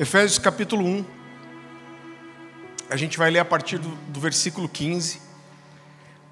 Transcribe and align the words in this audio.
Efésios 0.00 0.38
capítulo 0.38 0.84
1. 0.84 1.04
A 2.88 2.94
gente 2.96 3.18
vai 3.18 3.32
ler 3.32 3.40
a 3.40 3.44
partir 3.44 3.78
do, 3.78 3.88
do 3.88 4.20
versículo 4.20 4.68
15. 4.68 5.20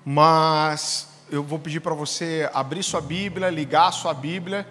Mas 0.04 1.08
eu 1.28 1.42
vou 1.42 1.58
pedir 1.58 1.80
para 1.80 1.92
você 1.92 2.48
abrir 2.54 2.84
sua 2.84 3.00
Bíblia, 3.00 3.50
ligar 3.50 3.90
sua 3.90 4.14
Bíblia. 4.14 4.64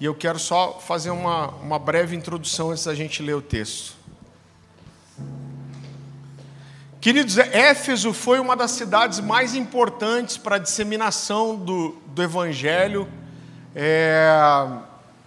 E 0.00 0.04
eu 0.04 0.16
quero 0.16 0.36
só 0.36 0.80
fazer 0.80 1.10
uma, 1.10 1.50
uma 1.58 1.78
breve 1.78 2.16
introdução 2.16 2.72
antes 2.72 2.82
da 2.86 2.94
gente 2.94 3.22
ler 3.22 3.34
o 3.34 3.40
texto. 3.40 3.94
Queridos, 7.00 7.38
Éfeso 7.38 8.12
foi 8.12 8.40
uma 8.40 8.56
das 8.56 8.72
cidades 8.72 9.20
mais 9.20 9.54
importantes 9.54 10.36
para 10.36 10.56
a 10.56 10.58
disseminação 10.58 11.54
do, 11.54 11.96
do 12.08 12.20
Evangelho. 12.20 13.06
É, 13.76 14.28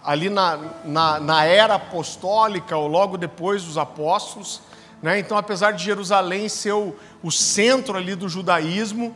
ali 0.04 0.28
na, 0.28 0.58
na, 0.84 1.20
na, 1.20 1.44
era 1.44 1.74
apostólica, 1.74 2.76
ou 2.76 2.88
logo 2.88 3.16
depois 3.16 3.64
dos 3.64 3.78
apóstolos. 3.78 4.60
Né? 5.02 5.18
Então, 5.18 5.36
apesar 5.36 5.72
de 5.72 5.84
Jerusalém 5.84 6.48
ser 6.48 6.72
o, 6.72 6.94
o 7.22 7.30
centro 7.30 7.96
ali 7.96 8.14
do 8.14 8.28
judaísmo, 8.28 9.14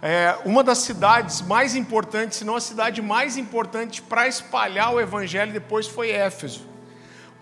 é, 0.00 0.36
uma 0.44 0.64
das 0.64 0.78
cidades 0.78 1.40
mais 1.42 1.76
importantes, 1.76 2.38
se 2.38 2.44
não 2.44 2.56
a 2.56 2.60
cidade 2.60 3.00
mais 3.00 3.36
importante 3.36 4.02
para 4.02 4.26
espalhar 4.26 4.92
o 4.92 5.00
evangelho 5.00 5.52
depois 5.52 5.86
foi 5.86 6.10
Éfeso. 6.10 6.66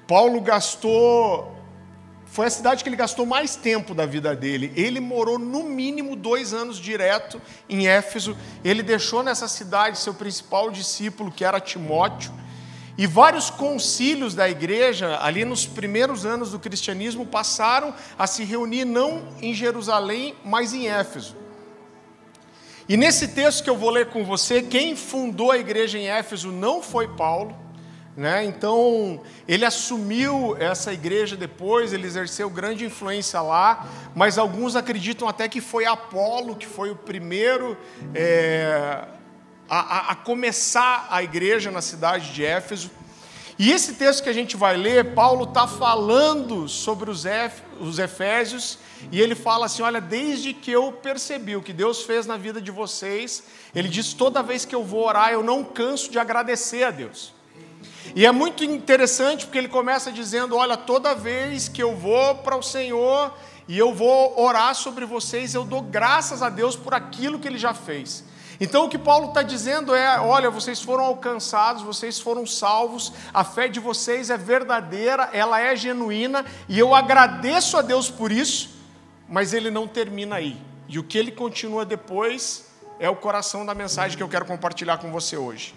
Paulo 0.07 0.41
gastou, 0.41 1.57
foi 2.27 2.47
a 2.47 2.51
cidade 2.51 2.83
que 2.83 2.89
ele 2.89 2.97
gastou 2.97 3.25
mais 3.25 3.57
tempo 3.57 3.95
da 3.95 4.05
vida 4.05 4.37
dele. 4.37 4.73
Ele 4.77 5.01
morou 5.01 5.39
no 5.39 5.63
mínimo 5.63 6.15
dois 6.15 6.53
anos 6.53 6.79
direto 6.79 7.41
em 7.69 7.89
Éfeso. 7.89 8.37
Ele 8.63 8.83
deixou 8.83 9.23
nessa 9.23 9.49
cidade 9.49 9.99
seu 9.99 10.13
principal 10.13 10.71
discípulo, 10.71 11.33
que 11.33 11.45
era 11.45 11.59
Timóteo. 11.61 12.31
E 13.01 13.07
vários 13.07 13.49
concílios 13.49 14.35
da 14.35 14.47
igreja, 14.47 15.19
ali 15.23 15.43
nos 15.43 15.67
primeiros 15.67 16.27
anos 16.27 16.51
do 16.51 16.59
cristianismo, 16.59 17.25
passaram 17.25 17.95
a 18.19 18.27
se 18.27 18.45
reunir 18.45 18.85
não 18.85 19.27
em 19.41 19.55
Jerusalém, 19.55 20.35
mas 20.45 20.75
em 20.75 20.87
Éfeso. 20.87 21.35
E 22.87 22.99
nesse 22.99 23.29
texto 23.29 23.65
que 23.65 23.71
eu 23.71 23.77
vou 23.79 23.89
ler 23.89 24.09
com 24.09 24.23
você, 24.23 24.61
quem 24.61 24.95
fundou 24.95 25.51
a 25.51 25.57
igreja 25.57 25.97
em 25.97 26.11
Éfeso 26.11 26.53
não 26.53 26.83
foi 26.83 27.09
Paulo, 27.09 27.57
né? 28.15 28.45
Então, 28.45 29.23
ele 29.49 29.65
assumiu 29.65 30.55
essa 30.59 30.93
igreja 30.93 31.39
depois, 31.39 31.95
ele 31.95 32.07
exerceu 32.07 32.51
grande 32.51 32.85
influência 32.85 33.41
lá, 33.41 33.89
mas 34.15 34.37
alguns 34.37 34.77
acreditam 34.77 35.27
até 35.27 35.49
que 35.49 35.63
foi 35.63 35.87
Apolo 35.87 36.55
que 36.55 36.67
foi 36.67 36.91
o 36.91 36.97
primeiro 36.97 37.79
é, 38.15 39.07
a, 39.71 40.11
a, 40.11 40.15
começar 40.17 41.07
a 41.09 41.23
igreja 41.23 41.71
na 41.71 41.81
cidade 41.81 42.33
de 42.33 42.45
Éfeso. 42.45 42.91
E 43.57 43.71
esse 43.71 43.95
texto 43.95 44.25
que 44.25 44.29
a 44.29 44.33
gente 44.33 44.57
vai 44.57 44.77
ler, 44.77 45.15
Paulo 45.15 45.45
está 45.45 45.69
falando 45.69 46.69
sobre 46.69 47.09
os, 47.09 47.25
Éf, 47.25 47.63
os 47.79 48.01
Efésios, 48.01 48.79
e 49.13 49.21
ele 49.21 49.37
fala 49.37 49.67
assim: 49.67 49.83
Olha, 49.83 50.01
desde 50.01 50.53
que 50.53 50.73
eu 50.73 50.91
percebi 50.91 51.55
o 51.55 51.63
que 51.63 51.73
Deus 51.73 52.03
fez 52.03 52.27
na 52.27 52.37
vida 52.37 52.61
de 52.61 52.73
vocês, 52.73 53.45
ele 53.73 53.89
diz: 53.89 54.13
toda 54.13 54.43
vez 54.43 54.65
que 54.65 54.75
eu 54.75 54.83
vou 54.83 55.07
orar, 55.07 55.31
eu 55.31 55.43
não 55.43 55.63
canso 55.63 56.11
de 56.11 56.19
agradecer 56.19 56.83
a 56.83 56.91
Deus. 56.91 57.33
E 58.17 58.27
é 58.27 58.33
muito 58.33 58.65
interessante 58.65 59.45
porque 59.45 59.59
ele 59.59 59.69
começa 59.69 60.11
dizendo: 60.11 60.57
Olha, 60.57 60.77
toda 60.77 61.15
vez 61.15 61.69
que 61.69 61.83
eu 61.83 61.95
vou 61.95 62.37
para 62.37 62.57
o 62.57 62.63
Senhor 62.63 63.33
e 63.69 63.79
eu 63.79 63.95
vou 63.95 64.41
orar 64.41 64.75
sobre 64.75 65.05
vocês, 65.05 65.55
eu 65.55 65.65
dou 65.65 65.83
graças 65.83 66.43
a 66.43 66.49
Deus 66.49 66.75
por 66.75 66.93
aquilo 66.93 67.39
que 67.39 67.47
ele 67.47 67.59
já 67.59 67.73
fez. 67.73 68.25
Então 68.61 68.85
o 68.85 68.89
que 68.91 68.99
Paulo 68.99 69.29
está 69.29 69.43
dizendo 69.43 69.95
é: 69.95 70.21
olha, 70.21 70.51
vocês 70.51 70.83
foram 70.83 71.05
alcançados, 71.05 71.83
vocês 71.83 72.21
foram 72.21 72.47
salvos, 72.47 73.11
a 73.33 73.43
fé 73.43 73.67
de 73.67 73.81
vocês 73.81 74.29
é 74.29 74.37
verdadeira, 74.37 75.31
ela 75.33 75.59
é 75.59 75.75
genuína, 75.75 76.45
e 76.69 76.79
eu 76.79 76.95
agradeço 76.95 77.79
a 77.79 77.83
Deus 77.83 78.11
por 78.11 78.31
isso, 78.31 78.77
mas 79.27 79.55
ele 79.55 79.71
não 79.71 79.89
termina 79.89 80.37
aí. 80.37 80.61
E 80.87 80.99
o 80.99 81.03
que 81.03 81.17
ele 81.17 81.33
continua 81.33 81.87
depois 81.87 82.71
é 82.99 83.09
o 83.09 83.17
coração 83.17 83.65
da 83.65 83.75
mensagem 83.75 84.17
que 84.17 84.23
eu 84.23 84.29
quero 84.29 84.45
compartilhar 84.45 84.99
com 84.99 85.11
você 85.11 85.39
hoje. 85.39 85.75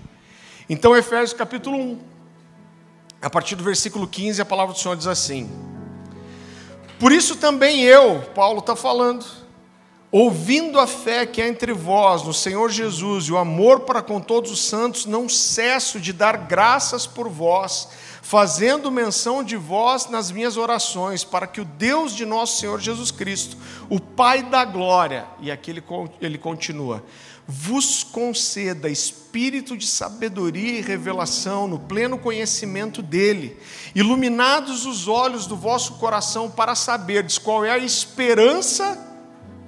Então, 0.70 0.96
Efésios 0.96 1.34
capítulo 1.34 1.78
1, 1.78 2.00
a 3.22 3.30
partir 3.30 3.56
do 3.56 3.64
versículo 3.64 4.06
15, 4.06 4.42
a 4.42 4.46
palavra 4.46 4.74
do 4.74 4.80
Senhor 4.80 4.98
diz 4.98 5.08
assim: 5.08 5.50
Por 7.00 7.14
isso 7.14 7.38
também 7.38 7.82
eu, 7.82 8.22
Paulo 8.36 8.60
está 8.60 8.76
falando, 8.76 9.26
Ouvindo 10.14 10.80
a 10.80 10.86
fé 10.86 11.26
que 11.26 11.42
há 11.42 11.48
entre 11.48 11.74
vós 11.74 12.22
no 12.22 12.36
Senhor 12.36 12.70
Jesus 12.70 13.26
e 13.26 13.32
o 13.32 13.38
amor 13.40 13.80
para 13.80 14.00
com 14.00 14.22
todos 14.22 14.52
os 14.52 14.64
santos, 14.64 15.08
não 15.08 15.28
cesso 15.28 16.00
de 16.00 16.14
dar 16.14 16.38
graças 16.38 17.08
por 17.08 17.28
vós, 17.28 17.88
fazendo 18.22 18.92
menção 18.92 19.44
de 19.44 19.58
vós 19.58 20.08
nas 20.12 20.30
minhas 20.30 20.56
orações, 20.56 21.24
para 21.24 21.48
que 21.48 21.60
o 21.60 21.66
Deus 21.66 22.16
de 22.16 22.28
nosso 22.28 22.60
Senhor 22.60 22.80
Jesus 22.80 23.10
Cristo, 23.10 23.58
o 23.90 24.00
Pai 24.00 24.44
da 24.44 24.64
glória, 24.64 25.26
e 25.40 25.50
aqui 25.50 25.72
ele, 25.72 25.84
ele 26.22 26.38
continua, 26.38 27.04
vos 27.48 28.04
conceda 28.04 28.88
espírito 28.88 29.76
de 29.76 29.88
sabedoria 29.88 30.78
e 30.78 30.82
revelação 30.82 31.68
no 31.68 31.80
pleno 31.80 32.20
conhecimento 32.20 33.02
dele, 33.02 33.58
iluminados 33.96 34.86
os 34.86 35.08
olhos 35.08 35.48
do 35.48 35.56
vosso 35.56 35.94
coração 35.94 36.52
para 36.52 36.76
saberdes 36.76 37.40
qual 37.40 37.66
é 37.66 37.72
a 37.72 37.80
esperança 37.80 39.10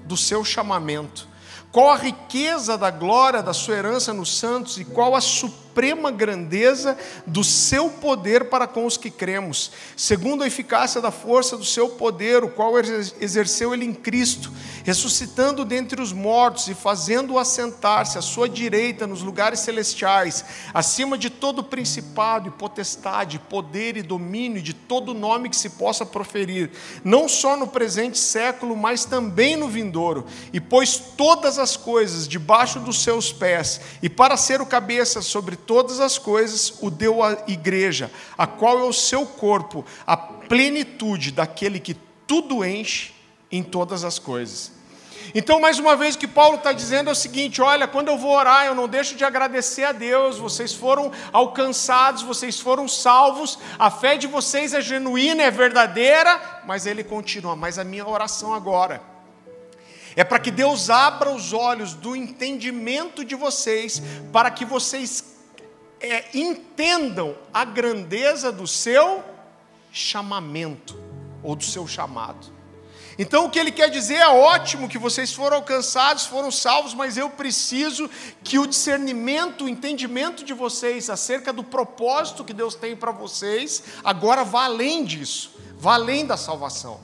do 0.06 0.16
seu 0.16 0.46
chamamento, 0.46 1.28
qual 1.72 1.92
a 1.92 1.98
riqueza 1.98 2.78
da 2.78 2.90
glória 2.90 3.44
da 3.44 3.54
sua 3.54 3.76
herança 3.76 4.14
nos 4.14 4.38
santos 4.38 4.78
e 4.78 4.86
qual 4.86 5.16
a 5.16 5.22
suprema 5.22 5.65
grandeza 6.12 6.98
do 7.26 7.44
seu 7.44 7.90
poder 7.90 8.46
para 8.46 8.68
com 8.68 8.86
os 8.86 8.98
que 8.98 9.10
cremos, 9.10 9.72
segundo 9.96 10.44
a 10.44 10.48
eficácia 10.48 11.02
da 11.02 11.12
força 11.12 11.58
do 11.58 11.66
seu 11.66 11.90
poder, 11.90 12.44
o 12.44 12.50
qual 12.50 12.74
exerceu 12.80 13.74
ele 13.74 13.86
em 13.86 13.94
Cristo, 13.94 14.52
ressuscitando 14.84 15.66
dentre 15.66 16.02
os 16.02 16.14
mortos 16.14 16.68
e 16.68 16.74
fazendo-o 16.74 17.40
assentar-se 17.40 18.18
à 18.18 18.22
sua 18.22 18.48
direita 18.48 19.08
nos 19.08 19.22
lugares 19.22 19.60
celestiais, 19.60 20.46
acima 20.74 21.18
de 21.18 21.30
todo 21.30 21.64
principado 21.64 22.48
e 22.48 22.52
potestade, 22.52 23.40
poder 23.40 23.98
e 23.98 24.02
domínio, 24.02 24.62
de 24.62 24.74
todo 24.74 25.14
nome 25.14 25.50
que 25.50 25.56
se 25.56 25.72
possa 25.72 26.06
proferir, 26.06 26.72
não 27.04 27.28
só 27.28 27.58
no 27.58 27.68
presente 27.68 28.18
século, 28.18 28.76
mas 28.76 29.06
também 29.06 29.56
no 29.56 29.68
vindouro, 29.68 30.26
e 30.54 30.60
pôs 30.60 30.98
todas 31.18 31.60
as 31.60 31.76
coisas 31.76 32.28
debaixo 32.28 32.80
dos 32.80 33.02
seus 33.02 33.32
pés, 33.32 33.82
e 34.02 34.10
para 34.10 34.38
ser 34.38 34.62
o 34.62 34.66
cabeça 34.66 35.22
sobre 35.22 35.56
todas 35.66 36.00
as 36.00 36.18
coisas, 36.18 36.74
o 36.82 36.90
deu 36.90 37.24
à 37.24 37.38
igreja, 37.48 38.12
a 38.38 38.46
qual 38.48 38.80
é 38.80 38.84
o 38.84 38.94
seu 38.94 39.26
corpo, 39.26 39.86
a 40.06 40.16
plenitude 40.16 41.32
daquele 41.32 41.80
que 41.80 41.96
tudo 42.28 42.64
enche 42.64 43.14
em 43.52 43.64
todas 43.64 44.04
as 44.04 44.20
coisas. 44.20 44.74
Então, 45.34 45.60
mais 45.60 45.80
uma 45.80 45.96
vez, 45.96 46.16
o 46.16 46.20
que 46.20 46.28
Paulo 46.28 46.58
está 46.58 46.72
dizendo 46.72 47.10
é 47.10 47.14
o 47.14 47.16
seguinte: 47.16 47.62
olha, 47.62 47.88
quando 47.88 48.10
eu 48.10 48.18
vou 48.18 48.32
orar, 48.32 48.66
eu 48.66 48.76
não 48.76 48.88
deixo 48.88 49.16
de 49.16 49.26
agradecer 49.26 49.84
a 49.84 49.92
Deus, 49.92 50.38
vocês 50.38 50.74
foram 50.74 51.12
alcançados, 51.34 52.22
vocês 52.22 52.60
foram 52.60 52.88
salvos, 52.88 53.58
a 53.80 53.90
fé 53.90 54.18
de 54.18 54.28
vocês 54.28 54.74
é 54.74 54.82
genuína, 54.82 55.44
é 55.44 55.52
verdadeira, 55.52 56.62
mas 56.66 56.86
ele 56.86 57.04
continua, 57.04 57.56
mas 57.56 57.80
a 57.80 57.84
minha 57.84 58.08
oração 58.08 58.54
agora 58.54 59.16
é 60.16 60.24
para 60.24 60.40
que 60.40 60.50
Deus 60.50 60.90
abra 60.90 61.30
os 61.30 61.52
olhos 61.52 61.94
do 61.94 62.16
entendimento 62.16 63.26
de 63.26 63.36
vocês, 63.36 64.02
para 64.32 64.50
que 64.50 64.64
vocês 64.64 65.35
é, 66.00 66.26
entendam 66.34 67.36
a 67.54 67.66
grandeza 67.66 68.52
do 68.52 68.68
seu 68.68 69.24
chamamento, 69.92 71.00
ou 71.42 71.56
do 71.56 71.64
seu 71.64 71.88
chamado. 71.88 72.54
Então 73.18 73.46
o 73.46 73.50
que 73.50 73.58
ele 73.58 73.72
quer 73.72 73.90
dizer 73.90 74.16
é 74.16 74.28
ótimo 74.28 74.90
que 74.90 74.98
vocês 74.98 75.32
foram 75.32 75.58
alcançados, 75.58 76.26
foram 76.26 76.52
salvos, 76.52 76.94
mas 76.94 77.16
eu 77.16 77.30
preciso 77.30 78.10
que 78.44 78.60
o 78.60 78.68
discernimento, 78.68 79.66
o 79.66 79.70
entendimento 79.70 80.44
de 80.44 80.54
vocês 80.54 81.10
acerca 81.10 81.54
do 81.54 81.64
propósito 81.64 82.44
que 82.44 82.54
Deus 82.54 82.76
tem 82.76 82.96
para 82.96 83.12
vocês, 83.12 83.84
agora 84.04 84.44
vá 84.44 84.66
além 84.66 85.06
disso, 85.06 85.56
vá 85.78 85.94
além 85.94 86.26
da 86.26 86.36
salvação. 86.36 87.00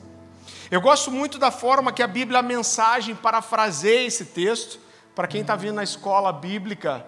Eu 0.69 0.81
gosto 0.81 1.11
muito 1.11 1.37
da 1.37 1.51
forma 1.51 1.91
que 1.91 2.03
a 2.03 2.07
Bíblia, 2.07 2.39
a 2.39 2.43
mensagem, 2.43 3.13
parafraseia 3.13 4.07
esse 4.07 4.25
texto. 4.25 4.79
Para 5.13 5.27
quem 5.27 5.41
está 5.41 5.53
vindo 5.53 5.73
na 5.73 5.83
escola 5.83 6.31
bíblica, 6.31 7.05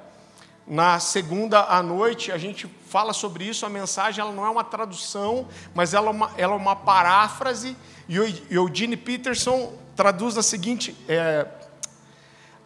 na 0.66 1.00
segunda 1.00 1.62
à 1.62 1.84
noite, 1.84 2.32
a 2.32 2.38
gente 2.38 2.68
fala 2.88 3.12
sobre 3.12 3.44
isso. 3.44 3.66
A 3.66 3.70
mensagem 3.70 4.22
ela 4.22 4.32
não 4.32 4.46
é 4.46 4.50
uma 4.50 4.64
tradução, 4.64 5.48
mas 5.76 5.94
ela 5.94 6.08
é 6.08 6.12
uma, 6.12 6.32
ela 6.38 6.54
é 6.54 6.58
uma 6.58 6.76
paráfrase 6.76 7.76
e 8.08 8.20
o 8.20 8.26
Eugene 8.50 8.98
Peterson 8.98 9.74
traduz 9.96 10.36
da 10.36 10.44
seguinte, 10.44 10.96
é, 11.08 11.46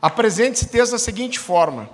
apresenta 0.01 0.53
esse 0.53 0.67
texto 0.67 0.91
da 0.91 0.99
seguinte 0.99 1.39
forma: 1.39 1.89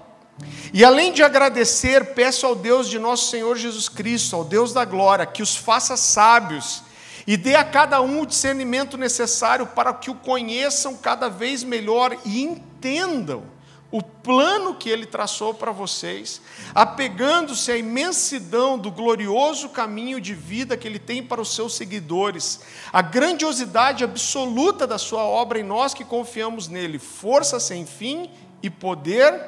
E 0.73 0.83
além 0.83 1.13
de 1.13 1.23
agradecer, 1.23 2.13
peço 2.13 2.45
ao 2.45 2.55
Deus 2.55 2.89
de 2.89 2.99
nosso 2.99 3.29
Senhor 3.29 3.55
Jesus 3.57 3.87
Cristo, 3.87 4.35
ao 4.35 4.43
Deus 4.43 4.73
da 4.73 4.85
glória, 4.85 5.25
que 5.25 5.41
os 5.41 5.55
faça 5.55 5.95
sábios 5.95 6.83
e 7.25 7.37
dê 7.37 7.55
a 7.55 7.63
cada 7.63 8.01
um 8.01 8.21
o 8.21 8.25
discernimento 8.25 8.97
necessário 8.97 9.65
para 9.67 9.93
que 9.93 10.11
o 10.11 10.15
conheçam 10.15 10.97
cada 10.97 11.29
vez 11.29 11.63
melhor 11.63 12.17
e 12.25 12.43
entendam 12.43 13.52
o 13.93 14.01
plano 14.01 14.73
que 14.73 14.89
ele 14.89 15.05
traçou 15.05 15.53
para 15.53 15.71
vocês, 15.71 16.41
apegando-se 16.73 17.71
à 17.71 17.77
imensidão 17.77 18.75
do 18.75 18.89
glorioso 18.89 19.69
caminho 19.69 20.19
de 20.19 20.33
vida 20.33 20.75
que 20.75 20.87
ele 20.87 20.97
tem 20.97 21.21
para 21.21 21.39
os 21.39 21.53
seus 21.53 21.75
seguidores, 21.75 22.61
a 22.91 23.03
grandiosidade 23.03 24.03
absoluta 24.03 24.87
da 24.87 24.97
sua 24.97 25.23
obra 25.23 25.59
em 25.59 25.63
nós 25.63 25.93
que 25.93 26.03
confiamos 26.03 26.67
nele, 26.67 26.97
força 26.97 27.59
sem 27.59 27.85
fim 27.85 28.31
e 28.63 28.69
poder 28.69 29.39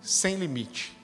sem 0.00 0.36
limite. 0.36 0.96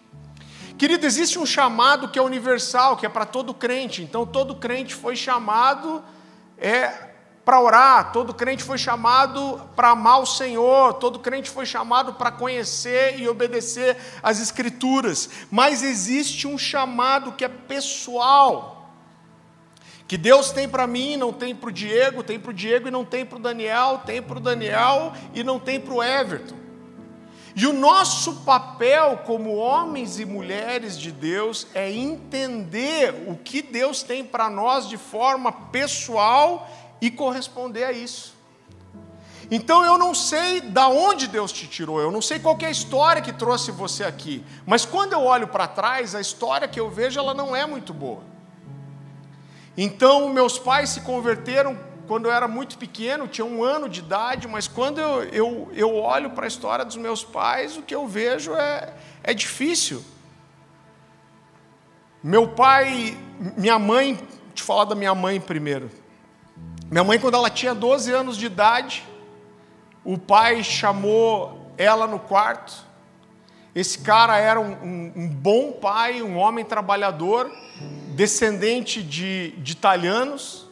Querido, 0.79 1.05
existe 1.05 1.39
um 1.39 1.45
chamado 1.45 2.09
que 2.09 2.19
é 2.19 2.23
universal, 2.23 2.97
que 2.97 3.05
é 3.05 3.11
para 3.11 3.27
todo 3.27 3.53
crente. 3.53 4.01
Então, 4.01 4.25
todo 4.25 4.55
crente 4.55 4.95
foi 4.95 5.15
chamado 5.17 6.03
é, 6.57 7.10
para 7.51 7.61
orar, 7.61 8.13
todo 8.13 8.33
crente 8.33 8.63
foi 8.63 8.79
chamado 8.79 9.61
para 9.75 9.89
amar 9.89 10.21
o 10.21 10.27
Senhor, 10.27 10.95
todo 10.95 11.19
crente 11.19 11.51
foi 11.51 11.67
chamado 11.67 12.15
para 12.15 12.31
conhecer 12.31 13.19
e 13.19 13.29
obedecer 13.29 13.97
às 14.23 14.41
Escrituras, 14.41 15.29
mas 15.51 15.83
existe 15.83 16.47
um 16.47 16.57
chamado 16.57 17.33
que 17.33 17.45
é 17.45 17.49
pessoal, 17.49 18.95
que 20.07 20.17
Deus 20.17 20.53
tem 20.53 20.69
para 20.69 20.87
mim, 20.87 21.17
não 21.17 21.33
tem 21.33 21.53
para 21.53 21.71
o 21.71 21.73
Diego, 21.73 22.23
tem 22.23 22.39
para 22.39 22.51
o 22.53 22.55
Diego 22.55 22.87
e 22.87 22.91
não 22.93 23.05
tem 23.05 23.27
para 23.27 23.39
o 23.39 23.43
Daniel, 23.43 24.01
tem 24.07 24.23
para 24.23 24.39
o 24.39 24.41
Daniel 24.41 25.13
e 25.35 25.43
não 25.43 25.59
tem 25.59 25.81
para 25.81 25.95
o 25.95 26.01
Everton. 26.01 26.61
E 27.57 27.67
o 27.67 27.73
nosso 27.73 28.37
papel 28.43 29.23
como 29.27 29.57
homens 29.57 30.21
e 30.21 30.25
mulheres 30.25 30.97
de 30.97 31.11
Deus 31.11 31.67
é 31.75 31.91
entender 31.91 33.25
o 33.27 33.35
que 33.35 33.61
Deus 33.61 34.05
tem 34.05 34.25
para 34.25 34.49
nós 34.49 34.89
de 34.89 34.97
forma 34.97 35.51
pessoal 35.51 36.71
e 37.01 37.11
corresponder 37.11 37.85
a 37.85 37.93
isso. 37.93 38.35
Então 39.51 39.85
eu 39.85 39.99
não 39.99 40.15
sei 40.15 40.61
da 40.61 40.89
onde 40.89 41.27
Deus 41.27 41.51
te 41.51 41.67
tirou, 41.67 42.01
eu 42.01 42.13
não 42.13 42.23
sei 42.23 42.39
qual 42.39 42.57
é 42.61 42.67
a 42.67 42.71
história 42.71 43.21
que 43.21 43.33
trouxe 43.33 43.73
você 43.73 44.05
aqui, 44.05 44.45
mas 44.65 44.85
quando 44.85 45.13
eu 45.13 45.25
olho 45.25 45.49
para 45.49 45.67
trás, 45.67 46.15
a 46.15 46.21
história 46.21 46.69
que 46.69 46.79
eu 46.79 46.89
vejo 46.89 47.19
ela 47.19 47.35
não 47.35 47.55
é 47.55 47.67
muito 47.67 47.93
boa. 47.93 48.23
Então 49.77 50.29
meus 50.29 50.57
pais 50.57 50.91
se 50.91 51.01
converteram 51.01 51.77
quando 52.07 52.27
eu 52.27 52.33
era 52.33 52.47
muito 52.47 52.77
pequeno, 52.77 53.27
tinha 53.29 53.45
um 53.45 53.63
ano 53.63 53.89
de 53.89 54.01
idade, 54.01 54.47
mas 54.47 54.67
quando 54.67 55.01
eu, 55.01 55.23
eu, 55.25 55.69
eu 55.73 55.95
olho 55.97 56.31
para 56.31 56.45
a 56.45 56.49
história 56.49 56.85
dos 56.85 56.97
meus 56.97 57.25
pais, 57.25 57.77
o 57.77 57.83
que 57.83 57.95
eu 57.95 58.07
vejo 58.07 58.53
é, 58.55 58.95
é 59.23 59.33
difícil. 59.33 60.05
Meu 62.23 62.49
pai, 62.49 63.17
minha 63.57 63.79
mãe, 63.79 64.19
te 64.53 64.63
falar 64.63 64.85
da 64.85 64.95
minha 64.95 65.15
mãe 65.15 65.41
primeiro. 65.41 65.89
Minha 66.91 67.05
mãe, 67.05 67.21
quando 67.21 67.35
ela 67.35 67.49
tinha 67.49 67.73
12 67.73 68.13
anos 68.13 68.37
de 68.37 68.47
idade, 68.47 69.05
o 70.05 70.19
pai 70.19 70.65
chamou 70.65 71.71
ela 71.79 72.05
no 72.05 72.19
quarto. 72.19 72.85
Esse 73.73 74.01
cara 74.01 74.37
era 74.37 74.59
um, 74.59 74.73
um, 74.73 75.13
um 75.15 75.29
bom 75.29 75.71
pai, 75.71 76.21
um 76.21 76.37
homem 76.37 76.65
trabalhador, 76.65 77.49
descendente 78.17 79.05
de, 79.05 79.53
de 79.59 79.71
italianos. 79.71 80.67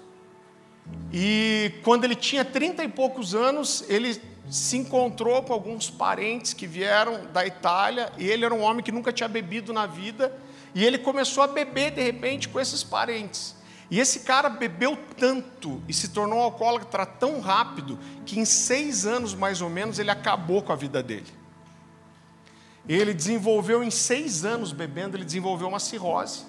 E 1.13 1.75
quando 1.85 2.03
ele 2.03 2.17
tinha 2.17 2.45
30 2.45 2.83
e 2.83 2.89
poucos 2.89 3.33
anos, 3.33 3.85
ele 3.89 4.21
se 4.51 4.77
encontrou 4.77 5.41
com 5.45 5.53
alguns 5.53 5.89
parentes 5.89 6.53
que 6.53 6.67
vieram 6.67 7.27
da 7.27 7.47
Itália, 7.47 8.13
e 8.19 8.27
ele 8.27 8.45
era 8.45 8.53
um 8.53 8.63
homem 8.63 8.83
que 8.83 8.91
nunca 8.91 9.13
tinha 9.13 9.29
bebido 9.29 9.73
na 9.73 9.87
vida, 9.87 10.37
e 10.75 10.85
ele 10.85 10.99
começou 10.99 11.45
a 11.45 11.47
beber 11.47 11.93
de 11.93 12.03
repente 12.03 12.49
com 12.49 12.59
esses 12.59 12.83
parentes. 12.83 13.57
E 13.91 13.99
esse 13.99 14.21
cara 14.21 14.51
bebeu 14.51 14.99
tanto 15.17 15.83
e 15.89 15.95
se 15.95 16.09
tornou 16.09 16.41
alcoólatra 16.41 17.07
tão 17.07 17.41
rápido 17.41 17.99
que 18.27 18.39
em 18.39 18.45
seis 18.45 19.07
anos 19.07 19.35
mais 19.35 19.63
ou 19.63 19.71
menos 19.71 19.99
ele 19.99 20.11
acabou 20.11 20.63
com 20.63 20.73
a 20.73 20.77
vida 20.77 21.03
dele. 21.03 21.33
Ele 22.87 23.15
desenvolveu 23.15 23.83
em 23.83 23.91
seis 23.91 24.45
anos 24.45 24.73
bebendo, 24.73 25.17
ele 25.17 25.25
desenvolveu 25.25 25.69
uma 25.69 25.79
cirrose 25.79 26.45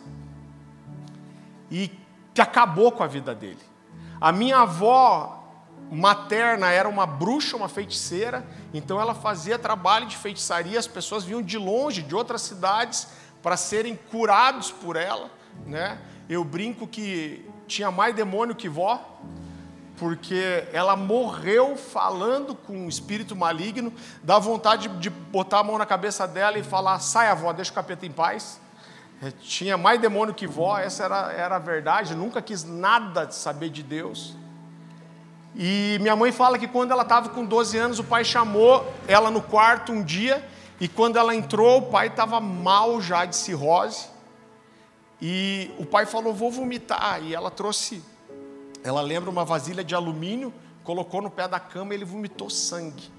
e 1.71 1.91
que 2.33 2.41
acabou 2.41 2.91
com 2.91 3.03
a 3.03 3.07
vida 3.07 3.33
dele. 3.33 3.59
A 4.19 4.31
minha 4.31 4.59
avó 4.59 5.35
materna 5.91 6.69
era 6.69 6.87
uma 6.87 7.05
bruxa, 7.05 7.55
uma 7.55 7.69
feiticeira, 7.69 8.45
então 8.73 8.99
ela 8.99 9.15
fazia 9.15 9.57
trabalho 9.57 10.05
de 10.05 10.17
feitiçaria, 10.17 10.77
as 10.77 10.87
pessoas 10.87 11.23
vinham 11.23 11.41
de 11.41 11.57
longe, 11.57 12.01
de 12.01 12.15
outras 12.15 12.41
cidades, 12.41 13.07
para 13.41 13.57
serem 13.57 13.95
curados 13.95 14.71
por 14.71 14.95
ela, 14.95 15.31
né? 15.65 15.99
Eu 16.29 16.43
brinco 16.43 16.85
que 16.85 17.43
tinha 17.67 17.89
mais 17.89 18.13
demônio 18.13 18.53
que 18.53 18.69
vó, 18.69 19.19
porque 19.97 20.63
ela 20.71 20.95
morreu 20.95 21.75
falando 21.75 22.53
com 22.53 22.85
um 22.85 22.87
espírito 22.87 23.35
maligno, 23.35 23.91
dá 24.21 24.37
vontade 24.37 24.87
de 24.99 25.09
botar 25.09 25.59
a 25.59 25.63
mão 25.63 25.75
na 25.79 25.87
cabeça 25.87 26.27
dela 26.27 26.59
e 26.59 26.63
falar: 26.63 26.99
sai, 26.99 27.29
avó, 27.29 27.51
deixa 27.51 27.71
o 27.71 27.73
capeta 27.73 28.05
em 28.05 28.11
paz. 28.11 28.61
É, 29.23 29.31
tinha 29.31 29.75
mais 29.75 29.99
demônio 29.99 30.35
que 30.35 30.45
vó, 30.45 30.77
essa 30.77 31.03
era, 31.03 31.33
era 31.33 31.55
a 31.55 31.59
verdade, 31.59 32.13
nunca 32.13 32.43
quis 32.43 32.63
nada 32.63 33.31
saber 33.31 33.69
de 33.69 33.81
Deus. 33.81 34.35
E 35.55 35.97
minha 35.99 36.15
mãe 36.15 36.31
fala 36.31 36.59
que 36.59 36.67
quando 36.67 36.91
ela 36.91 37.01
estava 37.01 37.29
com 37.29 37.43
12 37.43 37.75
anos, 37.75 37.97
o 37.97 38.03
pai 38.03 38.23
chamou 38.23 38.85
ela 39.07 39.31
no 39.31 39.41
quarto 39.41 39.91
um 39.91 40.03
dia, 40.03 40.47
e 40.79 40.87
quando 40.87 41.17
ela 41.17 41.33
entrou, 41.33 41.79
o 41.79 41.81
pai 41.87 42.05
estava 42.05 42.39
mal 42.39 43.01
já 43.01 43.25
de 43.25 43.35
cirrose. 43.35 44.18
E 45.21 45.71
o 45.77 45.85
pai 45.85 46.05
falou: 46.05 46.33
Vou 46.33 46.51
vomitar. 46.51 47.23
E 47.23 47.33
ela 47.33 47.51
trouxe, 47.51 48.03
ela 48.83 49.01
lembra 49.01 49.29
uma 49.29 49.43
vasilha 49.43 49.83
de 49.83 49.93
alumínio, 49.93 50.53
colocou 50.83 51.21
no 51.21 51.29
pé 51.29 51.47
da 51.47 51.59
cama 51.59 51.93
e 51.93 51.97
ele 51.97 52.05
vomitou 52.05 52.49
sangue. 52.49 53.11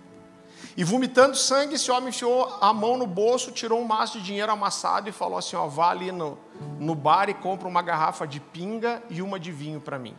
E 0.76 0.84
vomitando 0.84 1.36
sangue, 1.36 1.74
esse 1.74 1.90
homem 1.90 2.10
enfiou 2.10 2.56
a 2.60 2.72
mão 2.72 2.96
no 2.96 3.06
bolso, 3.06 3.50
tirou 3.50 3.80
um 3.80 3.84
maço 3.84 4.18
de 4.18 4.24
dinheiro 4.24 4.52
amassado 4.52 5.08
e 5.08 5.12
falou 5.12 5.38
assim: 5.38 5.56
ó, 5.56 5.66
vá 5.66 5.90
ali 5.90 6.12
no, 6.12 6.38
no 6.78 6.94
bar 6.94 7.28
e 7.28 7.34
compra 7.34 7.68
uma 7.68 7.82
garrafa 7.82 8.26
de 8.26 8.40
pinga 8.40 9.02
e 9.10 9.20
uma 9.20 9.38
de 9.38 9.50
vinho 9.50 9.80
para 9.80 9.98
mim. 9.98 10.16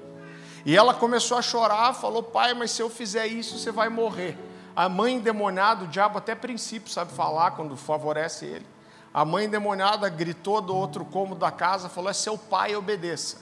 E 0.65 0.75
ela 0.75 0.93
começou 0.93 1.37
a 1.37 1.41
chorar, 1.41 1.93
falou: 1.93 2.21
pai, 2.21 2.53
mas 2.53 2.71
se 2.71 2.81
eu 2.81 2.89
fizer 2.89 3.27
isso, 3.27 3.57
você 3.57 3.71
vai 3.71 3.89
morrer. 3.89 4.37
A 4.75 4.87
mãe 4.87 5.15
endemoniada, 5.15 5.83
o 5.83 5.87
diabo 5.87 6.17
até 6.17 6.33
princípio 6.33 6.91
sabe 6.91 7.11
falar 7.11 7.51
quando 7.51 7.75
favorece 7.75 8.45
ele. 8.45 8.65
A 9.13 9.25
mãe 9.25 9.45
endemoniada 9.45 10.07
gritou 10.07 10.61
do 10.61 10.75
outro 10.75 11.03
cômodo 11.03 11.39
da 11.41 11.51
casa, 11.51 11.89
falou: 11.89 12.09
É 12.09 12.13
seu 12.13 12.37
pai, 12.37 12.75
obedeça. 12.75 13.37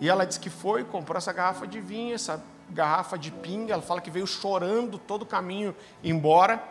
E 0.00 0.08
ela 0.08 0.26
disse 0.26 0.38
que 0.38 0.50
foi, 0.50 0.84
comprou 0.84 1.16
essa 1.16 1.32
garrafa 1.32 1.66
de 1.66 1.80
vinho, 1.80 2.14
essa 2.14 2.42
garrafa 2.68 3.18
de 3.18 3.30
pinga. 3.30 3.72
Ela 3.72 3.82
fala 3.82 4.00
que 4.00 4.10
veio 4.10 4.26
chorando 4.26 4.98
todo 4.98 5.22
o 5.22 5.26
caminho 5.26 5.74
embora. 6.04 6.62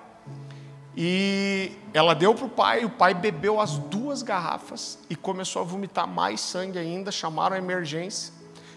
E 0.96 1.72
ela 1.94 2.14
deu 2.14 2.34
para 2.34 2.46
o 2.46 2.50
pai, 2.50 2.86
o 2.86 2.90
pai 2.90 3.14
bebeu 3.14 3.60
as 3.60 3.78
duas 3.78 4.22
garrafas 4.22 4.98
e 5.10 5.16
começou 5.16 5.62
a 5.62 5.66
vomitar 5.66 6.08
mais 6.08 6.40
sangue 6.40 6.78
ainda. 6.78 7.12
Chamaram 7.12 7.56
a 7.56 7.60
emergência. 7.60 8.32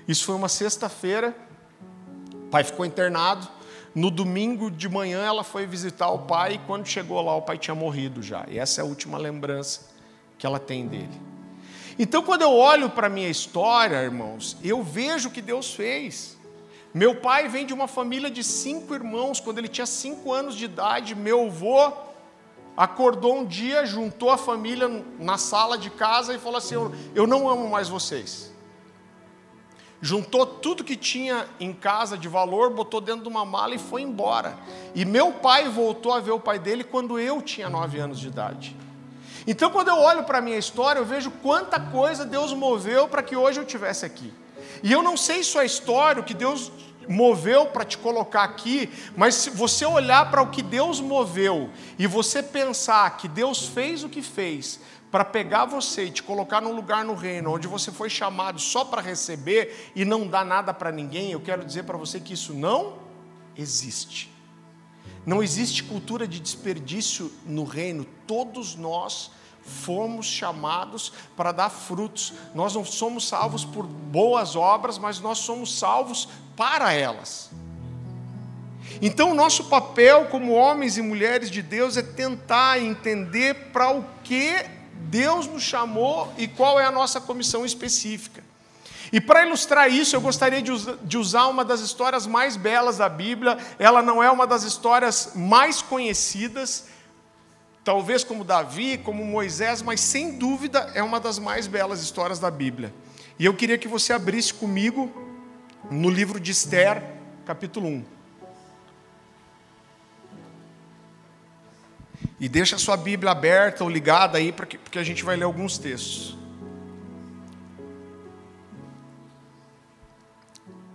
Isso 0.06 0.24
foi 0.24 0.34
uma 0.34 0.48
sexta-feira. 0.48 1.36
O 2.32 2.48
pai 2.48 2.64
ficou 2.64 2.86
internado. 2.86 3.46
No 3.94 4.10
domingo 4.10 4.70
de 4.70 4.88
manhã 4.88 5.24
ela 5.24 5.42
foi 5.42 5.66
visitar 5.66 6.10
o 6.10 6.20
pai 6.20 6.54
e 6.54 6.58
quando 6.58 6.86
chegou 6.86 7.20
lá 7.20 7.34
o 7.34 7.42
pai 7.42 7.58
tinha 7.58 7.74
morrido 7.74 8.22
já. 8.22 8.44
E 8.48 8.58
essa 8.58 8.80
é 8.80 8.82
a 8.82 8.86
última 8.86 9.18
lembrança 9.18 9.88
que 10.36 10.46
ela 10.46 10.58
tem 10.58 10.86
dele. 10.86 11.20
Então 11.98 12.22
quando 12.22 12.42
eu 12.42 12.52
olho 12.52 12.90
para 12.90 13.06
a 13.06 13.10
minha 13.10 13.28
história, 13.28 13.96
irmãos, 14.02 14.56
eu 14.62 14.82
vejo 14.82 15.28
o 15.28 15.32
que 15.32 15.42
Deus 15.42 15.74
fez. 15.74 16.36
Meu 16.92 17.16
pai 17.16 17.48
vem 17.48 17.66
de 17.66 17.74
uma 17.74 17.88
família 17.88 18.30
de 18.30 18.42
cinco 18.44 18.94
irmãos. 18.94 19.40
Quando 19.40 19.58
ele 19.58 19.68
tinha 19.68 19.86
cinco 19.86 20.32
anos 20.32 20.54
de 20.54 20.64
idade, 20.64 21.14
meu 21.14 21.46
avô 21.46 21.92
acordou 22.76 23.38
um 23.38 23.44
dia, 23.44 23.84
juntou 23.84 24.30
a 24.30 24.38
família 24.38 24.88
na 25.18 25.36
sala 25.36 25.76
de 25.76 25.90
casa 25.90 26.34
e 26.34 26.38
falou 26.38 26.58
assim: 26.58 26.74
Eu 27.14 27.26
não 27.26 27.48
amo 27.48 27.68
mais 27.68 27.88
vocês 27.88 28.56
juntou 30.00 30.46
tudo 30.46 30.84
que 30.84 30.96
tinha 30.96 31.46
em 31.58 31.72
casa 31.72 32.16
de 32.16 32.28
valor, 32.28 32.70
botou 32.70 33.00
dentro 33.00 33.22
de 33.22 33.28
uma 33.28 33.44
mala 33.44 33.74
e 33.74 33.78
foi 33.78 34.02
embora. 34.02 34.56
E 34.94 35.04
meu 35.04 35.32
pai 35.32 35.68
voltou 35.68 36.12
a 36.12 36.20
ver 36.20 36.32
o 36.32 36.40
pai 36.40 36.58
dele 36.58 36.84
quando 36.84 37.18
eu 37.18 37.42
tinha 37.42 37.68
nove 37.68 37.98
anos 37.98 38.18
de 38.18 38.28
idade. 38.28 38.76
Então, 39.46 39.70
quando 39.70 39.88
eu 39.88 39.96
olho 39.96 40.24
para 40.24 40.38
a 40.38 40.42
minha 40.42 40.58
história, 40.58 40.98
eu 40.98 41.06
vejo 41.06 41.30
quanta 41.42 41.80
coisa 41.80 42.24
Deus 42.24 42.52
moveu 42.52 43.08
para 43.08 43.22
que 43.22 43.34
hoje 43.34 43.58
eu 43.58 43.64
estivesse 43.64 44.04
aqui. 44.04 44.32
E 44.82 44.92
eu 44.92 45.02
não 45.02 45.16
sei 45.16 45.42
sua 45.42 45.64
história, 45.64 46.20
o 46.20 46.24
que 46.24 46.34
Deus 46.34 46.70
moveu 47.08 47.66
para 47.66 47.84
te 47.84 47.96
colocar 47.96 48.44
aqui, 48.44 48.90
mas 49.16 49.34
se 49.34 49.50
você 49.50 49.86
olhar 49.86 50.30
para 50.30 50.42
o 50.42 50.50
que 50.50 50.62
Deus 50.62 51.00
moveu 51.00 51.70
e 51.98 52.06
você 52.06 52.42
pensar 52.42 53.16
que 53.16 53.26
Deus 53.26 53.66
fez 53.66 54.04
o 54.04 54.08
que 54.08 54.20
fez, 54.20 54.78
para 55.10 55.24
pegar 55.24 55.64
você 55.64 56.04
e 56.04 56.10
te 56.10 56.22
colocar 56.22 56.60
num 56.60 56.74
lugar 56.74 57.04
no 57.04 57.14
reino 57.14 57.52
onde 57.52 57.66
você 57.66 57.90
foi 57.90 58.10
chamado 58.10 58.60
só 58.60 58.84
para 58.84 59.00
receber 59.00 59.92
e 59.94 60.04
não 60.04 60.26
dar 60.26 60.44
nada 60.44 60.74
para 60.74 60.92
ninguém, 60.92 61.32
eu 61.32 61.40
quero 61.40 61.64
dizer 61.64 61.84
para 61.84 61.96
você 61.96 62.20
que 62.20 62.34
isso 62.34 62.52
não 62.52 62.98
existe. 63.56 64.30
Não 65.24 65.42
existe 65.42 65.82
cultura 65.82 66.26
de 66.26 66.40
desperdício 66.40 67.32
no 67.44 67.64
reino. 67.64 68.06
Todos 68.26 68.74
nós 68.74 69.30
fomos 69.62 70.26
chamados 70.26 71.12
para 71.36 71.52
dar 71.52 71.68
frutos. 71.68 72.32
Nós 72.54 72.74
não 72.74 72.84
somos 72.84 73.28
salvos 73.28 73.64
por 73.64 73.86
boas 73.86 74.56
obras, 74.56 74.96
mas 74.96 75.20
nós 75.20 75.38
somos 75.38 75.78
salvos 75.78 76.28
para 76.56 76.92
elas. 76.92 77.50
Então, 79.02 79.32
o 79.32 79.34
nosso 79.34 79.64
papel 79.64 80.26
como 80.26 80.54
homens 80.54 80.96
e 80.96 81.02
mulheres 81.02 81.50
de 81.50 81.60
Deus 81.60 81.96
é 81.96 82.02
tentar 82.02 82.80
entender 82.80 83.70
para 83.70 83.90
o 83.90 84.04
que 84.24 84.77
Deus 84.98 85.46
nos 85.46 85.62
chamou 85.62 86.32
e 86.36 86.46
qual 86.46 86.78
é 86.78 86.84
a 86.84 86.90
nossa 86.90 87.20
comissão 87.20 87.64
específica. 87.64 88.42
E 89.12 89.20
para 89.20 89.46
ilustrar 89.46 89.90
isso, 89.90 90.14
eu 90.14 90.20
gostaria 90.20 90.60
de 90.62 91.18
usar 91.18 91.46
uma 91.46 91.64
das 91.64 91.80
histórias 91.80 92.26
mais 92.26 92.56
belas 92.56 92.98
da 92.98 93.08
Bíblia. 93.08 93.56
Ela 93.78 94.02
não 94.02 94.22
é 94.22 94.30
uma 94.30 94.46
das 94.46 94.64
histórias 94.64 95.32
mais 95.34 95.80
conhecidas, 95.80 96.86
talvez 97.82 98.22
como 98.22 98.44
Davi, 98.44 98.98
como 98.98 99.24
Moisés, 99.24 99.80
mas 99.80 100.00
sem 100.00 100.38
dúvida 100.38 100.90
é 100.94 101.02
uma 101.02 101.18
das 101.18 101.38
mais 101.38 101.66
belas 101.66 102.02
histórias 102.02 102.38
da 102.38 102.50
Bíblia. 102.50 102.92
E 103.38 103.46
eu 103.46 103.54
queria 103.54 103.78
que 103.78 103.88
você 103.88 104.12
abrisse 104.12 104.52
comigo 104.52 105.10
no 105.90 106.10
livro 106.10 106.38
de 106.38 106.50
Esther, 106.50 107.02
capítulo 107.46 107.88
1. 107.88 108.17
E 112.40 112.48
deixa 112.48 112.76
a 112.76 112.78
sua 112.78 112.96
Bíblia 112.96 113.32
aberta 113.32 113.82
ou 113.82 113.90
ligada 113.90 114.38
aí, 114.38 114.52
porque 114.52 114.98
a 114.98 115.02
gente 115.02 115.24
vai 115.24 115.36
ler 115.36 115.44
alguns 115.44 115.76
textos. 115.76 116.36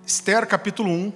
Esther 0.05 0.45
capítulo 0.47 0.89
1. 0.89 1.13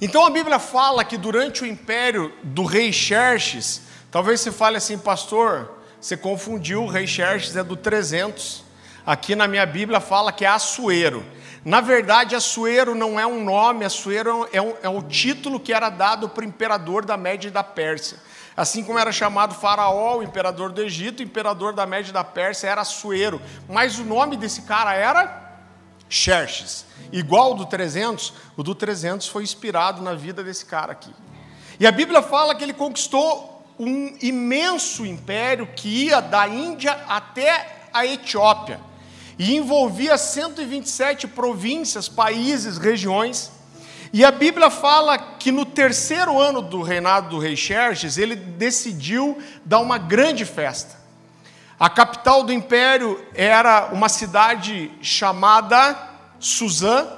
Então 0.00 0.26
a 0.26 0.30
Bíblia 0.30 0.58
fala 0.58 1.04
que 1.04 1.16
durante 1.16 1.62
o 1.62 1.66
império 1.66 2.32
do 2.42 2.64
rei 2.64 2.92
Xerxes, 2.92 3.82
talvez 4.10 4.40
você 4.40 4.52
fale 4.52 4.76
assim, 4.76 4.98
pastor, 4.98 5.78
você 6.00 6.16
confundiu, 6.16 6.82
o 6.82 6.88
rei 6.88 7.06
Xerxes 7.06 7.56
é 7.56 7.64
do 7.64 7.76
300. 7.76 8.64
Aqui 9.06 9.34
na 9.34 9.48
minha 9.48 9.64
Bíblia 9.64 10.00
fala 10.00 10.32
que 10.32 10.44
é 10.44 10.48
Assuero. 10.48 11.24
Na 11.64 11.80
verdade, 11.80 12.34
Assuero 12.34 12.94
não 12.94 13.18
é 13.18 13.26
um 13.26 13.42
nome, 13.42 13.84
Assuero 13.84 14.46
é, 14.52 14.60
um, 14.60 14.74
é 14.82 14.88
um 14.88 15.00
título 15.00 15.58
que 15.58 15.72
era 15.72 15.88
dado 15.88 16.28
para 16.28 16.44
o 16.44 16.48
imperador 16.48 17.06
da 17.06 17.16
Média 17.16 17.48
e 17.48 17.50
da 17.50 17.64
Pérsia. 17.64 18.18
Assim 18.56 18.84
como 18.84 18.98
era 18.98 19.10
chamado 19.10 19.54
Faraó, 19.54 20.18
o 20.18 20.22
imperador 20.22 20.70
do 20.70 20.80
Egito, 20.80 21.20
o 21.20 21.22
imperador 21.22 21.72
da 21.72 21.84
Média 21.86 22.12
da 22.12 22.22
Pérsia 22.22 22.68
era 22.68 22.82
Assuero. 22.82 23.40
Mas 23.68 23.98
o 23.98 24.04
nome 24.04 24.36
desse 24.36 24.62
cara 24.62 24.94
era 24.94 25.58
Xerxes. 26.08 26.86
Igual 27.12 27.52
o 27.52 27.54
do 27.54 27.66
300, 27.66 28.32
o 28.56 28.62
do 28.62 28.74
300 28.74 29.26
foi 29.28 29.42
inspirado 29.42 30.02
na 30.02 30.14
vida 30.14 30.44
desse 30.44 30.66
cara 30.66 30.92
aqui. 30.92 31.12
E 31.78 31.86
a 31.86 31.92
Bíblia 31.92 32.22
fala 32.22 32.54
que 32.54 32.62
ele 32.62 32.72
conquistou 32.72 33.66
um 33.78 34.16
imenso 34.22 35.04
império 35.04 35.66
que 35.74 36.06
ia 36.06 36.20
da 36.20 36.46
Índia 36.46 36.92
até 37.08 37.88
a 37.92 38.06
Etiópia 38.06 38.80
e 39.38 39.56
envolvia 39.56 40.16
127 40.16 41.26
províncias, 41.26 42.08
países, 42.08 42.78
regiões. 42.78 43.50
E 44.14 44.24
a 44.24 44.30
Bíblia 44.30 44.70
fala 44.70 45.18
que 45.18 45.50
no 45.50 45.66
terceiro 45.66 46.40
ano 46.40 46.62
do 46.62 46.82
reinado 46.82 47.30
do 47.30 47.38
rei 47.40 47.56
Xerxes, 47.56 48.16
ele 48.16 48.36
decidiu 48.36 49.36
dar 49.64 49.80
uma 49.80 49.98
grande 49.98 50.44
festa. 50.44 51.00
A 51.76 51.90
capital 51.90 52.44
do 52.44 52.52
império 52.52 53.20
era 53.34 53.90
uma 53.92 54.08
cidade 54.08 54.88
chamada 55.02 55.98
Suzã, 56.38 57.08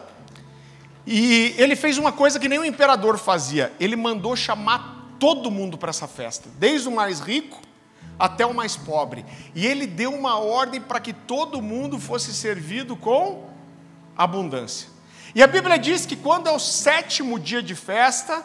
e 1.06 1.54
ele 1.58 1.76
fez 1.76 1.98
uma 1.98 2.12
coisa 2.12 2.40
que 2.40 2.48
nem 2.48 2.60
o 2.60 2.64
imperador 2.64 3.18
fazia: 3.18 3.74
ele 3.78 3.94
mandou 3.94 4.34
chamar 4.34 5.16
todo 5.20 5.50
mundo 5.50 5.76
para 5.76 5.90
essa 5.90 6.08
festa, 6.08 6.48
desde 6.58 6.88
o 6.88 6.92
mais 6.92 7.20
rico 7.20 7.60
até 8.18 8.46
o 8.46 8.54
mais 8.54 8.74
pobre. 8.74 9.22
E 9.54 9.66
ele 9.66 9.86
deu 9.86 10.14
uma 10.14 10.38
ordem 10.38 10.80
para 10.80 10.98
que 10.98 11.12
todo 11.12 11.60
mundo 11.60 11.98
fosse 11.98 12.32
servido 12.32 12.96
com 12.96 13.50
abundância. 14.16 14.95
E 15.37 15.43
a 15.43 15.47
Bíblia 15.47 15.78
diz 15.78 16.07
que 16.07 16.16
quando 16.16 16.47
é 16.49 16.50
o 16.50 16.59
sétimo 16.59 17.38
dia 17.38 17.62
de 17.62 17.75
festa, 17.75 18.43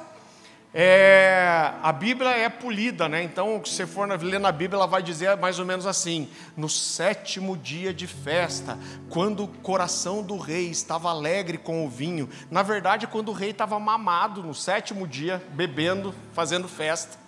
é, 0.74 1.72
a 1.82 1.90
Bíblia 1.94 2.32
é 2.32 2.50
polida, 2.50 3.08
né? 3.08 3.24
Então, 3.24 3.62
se 3.64 3.76
você 3.76 3.88
for 3.88 4.10
ler 4.22 4.42
na 4.42 4.52
Bíblia, 4.52 4.76
ela 4.76 4.88
vai 4.88 5.02
dizer 5.02 5.38
mais 5.38 5.58
ou 5.58 5.66
menos 5.66 5.88
assim: 5.88 6.28
no 6.58 6.68
sétimo 6.68 7.56
dia 7.56 7.94
de 7.94 8.08
festa, 8.08 8.78
quando 9.10 9.46
o 9.46 9.48
coração 9.48 10.22
do 10.22 10.38
rei 10.38 10.70
estava 10.70 11.10
alegre 11.10 11.58
com 11.58 11.86
o 11.86 11.90
vinho. 11.90 12.28
Na 12.50 12.62
verdade, 12.62 13.08
quando 13.08 13.30
o 13.30 13.34
rei 13.34 13.52
estava 13.52 13.80
mamado, 13.80 14.44
no 14.44 14.54
sétimo 14.54 15.08
dia, 15.08 15.42
bebendo, 15.54 16.14
fazendo 16.34 16.68
festa 16.68 17.21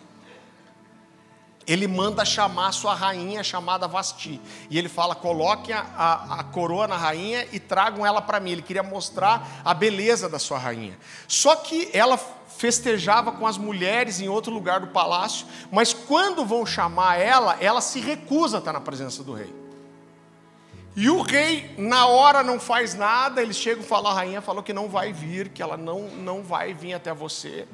ele 1.66 1.88
manda 1.88 2.26
chamar 2.26 2.72
sua 2.72 2.94
rainha 2.94 3.44
chamada 3.44 3.88
Vasti. 3.88 4.40
E 4.70 4.78
ele 4.78 4.90
fala: 4.90 5.16
coloquem 5.16 5.74
a, 5.74 5.86
a, 5.98 6.40
a 6.40 6.44
coroa 6.44 6.88
na 6.88 6.98
rainha 6.98 7.48
e 7.52 7.60
tragam 7.60 8.06
ela 8.06 8.22
para 8.22 8.40
mim. 8.40 8.52
Ele 8.52 8.62
queria 8.62 8.84
mostrar 8.84 9.62
a 9.64 9.74
beleza 9.74 10.28
da 10.28 10.40
sua 10.40 10.58
rainha. 10.58 10.98
Só 11.28 11.56
que 11.56 11.90
ela 11.94 12.18
festejava 12.58 13.32
com 13.32 13.48
as 13.48 13.58
mulheres 13.58 14.20
em 14.20 14.30
outro 14.30 14.54
lugar 14.54 14.80
do 14.80 14.88
palácio, 14.88 15.48
mas 15.72 15.94
quando 15.94 16.46
vão 16.46 16.66
chamar 16.66 17.20
ela, 17.20 17.58
ela 17.60 17.82
se 17.82 18.00
recusa 18.00 18.58
a 18.58 18.60
estar 18.60 18.74
na 18.74 18.80
presença 18.80 19.24
do 19.24 19.34
rei. 19.34 19.54
E 20.96 21.10
o 21.10 21.22
rei, 21.22 21.74
na 21.78 22.06
hora, 22.06 22.44
não 22.44 22.60
faz 22.60 22.94
nada, 22.94 23.42
eles 23.42 23.58
chegam 23.58 23.84
e 23.84 23.88
falam: 23.88 24.12
a 24.12 24.16
rainha 24.16 24.42
falou 24.42 24.62
que 24.62 24.74
não 24.74 24.88
vai 24.88 25.12
vir, 25.12 25.50
que 25.50 25.62
ela 25.62 25.76
não, 25.76 26.02
não 26.10 26.44
vai 26.44 26.74
vir 26.74 26.94
até 26.94 27.14
você. 27.14 27.68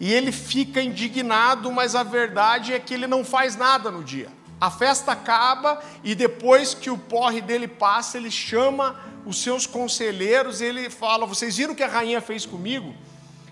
E 0.00 0.12
ele 0.12 0.30
fica 0.30 0.80
indignado, 0.80 1.72
mas 1.72 1.94
a 1.94 2.02
verdade 2.02 2.72
é 2.72 2.78
que 2.78 2.94
ele 2.94 3.06
não 3.06 3.24
faz 3.24 3.56
nada 3.56 3.90
no 3.90 4.02
dia. 4.04 4.28
A 4.60 4.70
festa 4.70 5.12
acaba 5.12 5.80
e 6.02 6.14
depois 6.14 6.74
que 6.74 6.90
o 6.90 6.98
porre 6.98 7.40
dele 7.40 7.68
passa, 7.68 8.16
ele 8.16 8.30
chama 8.30 8.96
os 9.24 9.42
seus 9.42 9.66
conselheiros 9.66 10.60
ele 10.60 10.88
fala: 10.88 11.26
Vocês 11.26 11.56
viram 11.56 11.74
o 11.74 11.76
que 11.76 11.82
a 11.82 11.88
rainha 11.88 12.20
fez 12.20 12.46
comigo? 12.46 12.94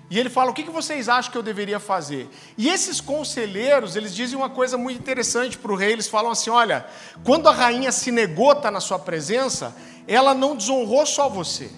E 0.08 0.18
ele 0.18 0.30
fala: 0.30 0.50
O 0.50 0.54
que 0.54 0.62
vocês 0.64 1.08
acham 1.08 1.30
que 1.30 1.38
eu 1.38 1.42
deveria 1.42 1.78
fazer? 1.78 2.28
E 2.56 2.68
esses 2.68 3.00
conselheiros, 3.00 3.94
eles 3.94 4.14
dizem 4.14 4.38
uma 4.38 4.48
coisa 4.48 4.78
muito 4.78 4.98
interessante 4.98 5.58
para 5.58 5.72
o 5.72 5.76
rei: 5.76 5.92
eles 5.92 6.08
falam 6.08 6.30
assim, 6.30 6.50
olha, 6.50 6.86
quando 7.22 7.48
a 7.48 7.52
rainha 7.52 7.92
se 7.92 8.10
negou 8.10 8.50
a 8.50 8.54
estar 8.54 8.70
na 8.70 8.80
sua 8.80 8.98
presença, 8.98 9.76
ela 10.08 10.32
não 10.34 10.56
desonrou 10.56 11.04
só 11.04 11.28
você, 11.28 11.70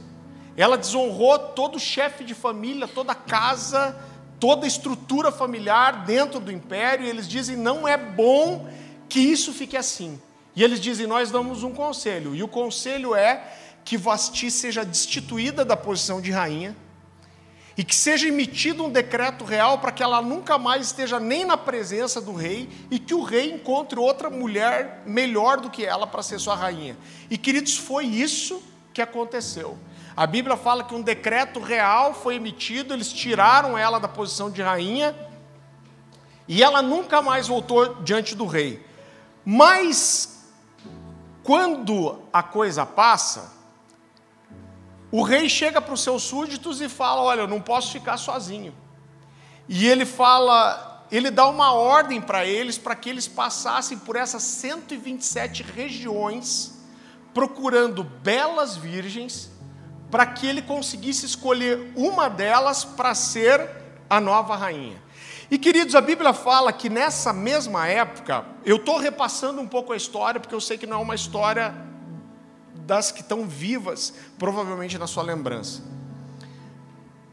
ela 0.56 0.78
desonrou 0.78 1.38
todo 1.38 1.76
o 1.76 1.80
chefe 1.80 2.22
de 2.22 2.34
família, 2.34 2.87
toda 2.87 3.12
a 3.12 3.16
casa 3.16 3.96
toda 4.40 4.64
a 4.64 4.68
estrutura 4.68 5.30
familiar 5.30 6.04
dentro 6.04 6.40
do 6.40 6.52
império, 6.52 7.04
e 7.04 7.09
eles 7.09 7.28
dizem: 7.28 7.57
não 7.57 7.87
é 7.87 7.97
bom 7.97 8.68
que 9.09 9.21
isso 9.21 9.52
fique 9.52 9.76
assim. 9.76 10.21
E 10.54 10.62
eles 10.62 10.80
dizem: 10.80 11.07
nós 11.07 11.30
damos 11.30 11.62
um 11.62 11.73
conselho, 11.73 12.35
e 12.35 12.42
o 12.42 12.49
conselho 12.49 13.14
é 13.14 13.42
que 13.85 13.97
Vasti 13.97 14.50
seja 14.50 14.85
destituída 14.85 15.64
da 15.64 15.76
posição 15.76 16.21
de 16.21 16.30
rainha, 16.30 16.76
e 17.76 17.85
que 17.85 17.95
seja 17.95 18.26
emitido 18.26 18.85
um 18.85 18.90
decreto 18.90 19.45
real 19.45 19.78
para 19.78 19.92
que 19.92 20.02
ela 20.02 20.21
nunca 20.21 20.59
mais 20.59 20.87
esteja 20.87 21.21
nem 21.21 21.45
na 21.45 21.57
presença 21.57 22.21
do 22.21 22.33
rei, 22.33 22.68
e 22.90 22.99
que 22.99 23.14
o 23.14 23.23
rei 23.23 23.52
encontre 23.52 23.99
outra 23.99 24.28
mulher 24.28 25.02
melhor 25.07 25.61
do 25.61 25.71
que 25.71 25.85
ela 25.87 26.07
para 26.07 26.23
ser 26.23 26.38
sua 26.38 26.57
rainha. 26.57 26.97
E 27.30 27.38
queridos, 27.38 27.76
foi 27.76 28.04
isso 28.04 28.62
que 28.92 29.00
aconteceu. 29.00 29.78
A 30.18 30.26
Bíblia 30.26 30.56
fala 30.56 30.82
que 30.82 30.96
um 30.96 31.00
decreto 31.00 31.60
real 31.60 32.12
foi 32.12 32.34
emitido, 32.34 32.92
eles 32.92 33.12
tiraram 33.12 33.78
ela 33.78 34.00
da 34.00 34.08
posição 34.08 34.50
de 34.50 34.60
rainha 34.60 35.14
e 36.48 36.60
ela 36.60 36.82
nunca 36.82 37.22
mais 37.22 37.46
voltou 37.46 38.02
diante 38.02 38.34
do 38.34 38.44
rei. 38.44 38.84
Mas, 39.44 40.44
quando 41.44 42.20
a 42.32 42.42
coisa 42.42 42.84
passa, 42.84 43.52
o 45.12 45.22
rei 45.22 45.48
chega 45.48 45.80
para 45.80 45.94
os 45.94 46.02
seus 46.02 46.25
súditos 46.25 46.80
e 46.80 46.88
fala: 46.88 47.22
Olha, 47.22 47.42
eu 47.42 47.48
não 47.48 47.60
posso 47.60 47.92
ficar 47.92 48.16
sozinho. 48.16 48.75
E 49.68 49.87
ele 49.87 50.04
fala, 50.04 51.06
ele 51.12 51.30
dá 51.30 51.46
uma 51.46 51.72
ordem 51.72 52.20
para 52.20 52.44
eles 52.44 52.76
para 52.76 52.96
que 52.96 53.08
eles 53.08 53.28
passassem 53.28 53.96
por 53.96 54.16
essas 54.16 54.42
127 54.42 55.62
regiões, 55.62 56.76
procurando 57.32 58.02
belas 58.02 58.76
virgens 58.76 59.56
para 60.10 60.26
que 60.26 60.46
ele 60.46 60.62
conseguisse 60.62 61.26
escolher 61.26 61.92
uma 61.94 62.28
delas 62.28 62.84
para 62.84 63.14
ser 63.14 63.68
a 64.08 64.20
nova 64.20 64.56
rainha. 64.56 65.02
E 65.50 65.58
queridos, 65.58 65.94
a 65.94 66.00
Bíblia 66.00 66.32
fala 66.34 66.72
que 66.72 66.90
nessa 66.90 67.32
mesma 67.32 67.86
época, 67.86 68.44
eu 68.64 68.76
estou 68.76 68.98
repassando 68.98 69.60
um 69.60 69.66
pouco 69.66 69.92
a 69.92 69.96
história, 69.96 70.38
porque 70.38 70.54
eu 70.54 70.60
sei 70.60 70.76
que 70.76 70.86
não 70.86 70.98
é 70.98 71.02
uma 71.02 71.14
história 71.14 71.74
das 72.74 73.10
que 73.10 73.20
estão 73.20 73.46
vivas, 73.46 74.12
provavelmente 74.38 74.98
na 74.98 75.06
sua 75.06 75.22
lembrança. 75.22 75.82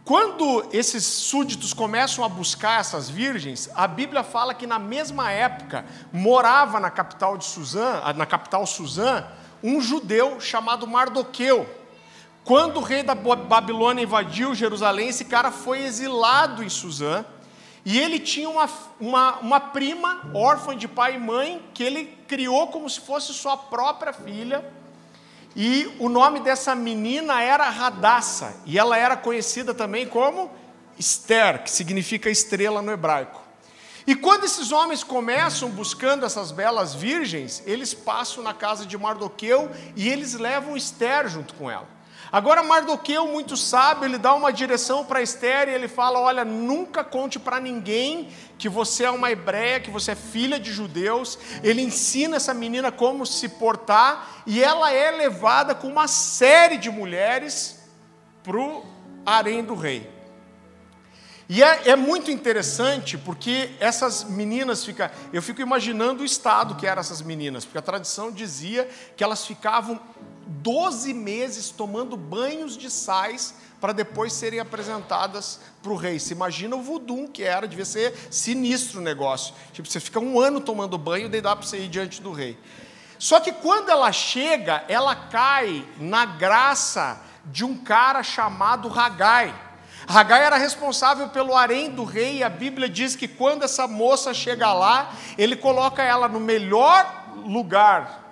Quando 0.06 0.70
esses 0.72 1.04
súditos 1.04 1.74
começam 1.74 2.24
a 2.24 2.30
buscar 2.30 2.80
essas 2.80 3.10
virgens, 3.10 3.70
a 3.74 3.88
Bíblia 3.88 4.24
fala 4.24 4.54
que 4.54 4.68
na 4.68 4.78
mesma 4.78 5.32
época 5.32 5.84
morava 6.14 6.80
na 6.80 6.92
capital 6.92 7.38
de 7.38 7.46
Suzã, 7.46 8.02
na 8.16 8.26
capital 8.26 8.68
Suzã, 8.68 9.26
um 9.64 9.82
judeu 9.82 10.40
chamado 10.40 10.86
Mardoqueu. 10.86 11.68
Quando 12.46 12.78
o 12.78 12.84
rei 12.84 13.02
da 13.02 13.16
Babilônia 13.16 14.04
invadiu 14.04 14.54
Jerusalém, 14.54 15.10
esse 15.10 15.26
cara 15.26 15.52
foi 15.52 15.80
exilado 15.84 16.64
em 16.64 16.70
Suzã. 16.70 17.26
E 17.84 18.00
ele 18.00 18.20
tinha 18.20 18.48
uma, 18.48 18.70
uma, 19.00 19.38
uma 19.38 19.60
prima, 19.60 20.30
órfã 20.32 20.78
de 20.78 20.88
pai 20.88 21.16
e 21.16 21.20
mãe, 21.20 21.64
que 21.74 21.84
ele 21.84 22.06
criou 22.28 22.68
como 22.68 22.88
se 22.88 23.00
fosse 23.00 23.34
sua 23.34 23.58
própria 23.58 24.14
filha. 24.14 24.64
E 25.56 25.92
o 26.00 26.08
nome 26.08 26.40
dessa 26.40 26.76
menina 26.76 27.42
era 27.42 27.68
Radassa. 27.68 28.56
E 28.64 28.78
ela 28.78 28.96
era 28.96 29.18
conhecida 29.18 29.74
também 29.74 30.08
como 30.08 30.52
Esther, 31.00 31.64
que 31.64 31.72
significa 31.72 32.30
estrela 32.30 32.80
no 32.80 32.92
hebraico. 32.92 33.42
E 34.06 34.14
quando 34.14 34.44
esses 34.44 34.72
homens 34.72 35.04
começam 35.04 35.70
buscando 35.72 36.28
essas 36.28 36.52
belas 36.52 36.94
virgens, 36.94 37.64
eles 37.66 37.92
passam 37.92 38.44
na 38.44 38.54
casa 38.54 38.86
de 38.86 38.96
Mardoqueu 39.00 39.72
e 39.96 40.08
eles 40.08 40.36
levam 40.36 40.78
Esther 40.78 41.28
junto 41.28 41.56
com 41.56 41.72
ela. 41.72 41.95
Agora, 42.36 42.62
Mardoqueu, 42.62 43.28
muito 43.30 43.56
sábio, 43.56 44.04
ele 44.04 44.18
dá 44.18 44.34
uma 44.34 44.52
direção 44.52 45.06
para 45.06 45.22
Esther 45.22 45.70
e 45.70 45.72
ele 45.72 45.88
fala: 45.88 46.20
Olha, 46.20 46.44
nunca 46.44 47.02
conte 47.02 47.40
para 47.40 47.62
ninguém 47.62 48.28
que 48.58 48.68
você 48.68 49.06
é 49.06 49.10
uma 49.10 49.32
hebreia, 49.32 49.80
que 49.80 49.90
você 49.90 50.12
é 50.12 50.16
filha 50.16 50.60
de 50.60 50.70
judeus. 50.70 51.40
Ele 51.64 51.82
ensina 51.82 52.36
essa 52.36 52.54
menina 52.54 52.92
como 52.92 53.26
se 53.26 53.48
portar 53.48 54.44
e 54.46 54.62
ela 54.62 54.92
é 54.92 55.12
levada 55.12 55.74
com 55.74 55.88
uma 55.88 56.10
série 56.10 56.76
de 56.76 56.90
mulheres 56.90 57.80
para 58.44 58.58
o 58.58 58.84
harém 59.26 59.64
do 59.64 59.74
rei. 59.74 60.14
E 61.48 61.64
é, 61.64 61.92
é, 61.92 61.96
muito 61.96 62.32
interessante 62.32 63.18
porque 63.18 63.70
essas 63.80 64.26
meninas 64.26 64.84
ficam. 64.84 65.10
Eu 65.32 65.42
fico 65.42 65.62
imaginando 65.62 66.22
o 66.22 66.26
estado 66.26 66.76
que 66.76 66.86
eram 66.86 67.00
essas 67.00 67.22
meninas, 67.22 67.64
porque 67.64 67.78
a 67.78 67.82
tradição 67.82 68.30
dizia 68.30 68.90
que 69.16 69.24
elas 69.24 69.46
ficavam 69.46 70.02
12 70.48 71.14
meses 71.14 71.70
tomando 71.70 72.16
banhos 72.16 72.78
de 72.78 72.90
sais 72.90 73.56
para 73.80 73.94
depois 73.94 74.34
serem 74.34 74.60
apresentadas 74.60 75.60
para 75.82 75.92
o 75.92 75.96
rei. 75.96 76.20
Se 76.20 76.34
imagina 76.34 76.76
o 76.76 76.82
voodoo 76.82 77.28
que 77.28 77.44
era, 77.44 77.68
devia 77.68 77.86
ser 77.86 78.14
sinistro 78.32 79.00
o 79.00 79.04
negócio. 79.04 79.54
Tipo, 79.74 79.88
você 79.88 80.00
fica 80.00 80.20
um 80.20 80.40
ano 80.40 80.62
tomando 80.62 80.98
banho, 80.98 81.30
daí 81.30 81.42
dá 81.42 81.56
para 81.56 81.66
você 81.66 81.80
ir 81.80 81.88
diante 81.88 82.22
do 82.22 82.32
rei. 82.32 82.58
Só 83.18 83.40
que 83.40 83.52
quando 83.52 83.90
ela 83.90 84.12
chega, 84.12 84.84
ela 84.88 85.16
cai 85.16 85.88
na 86.00 86.26
graça 86.26 87.22
de 87.46 87.64
um 87.64 87.78
cara 87.78 88.24
chamado 88.24 88.88
Ragai. 88.88 89.54
Ragai 90.08 90.44
era 90.44 90.58
responsável 90.58 91.30
pelo 91.30 91.56
harém 91.56 91.90
do 91.90 92.04
rei, 92.04 92.38
e 92.38 92.44
a 92.44 92.50
Bíblia 92.50 92.88
diz 92.88 93.16
que 93.16 93.28
quando 93.28 93.64
essa 93.64 93.88
moça 93.88 94.34
chega 94.34 94.72
lá, 94.74 95.14
ele 95.38 95.56
coloca 95.56 96.04
ela 96.04 96.28
no 96.28 96.40
melhor 96.40 97.26
lugar 97.46 98.24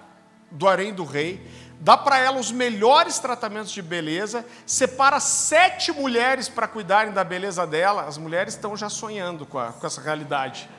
do 0.51 0.67
harém 0.67 0.93
do 0.93 1.03
rei, 1.03 1.41
dá 1.83 1.97
para 1.97 2.17
ela 2.17 2.39
os 2.39 2.49
melhores 2.49 3.19
tratamentos 3.19 3.69
de 3.69 3.81
beleza, 3.81 4.45
separa 4.65 5.19
sete 5.19 5.91
mulheres 5.91 6.47
para 6.47 6.65
cuidarem 6.65 7.11
da 7.11 7.25
beleza 7.25 7.67
dela, 7.67 8.03
as 8.03 8.17
mulheres 8.17 8.53
estão 8.53 8.75
já 8.77 8.87
sonhando 8.87 9.45
com, 9.45 9.59
a, 9.59 9.73
com 9.73 9.85
essa 9.85 9.99
realidade, 9.99 10.69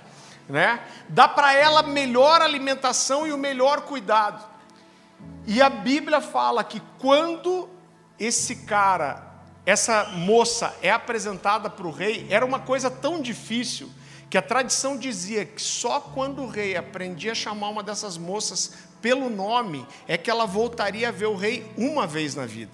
né? 0.49 0.81
dá 1.07 1.29
para 1.29 1.53
ela 1.53 1.83
melhor 1.83 2.41
alimentação 2.41 3.27
e 3.27 3.33
o 3.35 3.37
melhor 3.37 3.83
cuidado. 3.83 4.43
E 5.47 5.61
a 5.61 5.69
Bíblia 5.69 6.23
fala 6.23 6.65
que 6.65 6.81
quando 6.99 7.69
esse 8.19 8.57
cara 8.65 9.35
essa 9.67 10.05
moça 10.05 10.75
é 10.83 10.91
apresentada 10.91 11.69
para 11.71 11.87
o 11.87 11.91
rei, 11.91 12.27
era 12.31 12.45
uma 12.45 12.61
coisa 12.61 12.91
tão 12.91 13.21
difícil 13.21 13.91
que 14.29 14.39
a 14.39 14.43
tradição 14.43 14.97
dizia 14.97 15.45
que 15.45 15.63
só 15.63 16.01
quando 16.01 16.43
o 16.43 16.49
rei 16.49 16.77
aprendia 16.77 17.33
a 17.33 17.35
chamar 17.35 17.69
uma 17.69 17.83
dessas 17.83 18.19
moças 18.19 18.73
pelo 19.05 19.29
nome 19.29 19.87
é 20.09 20.17
que 20.17 20.31
ela 20.31 20.47
voltaria 20.47 21.11
a 21.11 21.13
ver 21.13 21.27
o 21.27 21.37
rei 21.37 21.71
uma 21.77 22.07
vez 22.07 22.35
na 22.35 22.47
vida. 22.47 22.73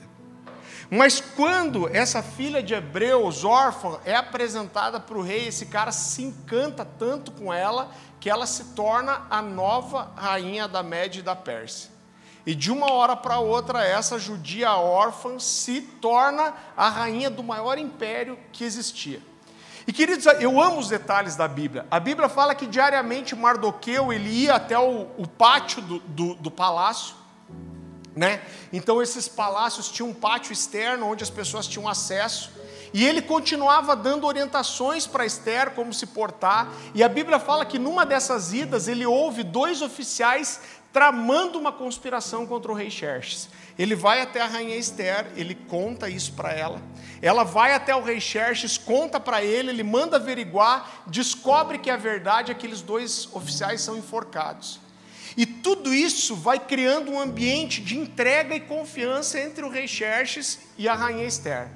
Mas 0.89 1.21
quando 1.21 1.89
essa 1.89 2.23
filha 2.23 2.63
de 2.63 2.73
Hebreus, 2.73 3.43
órfã, 3.45 3.99
é 4.05 4.15
apresentada 4.15 5.01
para 5.01 5.19
o 5.19 5.23
rei, 5.23 5.49
esse 5.49 5.67
cara 5.67 5.91
se 5.91 6.23
encanta 6.23 6.85
tanto 6.85 7.33
com 7.33 7.53
ela 7.53 7.91
que 8.21 8.31
ela 8.31 8.47
se 8.47 8.67
torna 8.77 9.27
a 9.29 9.43
nova 9.43 10.13
rainha 10.15 10.69
da 10.69 10.85
Média 10.85 11.19
e 11.19 11.23
da 11.23 11.35
Pérsia. 11.35 11.91
E 12.47 12.55
de 12.55 12.71
uma 12.71 12.93
hora 12.93 13.17
para 13.17 13.41
outra, 13.41 13.85
essa 13.85 14.17
judia 14.17 14.77
órfã 14.77 15.37
se 15.41 15.81
torna 15.81 16.55
a 16.77 16.89
rainha 16.89 17.29
do 17.29 17.43
maior 17.43 17.77
império 17.77 18.39
que 18.53 18.63
existia. 18.63 19.21
E 19.91 19.93
queridos, 19.93 20.25
eu 20.39 20.61
amo 20.63 20.79
os 20.79 20.89
detalhes 20.89 21.35
da 21.35 21.49
Bíblia. 21.49 21.85
A 21.91 21.99
Bíblia 21.99 22.29
fala 22.29 22.55
que 22.55 22.65
diariamente 22.65 23.35
Mardoqueu 23.35 24.13
ele 24.13 24.31
ia 24.31 24.55
até 24.55 24.79
o, 24.79 25.09
o 25.19 25.27
pátio 25.27 25.83
do, 25.83 25.99
do, 25.99 26.35
do 26.37 26.49
palácio, 26.49 27.17
né? 28.15 28.41
Então 28.73 29.03
esses 29.03 29.27
palácios 29.27 29.89
tinham 29.89 30.11
um 30.11 30.15
pátio 30.15 30.53
externo 30.53 31.09
onde 31.09 31.25
as 31.25 31.29
pessoas 31.29 31.67
tinham 31.67 31.89
acesso. 31.89 32.53
E 32.95 33.05
ele 33.05 33.21
continuava 33.21 33.97
dando 33.97 34.29
orientações 34.29 35.09
para 35.09 35.27
Esther 35.27 35.73
como 35.73 35.93
se 35.93 36.07
portar. 36.07 36.69
E 36.95 37.03
a 37.03 37.09
Bíblia 37.09 37.41
fala 37.41 37.67
que 37.67 37.77
numa 37.77 38.07
dessas 38.07 38.53
idas 38.53 38.87
ele 38.87 39.05
ouve 39.05 39.43
dois 39.43 39.83
oficiais 39.83 40.61
tramando 40.93 41.59
uma 41.59 41.73
conspiração 41.73 42.47
contra 42.47 42.71
o 42.71 42.77
rei 42.77 42.91
Xerxes. 42.93 43.49
Ele 43.81 43.95
vai 43.95 44.21
até 44.21 44.43
a 44.43 44.47
rainha 44.47 44.77
Esther, 44.77 45.29
ele 45.37 45.55
conta 45.55 46.07
isso 46.07 46.35
para 46.35 46.53
ela. 46.53 46.83
Ela 47.23 47.45
vai 47.45 47.73
até 47.73 47.97
o 47.97 48.03
rei 48.03 48.21
Xerxes, 48.21 48.77
conta 48.77 49.19
para 49.19 49.43
ele, 49.43 49.71
ele 49.71 49.83
manda 49.83 50.19
averiguar, 50.19 51.05
descobre 51.07 51.79
que 51.79 51.89
é 51.89 51.97
verdade, 51.97 52.53
aqueles 52.53 52.83
dois 52.83 53.27
oficiais 53.33 53.81
são 53.81 53.97
enforcados. 53.97 54.79
E 55.35 55.47
tudo 55.47 55.95
isso 55.95 56.37
vai 56.37 56.59
criando 56.59 57.11
um 57.11 57.19
ambiente 57.19 57.81
de 57.81 57.97
entrega 57.97 58.55
e 58.55 58.61
confiança 58.61 59.41
entre 59.41 59.65
o 59.65 59.71
rei 59.71 59.89
Xerxes 59.89 60.59
e 60.77 60.87
a 60.87 60.93
rainha 60.93 61.25
Esther. 61.25 61.69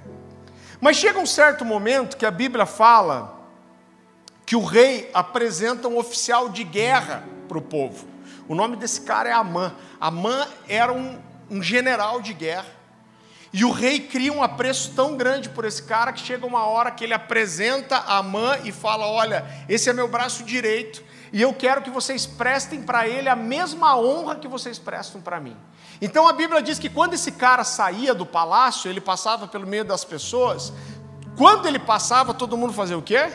Mas 0.82 0.98
chega 0.98 1.18
um 1.18 1.24
certo 1.24 1.64
momento 1.64 2.18
que 2.18 2.26
a 2.26 2.30
Bíblia 2.30 2.66
fala 2.66 3.48
que 4.44 4.54
o 4.54 4.62
rei 4.62 5.10
apresenta 5.14 5.88
um 5.88 5.96
oficial 5.96 6.50
de 6.50 6.64
guerra 6.64 7.24
para 7.48 7.56
o 7.56 7.62
povo. 7.62 8.06
O 8.46 8.54
nome 8.54 8.76
desse 8.76 9.00
cara 9.00 9.30
é 9.30 9.32
Amã. 9.32 9.74
Amã 9.98 10.46
era 10.68 10.92
um, 10.92 11.18
um 11.50 11.62
general 11.62 12.20
de 12.20 12.33
guerra. 12.33 12.85
E 13.52 13.64
o 13.64 13.70
rei 13.70 14.00
cria 14.00 14.33
um 14.33 14.42
apreço 14.42 14.92
tão 14.96 15.16
grande 15.16 15.48
por 15.48 15.64
esse 15.64 15.83
cara 15.85 16.12
que 16.12 16.20
chega 16.20 16.44
uma 16.44 16.66
hora 16.66 16.90
que 16.90 17.04
ele 17.04 17.14
apresenta 17.14 17.98
Amã 17.98 18.59
e 18.64 18.72
fala: 18.72 19.07
Olha, 19.07 19.46
esse 19.68 19.88
é 19.88 19.92
meu 19.92 20.09
braço 20.09 20.42
direito, 20.42 21.04
e 21.33 21.40
eu 21.40 21.54
quero 21.54 21.80
que 21.80 21.88
vocês 21.88 22.26
prestem 22.26 22.83
para 22.83 23.07
ele 23.07 23.28
a 23.28 23.37
mesma 23.37 23.96
honra 23.96 24.35
que 24.35 24.48
vocês 24.48 24.76
prestam 24.76 25.20
para 25.20 25.38
mim. 25.38 25.57
Então 26.00 26.26
a 26.26 26.33
Bíblia 26.33 26.61
diz 26.61 26.80
que 26.80 26.88
quando 26.88 27.14
esse 27.14 27.30
cara 27.30 27.62
saía 27.62 28.12
do 28.12 28.26
palácio, 28.26 28.90
ele 28.90 29.00
passava 29.00 29.46
pelo 29.46 29.66
meio 29.66 29.85
das 29.85 30.04
pessoas, 30.04 30.72
quando 31.37 31.66
ele 31.66 31.78
passava, 31.78 32.35
todo 32.35 32.57
mundo 32.57 32.72
fazia 32.72 32.98
o 32.98 33.02
quê? 33.02 33.30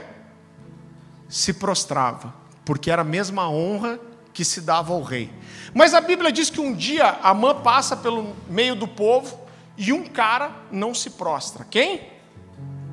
Se 1.30 1.54
prostrava, 1.54 2.34
porque 2.66 2.92
era 2.92 3.04
a 3.04 3.06
mesma 3.06 3.50
honra 3.50 4.00
que 4.40 4.46
se 4.46 4.62
dava 4.62 4.94
ao 4.94 5.02
rei. 5.02 5.30
Mas 5.74 5.94
a 5.94 6.00
Bíblia 6.00 6.32
diz 6.32 6.50
que 6.50 6.62
um 6.62 6.74
dia 6.74 7.20
Amã 7.22 7.54
passa 7.54 7.98
pelo 7.98 8.34
meio 8.48 8.74
do 8.74 8.88
povo 8.88 9.38
e 9.78 9.92
um 9.92 10.06
cara 10.06 10.56
não 10.72 10.94
se 10.94 11.10
prostra. 11.10 11.68
Quem? 11.70 12.08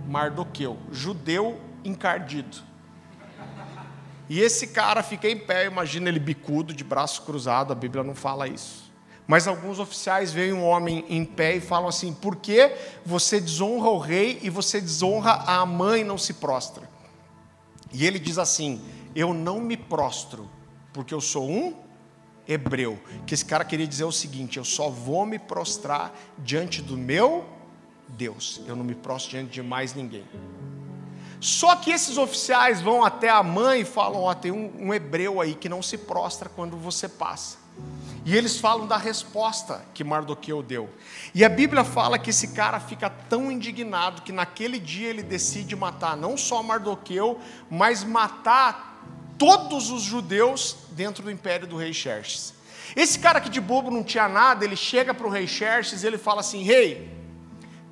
Mardoqueu, 0.09 0.76
judeu 0.90 1.61
encardido. 1.85 2.56
E 4.28 4.40
esse 4.40 4.66
cara 4.66 5.04
fica 5.04 5.28
em 5.28 5.38
pé, 5.38 5.66
imagina 5.66 6.09
ele 6.09 6.18
bicudo, 6.18 6.74
de 6.74 6.82
braço 6.82 7.22
cruzado, 7.22 7.72
a 7.72 7.76
Bíblia 7.76 8.02
não 8.02 8.16
fala 8.16 8.48
isso. 8.48 8.92
Mas 9.24 9.46
alguns 9.46 9.78
oficiais 9.78 10.32
veem 10.32 10.52
um 10.52 10.64
homem 10.64 11.04
em 11.09 11.24
pé 11.24 11.54
e 11.54 11.61
falam 11.61 11.88
assim: 11.88 12.12
por 12.12 12.35
que 12.35 12.72
você 13.04 13.40
desonra 13.40 13.88
o 13.88 13.98
rei 13.98 14.40
e 14.42 14.50
você 14.50 14.80
desonra 14.80 15.44
a 15.46 15.64
mãe 15.64 16.00
e 16.00 16.04
não 16.04 16.18
se 16.18 16.35
prostra? 16.35 16.90
E 17.92 18.04
ele 18.04 18.18
diz 18.18 18.37
assim: 18.37 18.82
eu 19.14 19.32
não 19.32 19.61
me 19.61 19.76
prostro, 19.76 20.55
porque 20.96 21.12
eu 21.12 21.20
sou 21.20 21.48
um 21.48 21.76
hebreu. 22.48 22.98
Que 23.26 23.35
esse 23.35 23.44
cara 23.44 23.64
queria 23.64 23.87
dizer 23.87 24.04
o 24.04 24.12
seguinte: 24.12 24.56
eu 24.56 24.64
só 24.64 24.88
vou 24.88 25.26
me 25.26 25.38
prostrar 25.38 26.12
diante 26.38 26.80
do 26.80 26.96
meu 26.96 27.44
Deus, 28.09 28.62
eu 28.66 28.74
não 28.74 28.82
me 28.82 28.94
prostro 28.94 29.32
diante 29.32 29.52
de 29.52 29.62
mais 29.62 29.94
ninguém. 29.94 30.24
Só 31.38 31.76
que 31.76 31.90
esses 31.90 32.16
oficiais 32.16 32.80
vão 32.80 33.04
até 33.04 33.28
a 33.28 33.42
mãe 33.42 33.82
e 33.82 33.85
falam: 33.85 34.22
Ó, 34.22 34.30
oh, 34.30 34.35
tem 34.35 34.50
um, 34.50 34.87
um 34.87 34.94
hebreu 34.94 35.38
aí 35.38 35.54
que 35.54 35.68
não 35.68 35.82
se 35.82 35.98
prostra 35.98 36.48
quando 36.48 36.78
você 36.78 37.09
passa. 37.09 37.59
E 38.24 38.35
eles 38.35 38.59
falam 38.59 38.88
da 38.88 38.96
resposta 38.96 39.85
que 39.94 40.02
Mardoqueu 40.02 40.61
deu. 40.62 40.90
E 41.32 41.44
a 41.44 41.48
Bíblia 41.48 41.85
fala 41.85 42.18
que 42.18 42.30
esse 42.30 42.48
cara 42.48 42.80
fica 42.80 43.09
tão 43.09 43.52
indignado 43.52 44.22
que 44.22 44.32
naquele 44.32 44.80
dia 44.80 45.11
ele 45.11 45.22
decide 45.22 45.76
matar 45.76 46.16
não 46.16 46.37
só 46.37 46.61
Mardoqueu, 46.62 47.38
mas 47.70 48.02
matar 48.02 48.95
todos 49.38 49.90
os 49.90 50.03
judeus 50.03 50.77
dentro 50.90 51.22
do 51.22 51.31
império 51.31 51.66
do 51.66 51.77
rei 51.77 51.92
Xerxes. 51.92 52.55
Esse 52.94 53.18
cara 53.18 53.40
que 53.40 53.49
de 53.49 53.61
bobo 53.61 53.90
não 53.90 54.05
tinha 54.05 54.29
nada, 54.29 54.64
ele 54.64 54.77
chega 54.77 55.12
para 55.12 55.27
o 55.27 55.31
rei 55.31 55.46
Xerxes 55.46 56.03
e 56.03 56.07
ele 56.07 56.18
fala 56.18 56.40
assim: 56.40 56.62
Rei, 56.62 57.11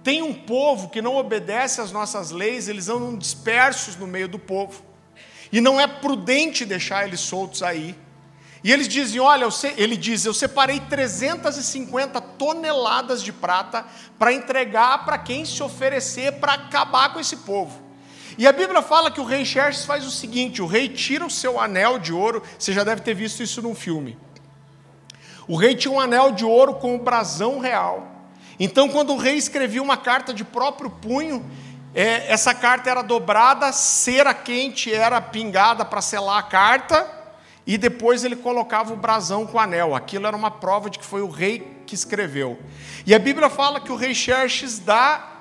tem 0.03 0.23
um 0.23 0.35
povo 0.35 0.89
que 0.89 1.03
não 1.03 1.17
obedece 1.17 1.81
às 1.81 1.91
nossas 1.91 2.31
leis, 2.31 2.69
eles 2.69 2.89
andam 2.89 3.17
dispersos 3.17 3.97
no 3.97 4.07
meio 4.07 4.29
do 4.29 4.39
povo, 4.39 4.83
e 5.51 5.61
não 5.61 5.81
é 5.81 5.87
prudente 5.87 6.65
deixar 6.65 7.07
eles 7.07 7.21
soltos 7.21 7.63
aí. 7.63 7.97
E 8.63 8.73
eles 8.73 8.89
dizem: 8.89 9.21
Olha, 9.21 9.47
ele 9.77 9.97
diz, 9.97 10.25
eu 10.25 10.33
separei 10.33 10.81
350 10.81 12.21
toneladas 12.21 13.23
de 13.23 13.33
prata 13.33 13.85
para 14.19 14.33
entregar 14.33 15.05
para 15.05 15.19
quem 15.19 15.45
se 15.45 15.63
oferecer 15.63 16.41
para 16.41 16.55
acabar 16.55 17.13
com 17.13 17.21
esse 17.21 17.39
povo. 17.39 17.84
E 18.37 18.47
a 18.47 18.53
Bíblia 18.53 18.83
fala 18.83 19.11
que 19.11 19.21
o 19.21 19.25
rei 19.25 19.45
Xerxes 19.45 19.85
faz 19.85 20.07
o 20.07 20.11
seguinte: 20.11 20.61
o 20.61 20.67
rei 20.67 20.89
tira 20.89 21.25
o 21.25 21.31
seu 21.31 21.59
anel 21.61 21.99
de 21.99 22.13
ouro, 22.13 22.43
você 22.59 22.73
já 22.73 22.85
deve 22.85 23.03
ter 23.03 23.15
visto 23.15 23.43
isso 23.43 23.63
num 23.63 23.75
filme. 23.75 24.19
O 25.47 25.57
rei 25.57 25.75
tinha 25.75 25.93
um 25.93 26.01
anel 26.01 26.33
de 26.33 26.45
ouro 26.45 26.75
com 26.75 26.95
o 26.95 26.99
brasão 26.99 27.59
real. 27.59 28.09
Então, 28.59 28.89
quando 28.89 29.13
o 29.13 29.17
rei 29.17 29.37
escrevia 29.37 29.83
uma 29.83 29.97
carta 29.97 30.33
de 30.33 30.45
próprio 30.45 30.89
punho, 30.89 31.45
é, 31.95 32.33
essa 32.33 32.55
carta 32.55 32.89
era 32.89 33.03
dobrada, 33.03 33.71
cera 33.73 34.33
quente 34.33 34.93
era 34.93 35.21
pingada 35.21 35.85
para 35.85 36.01
selar 36.01 36.39
a 36.39 36.43
carta, 36.43 37.09
e 37.67 37.77
depois 37.77 38.25
ele 38.25 38.37
colocava 38.37 38.93
o 38.93 38.97
brasão 38.97 39.47
com 39.47 39.59
o 39.59 39.61
anel. 39.61 39.95
Aquilo 39.95 40.27
era 40.27 40.37
uma 40.37 40.51
prova 40.51 40.89
de 40.89 40.99
que 40.99 41.05
foi 41.05 41.23
o 41.23 41.29
rei 41.29 41.83
que 41.87 41.95
escreveu. 41.95 42.59
E 43.07 43.15
a 43.15 43.19
Bíblia 43.19 43.51
fala 43.51 43.81
que 43.81 43.93
o 43.93 43.97
rei 43.97 44.15
Xerxes 44.15 44.79
dá 44.79 45.34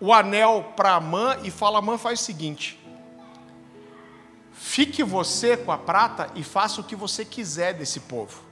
o 0.00 0.12
anel 0.12 0.72
para 0.76 0.94
Amã 0.94 1.36
e 1.42 1.50
fala: 1.50 1.78
Amã 1.78 1.98
faz 1.98 2.20
o 2.20 2.24
seguinte. 2.24 2.78
Fique 4.52 5.02
você 5.02 5.56
com 5.56 5.70
a 5.70 5.78
prata 5.78 6.30
e 6.34 6.42
faça 6.42 6.80
o 6.80 6.84
que 6.84 6.96
você 6.96 7.24
quiser 7.24 7.74
desse 7.74 8.00
povo. 8.00 8.46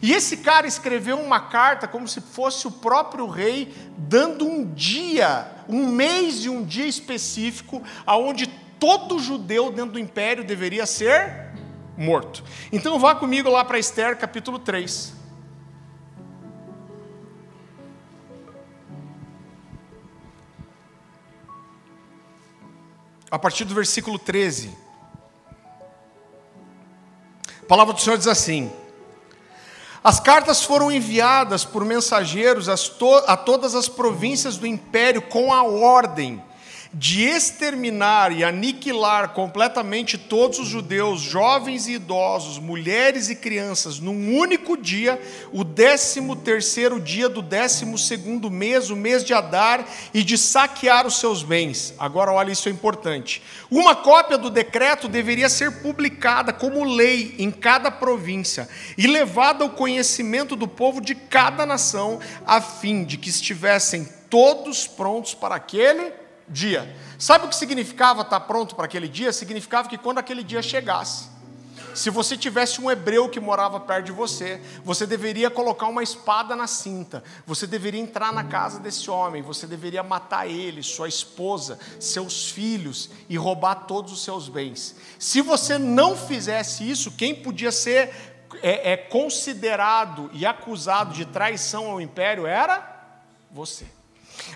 E 0.00 0.12
esse 0.12 0.38
cara 0.38 0.66
escreveu 0.66 1.18
uma 1.20 1.40
carta 1.40 1.86
como 1.86 2.08
se 2.08 2.20
fosse 2.20 2.66
o 2.66 2.70
próprio 2.70 3.28
rei 3.28 3.72
dando 3.96 4.46
um 4.46 4.64
dia, 4.64 5.48
um 5.68 5.86
mês 5.86 6.44
e 6.44 6.48
um 6.48 6.64
dia 6.64 6.86
específico 6.86 7.82
aonde 8.04 8.46
todo 8.78 9.18
judeu 9.18 9.70
dentro 9.70 9.92
do 9.92 9.98
império 9.98 10.42
deveria 10.42 10.86
ser 10.86 11.52
morto. 11.96 12.42
Então 12.72 12.98
vá 12.98 13.14
comigo 13.14 13.48
lá 13.48 13.64
para 13.64 13.78
Esther 13.78 14.16
capítulo 14.16 14.58
3. 14.58 15.21
A 23.32 23.38
partir 23.38 23.64
do 23.64 23.74
versículo 23.74 24.18
13. 24.18 24.76
A 27.62 27.66
palavra 27.66 27.94
do 27.94 28.00
Senhor 28.00 28.18
diz 28.18 28.26
assim: 28.26 28.70
as 30.04 30.20
cartas 30.20 30.62
foram 30.62 30.92
enviadas 30.92 31.64
por 31.64 31.82
mensageiros 31.82 32.68
a 32.68 33.36
todas 33.36 33.74
as 33.74 33.88
províncias 33.88 34.58
do 34.58 34.66
império 34.66 35.22
com 35.22 35.50
a 35.50 35.62
ordem 35.62 36.44
de 36.94 37.22
exterminar 37.22 38.32
e 38.32 38.44
aniquilar 38.44 39.30
completamente 39.30 40.18
todos 40.18 40.58
os 40.58 40.68
judeus, 40.68 41.20
jovens 41.20 41.88
e 41.88 41.92
idosos, 41.92 42.58
mulheres 42.58 43.30
e 43.30 43.34
crianças, 43.34 43.98
num 43.98 44.36
único 44.36 44.76
dia, 44.76 45.20
o 45.52 45.64
décimo 45.64 46.36
terceiro 46.36 47.00
dia 47.00 47.30
do 47.30 47.40
décimo 47.40 47.96
segundo 47.96 48.50
mês, 48.50 48.90
o 48.90 48.96
mês 48.96 49.24
de 49.24 49.32
Adar, 49.32 49.86
e 50.12 50.22
de 50.22 50.36
saquear 50.36 51.06
os 51.06 51.18
seus 51.18 51.42
bens. 51.42 51.94
Agora, 51.98 52.30
olha, 52.30 52.52
isso 52.52 52.68
é 52.68 52.72
importante. 52.72 53.42
Uma 53.70 53.96
cópia 53.96 54.36
do 54.36 54.50
decreto 54.50 55.08
deveria 55.08 55.48
ser 55.48 55.80
publicada 55.80 56.52
como 56.52 56.84
lei 56.84 57.34
em 57.38 57.50
cada 57.50 57.90
província 57.90 58.68
e 58.98 59.06
levada 59.06 59.64
ao 59.64 59.70
conhecimento 59.70 60.54
do 60.54 60.68
povo 60.68 61.00
de 61.00 61.14
cada 61.14 61.64
nação, 61.64 62.20
a 62.46 62.60
fim 62.60 63.02
de 63.02 63.16
que 63.16 63.30
estivessem 63.30 64.06
todos 64.28 64.86
prontos 64.86 65.34
para 65.34 65.54
aquele 65.54 66.21
dia. 66.48 66.96
Sabe 67.18 67.46
o 67.46 67.48
que 67.48 67.56
significava 67.56 68.22
estar 68.22 68.40
pronto 68.40 68.74
para 68.74 68.84
aquele 68.84 69.08
dia? 69.08 69.32
Significava 69.32 69.88
que 69.88 69.98
quando 69.98 70.18
aquele 70.18 70.42
dia 70.42 70.62
chegasse, 70.62 71.32
se 71.94 72.08
você 72.08 72.36
tivesse 72.36 72.80
um 72.80 72.90
hebreu 72.90 73.28
que 73.28 73.38
morava 73.38 73.78
perto 73.78 74.06
de 74.06 74.12
você, 74.12 74.60
você 74.84 75.06
deveria 75.06 75.50
colocar 75.50 75.86
uma 75.86 76.02
espada 76.02 76.56
na 76.56 76.66
cinta, 76.66 77.22
você 77.46 77.66
deveria 77.66 78.00
entrar 78.00 78.32
na 78.32 78.44
casa 78.44 78.80
desse 78.80 79.10
homem, 79.10 79.42
você 79.42 79.66
deveria 79.66 80.02
matar 80.02 80.48
ele, 80.48 80.82
sua 80.82 81.08
esposa, 81.08 81.78
seus 82.00 82.50
filhos 82.50 83.10
e 83.28 83.36
roubar 83.36 83.86
todos 83.86 84.12
os 84.12 84.24
seus 84.24 84.48
bens. 84.48 84.96
Se 85.18 85.42
você 85.42 85.76
não 85.76 86.16
fizesse 86.16 86.88
isso, 86.88 87.12
quem 87.12 87.34
podia 87.34 87.70
ser 87.70 88.10
é, 88.62 88.92
é 88.92 88.96
considerado 88.96 90.30
e 90.32 90.46
acusado 90.46 91.12
de 91.14 91.26
traição 91.26 91.90
ao 91.90 92.00
império 92.00 92.46
era 92.46 92.90
você. 93.50 93.86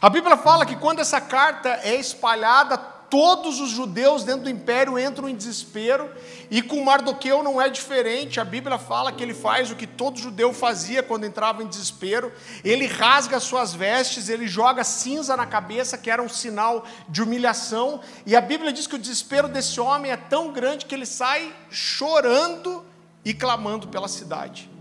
A 0.01 0.11
Bíblia 0.11 0.37
fala 0.37 0.67
que 0.67 0.77
quando 0.77 1.01
essa 1.01 1.21
carta 1.21 1.81
é 1.83 1.95
espalhada, 1.95 2.77
todos 3.09 3.61
os 3.61 3.71
judeus 3.71 4.25
dentro 4.25 4.43
do 4.43 4.51
império 4.51 4.99
entram 4.99 5.29
em 5.29 5.35
desespero, 5.35 6.11
e 6.51 6.61
com 6.63 6.83
Mardoqueu 6.83 7.43
não 7.43 7.61
é 7.61 7.69
diferente. 7.69 8.41
A 8.41 8.45
Bíblia 8.45 8.79
fala 8.79 9.13
que 9.13 9.23
ele 9.23 9.35
faz 9.35 9.71
o 9.71 9.77
que 9.77 9.87
todo 9.87 10.19
judeu 10.19 10.53
fazia 10.53 11.03
quando 11.03 11.25
entrava 11.25 11.63
em 11.63 11.67
desespero: 11.67 12.33
ele 12.65 12.87
rasga 12.87 13.41
suas 13.41 13.75
vestes, 13.75 14.29
ele 14.29 14.47
joga 14.47 14.85
cinza 14.85 15.37
na 15.37 15.47
cabeça, 15.47 15.99
que 15.99 16.11
era 16.11 16.23
um 16.23 16.29
sinal 16.29 16.85
de 17.09 17.23
humilhação, 17.23 18.01
e 18.25 18.37
a 18.37 18.41
Bíblia 18.41 18.73
diz 18.73 18.87
que 18.87 18.97
o 18.97 18.99
desespero 18.99 19.49
desse 19.49 19.81
homem 19.81 20.13
é 20.13 20.17
tão 20.17 20.53
grande 20.53 20.87
que 20.87 20.95
ele 20.95 21.07
sai 21.07 21.55
chorando 21.71 22.85
e 23.25 23.35
clamando 23.35 23.89
pela 23.89 24.09
cidade. 24.09 24.76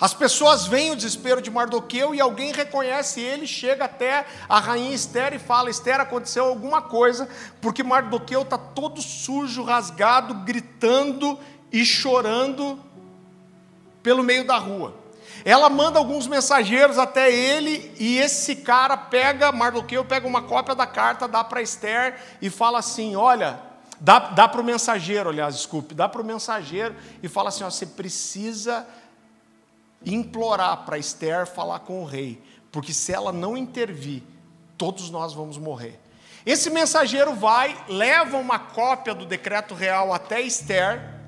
As 0.00 0.14
pessoas 0.14 0.66
veem 0.66 0.92
o 0.92 0.96
desespero 0.96 1.42
de 1.42 1.50
Mardoqueu 1.50 2.14
e 2.14 2.20
alguém 2.20 2.52
reconhece 2.52 3.20
ele, 3.20 3.46
chega 3.46 3.84
até 3.84 4.26
a 4.48 4.58
rainha 4.58 4.94
Esther 4.94 5.34
e 5.34 5.38
fala: 5.38 5.68
Esther, 5.68 6.00
aconteceu 6.00 6.46
alguma 6.46 6.80
coisa, 6.80 7.28
porque 7.60 7.82
Mardoqueu 7.82 8.40
está 8.40 8.56
todo 8.56 9.02
sujo, 9.02 9.62
rasgado, 9.62 10.32
gritando 10.34 11.38
e 11.70 11.84
chorando 11.84 12.80
pelo 14.02 14.22
meio 14.22 14.46
da 14.46 14.56
rua. 14.56 14.94
Ela 15.44 15.68
manda 15.68 15.98
alguns 15.98 16.26
mensageiros 16.26 16.96
até 16.96 17.30
ele 17.30 17.94
e 17.98 18.16
esse 18.18 18.56
cara 18.56 18.96
pega, 18.96 19.52
Mardoqueu 19.52 20.02
pega 20.02 20.26
uma 20.26 20.42
cópia 20.42 20.74
da 20.74 20.86
carta, 20.86 21.28
dá 21.28 21.44
para 21.44 21.60
Esther 21.60 22.18
e 22.40 22.48
fala 22.48 22.78
assim: 22.78 23.16
Olha, 23.16 23.60
dá, 24.00 24.18
dá 24.18 24.48
para 24.48 24.62
o 24.62 24.64
mensageiro, 24.64 25.28
aliás, 25.28 25.56
desculpe, 25.56 25.94
dá 25.94 26.08
para 26.08 26.22
o 26.22 26.24
mensageiro 26.24 26.96
e 27.22 27.28
fala 27.28 27.50
assim: 27.50 27.64
ó, 27.64 27.70
Você 27.70 27.84
precisa 27.84 28.86
implorar 30.04 30.84
para 30.84 30.98
Esther 30.98 31.46
falar 31.46 31.80
com 31.80 32.02
o 32.02 32.04
rei, 32.04 32.42
porque 32.72 32.92
se 32.92 33.12
ela 33.12 33.32
não 33.32 33.56
intervir, 33.56 34.22
todos 34.76 35.10
nós 35.10 35.32
vamos 35.32 35.58
morrer. 35.58 36.00
Esse 36.44 36.70
mensageiro 36.70 37.34
vai, 37.34 37.76
leva 37.88 38.38
uma 38.38 38.58
cópia 38.58 39.14
do 39.14 39.26
decreto 39.26 39.74
real 39.74 40.12
até 40.12 40.40
Esther, 40.40 41.18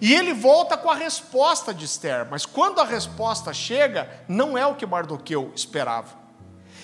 e 0.00 0.14
ele 0.14 0.32
volta 0.32 0.76
com 0.76 0.90
a 0.90 0.94
resposta 0.94 1.72
de 1.74 1.84
Esther, 1.84 2.26
mas 2.30 2.46
quando 2.46 2.80
a 2.80 2.84
resposta 2.84 3.52
chega, 3.52 4.08
não 4.26 4.56
é 4.56 4.66
o 4.66 4.74
que 4.74 4.86
Mardoqueu 4.86 5.52
esperava. 5.54 6.18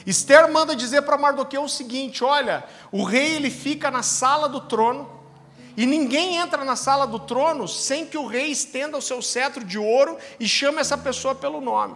Esther 0.06 0.50
manda 0.52 0.76
dizer 0.76 1.02
para 1.02 1.18
Mardoqueu 1.18 1.64
o 1.64 1.68
seguinte: 1.68 2.22
olha, 2.22 2.64
o 2.92 3.02
rei 3.02 3.34
ele 3.34 3.50
fica 3.50 3.90
na 3.90 4.02
sala 4.02 4.48
do 4.48 4.60
trono, 4.60 5.15
e 5.76 5.84
ninguém 5.84 6.36
entra 6.36 6.64
na 6.64 6.74
sala 6.74 7.06
do 7.06 7.18
trono 7.18 7.68
sem 7.68 8.06
que 8.06 8.16
o 8.16 8.26
rei 8.26 8.50
estenda 8.50 8.96
o 8.96 9.02
seu 9.02 9.20
cetro 9.20 9.62
de 9.62 9.78
ouro 9.78 10.16
e 10.40 10.48
chame 10.48 10.78
essa 10.78 10.96
pessoa 10.96 11.34
pelo 11.34 11.60
nome. 11.60 11.94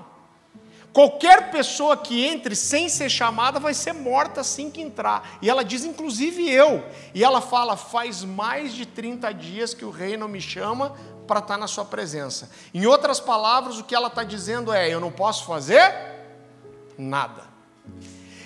Qualquer 0.93 1.53
pessoa 1.53 1.97
que 1.97 2.27
entre 2.27 2.57
sem 2.57 2.89
ser 2.89 3.09
chamada 3.09 3.61
vai 3.61 3.73
ser 3.73 3.93
morta 3.93 4.41
assim 4.41 4.71
que 4.71 4.83
entrar. 4.83 5.39
E 5.41 5.49
ela 5.49 5.65
diz, 5.65 5.85
inclusive 5.85 6.51
eu. 6.51 6.85
E 7.15 7.23
ela 7.23 7.41
fala: 7.41 7.77
faz 7.77 8.25
mais 8.25 8.73
de 8.75 8.85
30 8.85 9.33
dias 9.33 9.73
que 9.73 9.85
o 9.85 9.91
rei 9.91 10.17
não 10.17 10.27
me 10.27 10.41
chama 10.41 10.97
para 11.29 11.39
estar 11.39 11.57
na 11.57 11.69
sua 11.69 11.85
presença. 11.85 12.51
Em 12.75 12.87
outras 12.87 13.21
palavras, 13.21 13.79
o 13.79 13.85
que 13.85 13.95
ela 13.95 14.09
está 14.09 14.25
dizendo 14.25 14.73
é: 14.73 14.89
eu 14.91 14.99
não 14.99 15.13
posso 15.13 15.45
fazer 15.45 15.95
nada. 16.99 17.50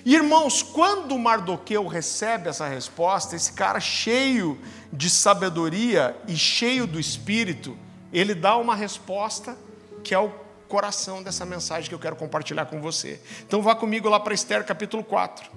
Irmãos, 0.04 0.62
quando 0.62 1.18
Mardoqueu 1.18 1.86
recebe 1.86 2.48
essa 2.48 2.68
resposta, 2.68 3.34
esse 3.34 3.52
cara 3.52 3.80
cheio 3.80 4.60
de 4.92 5.08
sabedoria 5.08 6.14
e 6.28 6.36
cheio 6.36 6.86
do 6.86 7.00
espírito, 7.00 7.76
ele 8.12 8.34
dá 8.34 8.56
uma 8.56 8.76
resposta 8.76 9.56
que 10.02 10.14
é 10.14 10.18
o 10.18 10.30
coração 10.68 11.22
dessa 11.22 11.46
mensagem 11.46 11.88
que 11.88 11.94
eu 11.94 11.98
quero 11.98 12.16
compartilhar 12.16 12.66
com 12.66 12.82
você. 12.82 13.18
Então 13.46 13.62
vá 13.62 13.74
comigo 13.74 14.08
lá 14.08 14.20
para 14.20 14.34
Esther 14.34 14.62
capítulo 14.64 15.02
4. 15.02 15.50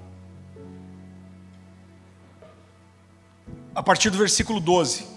A 3.76 3.84
partir 3.84 4.10
do 4.10 4.18
versículo 4.18 4.62
12. 4.62 5.17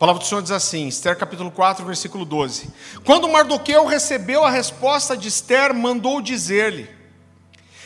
A 0.00 0.06
palavra 0.08 0.22
do 0.22 0.26
Senhor 0.26 0.40
diz 0.40 0.50
assim, 0.50 0.88
Esther 0.88 1.14
capítulo 1.14 1.50
4, 1.50 1.84
versículo 1.84 2.24
12. 2.24 2.70
Quando 3.04 3.28
Mardoqueu 3.28 3.84
recebeu 3.84 4.42
a 4.42 4.50
resposta 4.50 5.14
de 5.14 5.28
Esther, 5.28 5.74
mandou 5.74 6.22
dizer-lhe: 6.22 6.88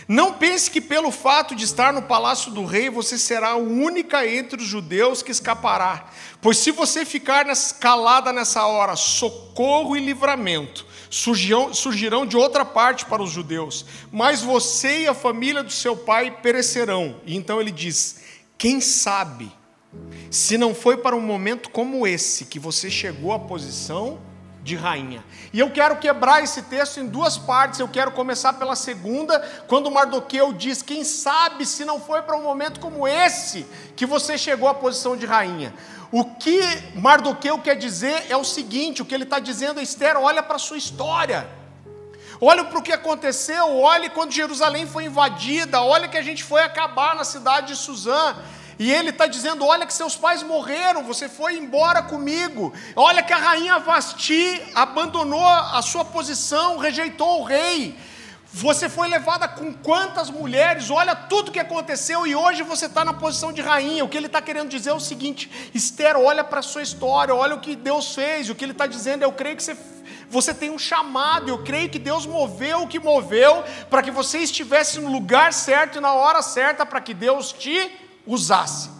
Não 0.06 0.34
pense 0.34 0.70
que 0.70 0.80
pelo 0.80 1.10
fato 1.10 1.56
de 1.56 1.64
estar 1.64 1.92
no 1.92 2.02
palácio 2.02 2.52
do 2.52 2.64
rei, 2.64 2.88
você 2.88 3.18
será 3.18 3.48
a 3.48 3.56
única 3.56 4.24
entre 4.28 4.62
os 4.62 4.68
judeus 4.68 5.24
que 5.24 5.32
escapará. 5.32 6.08
Pois 6.40 6.58
se 6.58 6.70
você 6.70 7.04
ficar 7.04 7.46
calada 7.80 8.32
nessa 8.32 8.64
hora, 8.64 8.94
socorro 8.94 9.96
e 9.96 10.00
livramento 10.00 10.86
surgirão, 11.10 11.74
surgirão 11.74 12.24
de 12.24 12.36
outra 12.36 12.64
parte 12.64 13.06
para 13.06 13.24
os 13.24 13.32
judeus. 13.32 13.84
Mas 14.12 14.40
você 14.40 15.00
e 15.00 15.08
a 15.08 15.14
família 15.14 15.64
do 15.64 15.72
seu 15.72 15.96
pai 15.96 16.30
perecerão. 16.30 17.16
E 17.26 17.34
então 17.34 17.60
ele 17.60 17.72
diz: 17.72 18.20
Quem 18.56 18.80
sabe 18.80 19.50
se 20.30 20.58
não 20.58 20.74
foi 20.74 20.96
para 20.96 21.14
um 21.14 21.20
momento 21.20 21.70
como 21.70 22.06
esse 22.06 22.44
que 22.44 22.58
você 22.58 22.90
chegou 22.90 23.32
à 23.32 23.38
posição 23.38 24.18
de 24.64 24.74
rainha. 24.74 25.22
E 25.52 25.60
eu 25.60 25.70
quero 25.70 25.96
quebrar 25.96 26.42
esse 26.42 26.62
texto 26.62 26.98
em 26.98 27.06
duas 27.06 27.36
partes. 27.36 27.78
Eu 27.78 27.88
quero 27.88 28.10
começar 28.12 28.54
pela 28.54 28.74
segunda, 28.74 29.38
quando 29.68 29.90
Mardoqueu 29.90 30.52
diz: 30.52 30.82
Quem 30.82 31.04
sabe 31.04 31.66
se 31.66 31.84
não 31.84 32.00
foi 32.00 32.22
para 32.22 32.36
um 32.36 32.42
momento 32.42 32.80
como 32.80 33.06
esse 33.06 33.66
que 33.94 34.06
você 34.06 34.38
chegou 34.38 34.66
à 34.66 34.74
posição 34.74 35.16
de 35.16 35.26
rainha. 35.26 35.74
O 36.10 36.24
que 36.24 36.60
Mardoqueu 36.94 37.58
quer 37.58 37.76
dizer 37.76 38.26
é 38.30 38.36
o 38.36 38.44
seguinte: 38.44 39.02
o 39.02 39.04
que 39.04 39.14
ele 39.14 39.24
está 39.24 39.38
dizendo 39.38 39.80
a 39.80 39.82
Esther, 39.82 40.16
olha 40.16 40.42
para 40.42 40.56
a 40.56 40.58
sua 40.58 40.78
história. 40.78 41.46
Olha 42.40 42.64
para 42.64 42.78
o 42.78 42.82
que 42.82 42.92
aconteceu, 42.92 43.78
olhe 43.78 44.10
quando 44.10 44.32
Jerusalém 44.32 44.86
foi 44.86 45.04
invadida, 45.04 45.80
olha 45.82 46.08
que 46.08 46.18
a 46.18 46.22
gente 46.22 46.42
foi 46.42 46.62
acabar 46.62 47.14
na 47.14 47.22
cidade 47.22 47.68
de 47.68 47.76
Suzã. 47.76 48.36
E 48.78 48.92
ele 48.92 49.10
está 49.10 49.26
dizendo: 49.26 49.64
Olha, 49.64 49.86
que 49.86 49.94
seus 49.94 50.16
pais 50.16 50.42
morreram, 50.42 51.04
você 51.04 51.28
foi 51.28 51.56
embora 51.56 52.02
comigo. 52.02 52.72
Olha, 52.96 53.22
que 53.22 53.32
a 53.32 53.36
rainha 53.36 53.78
Vasti 53.78 54.62
abandonou 54.74 55.46
a 55.46 55.80
sua 55.82 56.04
posição, 56.04 56.78
rejeitou 56.78 57.40
o 57.40 57.44
rei. 57.44 57.96
Você 58.56 58.88
foi 58.88 59.08
levada 59.08 59.48
com 59.48 59.74
quantas 59.74 60.30
mulheres? 60.30 60.88
Olha 60.88 61.16
tudo 61.16 61.50
que 61.50 61.58
aconteceu 61.58 62.24
e 62.24 62.36
hoje 62.36 62.62
você 62.62 62.86
está 62.86 63.04
na 63.04 63.12
posição 63.12 63.52
de 63.52 63.60
rainha. 63.60 64.04
O 64.04 64.08
que 64.08 64.16
ele 64.16 64.26
está 64.26 64.40
querendo 64.40 64.68
dizer 64.68 64.90
é 64.90 64.94
o 64.94 65.00
seguinte: 65.00 65.50
Esther, 65.74 66.16
olha 66.16 66.44
para 66.44 66.60
a 66.60 66.62
sua 66.62 66.80
história, 66.80 67.34
olha 67.34 67.56
o 67.56 67.60
que 67.60 67.74
Deus 67.74 68.14
fez. 68.14 68.48
O 68.48 68.54
que 68.54 68.64
ele 68.64 68.70
está 68.70 68.86
dizendo, 68.86 69.24
eu 69.24 69.32
creio 69.32 69.56
que 69.56 69.62
você, 69.64 69.76
você 70.30 70.54
tem 70.54 70.70
um 70.70 70.78
chamado. 70.78 71.48
Eu 71.48 71.64
creio 71.64 71.90
que 71.90 71.98
Deus 71.98 72.26
moveu 72.26 72.82
o 72.82 72.86
que 72.86 73.00
moveu 73.00 73.64
para 73.90 74.04
que 74.04 74.12
você 74.12 74.38
estivesse 74.38 75.00
no 75.00 75.10
lugar 75.10 75.52
certo 75.52 75.98
e 75.98 76.00
na 76.00 76.12
hora 76.12 76.40
certa 76.40 76.86
para 76.86 77.00
que 77.00 77.12
Deus 77.12 77.52
te 77.52 77.90
usasse. 78.26 78.90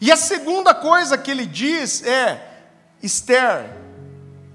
E 0.00 0.12
a 0.12 0.16
segunda 0.16 0.74
coisa 0.74 1.16
que 1.16 1.30
ele 1.30 1.46
diz 1.46 2.02
é: 2.02 2.68
Esther, 3.02 3.76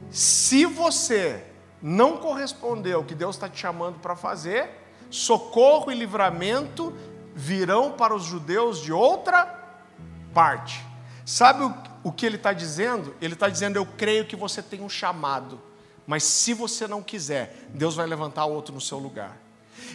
se 0.10 0.66
você 0.66 1.44
não 1.82 2.18
correspondeu 2.18 3.00
ao 3.00 3.04
que 3.04 3.16
Deus 3.16 3.36
está 3.36 3.50
te 3.50 3.60
chamando 3.60 4.00
para 4.00 4.16
fazer, 4.16 4.70
socorro 5.10 5.92
e 5.92 5.96
livramento 5.96 6.96
virão 7.34 7.92
para 7.92 8.14
os 8.14 8.24
judeus 8.24 8.82
de 8.82 8.94
outra 8.94 9.46
parte. 10.34 10.86
Sabe 11.26 11.64
o, 11.64 11.74
o 12.04 12.12
que 12.12 12.26
ele 12.26 12.36
está 12.36 12.54
dizendo? 12.54 13.16
Ele 13.22 13.34
está 13.34 13.50
dizendo: 13.50 13.78
Eu 13.78 13.86
creio 13.86 14.26
que 14.26 14.36
você 14.36 14.62
tem 14.62 14.82
um 14.82 14.90
chamado, 14.90 15.60
mas 16.06 16.24
se 16.24 16.54
você 16.54 16.88
não 16.88 17.02
quiser, 17.02 17.68
Deus 17.70 17.96
vai 17.96 18.06
levantar 18.06 18.46
outro 18.46 18.74
no 18.74 18.82
seu 18.82 19.00
lugar. 19.00 19.38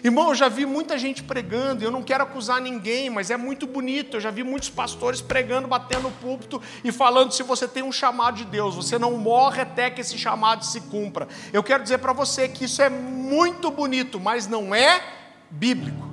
Irmão, 0.04 0.28
eu 0.28 0.34
já 0.34 0.48
vi 0.48 0.66
muita 0.66 0.98
gente 0.98 1.22
pregando, 1.22 1.82
eu 1.82 1.90
não 1.90 2.02
quero 2.02 2.22
acusar 2.24 2.60
ninguém, 2.60 3.10
mas 3.10 3.30
é 3.30 3.36
muito 3.36 3.66
bonito. 3.66 4.16
Eu 4.16 4.20
já 4.20 4.30
vi 4.30 4.42
muitos 4.42 4.68
pastores 4.68 5.20
pregando, 5.20 5.68
batendo 5.68 6.02
no 6.02 6.10
púlpito 6.10 6.60
e 6.84 6.92
falando: 6.92 7.32
se 7.32 7.42
você 7.42 7.66
tem 7.66 7.82
um 7.82 7.92
chamado 7.92 8.36
de 8.36 8.44
Deus, 8.44 8.74
você 8.74 8.98
não 8.98 9.12
morre 9.12 9.62
até 9.62 9.90
que 9.90 10.00
esse 10.00 10.18
chamado 10.18 10.64
se 10.64 10.80
cumpra. 10.82 11.28
Eu 11.52 11.62
quero 11.62 11.82
dizer 11.82 11.98
para 11.98 12.12
você 12.12 12.48
que 12.48 12.64
isso 12.64 12.82
é 12.82 12.88
muito 12.88 13.70
bonito, 13.70 14.20
mas 14.20 14.46
não 14.46 14.74
é 14.74 15.02
bíblico. 15.50 16.06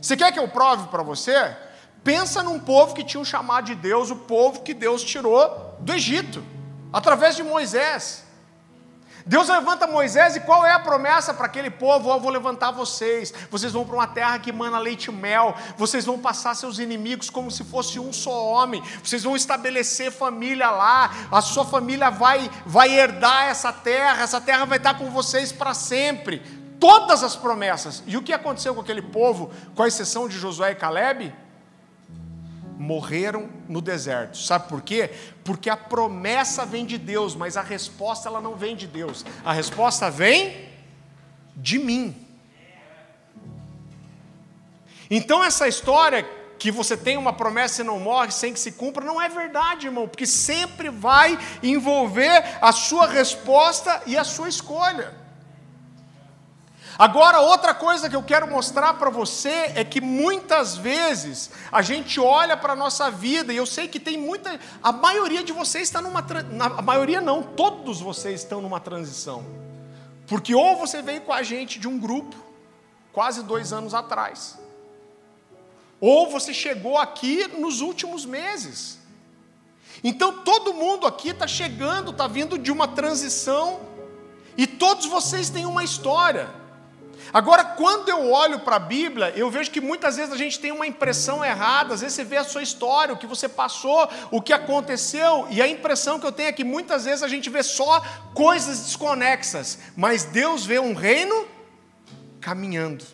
Você 0.00 0.16
quer 0.16 0.32
que 0.32 0.38
eu 0.38 0.48
prove 0.48 0.88
para 0.88 1.02
você? 1.02 1.56
Pensa 2.02 2.42
num 2.42 2.58
povo 2.58 2.94
que 2.94 3.04
tinha 3.04 3.20
um 3.20 3.24
chamado 3.24 3.66
de 3.66 3.74
Deus, 3.74 4.10
o 4.10 4.16
povo 4.16 4.62
que 4.62 4.72
Deus 4.72 5.02
tirou 5.02 5.76
do 5.80 5.92
Egito, 5.92 6.42
através 6.92 7.36
de 7.36 7.42
Moisés. 7.42 8.29
Deus 9.30 9.48
levanta 9.48 9.86
Moisés 9.86 10.34
e 10.34 10.40
qual 10.40 10.66
é 10.66 10.72
a 10.72 10.80
promessa 10.80 11.32
para 11.32 11.46
aquele 11.46 11.70
povo? 11.70 12.10
Eu 12.10 12.18
vou 12.18 12.32
levantar 12.32 12.72
vocês, 12.72 13.32
vocês 13.48 13.72
vão 13.72 13.84
para 13.86 13.94
uma 13.94 14.06
terra 14.08 14.36
que 14.40 14.50
mana 14.50 14.76
leite 14.80 15.04
e 15.04 15.12
mel, 15.12 15.54
vocês 15.76 16.04
vão 16.04 16.18
passar 16.18 16.56
seus 16.56 16.80
inimigos 16.80 17.30
como 17.30 17.48
se 17.48 17.62
fosse 17.62 18.00
um 18.00 18.12
só 18.12 18.44
homem, 18.44 18.82
vocês 19.00 19.22
vão 19.22 19.36
estabelecer 19.36 20.10
família 20.10 20.68
lá, 20.72 21.28
a 21.30 21.40
sua 21.40 21.64
família 21.64 22.10
vai, 22.10 22.50
vai 22.66 22.90
herdar 22.90 23.44
essa 23.44 23.72
terra, 23.72 24.20
essa 24.20 24.40
terra 24.40 24.64
vai 24.64 24.78
estar 24.78 24.98
com 24.98 25.08
vocês 25.10 25.52
para 25.52 25.74
sempre. 25.74 26.42
Todas 26.80 27.22
as 27.22 27.36
promessas. 27.36 28.02
E 28.08 28.16
o 28.16 28.22
que 28.22 28.32
aconteceu 28.32 28.74
com 28.74 28.80
aquele 28.80 29.02
povo, 29.02 29.52
com 29.76 29.84
a 29.84 29.86
exceção 29.86 30.26
de 30.26 30.36
Josué 30.36 30.72
e 30.72 30.74
Caleb? 30.74 31.32
Morreram 32.80 33.50
no 33.68 33.82
deserto. 33.82 34.38
Sabe 34.38 34.66
por 34.66 34.80
quê? 34.80 35.10
Porque 35.44 35.68
a 35.68 35.76
promessa 35.76 36.64
vem 36.64 36.86
de 36.86 36.96
Deus, 36.96 37.34
mas 37.34 37.58
a 37.58 37.62
resposta 37.62 38.26
ela 38.26 38.40
não 38.40 38.56
vem 38.56 38.74
de 38.74 38.86
Deus. 38.86 39.22
A 39.44 39.52
resposta 39.52 40.10
vem 40.10 40.66
de 41.54 41.78
mim. 41.78 42.26
Então 45.10 45.44
essa 45.44 45.68
história 45.68 46.26
que 46.58 46.70
você 46.70 46.96
tem 46.96 47.18
uma 47.18 47.34
promessa 47.34 47.82
e 47.82 47.84
não 47.84 48.00
morre 48.00 48.30
sem 48.30 48.54
que 48.54 48.58
se 48.58 48.72
cumpra, 48.72 49.04
não 49.04 49.20
é 49.20 49.28
verdade, 49.28 49.86
irmão, 49.86 50.08
porque 50.08 50.26
sempre 50.26 50.88
vai 50.88 51.38
envolver 51.62 52.58
a 52.62 52.72
sua 52.72 53.06
resposta 53.06 54.02
e 54.06 54.16
a 54.16 54.24
sua 54.24 54.48
escolha. 54.48 55.19
Agora, 57.00 57.40
outra 57.40 57.72
coisa 57.72 58.10
que 58.10 58.14
eu 58.14 58.22
quero 58.22 58.46
mostrar 58.46 58.92
para 58.92 59.08
você 59.08 59.72
é 59.74 59.82
que 59.82 60.02
muitas 60.02 60.76
vezes 60.76 61.50
a 61.72 61.80
gente 61.80 62.20
olha 62.20 62.58
para 62.58 62.74
a 62.74 62.76
nossa 62.76 63.10
vida, 63.10 63.54
e 63.54 63.56
eu 63.56 63.64
sei 63.64 63.88
que 63.88 63.98
tem 63.98 64.18
muita. 64.18 64.60
A 64.82 64.92
maioria 64.92 65.42
de 65.42 65.50
vocês 65.50 65.84
está 65.84 66.02
numa. 66.02 66.22
A 66.76 66.82
maioria 66.82 67.22
não, 67.22 67.42
todos 67.42 68.02
vocês 68.02 68.42
estão 68.42 68.60
numa 68.60 68.78
transição. 68.78 69.46
Porque 70.26 70.54
ou 70.54 70.76
você 70.76 71.00
veio 71.00 71.22
com 71.22 71.32
a 71.32 71.42
gente 71.42 71.78
de 71.78 71.88
um 71.88 71.98
grupo, 71.98 72.36
quase 73.14 73.42
dois 73.44 73.72
anos 73.72 73.94
atrás, 73.94 74.58
ou 75.98 76.28
você 76.28 76.52
chegou 76.52 76.98
aqui 76.98 77.48
nos 77.58 77.80
últimos 77.80 78.26
meses. 78.26 78.98
Então 80.04 80.44
todo 80.44 80.74
mundo 80.74 81.06
aqui 81.06 81.30
está 81.30 81.46
chegando, 81.46 82.10
está 82.10 82.26
vindo 82.26 82.58
de 82.58 82.70
uma 82.70 82.88
transição, 82.88 83.80
e 84.54 84.66
todos 84.66 85.06
vocês 85.06 85.48
têm 85.48 85.64
uma 85.64 85.82
história. 85.82 86.59
Agora, 87.32 87.64
quando 87.64 88.08
eu 88.08 88.30
olho 88.30 88.60
para 88.60 88.76
a 88.76 88.80
Bíblia, 88.80 89.32
eu 89.36 89.50
vejo 89.50 89.70
que 89.70 89.80
muitas 89.80 90.16
vezes 90.16 90.32
a 90.32 90.36
gente 90.36 90.58
tem 90.58 90.72
uma 90.72 90.86
impressão 90.86 91.44
errada, 91.44 91.94
às 91.94 92.00
vezes 92.00 92.16
você 92.16 92.24
vê 92.24 92.36
a 92.36 92.44
sua 92.44 92.62
história, 92.62 93.14
o 93.14 93.16
que 93.16 93.26
você 93.26 93.48
passou, 93.48 94.08
o 94.30 94.42
que 94.42 94.52
aconteceu, 94.52 95.46
e 95.50 95.62
a 95.62 95.68
impressão 95.68 96.18
que 96.18 96.26
eu 96.26 96.32
tenho 96.32 96.48
é 96.48 96.52
que 96.52 96.64
muitas 96.64 97.04
vezes 97.04 97.22
a 97.22 97.28
gente 97.28 97.48
vê 97.48 97.62
só 97.62 98.00
coisas 98.34 98.80
desconexas, 98.80 99.78
mas 99.96 100.24
Deus 100.24 100.66
vê 100.66 100.78
um 100.80 100.94
reino 100.94 101.46
caminhando. 102.40 103.04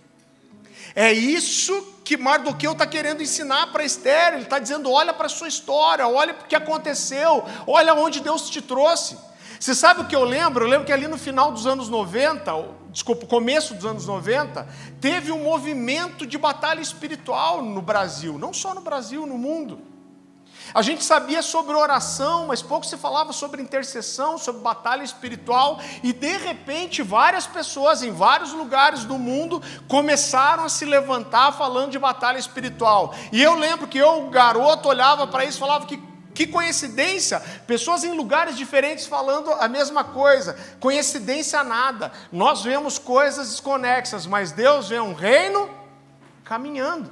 É 0.94 1.12
isso 1.12 1.94
que 2.02 2.16
Mardoqueu 2.16 2.72
está 2.72 2.86
querendo 2.86 3.22
ensinar 3.22 3.66
para 3.66 3.84
Esther, 3.84 4.32
ele 4.32 4.44
está 4.44 4.58
dizendo: 4.58 4.90
olha 4.90 5.12
para 5.12 5.26
a 5.26 5.28
sua 5.28 5.48
história, 5.48 6.08
olha 6.08 6.32
o 6.32 6.44
que 6.46 6.56
aconteceu, 6.56 7.44
olha 7.66 7.92
onde 7.94 8.20
Deus 8.20 8.48
te 8.48 8.62
trouxe. 8.62 9.18
Você 9.60 9.74
sabe 9.74 10.02
o 10.02 10.06
que 10.06 10.14
eu 10.14 10.24
lembro? 10.24 10.64
Eu 10.64 10.68
lembro 10.68 10.86
que 10.86 10.92
ali 10.92 11.08
no 11.08 11.18
final 11.18 11.50
dos 11.50 11.66
anos 11.66 11.88
90, 11.88 12.52
desculpa, 12.96 13.26
começo 13.26 13.74
dos 13.74 13.84
anos 13.84 14.06
90, 14.06 14.66
teve 15.02 15.30
um 15.30 15.42
movimento 15.42 16.26
de 16.26 16.38
batalha 16.38 16.80
espiritual 16.80 17.60
no 17.60 17.82
Brasil, 17.82 18.38
não 18.38 18.54
só 18.54 18.74
no 18.74 18.80
Brasil, 18.80 19.26
no 19.26 19.36
mundo. 19.36 19.78
A 20.72 20.80
gente 20.80 21.04
sabia 21.04 21.42
sobre 21.42 21.74
oração, 21.74 22.46
mas 22.46 22.62
pouco 22.62 22.86
se 22.86 22.96
falava 22.96 23.34
sobre 23.34 23.60
intercessão, 23.60 24.38
sobre 24.38 24.62
batalha 24.62 25.02
espiritual, 25.02 25.78
e 26.02 26.10
de 26.10 26.38
repente 26.38 27.02
várias 27.02 27.46
pessoas 27.46 28.02
em 28.02 28.12
vários 28.12 28.54
lugares 28.54 29.04
do 29.04 29.18
mundo 29.18 29.62
começaram 29.86 30.64
a 30.64 30.70
se 30.70 30.86
levantar 30.86 31.52
falando 31.52 31.90
de 31.90 31.98
batalha 31.98 32.38
espiritual. 32.38 33.14
E 33.30 33.42
eu 33.42 33.56
lembro 33.56 33.86
que 33.86 33.98
eu, 33.98 34.30
garoto, 34.30 34.88
olhava 34.88 35.26
para 35.26 35.44
isso 35.44 35.58
e 35.58 35.60
falava 35.60 35.84
que 35.84 35.98
que 36.36 36.46
coincidência! 36.46 37.40
Pessoas 37.66 38.04
em 38.04 38.12
lugares 38.12 38.56
diferentes 38.56 39.06
falando 39.06 39.50
a 39.52 39.66
mesma 39.66 40.04
coisa. 40.04 40.54
Coincidência 40.78 41.64
nada. 41.64 42.12
Nós 42.30 42.62
vemos 42.62 42.98
coisas 42.98 43.48
desconexas, 43.48 44.26
mas 44.26 44.52
Deus 44.52 44.90
vê 44.90 45.00
um 45.00 45.14
reino 45.14 45.68
caminhando. 46.44 47.10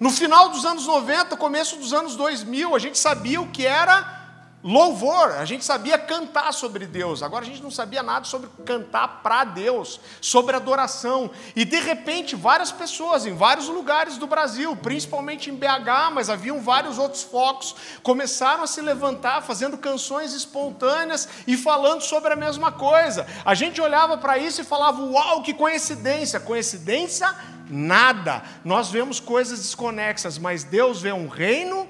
No 0.00 0.10
final 0.10 0.48
dos 0.48 0.64
anos 0.64 0.86
90, 0.86 1.36
começo 1.36 1.76
dos 1.76 1.92
anos 1.92 2.16
2000, 2.16 2.74
a 2.74 2.78
gente 2.78 2.98
sabia 2.98 3.38
o 3.38 3.48
que 3.48 3.66
era 3.66 4.19
louvor, 4.62 5.32
a 5.32 5.44
gente 5.44 5.64
sabia 5.64 5.98
cantar 5.98 6.52
sobre 6.52 6.86
Deus, 6.86 7.22
agora 7.22 7.44
a 7.44 7.48
gente 7.48 7.62
não 7.62 7.70
sabia 7.70 8.02
nada 8.02 8.26
sobre 8.26 8.48
cantar 8.64 9.20
para 9.22 9.44
Deus, 9.44 10.00
sobre 10.20 10.54
adoração. 10.54 11.30
E 11.56 11.64
de 11.64 11.80
repente, 11.80 12.36
várias 12.36 12.70
pessoas 12.70 13.24
em 13.24 13.34
vários 13.34 13.68
lugares 13.68 14.18
do 14.18 14.26
Brasil, 14.26 14.76
principalmente 14.76 15.50
em 15.50 15.56
BH, 15.56 16.12
mas 16.12 16.28
haviam 16.28 16.60
vários 16.60 16.98
outros 16.98 17.22
focos, 17.22 17.74
começaram 18.02 18.62
a 18.62 18.66
se 18.66 18.80
levantar 18.80 19.42
fazendo 19.42 19.78
canções 19.78 20.34
espontâneas 20.34 21.28
e 21.46 21.56
falando 21.56 22.02
sobre 22.02 22.32
a 22.32 22.36
mesma 22.36 22.70
coisa. 22.70 23.26
A 23.44 23.54
gente 23.54 23.80
olhava 23.80 24.18
para 24.18 24.36
isso 24.36 24.60
e 24.60 24.64
falava: 24.64 25.02
"Uau, 25.02 25.42
que 25.42 25.54
coincidência!" 25.54 26.38
Coincidência 26.38 27.34
nada. 27.70 28.42
Nós 28.64 28.90
vemos 28.90 29.20
coisas 29.20 29.60
desconexas, 29.60 30.36
mas 30.36 30.64
Deus 30.64 31.00
vê 31.00 31.12
um 31.12 31.28
reino 31.28 31.88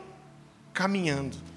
caminhando. 0.72 1.49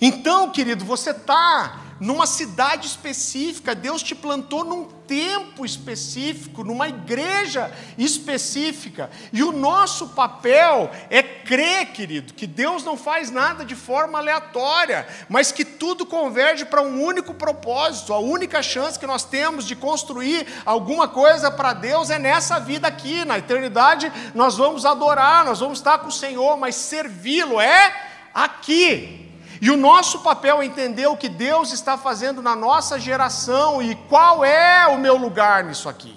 Então, 0.00 0.50
querido, 0.50 0.84
você 0.84 1.10
está 1.10 1.80
numa 2.00 2.26
cidade 2.26 2.86
específica, 2.86 3.74
Deus 3.74 4.02
te 4.02 4.14
plantou 4.14 4.64
num 4.64 4.84
tempo 4.84 5.66
específico, 5.66 6.64
numa 6.64 6.88
igreja 6.88 7.70
específica, 7.98 9.10
e 9.30 9.42
o 9.42 9.52
nosso 9.52 10.08
papel 10.08 10.90
é 11.10 11.22
crer, 11.22 11.92
querido, 11.92 12.32
que 12.32 12.46
Deus 12.46 12.82
não 12.82 12.96
faz 12.96 13.30
nada 13.30 13.66
de 13.66 13.76
forma 13.76 14.18
aleatória, 14.18 15.06
mas 15.28 15.52
que 15.52 15.62
tudo 15.62 16.06
converge 16.06 16.64
para 16.64 16.80
um 16.80 17.02
único 17.04 17.34
propósito. 17.34 18.14
A 18.14 18.18
única 18.18 18.62
chance 18.62 18.98
que 18.98 19.06
nós 19.06 19.24
temos 19.24 19.66
de 19.66 19.76
construir 19.76 20.46
alguma 20.64 21.06
coisa 21.06 21.50
para 21.50 21.74
Deus 21.74 22.08
é 22.08 22.18
nessa 22.18 22.58
vida 22.58 22.88
aqui, 22.88 23.26
na 23.26 23.36
eternidade 23.36 24.10
nós 24.34 24.56
vamos 24.56 24.86
adorar, 24.86 25.44
nós 25.44 25.60
vamos 25.60 25.78
estar 25.78 25.98
com 25.98 26.08
o 26.08 26.12
Senhor, 26.12 26.56
mas 26.56 26.76
servi-lo 26.76 27.60
é 27.60 27.94
aqui. 28.32 29.29
E 29.60 29.70
o 29.70 29.76
nosso 29.76 30.20
papel 30.20 30.62
é 30.62 30.66
entender 30.66 31.06
o 31.06 31.16
que 31.16 31.28
Deus 31.28 31.72
está 31.72 31.98
fazendo 31.98 32.40
na 32.40 32.56
nossa 32.56 32.98
geração 32.98 33.82
e 33.82 33.94
qual 33.94 34.42
é 34.42 34.86
o 34.86 34.98
meu 34.98 35.16
lugar 35.16 35.64
nisso 35.64 35.88
aqui. 35.88 36.16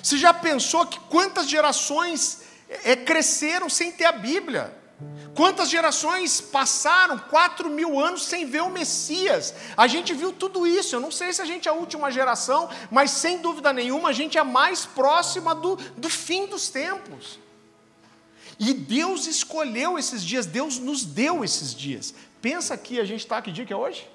Você 0.00 0.16
já 0.16 0.32
pensou 0.32 0.86
que 0.86 1.00
quantas 1.00 1.48
gerações 1.48 2.42
é, 2.84 2.94
cresceram 2.94 3.68
sem 3.68 3.90
ter 3.90 4.04
a 4.04 4.12
Bíblia? 4.12 4.78
Quantas 5.34 5.70
gerações 5.70 6.40
passaram 6.40 7.18
quatro 7.18 7.68
mil 7.68 7.98
anos 7.98 8.26
sem 8.26 8.46
ver 8.46 8.62
o 8.62 8.70
Messias? 8.70 9.54
A 9.76 9.86
gente 9.86 10.12
viu 10.12 10.32
tudo 10.32 10.66
isso. 10.66 10.94
Eu 10.94 11.00
não 11.00 11.10
sei 11.10 11.32
se 11.32 11.42
a 11.42 11.44
gente 11.44 11.66
é 11.66 11.70
a 11.70 11.74
última 11.74 12.10
geração, 12.10 12.68
mas 12.90 13.10
sem 13.10 13.38
dúvida 13.38 13.72
nenhuma 13.72 14.10
a 14.10 14.12
gente 14.12 14.38
é 14.38 14.42
mais 14.42 14.86
próxima 14.86 15.54
do, 15.54 15.76
do 15.96 16.08
fim 16.08 16.46
dos 16.46 16.68
tempos. 16.68 17.38
E 18.60 18.74
Deus 18.74 19.26
escolheu 19.26 19.98
esses 19.98 20.22
dias, 20.22 20.44
Deus 20.44 20.78
nos 20.78 21.02
deu 21.02 21.42
esses 21.42 21.74
dias. 21.74 22.14
Pensa 22.42 22.74
aqui, 22.74 23.00
a 23.00 23.04
gente 23.04 23.20
está, 23.20 23.40
que 23.40 23.50
dia 23.50 23.64
que 23.64 23.72
é 23.72 23.76
hoje? 23.76 24.06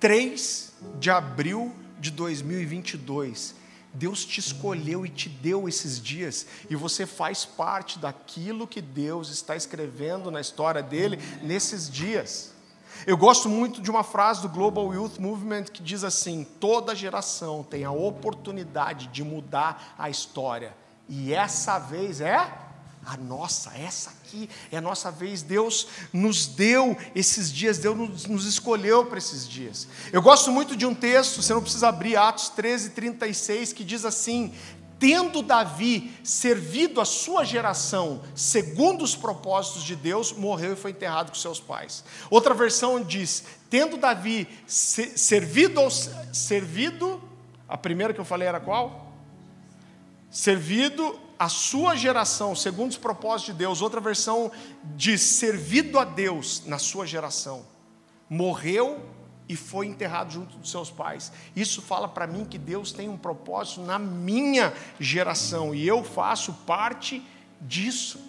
3 0.00 0.72
de 0.98 1.10
abril 1.10 1.72
de 2.00 2.10
2022. 2.10 3.54
Deus 3.94 4.24
te 4.24 4.40
escolheu 4.40 5.06
e 5.06 5.08
te 5.08 5.28
deu 5.28 5.68
esses 5.68 6.00
dias, 6.00 6.46
e 6.68 6.74
você 6.76 7.06
faz 7.06 7.44
parte 7.44 7.98
daquilo 7.98 8.66
que 8.66 8.80
Deus 8.80 9.30
está 9.30 9.54
escrevendo 9.54 10.30
na 10.30 10.40
história 10.40 10.82
dele 10.82 11.18
nesses 11.42 11.88
dias. 11.88 12.52
Eu 13.06 13.16
gosto 13.16 13.48
muito 13.48 13.80
de 13.80 13.90
uma 13.90 14.02
frase 14.02 14.42
do 14.42 14.48
Global 14.48 14.92
Youth 14.92 15.18
Movement 15.18 15.64
que 15.64 15.82
diz 15.82 16.04
assim: 16.04 16.46
toda 16.58 16.94
geração 16.94 17.62
tem 17.62 17.84
a 17.84 17.90
oportunidade 17.90 19.08
de 19.08 19.24
mudar 19.24 19.94
a 19.98 20.10
história, 20.10 20.74
e 21.10 21.34
essa 21.34 21.76
vez 21.80 22.20
é 22.20 22.36
a 23.04 23.16
nossa, 23.16 23.76
essa 23.76 24.10
aqui 24.10 24.48
é 24.70 24.76
a 24.76 24.80
nossa 24.80 25.10
vez. 25.10 25.42
Deus 25.42 25.88
nos 26.12 26.46
deu 26.46 26.96
esses 27.16 27.52
dias, 27.52 27.78
Deus 27.78 27.98
nos, 27.98 28.26
nos 28.26 28.46
escolheu 28.46 29.04
para 29.06 29.18
esses 29.18 29.48
dias. 29.48 29.88
Eu 30.12 30.22
gosto 30.22 30.52
muito 30.52 30.76
de 30.76 30.86
um 30.86 30.94
texto, 30.94 31.42
você 31.42 31.52
não 31.52 31.62
precisa 31.62 31.88
abrir, 31.88 32.16
Atos 32.16 32.50
13, 32.50 32.90
36, 32.90 33.72
que 33.72 33.82
diz 33.82 34.04
assim: 34.04 34.54
Tendo 35.00 35.42
Davi 35.42 36.16
servido 36.22 37.00
a 37.00 37.04
sua 37.04 37.42
geração 37.42 38.22
segundo 38.32 39.02
os 39.02 39.16
propósitos 39.16 39.82
de 39.82 39.96
Deus, 39.96 40.32
morreu 40.32 40.74
e 40.74 40.76
foi 40.76 40.92
enterrado 40.92 41.30
com 41.30 41.36
seus 41.36 41.58
pais. 41.58 42.04
Outra 42.30 42.54
versão 42.54 43.02
diz: 43.02 43.44
Tendo 43.68 43.96
Davi 43.96 44.46
servido, 44.64 45.80
servido, 46.32 47.20
a 47.68 47.76
primeira 47.76 48.14
que 48.14 48.20
eu 48.20 48.24
falei 48.24 48.46
era 48.46 48.60
qual? 48.60 49.09
Servido 50.30 51.18
a 51.38 51.48
sua 51.48 51.96
geração, 51.96 52.54
segundo 52.54 52.90
os 52.90 52.98
propósitos 52.98 53.54
de 53.54 53.58
Deus, 53.58 53.80
outra 53.80 54.00
versão 54.00 54.52
diz 54.94 55.22
servido 55.22 55.98
a 55.98 56.04
Deus 56.04 56.64
na 56.66 56.78
sua 56.78 57.06
geração, 57.06 57.64
morreu 58.28 59.02
e 59.48 59.56
foi 59.56 59.86
enterrado 59.86 60.30
junto 60.30 60.56
dos 60.58 60.70
seus 60.70 60.90
pais. 60.90 61.32
Isso 61.56 61.82
fala 61.82 62.06
para 62.06 62.26
mim 62.26 62.44
que 62.44 62.58
Deus 62.58 62.92
tem 62.92 63.08
um 63.08 63.16
propósito 63.16 63.80
na 63.80 63.98
minha 63.98 64.72
geração 65.00 65.74
e 65.74 65.88
eu 65.88 66.04
faço 66.04 66.52
parte 66.66 67.20
disso. 67.60 68.20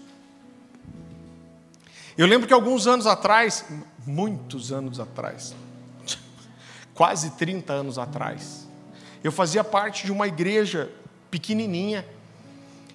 Eu 2.18 2.26
lembro 2.26 2.48
que 2.48 2.54
alguns 2.54 2.88
anos 2.88 3.06
atrás, 3.06 3.66
muitos 4.08 4.72
anos 4.72 5.00
atrás, 5.00 5.54
quase 6.96 7.32
30 7.32 7.74
anos 7.74 8.00
atrás, 8.00 8.68
eu 9.24 9.32
fazia 9.32 9.64
parte 9.64 10.06
de 10.06 10.12
uma 10.12 10.28
igreja 10.28 10.90
pequenininha 11.32 12.06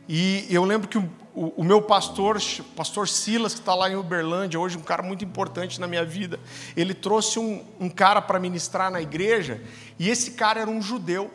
e 0.09 0.47
eu 0.49 0.65
lembro 0.65 0.87
que 0.87 0.99
o, 0.99 1.11
o, 1.35 1.53
o 1.57 1.65
meu 1.65 1.83
pastor, 1.83 2.39
pastor 2.77 3.09
Silas, 3.09 3.55
que 3.55 3.61
está 3.61 3.75
lá 3.75 3.91
em 3.91 3.97
Uberlândia, 3.97 4.59
hoje 4.59 4.79
um 4.79 4.83
cara 4.83 5.03
muito 5.03 5.25
importante 5.25 5.81
na 5.81 5.87
minha 5.87 6.05
vida, 6.05 6.39
ele 6.77 6.95
trouxe 6.95 7.39
um, 7.39 7.65
um 7.81 7.89
cara 7.89 8.23
para 8.23 8.39
ministrar 8.39 8.91
na 8.91 9.01
igreja, 9.01 9.61
e 9.99 10.09
esse 10.09 10.33
cara 10.33 10.61
era 10.61 10.71
um 10.71 10.81
judeu, 10.81 11.31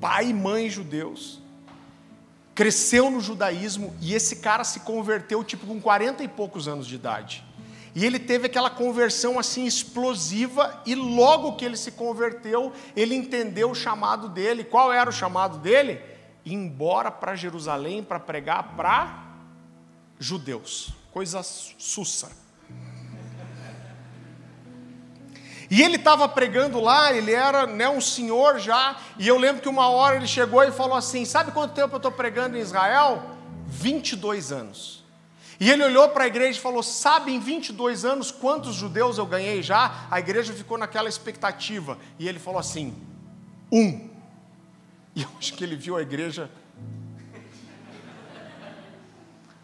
pai 0.00 0.28
e 0.28 0.34
mãe 0.34 0.68
judeus, 0.68 1.40
cresceu 2.54 3.10
no 3.10 3.20
judaísmo, 3.20 3.94
e 4.00 4.14
esse 4.14 4.36
cara 4.36 4.62
se 4.62 4.80
converteu 4.80 5.42
tipo 5.42 5.66
com 5.66 5.80
40 5.80 6.22
e 6.22 6.28
poucos 6.28 6.68
anos 6.68 6.86
de 6.86 6.96
idade. 6.96 7.44
E 7.94 8.04
ele 8.04 8.18
teve 8.18 8.46
aquela 8.46 8.70
conversão 8.70 9.38
assim 9.38 9.66
explosiva, 9.66 10.82
e 10.84 10.94
logo 10.94 11.54
que 11.56 11.64
ele 11.64 11.76
se 11.76 11.92
converteu, 11.92 12.72
ele 12.96 13.14
entendeu 13.14 13.70
o 13.70 13.74
chamado 13.74 14.28
dele. 14.28 14.64
Qual 14.64 14.92
era 14.92 15.08
o 15.08 15.12
chamado 15.12 15.58
dele? 15.58 16.14
ir 16.44 16.52
embora 16.52 17.10
para 17.10 17.34
Jerusalém 17.34 18.02
para 18.02 18.20
pregar 18.20 18.74
para 18.76 19.24
judeus. 20.18 20.90
Coisa 21.10 21.42
sussa. 21.42 22.30
E 25.70 25.82
ele 25.82 25.96
estava 25.96 26.28
pregando 26.28 26.78
lá, 26.78 27.12
ele 27.12 27.32
era 27.32 27.66
né, 27.66 27.88
um 27.88 28.00
senhor 28.00 28.58
já, 28.58 28.96
e 29.18 29.26
eu 29.26 29.38
lembro 29.38 29.62
que 29.62 29.68
uma 29.68 29.88
hora 29.88 30.16
ele 30.16 30.26
chegou 30.26 30.62
e 30.62 30.70
falou 30.70 30.96
assim: 30.96 31.24
Sabe 31.24 31.52
quanto 31.52 31.74
tempo 31.74 31.94
eu 31.94 31.96
estou 31.96 32.12
pregando 32.12 32.56
em 32.56 32.60
Israel? 32.60 33.30
22 33.66 34.52
anos. 34.52 35.03
E 35.60 35.70
ele 35.70 35.84
olhou 35.84 36.08
para 36.08 36.24
a 36.24 36.26
igreja 36.26 36.58
e 36.58 36.62
falou: 36.62 36.82
Sabe 36.82 37.32
em 37.32 37.38
22 37.38 38.04
anos 38.04 38.30
quantos 38.30 38.74
judeus 38.74 39.18
eu 39.18 39.26
ganhei 39.26 39.62
já? 39.62 40.06
A 40.10 40.18
igreja 40.18 40.52
ficou 40.52 40.76
naquela 40.76 41.08
expectativa. 41.08 41.98
E 42.18 42.28
ele 42.28 42.38
falou 42.38 42.58
assim: 42.58 42.94
Um. 43.70 44.08
E 45.14 45.22
eu 45.22 45.28
acho 45.38 45.54
que 45.54 45.62
ele 45.62 45.76
viu 45.76 45.96
a 45.96 46.02
igreja. 46.02 46.50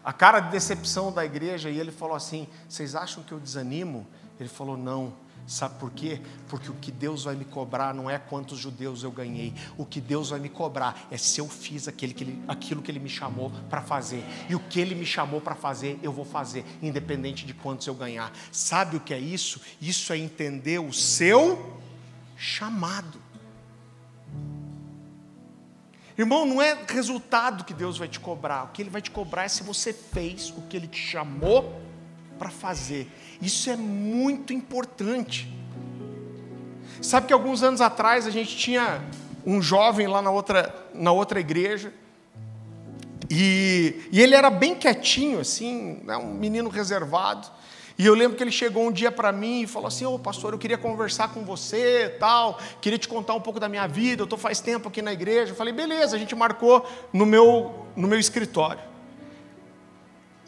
A 0.03 0.11
cara 0.11 0.39
de 0.39 0.49
decepção 0.49 1.11
da 1.11 1.23
igreja, 1.23 1.69
e 1.69 1.79
ele 1.79 1.91
falou 1.91 2.15
assim: 2.15 2.47
Vocês 2.67 2.95
acham 2.95 3.23
que 3.23 3.31
eu 3.31 3.39
desanimo? 3.39 4.07
Ele 4.39 4.49
falou: 4.49 4.77
Não. 4.77 5.13
Sabe 5.51 5.77
por 5.79 5.91
quê? 5.91 6.21
Porque 6.47 6.71
o 6.71 6.73
que 6.75 6.93
Deus 6.93 7.25
vai 7.25 7.35
me 7.35 7.43
cobrar 7.43 7.93
não 7.93 8.09
é 8.09 8.17
quantos 8.17 8.57
judeus 8.57 9.03
eu 9.03 9.11
ganhei. 9.11 9.53
O 9.77 9.85
que 9.85 9.99
Deus 9.99 10.29
vai 10.29 10.39
me 10.39 10.47
cobrar 10.47 11.09
é 11.11 11.17
se 11.17 11.41
eu 11.41 11.49
fiz 11.49 11.89
aquele 11.89 12.13
que 12.13 12.23
ele, 12.23 12.41
aquilo 12.47 12.81
que 12.81 12.89
Ele 12.89 13.01
me 13.01 13.09
chamou 13.09 13.51
para 13.69 13.81
fazer. 13.81 14.23
E 14.49 14.55
o 14.55 14.59
que 14.61 14.79
Ele 14.79 14.95
me 14.95 15.05
chamou 15.05 15.41
para 15.41 15.53
fazer, 15.53 15.99
eu 16.01 16.13
vou 16.13 16.23
fazer, 16.23 16.63
independente 16.81 17.45
de 17.45 17.53
quantos 17.53 17.85
eu 17.85 17.93
ganhar. 17.93 18.31
Sabe 18.49 18.95
o 18.95 19.01
que 19.01 19.13
é 19.13 19.19
isso? 19.19 19.59
Isso 19.81 20.13
é 20.13 20.17
entender 20.17 20.79
o 20.79 20.93
seu 20.93 21.81
chamado. 22.37 23.21
Irmão, 26.17 26.45
não 26.45 26.61
é 26.61 26.77
resultado 26.87 27.65
que 27.65 27.73
Deus 27.73 27.97
vai 27.97 28.07
te 28.07 28.21
cobrar. 28.21 28.63
O 28.63 28.67
que 28.69 28.81
Ele 28.81 28.89
vai 28.89 29.01
te 29.01 29.11
cobrar 29.11 29.43
é 29.43 29.49
se 29.49 29.63
você 29.63 29.91
fez 29.91 30.49
o 30.51 30.61
que 30.61 30.77
Ele 30.77 30.87
te 30.87 30.97
chamou 30.97 31.81
para 32.39 32.49
fazer. 32.49 33.11
Isso 33.41 33.69
é 33.69 33.75
muito 33.75 34.53
importante. 34.53 35.51
Sabe 37.01 37.27
que 37.27 37.33
alguns 37.33 37.63
anos 37.63 37.81
atrás 37.81 38.27
a 38.27 38.29
gente 38.29 38.55
tinha 38.55 39.01
um 39.45 39.61
jovem 39.61 40.07
lá 40.07 40.21
na 40.21 40.29
outra, 40.29 40.73
na 40.93 41.11
outra 41.11 41.39
igreja. 41.39 41.91
E, 43.29 44.07
e 44.11 44.21
ele 44.21 44.35
era 44.35 44.49
bem 44.49 44.75
quietinho, 44.75 45.39
assim, 45.39 45.99
né, 46.03 46.15
um 46.17 46.33
menino 46.33 46.69
reservado. 46.69 47.49
E 47.97 48.05
eu 48.05 48.13
lembro 48.13 48.37
que 48.37 48.43
ele 48.43 48.51
chegou 48.51 48.87
um 48.87 48.91
dia 48.91 49.11
para 49.11 49.31
mim 49.31 49.61
e 49.61 49.67
falou 49.67 49.87
assim: 49.87 50.05
Ô 50.05 50.15
oh, 50.15 50.19
pastor, 50.19 50.53
eu 50.53 50.59
queria 50.59 50.77
conversar 50.77 51.33
com 51.33 51.43
você, 51.43 52.15
tal, 52.19 52.59
queria 52.81 52.97
te 52.97 53.07
contar 53.07 53.33
um 53.33 53.41
pouco 53.41 53.59
da 53.59 53.69
minha 53.69 53.87
vida. 53.87 54.21
Eu 54.21 54.25
estou 54.25 54.37
faz 54.37 54.59
tempo 54.59 54.89
aqui 54.89 55.01
na 55.01 55.13
igreja. 55.13 55.51
Eu 55.51 55.55
falei: 55.55 55.73
beleza, 55.73 56.15
a 56.15 56.19
gente 56.19 56.35
marcou 56.35 56.85
no 57.13 57.25
meu, 57.25 57.85
no 57.95 58.07
meu 58.07 58.19
escritório. 58.19 58.90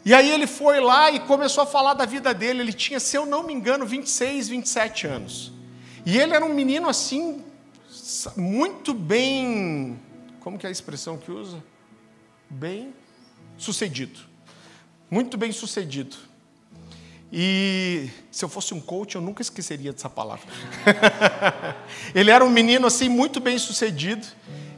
E 0.04 0.12
aí 0.12 0.30
ele 0.30 0.46
foi 0.46 0.80
lá 0.80 1.10
e 1.10 1.20
começou 1.20 1.62
a 1.64 1.66
falar 1.66 1.94
da 1.94 2.04
vida 2.04 2.34
dele. 2.34 2.60
Ele 2.60 2.72
tinha, 2.72 3.00
se 3.00 3.16
eu 3.16 3.24
não 3.24 3.42
me 3.42 3.54
engano, 3.54 3.86
26, 3.86 4.48
27 4.48 5.06
anos. 5.06 5.52
E 6.04 6.18
ele 6.18 6.34
era 6.34 6.44
um 6.44 6.52
menino 6.52 6.88
assim, 6.88 7.42
muito 8.36 8.92
bem. 8.92 9.98
Como 10.40 10.58
que 10.58 10.66
é 10.66 10.68
a 10.68 10.72
expressão 10.72 11.16
que 11.16 11.30
usa? 11.30 11.62
Bem 12.50 12.92
sucedido. 13.56 14.20
Muito 15.10 15.38
bem 15.38 15.52
sucedido. 15.52 16.16
E 17.32 18.10
se 18.30 18.44
eu 18.44 18.48
fosse 18.48 18.74
um 18.74 18.80
coach, 18.80 19.14
eu 19.14 19.22
nunca 19.22 19.40
esqueceria 19.40 19.92
dessa 19.92 20.08
palavra. 20.08 20.46
ele 22.14 22.30
era 22.30 22.44
um 22.44 22.50
menino 22.50 22.86
assim 22.86 23.08
muito 23.08 23.40
bem 23.40 23.58
sucedido. 23.58 24.26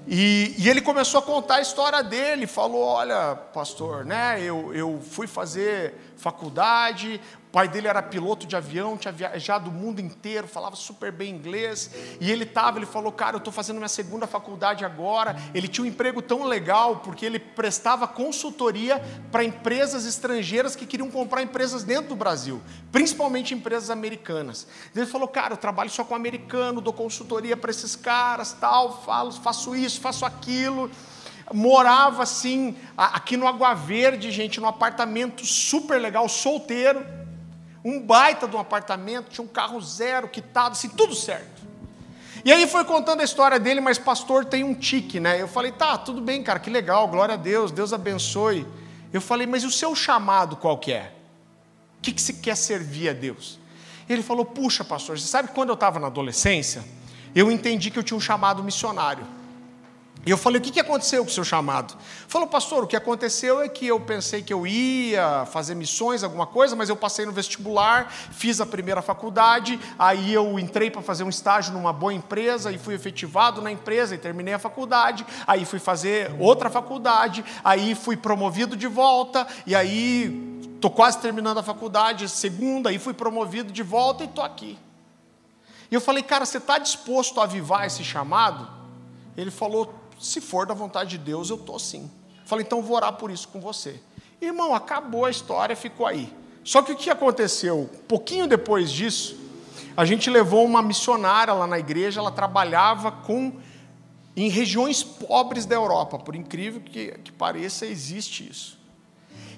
E, 0.07 0.55
e, 0.57 0.69
ele 0.69 0.81
começou 0.81 1.19
a 1.19 1.23
contar 1.23 1.57
a 1.57 1.61
história 1.61 2.03
dele. 2.03 2.47
Falou: 2.47 2.83
Olha, 2.83 3.35
pastor, 3.35 4.05
né? 4.05 4.41
Eu, 4.41 4.73
eu 4.75 5.01
fui 5.01 5.27
fazer 5.27 5.95
faculdade, 6.17 7.21
pai 7.57 7.69
dele 7.69 7.89
era 7.89 8.03
piloto 8.03 8.47
de 8.47 8.55
avião, 8.55 8.99
tinha 8.99 9.11
viajado 9.11 9.71
o 9.71 9.73
mundo 9.73 9.99
inteiro, 9.99 10.47
falava 10.47 10.77
super 10.77 11.11
bem 11.11 11.35
inglês. 11.35 11.91
E 12.21 12.31
ele 12.31 12.45
estava, 12.45 12.79
ele 12.79 12.85
falou: 12.85 13.11
Cara, 13.11 13.37
eu 13.37 13.39
estou 13.39 13.51
fazendo 13.51 13.79
minha 13.79 13.89
segunda 13.89 14.27
faculdade 14.27 14.85
agora. 14.85 15.35
Ele 15.55 15.67
tinha 15.67 15.83
um 15.83 15.89
emprego 15.89 16.21
tão 16.21 16.45
legal, 16.45 16.97
porque 16.97 17.25
ele 17.25 17.39
prestava 17.39 18.07
consultoria 18.07 19.03
para 19.33 19.43
empresas 19.43 20.05
estrangeiras 20.05 20.77
que 20.77 20.85
queriam 20.85 21.11
comprar 21.11 21.41
empresas 21.41 21.83
dentro 21.83 22.11
do 22.11 22.17
Brasil, 22.17 22.61
principalmente 22.93 23.55
empresas 23.55 23.89
americanas. 23.89 24.67
Ele 24.95 25.07
falou: 25.07 25.27
Cara, 25.27 25.55
eu 25.55 25.57
trabalho 25.57 25.89
só 25.89 26.05
com 26.05 26.15
americano, 26.15 26.83
dou 26.83 26.93
consultoria 26.93 27.57
para 27.57 27.71
esses 27.71 27.97
caras, 27.97 28.53
tal, 28.53 29.03
falo, 29.03 29.33
faço 29.33 29.75
isso, 29.75 29.99
faço 29.99 30.27
aquilo. 30.27 30.91
Morava 31.53 32.23
assim, 32.23 32.77
aqui 32.97 33.37
no 33.37 33.47
Água 33.47 33.75
Verde, 33.75 34.31
gente, 34.31 34.61
num 34.61 34.67
apartamento 34.67 35.45
super 35.47 36.01
legal, 36.01 36.29
solteiro, 36.29 37.05
um 37.85 38.01
baita 38.01 38.49
de 38.49 38.57
um 38.57 38.59
apartamento, 38.59 39.31
tinha 39.31 39.45
um 39.45 39.49
carro 39.49 39.81
zero, 39.81 40.29
quitado, 40.29 40.73
assim, 40.73 40.89
tudo 40.89 41.15
certo. 41.15 41.65
E 42.45 42.53
aí 42.53 42.67
foi 42.67 42.85
contando 42.85 43.21
a 43.21 43.25
história 43.25 43.59
dele, 43.59 43.81
mas 43.81 43.99
pastor 43.99 44.45
tem 44.45 44.63
um 44.63 44.75
tique, 44.75 45.19
né? 45.19 45.41
Eu 45.41 45.49
falei, 45.49 45.73
tá, 45.73 45.97
tudo 45.99 46.21
bem, 46.21 46.43
cara, 46.43 46.59
que 46.59 46.71
legal, 46.71 47.09
glória 47.09 47.35
a 47.35 47.37
Deus, 47.37 47.73
Deus 47.73 47.93
abençoe. 47.93 48.67
Eu 49.13 49.21
falei, 49.21 49.47
mas 49.47 49.65
o 49.65 49.71
seu 49.71 49.95
chamado 49.95 50.57
qual 50.57 50.79
que 50.79 50.93
é? 50.93 51.13
O 51.99 52.03
que, 52.03 52.13
que 52.13 52.21
você 52.21 52.33
quer 52.33 52.57
servir 52.57 53.09
a 53.09 53.13
Deus? 53.13 53.59
Ele 54.09 54.23
falou, 54.23 54.45
puxa, 54.45 54.85
pastor, 54.85 55.19
você 55.19 55.27
sabe 55.27 55.49
que 55.49 55.55
quando 55.55 55.71
eu 55.71 55.75
estava 55.75 55.99
na 55.99 56.07
adolescência, 56.07 56.85
eu 57.35 57.51
entendi 57.51 57.91
que 57.91 57.99
eu 57.99 58.03
tinha 58.03 58.17
um 58.17 58.21
chamado 58.21 58.63
missionário. 58.63 59.27
E 60.27 60.31
eu 60.31 60.37
falei, 60.37 60.59
o 60.59 60.61
que, 60.61 60.73
que 60.73 60.81
aconteceu 60.81 61.25
com 61.25 61.31
o 61.31 61.33
seu 61.33 61.45
chamado? 61.45 61.97
Falou, 62.27 62.49
pastor, 62.49 62.83
o 62.83 62.87
que 62.89 62.97
aconteceu 62.97 63.61
é 63.61 63.69
que 63.69 63.87
eu 63.87 64.01
pensei 64.01 64.43
que 64.43 64.53
eu 64.53 64.67
ia 64.67 65.47
fazer 65.47 65.77
missões, 65.77 66.25
alguma 66.25 66.49
coisa, 66.49 66.75
mas 66.75 66.89
eu 66.89 66.97
passei 66.97 67.25
no 67.25 67.31
vestibular, 67.31 68.11
fiz 68.11 68.61
a 68.61 68.67
primeira 68.67 69.01
faculdade, 69.01 69.79
aí 69.97 70.35
eu 70.35 70.59
entrei 70.59 70.91
para 70.91 71.01
fazer 71.01 71.23
um 71.23 71.29
estágio 71.29 71.73
numa 71.73 71.93
boa 71.93 72.13
empresa 72.13 72.73
e 72.73 72.79
fui 72.79 72.95
efetivado 72.95 73.63
na 73.63 73.71
empresa 73.71 74.17
e 74.17 74.19
terminei 74.19 74.53
a 74.53 74.59
faculdade, 74.59 75.25
aí 75.47 75.65
fui 75.65 75.79
fazer 75.79 76.35
outra 76.41 76.69
faculdade, 76.69 77.45
aí 77.63 77.95
fui 77.95 78.17
promovido 78.17 78.77
de 78.77 78.89
volta, 78.89 79.47
e 79.65 79.77
aí 79.77 80.61
estou 80.75 80.91
quase 80.91 81.19
terminando 81.19 81.59
a 81.59 81.63
faculdade, 81.63 82.29
segunda, 82.29 82.91
aí 82.91 82.99
fui 82.99 83.15
promovido 83.15 83.73
de 83.73 83.85
volta 83.85 84.25
e 84.25 84.27
estou 84.27 84.43
aqui. 84.43 84.77
E 85.89 85.95
eu 85.95 86.01
falei, 86.01 86.25
cara, 86.25 86.45
você 86.45 86.59
está 86.59 86.79
disposto 86.79 87.41
a 87.41 87.45
avivar 87.45 87.87
esse 87.87 88.03
chamado? 88.03 88.69
Ele 89.37 89.53
falou, 89.53 89.95
se 90.19 90.41
for 90.41 90.67
da 90.67 90.75
vontade 90.75 91.11
de 91.11 91.19
Deus, 91.19 91.51
eu 91.51 91.57
estou 91.57 91.79
sim. 91.79 92.11
Falei, 92.45 92.65
então 92.65 92.83
vou 92.83 92.97
orar 92.97 93.13
por 93.15 93.31
isso 93.31 93.49
com 93.49 93.61
você. 93.61 94.01
Irmão, 94.41 94.75
acabou 94.75 95.25
a 95.25 95.31
história, 95.31 95.75
ficou 95.75 96.07
aí. 96.07 96.33
Só 96.63 96.83
que 96.83 96.93
o 96.93 96.97
que 96.97 97.11
aconteceu? 97.11 97.89
Pouquinho 98.09 98.47
depois 98.47 98.91
disso, 98.91 99.39
a 99.97 100.05
gente 100.05 100.29
levou 100.29 100.65
uma 100.65 100.83
missionária 100.83 101.55
lá 101.55 101.67
na 101.67 101.79
igreja, 101.79 102.21
ela 102.21 102.31
trabalhava 102.31 103.11
com 103.11 103.53
em 104.37 104.51
regiões 104.51 105.03
pobres 105.03 105.65
da 105.65 105.75
Europa, 105.75 106.19
por 106.19 106.37
incrível 106.37 106.81
que, 106.81 107.13
que 107.25 107.33
pareça, 107.33 107.87
existe 107.87 108.49
isso. 108.49 108.76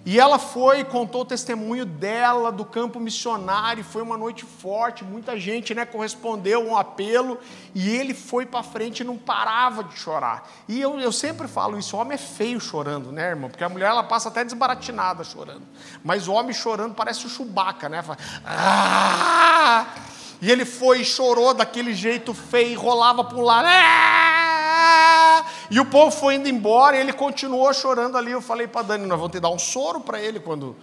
E 0.09 0.19
ela 0.19 0.39
foi, 0.39 0.85
contou 0.85 1.21
o 1.21 1.25
testemunho 1.27 1.85
dela 1.85 2.51
do 2.51 2.65
campo 2.65 2.99
missionário, 2.99 3.85
foi 3.85 4.01
uma 4.01 4.17
noite 4.17 4.43
forte, 4.43 5.05
muita 5.05 5.39
gente 5.39 5.75
né, 5.75 5.85
correspondeu 5.85 6.67
um 6.67 6.75
apelo, 6.75 7.39
e 7.75 7.91
ele 7.91 8.15
foi 8.15 8.47
para 8.47 8.63
frente 8.63 9.01
e 9.01 9.05
não 9.05 9.19
parava 9.19 9.85
de 9.85 9.99
chorar. 9.99 10.49
E 10.67 10.81
eu, 10.81 10.99
eu 10.99 11.13
sempre 11.13 11.47
falo 11.47 11.79
isso: 11.79 11.95
o 11.95 12.01
homem 12.01 12.15
é 12.15 12.17
feio 12.17 12.59
chorando, 12.59 13.13
né, 13.13 13.29
irmão? 13.29 13.51
Porque 13.51 13.63
a 13.63 13.69
mulher 13.69 13.91
ela 13.91 14.03
passa 14.03 14.31
até 14.31 14.43
desbaratinada 14.43 15.23
chorando. 15.23 15.65
Mas 16.03 16.27
o 16.27 16.33
homem 16.33 16.55
chorando 16.55 16.95
parece 16.95 17.27
o 17.27 17.29
Chewbacca, 17.29 17.91
né? 17.91 18.01
Fala, 18.01 18.17
ah! 18.47 19.87
E 20.41 20.51
ele 20.51 20.65
foi 20.65 21.03
e 21.03 21.05
chorou 21.05 21.53
daquele 21.53 21.93
jeito 21.93 22.33
feio, 22.33 22.81
rolava 22.81 23.23
para 23.25 23.37
um 23.37 23.43
lado. 23.43 23.69
E 25.71 25.79
o 25.79 25.85
povo 25.85 26.11
foi 26.11 26.37
indo 26.37 26.49
embora 26.49 26.97
e 26.97 27.01
ele 27.01 27.13
continuou 27.13 27.73
chorando 27.73 28.17
ali. 28.17 28.33
Eu 28.33 28.41
falei 28.41 28.67
para 28.67 28.83
Dani, 28.83 29.07
nós 29.07 29.19
vamos 29.19 29.33
ter 29.33 29.39
que 29.39 29.43
dar 29.43 29.51
um 29.51 29.59
soro 29.59 30.01
para 30.01 30.21
ele 30.21 30.41
quando, 30.41 30.77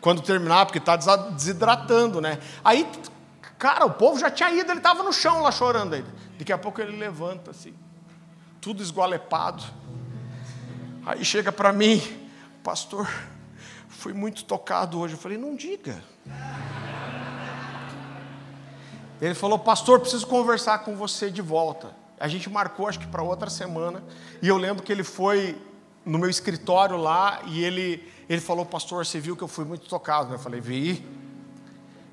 quando 0.00 0.20
terminar, 0.22 0.66
porque 0.66 0.78
está 0.78 0.96
desidratando, 0.96 2.20
né? 2.20 2.38
Aí, 2.64 2.88
cara, 3.58 3.86
o 3.86 3.90
povo 3.90 4.18
já 4.18 4.30
tinha 4.30 4.50
ido, 4.50 4.70
ele 4.70 4.78
estava 4.78 5.02
no 5.02 5.12
chão 5.12 5.40
lá 5.40 5.52
chorando 5.52 5.94
ainda. 5.94 6.12
Daqui 6.38 6.52
a 6.52 6.58
pouco 6.58 6.80
ele 6.80 6.96
levanta 6.96 7.52
assim, 7.52 7.74
tudo 8.60 8.82
esgualepado. 8.82 9.62
Aí 11.06 11.24
chega 11.24 11.52
para 11.52 11.72
mim, 11.72 12.02
pastor, 12.62 13.08
fui 13.88 14.12
muito 14.12 14.44
tocado 14.44 14.98
hoje. 14.98 15.14
Eu 15.14 15.18
falei, 15.18 15.38
não 15.38 15.54
diga. 15.54 16.02
Ele 19.20 19.34
falou, 19.34 19.58
pastor, 19.58 20.00
preciso 20.00 20.26
conversar 20.26 20.78
com 20.80 20.96
você 20.96 21.30
de 21.30 21.40
volta. 21.40 22.03
A 22.18 22.28
gente 22.28 22.48
marcou, 22.48 22.86
acho 22.86 23.00
que 23.00 23.06
para 23.06 23.22
outra 23.22 23.50
semana, 23.50 24.02
e 24.40 24.48
eu 24.48 24.56
lembro 24.56 24.82
que 24.82 24.92
ele 24.92 25.02
foi 25.02 25.60
no 26.04 26.18
meu 26.18 26.28
escritório 26.28 26.96
lá 26.96 27.40
e 27.46 27.64
ele, 27.64 28.06
ele 28.28 28.40
falou, 28.40 28.64
pastor, 28.64 29.04
você 29.04 29.18
viu 29.18 29.36
que 29.36 29.42
eu 29.42 29.48
fui 29.48 29.64
muito 29.64 29.88
tocado? 29.88 30.34
Eu 30.34 30.38
falei, 30.38 30.60
vi. 30.60 31.04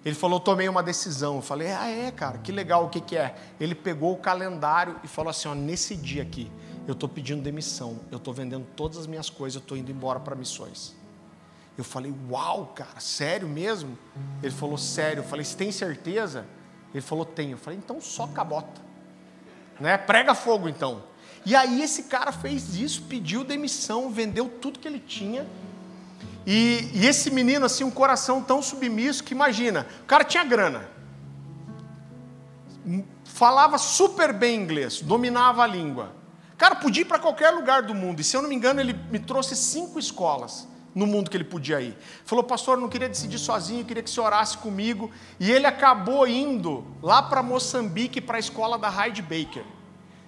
Ele 0.03 0.15
falou, 0.15 0.39
tomei 0.39 0.67
uma 0.67 0.81
decisão. 0.81 1.35
Eu 1.35 1.41
falei, 1.41 1.71
ah, 1.71 1.87
é, 1.87 2.09
cara, 2.09 2.39
que 2.39 2.51
legal, 2.51 2.85
o 2.85 2.89
que, 2.89 2.99
que 2.99 3.15
é? 3.15 3.35
Ele 3.59 3.75
pegou 3.75 4.13
o 4.13 4.17
calendário 4.17 4.95
e 5.03 5.07
falou 5.07 5.29
assim: 5.29 5.47
ó, 5.47 5.53
nesse 5.53 5.95
dia 5.95 6.23
aqui, 6.23 6.51
eu 6.87 6.93
estou 6.93 7.07
pedindo 7.07 7.41
demissão, 7.41 7.99
eu 8.09 8.17
estou 8.17 8.33
vendendo 8.33 8.65
todas 8.75 8.97
as 8.97 9.05
minhas 9.05 9.29
coisas, 9.29 9.55
eu 9.55 9.61
estou 9.61 9.77
indo 9.77 9.91
embora 9.91 10.19
para 10.19 10.35
missões. 10.35 10.95
Eu 11.77 11.83
falei, 11.83 12.13
uau, 12.29 12.73
cara, 12.75 12.99
sério 12.99 13.47
mesmo? 13.47 13.97
Ele 14.41 14.51
falou, 14.51 14.77
sério. 14.77 15.21
Eu 15.21 15.23
falei, 15.23 15.45
você 15.45 15.55
tem 15.55 15.71
certeza? 15.71 16.45
Ele 16.93 17.01
falou, 17.01 17.23
tenho. 17.23 17.51
Eu 17.51 17.57
falei, 17.57 17.77
então 17.77 18.01
soca 18.01 18.41
a 18.41 18.43
bota 18.43 18.90
né? 19.81 19.97
Prega 19.97 20.33
fogo 20.33 20.69
então. 20.69 21.03
E 21.45 21.55
aí 21.55 21.81
esse 21.81 22.03
cara 22.03 22.31
fez 22.31 22.75
isso, 22.75 23.01
pediu 23.03 23.43
demissão, 23.43 24.09
vendeu 24.11 24.47
tudo 24.47 24.79
que 24.79 24.87
ele 24.87 24.99
tinha. 24.99 25.47
E, 26.45 26.89
e, 26.93 27.05
esse 27.05 27.29
menino, 27.29 27.65
assim, 27.65 27.83
um 27.83 27.91
coração 27.91 28.41
tão 28.41 28.61
submisso 28.61 29.23
que 29.23 29.33
imagina, 29.33 29.85
o 30.01 30.05
cara 30.05 30.23
tinha 30.23 30.43
grana, 30.43 30.89
falava 33.23 33.77
super 33.77 34.33
bem 34.33 34.59
inglês, 34.59 35.01
dominava 35.01 35.63
a 35.63 35.67
língua. 35.67 36.15
Cara, 36.57 36.75
podia 36.75 37.01
ir 37.01 37.05
para 37.05 37.19
qualquer 37.19 37.51
lugar 37.51 37.83
do 37.83 37.93
mundo. 37.93 38.21
E 38.21 38.23
se 38.23 38.37
eu 38.37 38.41
não 38.41 38.49
me 38.49 38.55
engano, 38.55 38.79
ele 38.79 38.93
me 39.11 39.19
trouxe 39.19 39.55
cinco 39.55 39.99
escolas 39.99 40.67
no 40.93 41.07
mundo 41.07 41.29
que 41.29 41.37
ele 41.37 41.43
podia 41.43 41.81
ir. 41.81 41.97
Falou, 42.25 42.43
pastor, 42.43 42.77
eu 42.77 42.81
não 42.81 42.89
queria 42.89 43.09
decidir 43.09 43.39
sozinho, 43.39 43.85
queria 43.85 44.03
que 44.03 44.09
você 44.09 44.19
orasse 44.19 44.57
comigo. 44.57 45.11
E 45.39 45.51
ele 45.51 45.65
acabou 45.65 46.27
indo 46.27 46.85
lá 47.01 47.21
para 47.21 47.41
Moçambique, 47.41 48.21
para 48.21 48.37
a 48.37 48.39
escola 48.39 48.77
da 48.77 48.89
Hyde 48.89 49.21
Baker. 49.21 49.63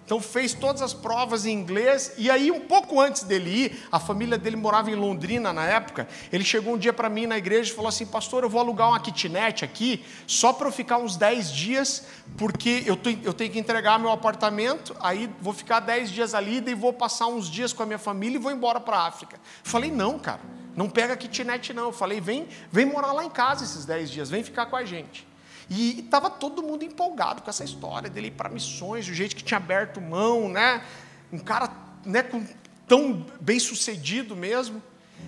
Então 0.06 0.20
fez 0.20 0.54
todas 0.54 0.82
as 0.82 0.94
provas 0.94 1.46
em 1.46 1.54
inglês 1.54 2.14
e 2.18 2.30
aí 2.30 2.52
um 2.52 2.60
pouco 2.60 3.00
antes 3.00 3.24
dele 3.24 3.50
ir, 3.50 3.88
a 3.92 4.00
família 4.00 4.38
dele 4.38 4.58
morava 4.58 4.92
em 4.92 4.96
Londrina 4.96 5.54
na 5.54 5.66
época. 5.66 6.08
Ele 6.32 6.44
chegou 6.44 6.74
um 6.74 6.78
dia 6.78 6.92
para 6.92 7.10
mim 7.10 7.26
na 7.26 7.38
igreja 7.38 7.72
e 7.72 7.76
falou 7.76 7.88
assim: 7.88 8.06
"Pastor, 8.06 8.44
eu 8.44 8.50
vou 8.50 8.60
alugar 8.60 8.90
uma 8.90 9.00
kitnet 9.00 9.64
aqui 9.64 10.04
só 10.28 10.52
para 10.52 10.68
eu 10.68 10.72
ficar 10.72 10.98
uns 10.98 11.16
10 11.16 11.52
dias, 11.52 12.06
porque 12.38 12.84
eu, 12.86 13.00
eu 13.24 13.34
tenho 13.34 13.52
que 13.52 13.60
entregar 13.60 13.98
meu 13.98 14.12
apartamento, 14.12 14.96
aí 15.00 15.30
vou 15.40 15.54
ficar 15.54 15.80
10 15.80 16.12
dias 16.12 16.34
ali 16.34 16.62
e 16.66 16.74
vou 16.74 16.92
passar 16.92 17.28
uns 17.28 17.50
dias 17.50 17.72
com 17.72 17.84
a 17.84 17.86
minha 17.86 18.00
família 18.00 18.36
e 18.36 18.40
vou 18.40 18.52
embora 18.52 18.80
para 18.82 18.98
a 18.98 19.08
África". 19.08 19.38
Eu 19.38 19.72
falei: 19.72 19.90
"Não, 19.90 20.20
cara, 20.20 20.42
não 20.76 20.90
pega 20.90 21.16
kitnet 21.16 21.74
não". 21.74 21.86
Eu 21.86 21.94
falei: 21.94 22.20
"Vem, 22.20 22.46
vem 22.70 22.86
morar 22.86 23.14
lá 23.14 23.24
em 23.24 23.30
casa 23.30 23.64
esses 23.64 23.86
10 23.86 24.12
dias, 24.12 24.30
vem 24.30 24.44
ficar 24.44 24.66
com 24.66 24.76
a 24.76 24.84
gente". 24.84 25.33
E 25.76 26.02
estava 26.02 26.30
todo 26.30 26.62
mundo 26.62 26.86
empolgado 26.86 27.42
com 27.42 27.50
essa 27.50 27.64
história 27.64 28.08
dele 28.08 28.28
ir 28.28 28.32
para 28.32 28.48
missões, 28.48 29.10
o 29.10 29.14
jeito 29.14 29.36
que 29.36 29.44
tinha 29.44 29.58
aberto 29.58 30.00
mão, 30.00 30.48
né? 30.48 30.84
Um 31.32 31.40
cara 31.40 31.68
né, 32.06 32.22
com, 32.22 32.46
tão 32.88 33.26
bem 33.42 33.60
sucedido 33.60 34.36
mesmo. 34.36 34.84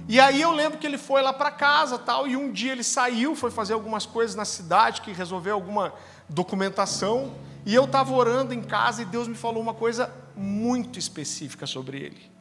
E 0.08 0.20
aí 0.20 0.40
eu 0.40 0.52
lembro 0.52 0.78
que 0.78 0.86
ele 0.86 1.00
foi 1.00 1.24
lá 1.24 1.34
para 1.34 1.50
casa 1.50 1.98
tal, 1.98 2.28
e 2.28 2.38
um 2.38 2.52
dia 2.52 2.74
ele 2.74 2.84
saiu, 2.84 3.36
foi 3.36 3.50
fazer 3.50 3.74
algumas 3.74 4.06
coisas 4.06 4.36
na 4.36 4.46
cidade, 4.46 5.02
que 5.02 5.12
resolveu 5.12 5.56
alguma 5.56 5.92
documentação, 6.30 7.34
e 7.66 7.74
eu 7.74 7.86
estava 7.86 8.14
orando 8.14 8.54
em 8.54 8.62
casa 8.62 9.02
e 9.02 9.06
Deus 9.06 9.28
me 9.28 9.34
falou 9.34 9.64
uma 9.64 9.74
coisa 9.74 10.14
muito 10.36 11.00
específica 11.00 11.66
sobre 11.66 11.98
ele. 11.98 12.32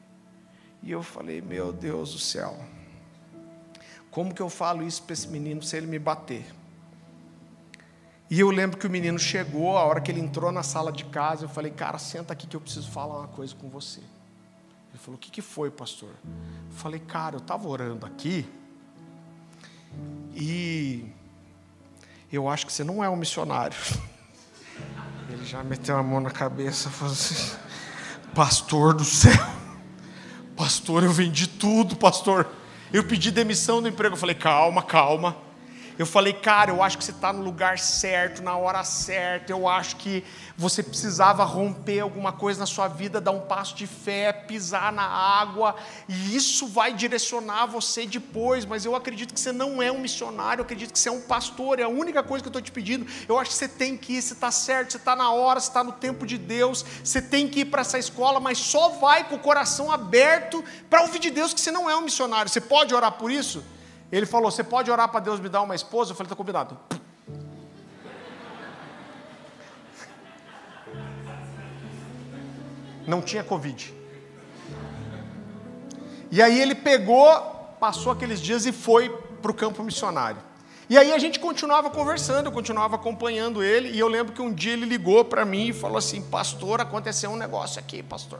E 0.82 0.90
eu 0.90 1.02
falei, 1.02 1.40
meu 1.40 1.72
Deus 1.72 2.12
do 2.12 2.18
céu, 2.18 2.54
como 4.10 4.34
que 4.34 4.42
eu 4.42 4.50
falo 4.50 4.86
isso 4.86 5.02
para 5.04 5.14
esse 5.14 5.26
menino 5.26 5.62
se 5.62 5.74
ele 5.74 5.86
me 5.86 5.98
bater? 5.98 6.44
E 8.34 8.40
eu 8.40 8.50
lembro 8.50 8.76
que 8.76 8.84
o 8.84 8.90
menino 8.90 9.16
chegou, 9.16 9.78
a 9.78 9.84
hora 9.84 10.00
que 10.00 10.10
ele 10.10 10.18
entrou 10.18 10.50
na 10.50 10.64
sala 10.64 10.90
de 10.90 11.04
casa, 11.04 11.44
eu 11.44 11.48
falei, 11.48 11.70
cara, 11.70 11.98
senta 12.00 12.32
aqui 12.32 12.48
que 12.48 12.56
eu 12.56 12.60
preciso 12.60 12.90
falar 12.90 13.20
uma 13.20 13.28
coisa 13.28 13.54
com 13.54 13.68
você. 13.68 14.00
Ele 14.00 14.98
falou, 14.98 15.14
o 15.14 15.18
que, 15.20 15.30
que 15.30 15.40
foi, 15.40 15.70
pastor? 15.70 16.08
Eu 16.08 16.76
falei, 16.76 16.98
cara, 16.98 17.36
eu 17.36 17.38
estava 17.38 17.68
orando 17.68 18.04
aqui 18.04 18.44
e 20.34 21.06
eu 22.32 22.48
acho 22.48 22.66
que 22.66 22.72
você 22.72 22.82
não 22.82 23.04
é 23.04 23.08
um 23.08 23.14
missionário. 23.14 23.76
Ele 25.30 25.44
já 25.44 25.62
meteu 25.62 25.96
a 25.96 26.02
mão 26.02 26.18
na 26.18 26.32
cabeça 26.32 26.88
e 26.88 26.92
falou 26.92 27.14
assim, 27.14 27.56
pastor 28.34 28.94
do 28.94 29.04
céu, 29.04 29.46
pastor, 30.56 31.04
eu 31.04 31.12
vendi 31.12 31.46
tudo, 31.46 31.94
pastor. 31.94 32.48
Eu 32.92 33.04
pedi 33.04 33.30
demissão 33.30 33.80
do 33.80 33.86
emprego. 33.86 34.14
Eu 34.14 34.18
falei, 34.18 34.34
calma, 34.34 34.82
calma. 34.82 35.36
Eu 35.96 36.06
falei, 36.06 36.32
cara, 36.32 36.72
eu 36.72 36.82
acho 36.82 36.98
que 36.98 37.04
você 37.04 37.12
está 37.12 37.32
no 37.32 37.40
lugar 37.40 37.78
certo, 37.78 38.42
na 38.42 38.56
hora 38.56 38.82
certa. 38.82 39.52
Eu 39.52 39.68
acho 39.68 39.94
que 39.96 40.24
você 40.56 40.82
precisava 40.82 41.44
romper 41.44 42.00
alguma 42.00 42.32
coisa 42.32 42.58
na 42.58 42.66
sua 42.66 42.88
vida, 42.88 43.20
dar 43.20 43.30
um 43.30 43.40
passo 43.40 43.76
de 43.76 43.86
fé, 43.86 44.32
pisar 44.32 44.92
na 44.92 45.04
água, 45.04 45.76
e 46.08 46.34
isso 46.34 46.66
vai 46.66 46.92
direcionar 46.92 47.66
você 47.66 48.06
depois. 48.06 48.64
Mas 48.64 48.84
eu 48.84 48.96
acredito 48.96 49.32
que 49.32 49.38
você 49.38 49.52
não 49.52 49.80
é 49.80 49.92
um 49.92 50.00
missionário, 50.00 50.60
eu 50.60 50.64
acredito 50.64 50.92
que 50.92 50.98
você 50.98 51.08
é 51.08 51.12
um 51.12 51.20
pastor, 51.20 51.78
é 51.78 51.84
a 51.84 51.88
única 51.88 52.24
coisa 52.24 52.42
que 52.42 52.48
eu 52.48 52.50
estou 52.50 52.62
te 52.62 52.72
pedindo. 52.72 53.06
Eu 53.28 53.38
acho 53.38 53.50
que 53.50 53.56
você 53.56 53.68
tem 53.68 53.96
que 53.96 54.14
ir, 54.14 54.22
você 54.22 54.34
está 54.34 54.50
certo, 54.50 54.92
você 54.92 54.96
está 54.96 55.14
na 55.14 55.30
hora, 55.30 55.60
você 55.60 55.68
está 55.68 55.84
no 55.84 55.92
tempo 55.92 56.26
de 56.26 56.38
Deus, 56.38 56.84
você 57.04 57.22
tem 57.22 57.48
que 57.48 57.60
ir 57.60 57.66
para 57.66 57.82
essa 57.82 57.98
escola, 57.98 58.40
mas 58.40 58.58
só 58.58 58.88
vai 58.90 59.24
com 59.24 59.36
o 59.36 59.38
coração 59.38 59.92
aberto 59.92 60.64
para 60.90 61.02
ouvir 61.02 61.20
de 61.20 61.30
Deus 61.30 61.54
que 61.54 61.60
você 61.60 61.70
não 61.70 61.88
é 61.88 61.96
um 61.96 62.02
missionário. 62.02 62.50
Você 62.50 62.60
pode 62.60 62.92
orar 62.92 63.12
por 63.12 63.30
isso? 63.30 63.62
Ele 64.16 64.26
falou: 64.26 64.48
Você 64.48 64.62
pode 64.62 64.90
orar 64.90 65.08
para 65.08 65.18
Deus 65.18 65.40
me 65.40 65.48
dar 65.48 65.62
uma 65.62 65.74
esposa? 65.74 66.12
Eu 66.12 66.14
falei: 66.14 66.26
Está 66.26 66.36
combinado. 66.36 66.78
Não 73.06 73.20
tinha 73.20 73.42
Covid. 73.42 73.92
E 76.30 76.40
aí 76.40 76.60
ele 76.60 76.74
pegou, 76.74 77.40
passou 77.80 78.12
aqueles 78.12 78.40
dias 78.40 78.64
e 78.66 78.72
foi 78.72 79.10
para 79.42 79.50
o 79.50 79.54
campo 79.54 79.82
missionário. 79.82 80.40
E 80.88 80.96
aí 80.96 81.12
a 81.12 81.18
gente 81.18 81.40
continuava 81.40 81.90
conversando, 81.90 82.46
eu 82.46 82.52
continuava 82.52 82.94
acompanhando 82.94 83.62
ele, 83.62 83.90
e 83.90 83.98
eu 83.98 84.06
lembro 84.06 84.32
que 84.32 84.40
um 84.40 84.52
dia 84.52 84.74
ele 84.74 84.86
ligou 84.86 85.24
para 85.24 85.44
mim 85.44 85.68
e 85.68 85.72
falou 85.72 85.98
assim: 85.98 86.22
Pastor, 86.22 86.80
aconteceu 86.80 87.30
um 87.30 87.36
negócio 87.36 87.80
aqui, 87.80 88.00
pastor. 88.00 88.38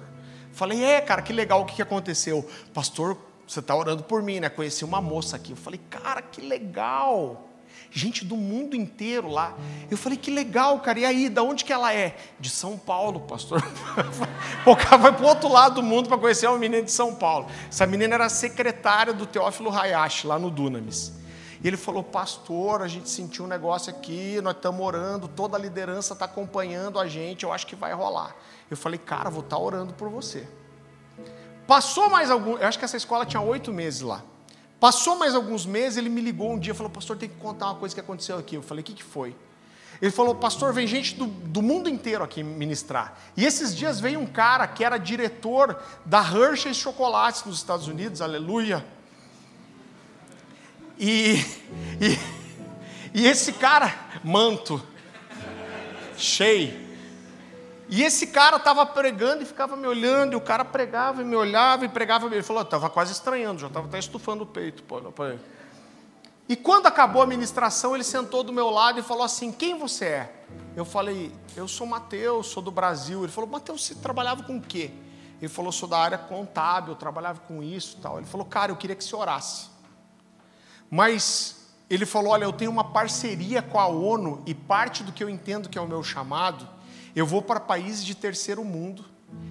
Falei: 0.52 0.84
É, 0.84 1.00
cara, 1.00 1.20
que 1.20 1.32
legal, 1.32 1.62
o 1.62 1.64
que 1.64 1.82
aconteceu? 1.82 2.48
Pastor, 2.72 3.18
você 3.46 3.60
está 3.60 3.74
orando 3.74 4.02
por 4.02 4.22
mim, 4.22 4.40
né? 4.40 4.48
Conheci 4.48 4.84
uma 4.84 5.00
moça 5.00 5.36
aqui. 5.36 5.52
Eu 5.52 5.56
falei, 5.56 5.80
cara, 5.90 6.22
que 6.22 6.40
legal. 6.40 7.48
Gente 7.90 8.24
do 8.24 8.36
mundo 8.36 8.74
inteiro 8.74 9.28
lá. 9.28 9.56
Eu 9.90 9.96
falei, 9.96 10.18
que 10.18 10.30
legal, 10.30 10.80
cara. 10.80 10.98
E 10.98 11.04
aí, 11.04 11.28
da 11.28 11.42
onde 11.42 11.64
que 11.64 11.72
ela 11.72 11.94
é? 11.94 12.16
De 12.40 12.50
São 12.50 12.76
Paulo, 12.76 13.20
pastor. 13.20 13.62
o 14.66 14.74
cara 14.74 14.96
vai 14.96 15.12
para 15.12 15.24
o 15.24 15.28
outro 15.28 15.48
lado 15.48 15.76
do 15.76 15.82
mundo 15.82 16.08
para 16.08 16.18
conhecer 16.18 16.48
uma 16.48 16.58
menina 16.58 16.82
de 16.82 16.90
São 16.90 17.14
Paulo. 17.14 17.46
Essa 17.68 17.86
menina 17.86 18.14
era 18.14 18.28
secretária 18.28 19.12
do 19.12 19.26
Teófilo 19.26 19.70
Hayashi, 19.70 20.26
lá 20.26 20.38
no 20.38 20.50
Dunamis. 20.50 21.12
E 21.62 21.68
ele 21.68 21.76
falou, 21.76 22.02
pastor, 22.02 22.82
a 22.82 22.88
gente 22.88 23.08
sentiu 23.08 23.44
um 23.44 23.48
negócio 23.48 23.90
aqui, 23.90 24.40
nós 24.42 24.56
estamos 24.56 24.84
orando, 24.84 25.28
toda 25.28 25.56
a 25.56 25.60
liderança 25.60 26.12
está 26.12 26.26
acompanhando 26.26 26.98
a 26.98 27.06
gente, 27.06 27.44
eu 27.44 27.52
acho 27.52 27.66
que 27.66 27.74
vai 27.74 27.94
rolar. 27.94 28.36
Eu 28.70 28.76
falei, 28.76 28.98
cara, 28.98 29.30
vou 29.30 29.40
estar 29.40 29.56
tá 29.56 29.62
orando 29.62 29.94
por 29.94 30.10
você. 30.10 30.46
Passou 31.66 32.10
mais 32.10 32.30
algum, 32.30 32.56
eu 32.56 32.66
acho 32.66 32.78
que 32.78 32.84
essa 32.84 32.96
escola 32.96 33.24
tinha 33.24 33.40
oito 33.40 33.72
meses 33.72 34.00
lá. 34.00 34.22
Passou 34.78 35.16
mais 35.16 35.34
alguns 35.34 35.64
meses, 35.64 35.96
ele 35.96 36.10
me 36.10 36.20
ligou 36.20 36.52
um 36.52 36.58
dia 36.58 36.72
e 36.72 36.76
falou, 36.76 36.90
pastor, 36.90 37.16
tem 37.16 37.28
que 37.28 37.36
contar 37.36 37.66
uma 37.66 37.76
coisa 37.76 37.94
que 37.94 38.00
aconteceu 38.00 38.36
aqui. 38.36 38.56
Eu 38.56 38.62
falei, 38.62 38.82
o 38.82 38.84
que, 38.84 38.92
que 38.92 39.02
foi? 39.02 39.34
Ele 40.02 40.10
falou, 40.10 40.34
pastor, 40.34 40.72
vem 40.74 40.86
gente 40.86 41.14
do, 41.14 41.26
do, 41.26 41.62
mundo 41.62 41.88
inteiro 41.88 42.22
aqui 42.22 42.42
ministrar. 42.42 43.16
E 43.36 43.46
esses 43.46 43.74
dias 43.74 44.00
veio 44.00 44.20
um 44.20 44.26
cara 44.26 44.66
que 44.66 44.84
era 44.84 44.98
diretor 44.98 45.80
da 46.04 46.20
Hershey's 46.20 46.76
Chocolates 46.76 47.44
nos 47.44 47.56
Estados 47.56 47.88
Unidos, 47.88 48.20
aleluia. 48.20 48.84
E, 50.98 51.36
e, 52.00 52.18
e 53.14 53.26
esse 53.26 53.54
cara, 53.54 53.94
manto, 54.22 54.82
cheio, 56.16 56.83
e 57.88 58.02
esse 58.02 58.28
cara 58.28 58.56
estava 58.56 58.84
pregando 58.86 59.42
e 59.42 59.46
ficava 59.46 59.76
me 59.76 59.86
olhando, 59.86 60.32
e 60.32 60.36
o 60.36 60.40
cara 60.40 60.64
pregava 60.64 61.22
e 61.22 61.24
me 61.24 61.36
olhava 61.36 61.84
e 61.84 61.88
pregava. 61.88 62.26
Ele 62.26 62.42
falou, 62.42 62.62
estava 62.62 62.88
quase 62.88 63.12
estranhando, 63.12 63.60
já 63.60 63.66
estava 63.66 63.86
até 63.86 63.98
estufando 63.98 64.44
o 64.44 64.46
peito. 64.46 64.82
Pô, 64.82 65.00
e 66.48 66.56
quando 66.56 66.86
acabou 66.86 67.22
a 67.22 67.26
ministração, 67.26 67.94
ele 67.94 68.04
sentou 68.04 68.42
do 68.42 68.52
meu 68.52 68.68
lado 68.68 69.00
e 69.00 69.02
falou 69.02 69.22
assim: 69.22 69.50
Quem 69.50 69.78
você 69.78 70.04
é? 70.04 70.44
Eu 70.76 70.84
falei: 70.84 71.32
Eu 71.56 71.66
sou 71.66 71.86
Mateus, 71.86 72.48
sou 72.48 72.62
do 72.62 72.70
Brasil. 72.70 73.22
Ele 73.22 73.32
falou: 73.32 73.48
Mateus, 73.48 73.86
você 73.86 73.94
trabalhava 73.94 74.42
com 74.42 74.58
o 74.58 74.60
quê? 74.60 74.90
Ele 75.40 75.48
falou: 75.48 75.72
Sou 75.72 75.88
da 75.88 75.98
área 75.98 76.18
contábil, 76.18 76.92
eu 76.92 76.96
trabalhava 76.96 77.40
com 77.40 77.62
isso 77.62 77.96
tal. 78.02 78.18
Ele 78.18 78.26
falou: 78.26 78.46
Cara, 78.46 78.70
eu 78.70 78.76
queria 78.76 78.94
que 78.94 79.02
você 79.02 79.16
orasse. 79.16 79.68
Mas 80.90 81.72
ele 81.88 82.04
falou: 82.04 82.32
Olha, 82.32 82.44
eu 82.44 82.52
tenho 82.52 82.70
uma 82.70 82.84
parceria 82.84 83.62
com 83.62 83.80
a 83.80 83.86
ONU 83.86 84.42
e 84.44 84.54
parte 84.54 85.02
do 85.02 85.12
que 85.12 85.24
eu 85.24 85.30
entendo 85.30 85.70
que 85.70 85.78
é 85.78 85.80
o 85.80 85.88
meu 85.88 86.02
chamado 86.02 86.73
eu 87.14 87.26
vou 87.26 87.42
para 87.42 87.60
países 87.60 88.04
de 88.04 88.14
terceiro 88.14 88.64
mundo, 88.64 89.04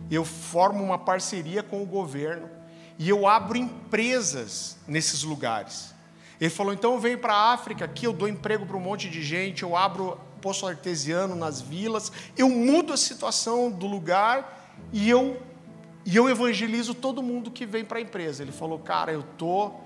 eu 0.09 0.26
formo 0.26 0.84
uma 0.84 0.97
parceria 0.97 1.64
com 1.64 1.82
o 1.82 1.86
governo 1.86 2.49
e 2.97 3.09
eu 3.09 3.28
abro 3.28 3.57
empresas 3.57 4.78
nesses 4.88 5.24
lugares. 5.24 5.93
Ele 6.39 6.49
falou: 6.49 6.74
então 6.74 6.93
eu 6.93 6.99
venho 6.99 7.18
para 7.18 7.34
a 7.34 7.53
África, 7.53 7.86
aqui 7.86 8.05
eu 8.05 8.14
dou 8.14 8.28
emprego 8.28 8.66
para 8.66 8.78
um 8.78 8.82
monte 8.82 9.09
de 9.09 9.24
gente, 9.24 9.64
eu 9.64 9.76
abro 9.76 10.20
poço 10.41 10.68
artesiano 10.68 11.36
nas 11.36 11.61
vilas, 11.61 12.11
eu 12.38 12.49
mudo 12.49 12.91
a 12.91 12.97
situação 12.97 13.72
do 13.72 13.88
lugar 13.88 14.76
e 14.91 15.09
eu, 15.09 15.41
e 16.05 16.18
eu 16.18 16.30
evangelizo 16.30 16.93
todo 16.93 17.24
mundo 17.24 17.49
que 17.49 17.66
vem 17.66 17.86
para 17.86 17.99
a 17.99 18.01
empresa. 18.01 18.43
Ele 18.43 18.51
falou: 18.51 18.78
cara, 18.80 19.11
eu 19.11 19.22
estou 19.22 19.82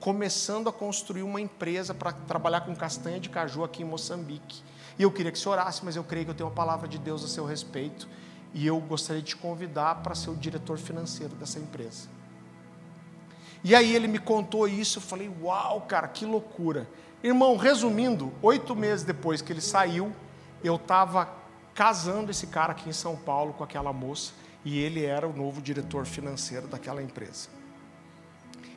começando 0.00 0.68
a 0.68 0.72
construir 0.72 1.22
uma 1.22 1.40
empresa 1.40 1.92
para 1.92 2.10
trabalhar 2.10 2.62
com 2.62 2.74
castanha 2.74 3.20
de 3.20 3.28
caju 3.28 3.62
aqui 3.62 3.82
em 3.82 3.86
Moçambique. 3.86 4.62
E 4.98 5.02
eu 5.02 5.12
queria 5.12 5.30
que 5.30 5.38
você 5.38 5.48
orasse, 5.48 5.84
mas 5.84 5.94
eu 5.94 6.02
creio 6.02 6.24
que 6.24 6.30
eu 6.30 6.34
tenho 6.34 6.48
uma 6.48 6.54
palavra 6.54 6.88
de 6.88 6.98
Deus 6.98 7.22
a 7.22 7.28
seu 7.28 7.44
respeito. 7.44 8.08
E 8.54 8.66
eu 8.66 8.80
gostaria 8.80 9.22
de 9.22 9.28
te 9.28 9.36
convidar 9.36 9.96
para 9.96 10.14
ser 10.14 10.30
o 10.30 10.34
diretor 10.34 10.78
financeiro 10.78 11.34
dessa 11.36 11.58
empresa. 11.58 12.08
E 13.62 13.74
aí 13.74 13.94
ele 13.94 14.08
me 14.08 14.18
contou 14.18 14.66
isso, 14.66 14.98
eu 14.98 15.02
falei, 15.02 15.30
uau, 15.42 15.82
cara, 15.82 16.08
que 16.08 16.24
loucura. 16.24 16.88
Irmão, 17.22 17.58
resumindo, 17.58 18.32
oito 18.40 18.74
meses 18.74 19.04
depois 19.04 19.42
que 19.42 19.52
ele 19.52 19.60
saiu, 19.60 20.10
eu 20.64 20.76
estava 20.76 21.28
casando 21.74 22.30
esse 22.30 22.46
cara 22.46 22.72
aqui 22.72 22.88
em 22.88 22.92
São 22.92 23.16
Paulo 23.16 23.52
com 23.52 23.62
aquela 23.62 23.92
moça, 23.92 24.32
e 24.64 24.78
ele 24.78 25.04
era 25.04 25.28
o 25.28 25.32
novo 25.36 25.60
diretor 25.60 26.06
financeiro 26.06 26.66
daquela 26.66 27.02
empresa. 27.02 27.59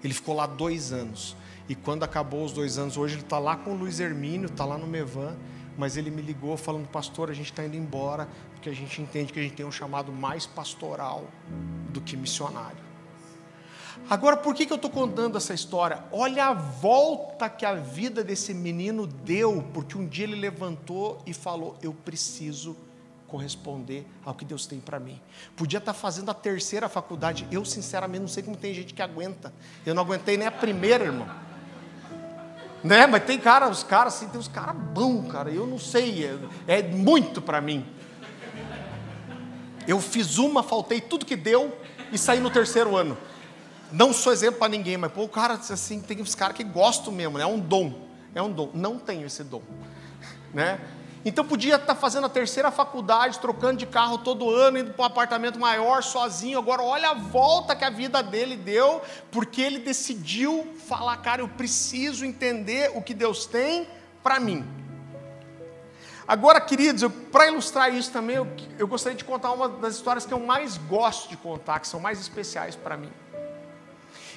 Ele 0.04 0.14
ficou 0.14 0.36
lá 0.36 0.46
dois 0.46 0.92
anos. 0.92 1.36
E 1.68 1.76
quando 1.76 2.04
acabou 2.04 2.44
os 2.44 2.52
dois 2.52 2.78
anos, 2.78 2.98
hoje 2.98 3.16
ele 3.16 3.22
está 3.22 3.40
lá 3.40 3.56
com 3.56 3.72
o 3.72 3.76
Luiz 3.76 4.00
Hermínio, 4.00 4.48
está 4.48 4.66
lá 4.66 4.78
no 4.78 4.86
Mevan, 4.86 5.36
mas 5.78 5.96
ele 5.96 6.12
me 6.12 6.22
ligou 6.22 6.58
falando, 6.58 6.88
pastor, 6.88 7.30
a 7.30 7.34
gente 7.34 7.52
está 7.52 7.66
indo 7.66 7.78
embora, 7.78 8.28
porque 8.54 8.70
a 8.70 8.74
gente 8.74 9.02
entende 9.02 9.32
que 9.32 9.40
a 9.40 9.44
gente 9.44 9.56
tem 9.56 9.66
um 9.66 9.72
chamado 9.72 10.12
mais 10.12 10.46
pastoral 10.46 11.26
do 11.90 12.02
que 12.02 12.18
missionário. 12.18 12.84
Agora, 14.10 14.36
por 14.36 14.54
que, 14.54 14.66
que 14.66 14.74
eu 14.74 14.76
estou 14.76 14.92
contando 14.92 15.38
essa 15.38 15.54
história? 15.54 16.04
Olha 16.12 16.48
a 16.48 16.54
volta 16.54 17.50
que 17.50 17.66
a 17.66 17.74
vida 17.74 18.24
desse 18.24 18.54
menino 18.54 19.08
deu, 19.08 19.64
porque 19.74 19.98
um 19.98 20.06
dia 20.06 20.26
ele 20.26 20.36
levantou 20.36 21.22
e 21.26 21.34
falou: 21.34 21.78
Eu 21.82 21.94
preciso 21.94 22.76
corresponder 23.34 24.06
ao 24.24 24.36
que 24.36 24.46
Deus 24.46 24.68
tem 24.68 24.80
para 24.80 25.00
mim. 25.00 25.20
Podia 25.56 25.80
estar 25.80 25.92
tá 25.92 26.00
fazendo 26.00 26.30
a 26.30 26.36
terceira 26.36 26.88
faculdade, 26.88 27.48
eu 27.52 27.66
sinceramente 27.66 28.22
não 28.22 28.28
sei 28.28 28.44
como 28.44 28.56
tem 28.56 28.76
gente 28.76 28.94
que 28.94 29.02
aguenta. 29.02 29.52
Eu 29.84 29.96
não 29.96 30.04
aguentei 30.04 30.38
nem 30.38 30.46
a 30.46 30.52
primeira, 30.52 31.06
irmão. 31.06 31.28
Né? 32.84 33.08
Mas 33.08 33.24
tem 33.24 33.40
cara, 33.40 33.68
os 33.68 33.84
caras 33.84 34.14
assim, 34.14 34.28
tem 34.28 34.40
uns 34.40 34.48
caras 34.48 34.76
bons, 34.76 35.32
cara. 35.32 35.50
Eu 35.50 35.66
não 35.66 35.80
sei, 35.80 36.28
é, 36.68 36.80
é 36.80 36.84
muito 36.84 37.42
para 37.42 37.60
mim. 37.60 37.84
Eu 39.88 40.00
fiz 40.00 40.38
uma, 40.38 40.62
faltei 40.62 41.02
tudo 41.02 41.26
que 41.26 41.36
deu 41.36 41.76
e 42.12 42.20
saí 42.20 42.40
no 42.40 42.52
terceiro 42.52 42.96
ano. 42.96 43.18
Não 43.92 44.14
sou 44.14 44.32
exemplo 44.32 44.60
para 44.60 44.70
ninguém, 44.70 44.96
mas 44.96 45.12
pô, 45.12 45.24
o 45.24 45.30
cara 45.30 45.56
assim, 45.56 46.00
tem 46.02 46.22
uns 46.22 46.36
caras 46.36 46.56
que 46.56 46.64
gostam 46.64 47.12
mesmo, 47.12 47.40
né? 47.40 47.46
É 47.46 47.48
um 47.48 47.60
dom. 47.60 47.96
É 48.36 48.42
um 48.44 48.52
dom. 48.52 48.70
Não 48.76 49.00
tenho 49.00 49.26
esse 49.26 49.44
dom, 49.44 49.64
né? 50.54 50.80
Então 51.26 51.46
podia 51.46 51.76
estar 51.76 51.96
fazendo 51.96 52.26
a 52.26 52.30
terceira 52.30 52.70
faculdade, 52.70 53.40
trocando 53.40 53.78
de 53.78 53.86
carro 53.86 54.18
todo 54.18 54.50
ano, 54.50 54.80
indo 54.80 54.94
para 54.94 55.04
um 55.04 55.06
apartamento 55.06 55.58
maior, 55.58 56.04
sozinho. 56.04 56.60
Agora, 56.60 56.82
olha 56.82 57.12
a 57.12 57.14
volta 57.14 57.76
que 57.76 57.86
a 57.86 57.90
vida 57.90 58.22
dele 58.22 58.58
deu, 58.58 59.02
porque 59.32 59.62
ele 59.62 59.80
decidiu 59.80 60.68
falar, 60.86 61.16
cara, 61.18 61.42
eu 61.42 61.48
preciso 61.48 62.26
entender 62.26 62.92
o 62.94 63.02
que 63.02 63.14
Deus 63.14 63.46
tem 63.46 63.88
para 64.22 64.38
mim. 64.40 64.66
Agora, 66.28 66.60
queridos, 66.60 67.04
para 67.32 67.48
ilustrar 67.48 67.94
isso 67.94 68.12
também, 68.12 68.38
eu, 68.38 68.48
eu 68.78 68.88
gostaria 68.88 69.18
de 69.18 69.24
contar 69.24 69.52
uma 69.52 69.68
das 69.68 69.96
histórias 69.96 70.26
que 70.26 70.34
eu 70.34 70.40
mais 70.40 70.78
gosto 70.78 71.30
de 71.30 71.38
contar, 71.38 71.80
que 71.80 71.88
são 71.88 72.00
mais 72.00 72.20
especiais 72.20 72.76
para 72.76 72.98
mim. 72.98 73.12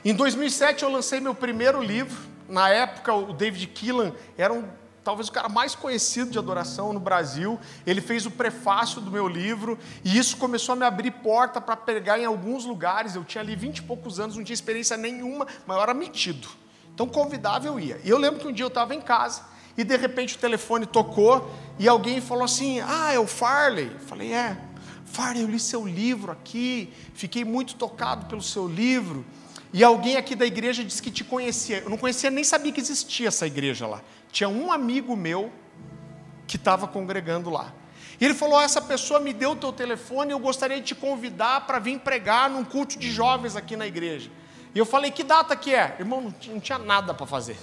Em 0.05 0.15
2007 0.15 0.85
eu 0.85 0.91
lancei 0.91 1.21
meu 1.21 1.35
primeiro 1.35 1.83
livro. 1.83 2.17
Na 2.49 2.69
época, 2.69 3.13
o 3.13 3.33
David 3.33 3.67
Keelan 3.69 4.13
era 4.39 4.53
um 4.53 4.69
talvez 5.07 5.29
o 5.29 5.33
cara 5.33 5.49
mais 5.49 5.77
conhecido 5.77 6.33
de 6.33 6.39
adoração 6.39 6.93
no 6.93 6.99
Brasil. 6.99 7.61
Ele 7.87 8.01
fez 8.01 8.27
o 8.27 8.31
prefácio 8.31 9.01
do 9.01 9.09
meu 9.09 9.29
livro 9.29 9.79
e 10.03 10.19
isso 10.19 10.37
começou 10.37 10.73
a 10.73 10.77
me 10.77 10.85
abrir 10.85 11.13
porta 11.13 11.61
para 11.61 11.77
pegar 11.77 12.19
em 12.19 12.25
alguns 12.25 12.65
lugares. 12.65 13.15
Eu 13.15 13.23
tinha 13.23 13.41
ali 13.41 13.55
vinte 13.55 13.79
e 13.79 13.83
poucos 13.83 14.19
anos, 14.19 14.37
não 14.37 14.43
tinha 14.43 14.55
experiência 14.55 14.97
nenhuma, 14.97 15.47
mas 15.65 15.77
eu 15.77 15.83
era 15.85 15.95
metido. 15.95 16.49
Então 16.93 17.07
convidava 17.07 17.69
eu 17.69 17.79
ia. 17.79 18.01
E 18.03 18.11
eu 18.11 18.19
lembro 18.19 18.41
que 18.41 18.49
um 18.49 18.53
dia 18.53 18.65
eu 18.65 18.69
estava 18.69 18.97
em 18.97 19.01
casa 19.01 19.45
e 19.79 19.85
de 19.85 19.97
repente 19.97 20.35
o 20.35 20.39
telefone 20.39 20.87
tocou 20.87 21.49
e 21.79 21.87
alguém 21.87 22.21
falou 22.21 22.43
assim: 22.43 22.81
Ah, 22.81 23.13
é 23.13 23.19
o 23.21 23.29
Farley. 23.29 23.93
Eu 23.93 24.01
falei: 24.01 24.33
É, 24.33 24.57
Farley, 25.05 25.45
eu 25.45 25.49
li 25.49 25.61
seu 25.61 25.87
livro 25.87 26.33
aqui, 26.33 26.93
fiquei 27.15 27.45
muito 27.45 27.77
tocado 27.77 28.27
pelo 28.27 28.43
seu 28.43 28.67
livro. 28.67 29.25
E 29.73 29.85
alguém 29.85 30.17
aqui 30.17 30.35
da 30.35 30.47
igreja 30.47 30.83
disse 30.83 31.03
que 31.03 31.11
te 31.11 31.23
conhecia. 31.23 31.79
Eu 31.79 31.91
não 31.91 31.99
conhecia, 31.99 32.31
nem 32.31 32.43
sabia 32.43 32.73
que 32.73 32.81
existia 32.81 33.29
essa 33.29 33.47
igreja 33.47 33.87
lá. 33.87 34.03
Tinha 34.31 34.49
um 34.49 34.71
amigo 34.71 35.17
meu 35.17 35.53
que 36.47 36.57
estava 36.57 36.87
congregando 36.87 37.51
lá. 37.51 37.73
E 38.21 38.25
ele 38.25 38.35
falou: 38.35 38.61
essa 38.61 38.81
pessoa 38.81 39.21
me 39.21 39.33
deu 39.33 39.53
o 39.53 39.57
teu 39.57 39.73
telefone, 39.73 40.33
eu 40.33 40.39
gostaria 40.39 40.79
de 40.81 40.87
te 40.87 40.95
convidar 40.95 41.67
para 41.67 41.79
vir 41.79 41.99
pregar 42.01 42.49
num 42.49 42.65
culto 42.65 42.99
de 42.99 43.11
jovens 43.11 43.57
aqui 43.57 43.77
na 43.77 43.87
igreja. 43.87 44.31
E 44.75 44.79
eu 44.79 44.87
falei: 44.87 45.11
que 45.11 45.23
data 45.23 45.55
que 45.57 45.75
é? 45.75 45.97
Irmão, 45.99 46.21
não 46.21 46.31
tinha, 46.33 46.55
não 46.55 46.61
tinha 46.61 46.79
nada 46.79 47.15
para 47.15 47.27
fazer. 47.27 47.57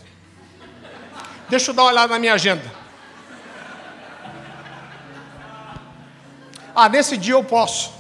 Deixa 1.50 1.72
eu 1.72 1.76
dar 1.76 1.84
uma 1.84 1.92
olhada 1.92 2.14
na 2.14 2.20
minha 2.20 2.34
agenda. 2.34 2.84
Ah, 6.76 6.90
nesse 6.90 7.18
dia 7.18 7.34
eu 7.34 7.44
posso. 7.44 7.94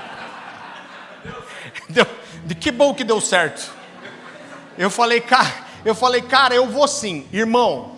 Deu, 1.88 2.06
de 2.44 2.54
que 2.54 2.70
bom 2.70 2.94
que 2.94 3.02
deu 3.02 3.20
certo. 3.20 3.72
Eu 4.78 4.90
falei, 4.90 5.20
cara, 5.20 5.52
eu 5.84 5.94
falei, 5.94 6.22
cara, 6.22 6.54
eu 6.54 6.68
vou 6.68 6.86
sim, 6.86 7.26
irmão. 7.32 7.96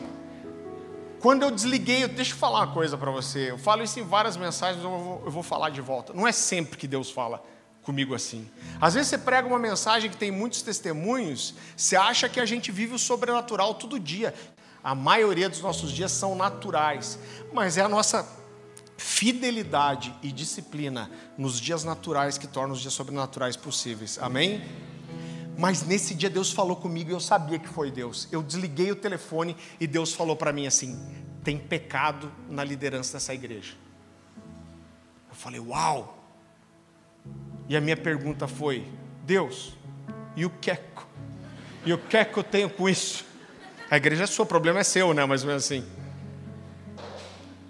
Quando 1.20 1.42
eu 1.44 1.50
desliguei, 1.50 2.06
deixa 2.08 2.32
eu 2.32 2.36
falar 2.36 2.60
uma 2.60 2.72
coisa 2.72 2.96
para 2.96 3.10
você. 3.10 3.50
Eu 3.50 3.58
falo 3.58 3.82
isso 3.82 3.98
em 4.00 4.02
várias 4.02 4.36
mensagens, 4.36 4.82
eu 4.82 4.90
vou, 4.90 5.22
eu 5.24 5.30
vou 5.30 5.42
falar 5.42 5.70
de 5.70 5.80
volta. 5.80 6.12
Não 6.12 6.26
é 6.26 6.32
sempre 6.32 6.76
que 6.76 6.88
Deus 6.88 7.10
fala 7.10 7.42
comigo 7.82 8.14
assim. 8.14 8.48
Às 8.80 8.94
vezes 8.94 9.08
você 9.08 9.18
prega 9.18 9.46
uma 9.46 9.58
mensagem 9.58 10.10
que 10.10 10.16
tem 10.16 10.30
muitos 10.30 10.62
testemunhos, 10.62 11.54
você 11.76 11.96
acha 11.96 12.28
que 12.28 12.40
a 12.40 12.46
gente 12.46 12.70
vive 12.70 12.94
o 12.94 12.98
sobrenatural 12.98 13.74
todo 13.74 13.98
dia. 13.98 14.34
A 14.82 14.94
maioria 14.94 15.48
dos 15.48 15.60
nossos 15.60 15.92
dias 15.92 16.10
são 16.10 16.34
naturais, 16.34 17.18
mas 17.52 17.76
é 17.76 17.82
a 17.82 17.88
nossa 17.88 18.26
fidelidade 18.96 20.14
e 20.22 20.30
disciplina 20.30 21.10
nos 21.36 21.60
dias 21.60 21.84
naturais 21.84 22.38
que 22.38 22.46
tornam 22.46 22.72
os 22.72 22.80
dias 22.80 22.94
sobrenaturais 22.94 23.56
possíveis. 23.56 24.18
Amém? 24.20 24.62
Mas 25.56 25.82
nesse 25.86 26.14
dia 26.14 26.30
Deus 26.30 26.50
falou 26.50 26.76
comigo 26.76 27.10
e 27.10 27.12
eu 27.12 27.20
sabia 27.20 27.58
que 27.58 27.68
foi 27.68 27.90
Deus. 27.90 28.28
Eu 28.32 28.42
desliguei 28.42 28.90
o 28.90 28.96
telefone 28.96 29.56
e 29.78 29.86
Deus 29.86 30.14
falou 30.14 30.34
para 30.36 30.52
mim 30.52 30.66
assim: 30.66 30.98
tem 31.44 31.58
pecado 31.58 32.32
na 32.48 32.64
liderança 32.64 33.14
dessa 33.14 33.34
igreja. 33.34 33.74
Eu 35.28 35.34
falei: 35.34 35.60
uau! 35.60 36.18
E 37.68 37.76
a 37.76 37.80
minha 37.80 37.96
pergunta 37.96 38.48
foi: 38.48 38.86
Deus, 39.24 39.76
e 40.36 40.44
o 40.44 40.50
que 40.50 40.70
é, 40.70 40.84
e 41.84 41.92
o 41.92 41.98
que 41.98 42.16
é 42.16 42.24
que 42.24 42.38
eu 42.38 42.44
tenho 42.44 42.70
com 42.70 42.88
isso? 42.88 43.24
A 43.90 43.96
igreja 43.96 44.24
é 44.24 44.26
sua, 44.26 44.44
o 44.44 44.48
problema 44.48 44.80
é 44.80 44.84
seu, 44.84 45.12
né? 45.12 45.24
Mais 45.26 45.42
ou 45.42 45.48
menos 45.48 45.64
assim. 45.64 45.84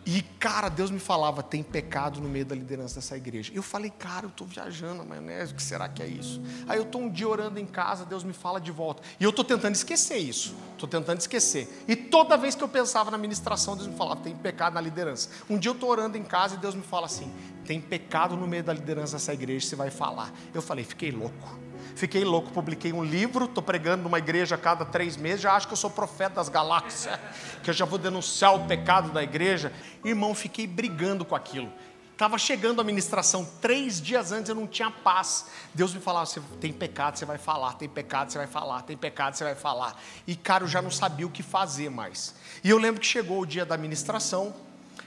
E, 0.05 0.23
cara, 0.23 0.69
Deus 0.69 0.91
me 0.91 0.99
falava: 0.99 1.43
tem 1.43 1.63
pecado 1.63 2.21
no 2.21 2.29
meio 2.29 2.45
da 2.45 2.55
liderança 2.55 2.97
dessa 2.97 3.17
igreja. 3.17 3.53
Eu 3.55 3.63
falei, 3.63 3.91
cara, 3.91 4.27
eu 4.27 4.31
estou 4.31 4.47
viajando, 4.47 5.05
maionese, 5.05 5.53
o 5.53 5.57
que 5.57 5.63
será 5.63 5.89
que 5.89 6.03
é 6.03 6.07
isso? 6.07 6.43
Aí 6.67 6.79
eu 6.79 6.83
estou 6.83 7.03
um 7.03 7.09
dia 7.09 7.29
orando 7.29 7.59
em 7.59 7.67
casa, 7.67 8.05
Deus 8.05 8.25
me 8.25 8.33
fala 8.33 8.61
de 8.61 8.73
volta. 8.73 9.03
E 9.21 9.25
eu 9.25 9.31
estou 9.31 9.45
tentando 9.45 9.75
esquecer 9.75 10.19
isso. 10.19 10.55
Estou 10.73 10.89
tentando 10.89 11.21
esquecer. 11.21 11.85
E 11.87 11.95
toda 11.95 12.37
vez 12.37 12.55
que 12.55 12.65
eu 12.65 12.69
pensava 12.69 13.11
na 13.11 13.19
ministração, 13.19 13.77
Deus 13.77 13.89
me 13.89 13.97
falava: 13.97 14.21
tem 14.21 14.35
pecado 14.35 14.75
na 14.75 14.81
liderança. 14.81 15.29
Um 15.49 15.57
dia 15.57 15.71
eu 15.71 15.75
estou 15.75 15.89
orando 15.89 16.19
em 16.19 16.25
casa 16.25 16.57
e 16.57 16.59
Deus 16.59 16.75
me 16.75 16.83
fala 16.83 17.07
assim: 17.07 17.33
tem 17.65 17.81
pecado 17.81 18.37
no 18.37 18.47
meio 18.47 18.65
da 18.65 18.73
liderança 18.73 19.13
dessa 19.13 19.33
igreja, 19.33 19.67
você 19.67 19.77
vai 19.77 19.91
falar. 19.91 20.33
Eu 20.53 20.61
falei, 20.61 20.85
fiquei 20.85 21.11
louco. 21.11 21.72
Fiquei 21.95 22.25
louco, 22.25 22.51
publiquei 22.51 22.93
um 22.93 23.05
livro, 23.05 23.45
estou 23.45 23.63
pregando 23.63 24.03
numa 24.03 24.19
igreja 24.19 24.55
a 24.55 24.59
cada 24.59 24.85
três 24.85 25.17
meses, 25.17 25.41
já 25.41 25.53
acho 25.53 25.67
que 25.67 25.73
eu 25.73 25.77
sou 25.77 25.91
profeta 25.91 26.37
das 26.37 26.49
galáxias, 26.49 27.19
que 27.63 27.71
eu 27.71 27.75
já 27.75 27.85
vou 27.85 27.99
denunciar 27.99 28.55
o 28.55 28.67
pecado 28.67 29.11
da 29.11 29.23
igreja. 29.23 29.73
Irmão, 30.05 30.35
fiquei 30.35 30.67
brigando 30.67 31.25
com 31.25 31.35
aquilo. 31.35 31.73
Estava 32.13 32.39
chegando 32.39 32.81
a 32.81 32.85
ministração, 32.85 33.45
três 33.61 34.01
dias 34.01 34.31
antes 34.31 34.49
eu 34.49 34.55
não 34.55 34.67
tinha 34.67 34.91
paz. 34.91 35.47
Deus 35.75 35.93
me 35.93 36.01
falava: 36.01 36.27
você 36.27 36.41
tem 36.61 36.73
pecado, 36.73 37.19
você 37.19 37.25
vai 37.25 37.39
falar, 37.39 37.73
tem 37.75 37.89
pecado, 37.89 38.31
você 38.31 38.39
vai 38.39 38.47
falar, 38.47 38.83
tem 38.83 38.97
pecado, 38.97 39.35
você 39.35 39.43
vai 39.43 39.55
falar. 39.55 40.01
E 40.27 40.37
cara, 40.37 40.63
eu 40.63 40.69
já 40.69 40.81
não 40.81 40.91
sabia 40.91 41.27
o 41.27 41.31
que 41.31 41.43
fazer 41.43 41.91
mais. 41.91 42.35
E 42.63 42.71
eu 42.71 42.79
lembro 42.79 43.01
que 43.01 43.07
chegou 43.07 43.41
o 43.41 43.47
dia 43.47 43.65
da 43.65 43.77
ministração, 43.77 44.55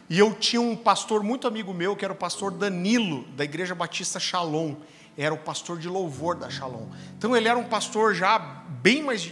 e 0.10 0.20
eu 0.20 0.34
tinha 0.34 0.62
um 0.62 0.76
pastor 0.76 1.24
muito 1.24 1.48
amigo 1.48 1.74
meu, 1.74 1.96
que 1.96 2.04
era 2.04 2.14
o 2.14 2.18
pastor 2.18 2.52
Danilo, 2.52 3.24
da 3.30 3.44
Igreja 3.44 3.74
Batista 3.74 4.20
Shalom 4.20 4.76
era 5.18 5.34
o 5.34 5.38
pastor 5.38 5.80
de 5.80 5.88
louvor 5.88 6.36
da 6.36 6.50
Shalom. 6.50 6.88
Então 7.18 7.36
ele 7.36 7.48
era 7.48 7.58
um 7.58 7.64
pastor 7.64 8.14
já 8.14 8.38
bem 8.38 9.02
mais, 9.02 9.32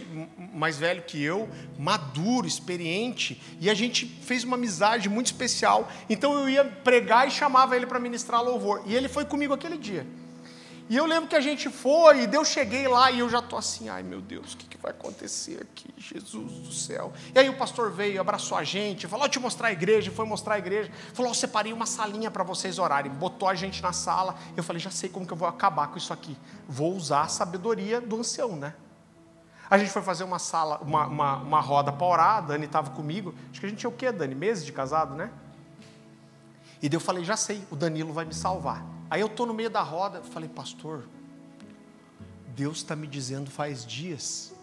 mais 0.52 0.78
velho 0.78 1.02
que 1.02 1.22
eu, 1.22 1.48
maduro, 1.78 2.46
experiente, 2.46 3.40
e 3.60 3.68
a 3.68 3.74
gente 3.74 4.06
fez 4.06 4.44
uma 4.44 4.56
amizade 4.56 5.08
muito 5.08 5.26
especial. 5.26 5.88
Então 6.08 6.38
eu 6.38 6.48
ia 6.48 6.64
pregar 6.64 7.28
e 7.28 7.30
chamava 7.30 7.76
ele 7.76 7.86
para 7.86 7.98
ministrar 7.98 8.42
louvor. 8.42 8.82
E 8.86 8.94
ele 8.94 9.08
foi 9.08 9.24
comigo 9.24 9.52
aquele 9.52 9.76
dia. 9.76 10.06
E 10.88 10.96
eu 10.96 11.06
lembro 11.06 11.28
que 11.28 11.34
a 11.34 11.40
gente 11.40 11.70
foi, 11.70 12.26
e 12.26 12.34
eu 12.34 12.44
cheguei 12.44 12.86
lá 12.86 13.10
e 13.10 13.20
eu 13.20 13.28
já 13.28 13.38
estou 13.38 13.58
assim, 13.58 13.88
ai 13.88 14.02
meu 14.02 14.20
Deus, 14.20 14.52
o 14.52 14.56
que, 14.56 14.66
que 14.66 14.76
vai 14.76 14.90
acontecer 14.90 15.62
aqui, 15.62 15.88
Jesus 15.96 16.52
do 16.52 16.72
céu. 16.72 17.10
E 17.34 17.38
aí 17.38 17.48
o 17.48 17.56
pastor 17.56 17.90
veio, 17.90 18.20
abraçou 18.20 18.58
a 18.58 18.62
gente, 18.62 19.06
falou, 19.06 19.26
te 19.26 19.38
mostrar 19.38 19.68
a 19.68 19.72
igreja, 19.72 20.10
foi 20.10 20.26
mostrar 20.26 20.56
a 20.56 20.58
igreja, 20.58 20.92
falou, 21.14 21.30
eu 21.30 21.34
separei 21.34 21.72
uma 21.72 21.86
salinha 21.86 22.30
para 22.30 22.44
vocês 22.44 22.78
orarem, 22.78 23.10
botou 23.10 23.48
a 23.48 23.54
gente 23.54 23.82
na 23.82 23.94
sala, 23.94 24.36
eu 24.54 24.62
falei, 24.62 24.78
já 24.78 24.90
sei 24.90 25.08
como 25.08 25.26
que 25.26 25.32
eu 25.32 25.36
vou 25.38 25.48
acabar 25.48 25.88
com 25.88 25.96
isso 25.96 26.12
aqui, 26.12 26.36
vou 26.68 26.94
usar 26.94 27.22
a 27.22 27.28
sabedoria 27.28 27.98
do 27.98 28.16
ancião, 28.16 28.54
né? 28.54 28.74
A 29.70 29.78
gente 29.78 29.90
foi 29.90 30.02
fazer 30.02 30.24
uma 30.24 30.38
sala, 30.38 30.78
uma, 30.82 31.06
uma, 31.06 31.36
uma 31.36 31.60
roda 31.60 31.90
para 31.90 32.06
orar, 32.06 32.36
a 32.36 32.40
Dani 32.42 32.66
estava 32.66 32.90
comigo, 32.90 33.34
acho 33.50 33.58
que 33.58 33.64
a 33.64 33.68
gente 33.70 33.78
tinha 33.78 33.88
o 33.88 33.94
quê, 33.94 34.12
Dani? 34.12 34.34
Meses 34.34 34.66
de 34.66 34.72
casado, 34.72 35.14
né? 35.14 35.30
E 36.82 36.88
daí 36.90 36.96
eu 36.96 37.00
falei, 37.00 37.24
já 37.24 37.38
sei, 37.38 37.64
o 37.70 37.76
Danilo 37.76 38.12
vai 38.12 38.26
me 38.26 38.34
salvar. 38.34 38.93
Aí 39.10 39.20
eu 39.20 39.26
estou 39.26 39.46
no 39.46 39.54
meio 39.54 39.70
da 39.70 39.82
roda, 39.82 40.22
falei, 40.22 40.48
pastor, 40.48 41.04
Deus 42.54 42.78
está 42.78 42.94
me 42.94 43.06
dizendo 43.06 43.50
faz 43.50 43.84
dias 43.84 44.54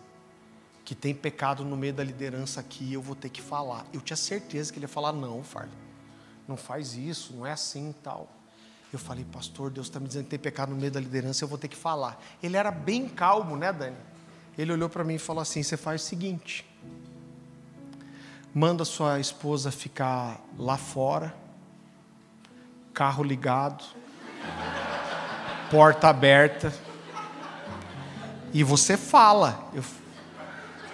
que 0.84 0.96
tem 0.96 1.14
pecado 1.14 1.64
no 1.64 1.78
meio 1.78 1.94
da 1.94 2.04
liderança 2.04 2.60
aqui 2.60 2.92
eu 2.94 3.02
vou 3.02 3.16
ter 3.16 3.30
que 3.30 3.42
falar. 3.42 3.86
Eu 3.94 4.02
tinha 4.02 4.18
certeza 4.18 4.72
que 4.72 4.80
ele 4.80 4.86
ia 4.86 4.90
falar, 4.90 5.12
não, 5.12 5.44
Farley, 5.44 5.72
não 6.48 6.58
faz 6.58 6.96
isso, 6.96 7.34
não 7.34 7.46
é 7.46 7.52
assim 7.52 7.92
e 7.92 7.94
tal. 7.94 8.30
Eu 8.92 9.00
falei, 9.00 9.24
pastor, 9.24 9.70
Deus 9.70 9.88
está 9.88 10.00
me 10.00 10.08
dizendo 10.08 10.26
que 10.26 10.32
tem 10.32 10.40
pecado 10.40 10.72
no 10.72 10.76
meio 10.76 10.92
da 10.92 11.00
liderança, 11.00 11.44
eu 11.44 11.48
vou 11.48 11.58
ter 11.58 11.68
que 11.68 11.78
falar. 11.78 12.22
Ele 12.44 12.58
era 12.58 12.72
bem 12.72 13.08
calmo, 13.08 13.56
né, 13.56 13.72
Dani? 13.72 13.96
Ele 14.58 14.74
olhou 14.74 14.90
para 14.90 15.04
mim 15.04 15.16
e 15.16 15.20
falou 15.20 15.42
assim: 15.42 15.64
você 15.64 15.78
faz 15.78 16.02
o 16.02 16.06
seguinte, 16.06 16.66
manda 18.54 18.84
sua 18.84 19.20
esposa 19.20 19.72
ficar 19.72 20.42
lá 20.58 20.78
fora, 20.78 21.34
carro 22.94 23.24
ligado, 23.24 23.86
porta 25.70 26.10
aberta. 26.10 26.74
E 28.54 28.64
você 28.64 28.98
fala. 28.98 29.70
Eu, 29.74 29.84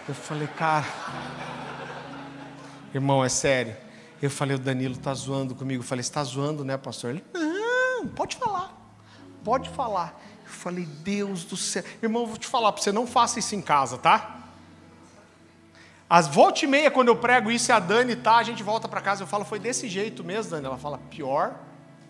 eu 0.08 0.14
falei, 0.14 0.48
cara, 0.48 0.86
irmão, 2.94 3.26
é 3.26 3.30
sério. 3.30 3.76
Eu 4.22 4.30
falei, 4.30 4.56
o 4.56 4.60
Danilo 4.60 4.94
está 4.94 5.14
zoando 5.14 5.56
comigo. 5.56 5.82
Eu 5.82 5.88
falei, 5.88 6.02
está 6.02 6.24
zoando, 6.24 6.64
né, 6.64 6.78
pastor? 6.78 7.12
Ele, 7.12 7.24
não, 7.34 8.08
pode 8.08 8.36
falar, 8.36 8.76
pode 9.44 9.70
falar. 9.70 10.20
Eu 10.44 10.52
falei, 10.52 10.86
Deus 10.86 11.44
do 11.44 11.58
céu. 11.58 11.84
Irmão, 12.02 12.26
vou 12.26 12.38
te 12.38 12.48
falar 12.48 12.72
para 12.72 12.82
você, 12.82 12.92
não 12.92 13.08
faça 13.08 13.40
isso 13.40 13.56
em 13.56 13.62
casa, 13.62 13.98
tá? 13.98 14.36
Às 16.10 16.28
volta 16.28 16.64
e 16.64 16.68
meia, 16.68 16.90
quando 16.90 17.10
eu 17.10 17.18
prego 17.18 17.52
isso 17.52 17.70
e 17.70 17.74
a 17.74 17.80
Dani 17.80 18.16
tá, 18.16 18.38
a 18.38 18.44
gente 18.44 18.64
volta 18.64 18.88
para 18.88 19.02
casa, 19.02 19.24
eu 19.24 19.28
falo, 19.28 19.44
foi 19.44 19.60
desse 19.60 19.90
jeito 19.90 20.24
mesmo, 20.24 20.52
Dani? 20.52 20.66
Ela 20.66 20.78
fala, 20.78 21.00
pior 21.10 21.56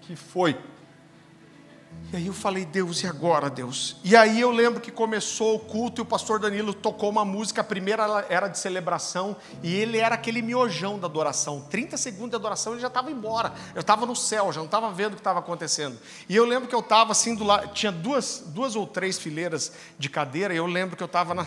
que 0.02 0.16
foi. 0.16 0.58
E 2.12 2.16
aí 2.16 2.28
eu 2.28 2.34
falei, 2.34 2.64
Deus, 2.64 3.04
e 3.04 3.08
agora, 3.08 3.50
Deus? 3.50 3.98
E 4.02 4.16
aí 4.16 4.40
eu 4.40 4.50
lembro 4.50 4.80
que 4.80 4.90
começou 4.90 5.56
o 5.56 5.60
culto 5.60 6.00
e 6.00 6.04
o 6.04 6.06
pastor 6.06 6.40
Danilo 6.40 6.74
tocou 6.74 7.10
uma 7.10 7.26
música, 7.26 7.60
a 7.60 7.64
primeira 7.66 8.26
era 8.30 8.48
de 8.48 8.58
celebração, 8.58 9.36
e 9.62 9.76
ele 9.76 9.98
era 9.98 10.16
aquele 10.16 10.42
miojão 10.42 10.98
da 10.98 11.06
adoração. 11.06 11.60
30 11.70 11.98
segundos 11.98 12.30
de 12.30 12.36
adoração 12.38 12.72
ele 12.72 12.82
já 12.82 12.88
estava 12.88 13.12
embora. 13.12 13.52
Eu 13.76 13.82
estava 13.82 14.06
no 14.06 14.16
céu, 14.16 14.54
já 14.54 14.60
não 14.60 14.68
estava 14.68 14.90
vendo 14.90 15.12
o 15.12 15.16
que 15.16 15.20
estava 15.20 15.40
acontecendo. 15.40 16.00
E 16.30 16.36
eu 16.36 16.46
lembro 16.46 16.70
que 16.70 16.76
eu 16.76 16.80
estava 16.80 17.12
assim 17.12 17.36
do 17.36 17.44
lado, 17.44 17.74
tinha 17.74 17.92
duas, 17.92 18.42
duas 18.48 18.78
ou 18.78 18.88
três 18.88 19.18
fileiras 19.18 19.74
de 20.00 20.10
cadeira, 20.10 20.54
e 20.54 20.58
eu 20.58 20.66
lembro 20.66 20.96
que 20.96 21.04
eu 21.04 21.08
estava 21.08 21.34
na, 21.34 21.46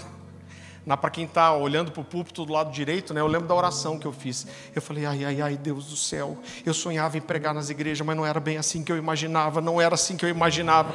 para 0.97 1.11
quem 1.11 1.25
está 1.25 1.55
olhando 1.55 1.93
para 1.93 2.01
o 2.01 2.05
púlpito 2.05 2.45
do 2.45 2.53
lado 2.53 2.73
direito, 2.73 3.13
né, 3.13 3.21
eu 3.21 3.27
lembro 3.27 3.47
da 3.47 3.55
oração 3.55 3.99
que 3.99 4.07
eu 4.07 4.13
fiz. 4.13 4.47
Eu 4.75 4.83
falei, 4.83 5.07
ai, 5.07 5.25
ai, 5.25 5.41
ai, 5.41 5.57
Deus 5.57 5.87
do 5.87 5.97
céu, 5.97 6.39
eu 6.65 6.75
sonhava 6.75 7.19
em 7.19 7.21
pregar 7.21 7.55
nas 7.55 7.71
igrejas, 7.71 8.05
mas 8.07 8.17
não 8.17 8.25
era 8.25 8.41
bem 8.41 8.57
assim 8.57 8.83
que 8.83 8.91
eu 8.91 8.97
imaginava, 8.97 9.61
não 9.61 9.81
era 9.81 9.95
assim 9.95 10.17
que 10.17 10.25
eu 10.25 10.29
imaginava. 10.29 10.95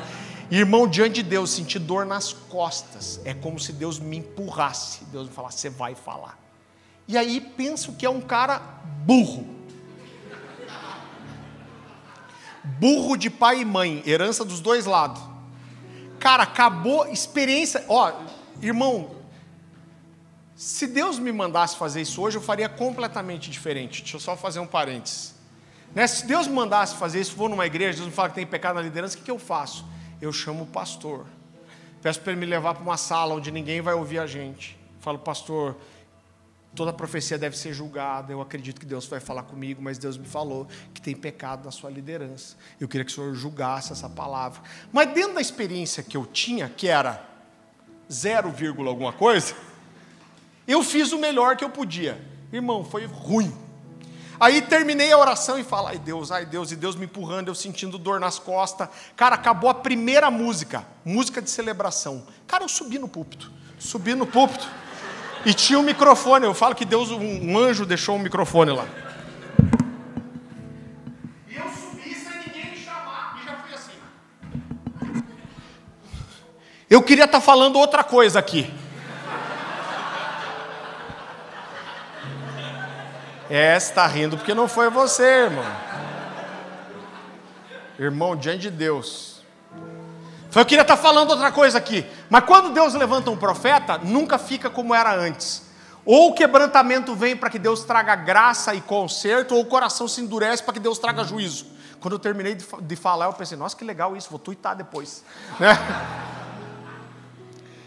Irmão, 0.50 0.88
diante 0.88 1.16
de 1.16 1.24
Deus, 1.24 1.50
senti 1.50 1.80
dor 1.80 2.06
nas 2.06 2.32
costas. 2.32 3.20
É 3.26 3.34
como 3.34 3.60
se 3.60 3.74
Deus 3.74 3.98
me 3.98 4.18
empurrasse. 4.18 5.04
Deus 5.06 5.28
me 5.28 5.34
falasse, 5.34 5.58
você 5.58 5.70
vai 5.70 5.96
falar. 5.96 6.38
E 7.08 7.18
aí 7.18 7.42
penso 7.42 7.94
que 7.94 8.06
é 8.06 8.10
um 8.10 8.22
cara 8.22 8.60
burro. 9.06 9.48
Burro 12.64 13.16
de 13.16 13.30
pai 13.30 13.62
e 13.62 13.66
mãe, 13.66 14.04
herança 14.06 14.44
dos 14.44 14.60
dois 14.60 14.86
lados. 14.86 15.22
Cara, 16.20 16.44
acabou 16.44 17.08
experiência. 17.08 17.84
Ó, 17.88 18.12
irmão, 18.62 19.15
se 20.56 20.88
Deus 20.88 21.20
me 21.20 21.34
mandasse 21.34 21.76
fazer 21.76 22.02
isso 22.02 22.22
hoje, 22.22 22.38
eu 22.38 22.42
faria 22.42 22.70
completamente 22.70 23.52
diferente. 23.52 24.02
Deixa 24.02 24.16
eu 24.16 24.22
só 24.22 24.38
fazer 24.38 24.60
um 24.60 24.68
parênteses. 24.68 25.36
Né? 25.94 26.08
Se 26.08 26.26
Deus 26.26 26.48
me 26.48 26.54
mandasse 26.54 26.96
fazer 26.96 27.20
isso, 27.20 27.36
vou 27.36 27.50
numa 27.50 27.66
igreja, 27.66 27.98
Deus 27.98 28.08
me 28.08 28.14
fala 28.14 28.30
que 28.30 28.36
tem 28.36 28.48
pecado 28.48 28.76
na 28.76 28.82
liderança, 28.82 29.16
o 29.16 29.18
que, 29.18 29.26
que 29.26 29.32
eu 29.32 29.40
faço? 29.40 29.86
Eu 30.22 30.32
chamo 30.32 30.64
o 30.64 30.68
pastor. 30.68 31.26
Peço 32.02 32.22
para 32.22 32.32
ele 32.32 32.40
me 32.40 32.46
levar 32.46 32.74
para 32.74 32.84
uma 32.84 32.96
sala 32.96 33.36
onde 33.36 33.52
ninguém 33.52 33.82
vai 33.82 33.94
ouvir 33.94 34.20
a 34.20 34.28
gente. 34.28 34.78
Falo, 35.02 35.20
pastor, 35.20 35.76
toda 36.74 36.94
profecia 36.94 37.38
deve 37.38 37.58
ser 37.58 37.74
julgada. 37.74 38.32
Eu 38.32 38.42
acredito 38.42 38.80
que 38.80 38.86
Deus 38.86 39.06
vai 39.08 39.20
falar 39.20 39.44
comigo, 39.44 39.82
mas 39.82 39.98
Deus 39.98 40.18
me 40.18 40.26
falou 40.26 40.68
que 40.94 41.02
tem 41.02 41.16
pecado 41.16 41.66
na 41.66 41.72
sua 41.72 41.90
liderança. 41.90 42.56
Eu 42.80 42.88
queria 42.88 43.04
que 43.04 43.12
o 43.12 43.16
senhor 43.16 43.34
julgasse 43.34 43.92
essa 43.92 44.10
palavra. 44.10 44.62
Mas 44.94 45.14
dentro 45.14 45.34
da 45.34 45.42
experiência 45.42 46.02
que 46.02 46.16
eu 46.16 46.26
tinha, 46.26 46.70
que 46.70 46.88
era 46.88 47.26
0, 48.10 48.54
alguma 48.88 49.12
coisa, 49.12 49.54
eu 50.68 50.84
fiz 50.84 51.12
o 51.12 51.20
melhor 51.20 51.56
que 51.56 51.64
eu 51.64 51.70
podia. 51.70 52.20
Irmão, 52.52 52.84
foi 52.84 53.06
ruim. 53.06 53.66
Aí 54.40 54.62
terminei 54.62 55.12
a 55.12 55.18
oração 55.18 55.58
e 55.58 55.64
falo, 55.64 55.88
ai 55.88 55.98
Deus, 55.98 56.32
ai 56.32 56.46
Deus, 56.46 56.72
e 56.72 56.76
Deus 56.76 56.96
me 56.96 57.06
empurrando, 57.06 57.48
eu 57.48 57.56
sentindo 57.56 57.98
dor 57.98 58.20
nas 58.20 58.38
costas. 58.38 58.90
Cara, 59.16 59.36
acabou 59.36 59.70
a 59.70 59.74
primeira 59.74 60.30
música, 60.30 60.86
música 61.06 61.42
de 61.42 61.50
celebração. 61.50 62.26
Cara, 62.46 62.64
eu 62.64 62.70
subi 62.70 63.00
no 63.00 63.08
púlpito, 63.08 63.52
subi 63.80 64.14
no 64.14 64.26
púlpito 64.26 64.68
e 65.46 65.54
tinha 65.54 65.80
um 65.80 65.84
microfone. 65.84 66.46
Eu 66.46 66.54
falo 66.54 66.76
que 66.76 66.84
Deus, 66.84 67.12
um 67.12 67.58
anjo 67.58 67.86
deixou 67.86 68.16
um 68.16 68.20
microfone 68.20 68.72
lá. 68.72 68.86
E 71.48 71.56
eu 71.56 71.70
subi 71.70 72.14
sem 72.14 72.38
ninguém 72.46 72.72
me 72.72 72.78
chamar, 72.78 73.40
e 73.42 73.46
já 73.46 73.56
fui 73.58 73.74
assim. 73.74 75.24
Eu 76.90 77.02
queria 77.02 77.26
estar 77.26 77.40
tá 77.40 77.46
falando 77.46 77.78
outra 77.78 78.04
coisa 78.04 78.38
aqui. 78.38 78.70
É, 83.50 83.78
está 83.78 84.08
rindo 84.08 84.38
porque 84.38 84.54
não 84.54 84.68
foi 84.68 84.90
você, 84.90 85.24
irmão. 85.24 85.66
Irmão, 88.00 88.36
diante 88.36 88.64
de 88.64 88.72
Deus. 88.72 89.36
Eu 90.54 90.66
queria 90.66 90.84
estar 90.84 90.98
falando 90.98 91.32
outra 91.32 91.52
coisa 91.52 91.78
aqui. 91.78 92.06
Mas 92.30 92.46
quando 92.46 92.74
Deus 92.74 92.94
levanta 92.94 93.30
um 93.30 93.38
profeta, 93.38 93.98
nunca 93.98 94.38
fica 94.38 94.70
como 94.70 94.96
era 94.96 95.14
antes. 95.14 95.64
Ou 96.06 96.30
o 96.30 96.34
quebrantamento 96.34 97.14
vem 97.14 97.36
para 97.36 97.50
que 97.50 97.60
Deus 97.60 97.84
traga 97.84 98.16
graça 98.16 98.74
e 98.74 98.80
conserto, 98.80 99.56
ou 99.56 99.62
o 99.62 99.66
coração 99.66 100.08
se 100.08 100.22
endurece 100.22 100.64
para 100.64 100.74
que 100.74 100.80
Deus 100.80 100.98
traga 100.98 101.24
juízo. 101.24 101.66
Quando 102.00 102.14
eu 102.14 102.20
terminei 102.20 102.56
de 102.56 102.96
falar, 102.96 103.26
eu 103.26 103.34
pensei, 103.34 103.58
nossa, 103.58 103.76
que 103.76 103.84
legal 103.84 104.16
isso, 104.16 104.30
vou 104.30 104.40
tuitar 104.40 104.76
depois. 104.76 105.24
Né? 105.60 105.78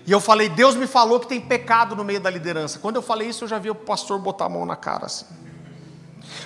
E 0.07 0.11
eu 0.13 0.21
falei, 0.21 0.49
Deus 0.49 0.75
me 0.75 0.87
falou 0.87 1.21
que 1.21 1.27
tem 1.27 1.39
pecado 1.39 1.95
no 1.95 2.03
meio 2.03 2.19
da 2.19 2.31
liderança. 2.31 2.79
Quando 2.79 2.97
eu 2.97 3.03
falei 3.03 3.29
isso, 3.29 3.45
eu 3.45 3.49
já 3.49 3.59
vi 3.59 3.69
o 3.69 3.75
pastor 3.75 4.19
botar 4.19 4.47
a 4.47 4.49
mão 4.49 4.65
na 4.65 4.75
cara 4.75 5.05
assim. 5.05 5.27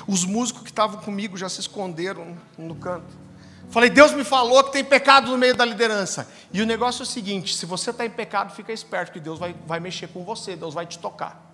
Os 0.07 0.25
músicos 0.25 0.63
que 0.63 0.71
estavam 0.71 1.01
comigo 1.01 1.37
já 1.37 1.49
se 1.49 1.61
esconderam 1.61 2.37
no 2.57 2.75
canto. 2.75 3.23
Falei, 3.71 3.89
Deus 3.89 4.13
me 4.13 4.23
falou 4.23 4.63
que 4.65 4.73
tem 4.73 4.85
pecado 4.85 5.31
no 5.31 5.39
meio 5.39 5.57
da 5.57 5.65
liderança. 5.65 6.29
E 6.53 6.61
o 6.61 6.67
negócio 6.67 7.03
é 7.03 7.05
o 7.05 7.07
seguinte: 7.07 7.57
se 7.57 7.65
você 7.65 7.91
está 7.91 8.05
em 8.05 8.11
pecado, 8.11 8.55
fica 8.55 8.73
esperto, 8.73 9.13
que 9.13 9.21
Deus 9.21 9.39
vai, 9.39 9.55
vai 9.67 9.81
mexer 9.81 10.09
com 10.09 10.25
você, 10.25 10.55
Deus 10.55 10.75
vai 10.75 10.85
te 10.85 10.99
tocar. 10.99 11.51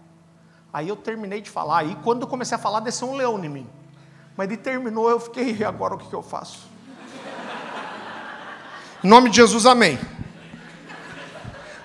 Aí 0.73 0.89
eu 0.89 0.97
terminei 0.97 1.41
de 1.41 1.49
falar, 1.49 1.79
aí 1.79 1.97
quando 2.03 2.23
eu 2.23 2.29
comecei 2.29 2.57
a 2.57 2.59
falar, 2.59 2.81
desceu 2.81 3.09
um 3.09 3.15
leão 3.15 3.43
em 3.43 3.49
mim. 3.49 3.67
Mas 4.37 4.49
ele 4.49 4.57
terminou, 4.57 5.09
eu 5.09 5.19
fiquei, 5.19 5.57
e 5.57 5.65
agora 5.65 5.95
o 5.95 5.99
que, 5.99 6.09
que 6.09 6.15
eu 6.15 6.23
faço? 6.23 6.69
Em 9.03 9.09
nome 9.09 9.31
de 9.31 9.37
Jesus, 9.37 9.65
amém. 9.65 9.99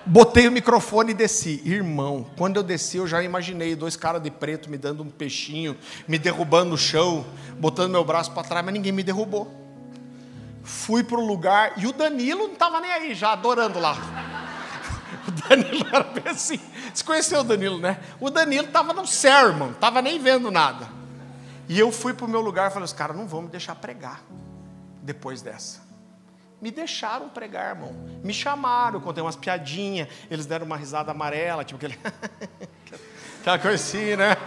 Botei 0.06 0.48
o 0.48 0.52
microfone 0.52 1.12
e 1.12 1.14
desci. 1.14 1.62
Irmão, 1.64 2.26
quando 2.38 2.58
eu 2.58 2.64
desci, 2.64 2.98
eu 2.98 3.08
já 3.08 3.24
imaginei 3.24 3.74
dois 3.74 3.96
caras 3.96 4.22
de 4.22 4.30
preto 4.30 4.70
me 4.70 4.78
dando 4.78 5.02
um 5.02 5.10
peixinho, 5.10 5.78
me 6.08 6.18
derrubando 6.18 6.72
no 6.72 6.78
chão, 6.78 7.26
botando 7.58 7.92
meu 7.92 8.04
braço 8.04 8.32
para 8.32 8.44
trás, 8.44 8.66
mas 8.66 8.74
ninguém 8.74 8.92
me 8.92 9.02
derrubou. 9.02 9.50
Fui 10.62 11.04
para 11.04 11.18
o 11.18 11.26
lugar 11.26 11.74
e 11.78 11.88
o 11.88 11.94
Danilo 11.94 12.48
não 12.48 12.54
estava 12.54 12.82
nem 12.82 12.92
aí, 12.92 13.16
já 13.16 13.32
adorando 13.32 13.80
lá. 13.80 13.96
O 15.26 15.32
Danilo 15.32 15.88
era 15.88 16.04
bem 16.04 16.24
assim. 16.26 16.60
Você 16.94 17.02
conheceu 17.02 17.40
o 17.40 17.44
Danilo, 17.44 17.78
né? 17.78 17.98
O 18.20 18.30
Danilo 18.30 18.66
estava 18.66 18.92
no 18.94 19.08
céu, 19.08 19.48
irmão, 19.50 19.72
estava 19.72 20.02
nem 20.02 20.20
vendo 20.20 20.52
nada. 20.52 20.90
E 21.70 21.80
eu 21.80 21.94
fui 21.94 22.14
para 22.14 22.26
o 22.26 22.30
meu 22.30 22.42
lugar 22.42 22.70
e 22.70 22.74
falei: 22.74 22.84
os 22.84 22.92
caras 22.92 23.16
não 23.16 23.26
vão 23.26 23.44
me 23.44 23.48
deixar 23.48 23.76
pregar 23.76 24.22
depois 25.02 25.42
dessa 25.42 25.83
me 26.64 26.72
deixaram 26.72 27.28
pregar, 27.28 27.76
irmão. 27.76 27.94
Me 28.24 28.34
chamaram, 28.34 29.02
contei 29.02 29.22
umas 29.22 29.36
piadinhas, 29.36 30.08
eles 30.32 30.46
deram 30.46 30.66
uma 30.66 30.78
risada 30.78 31.12
amarela, 31.12 31.66
tipo 31.66 31.76
aquele. 31.76 32.00
aquela 33.42 33.60
coisa 33.60 33.76
assim, 33.76 34.16
né? 34.16 34.38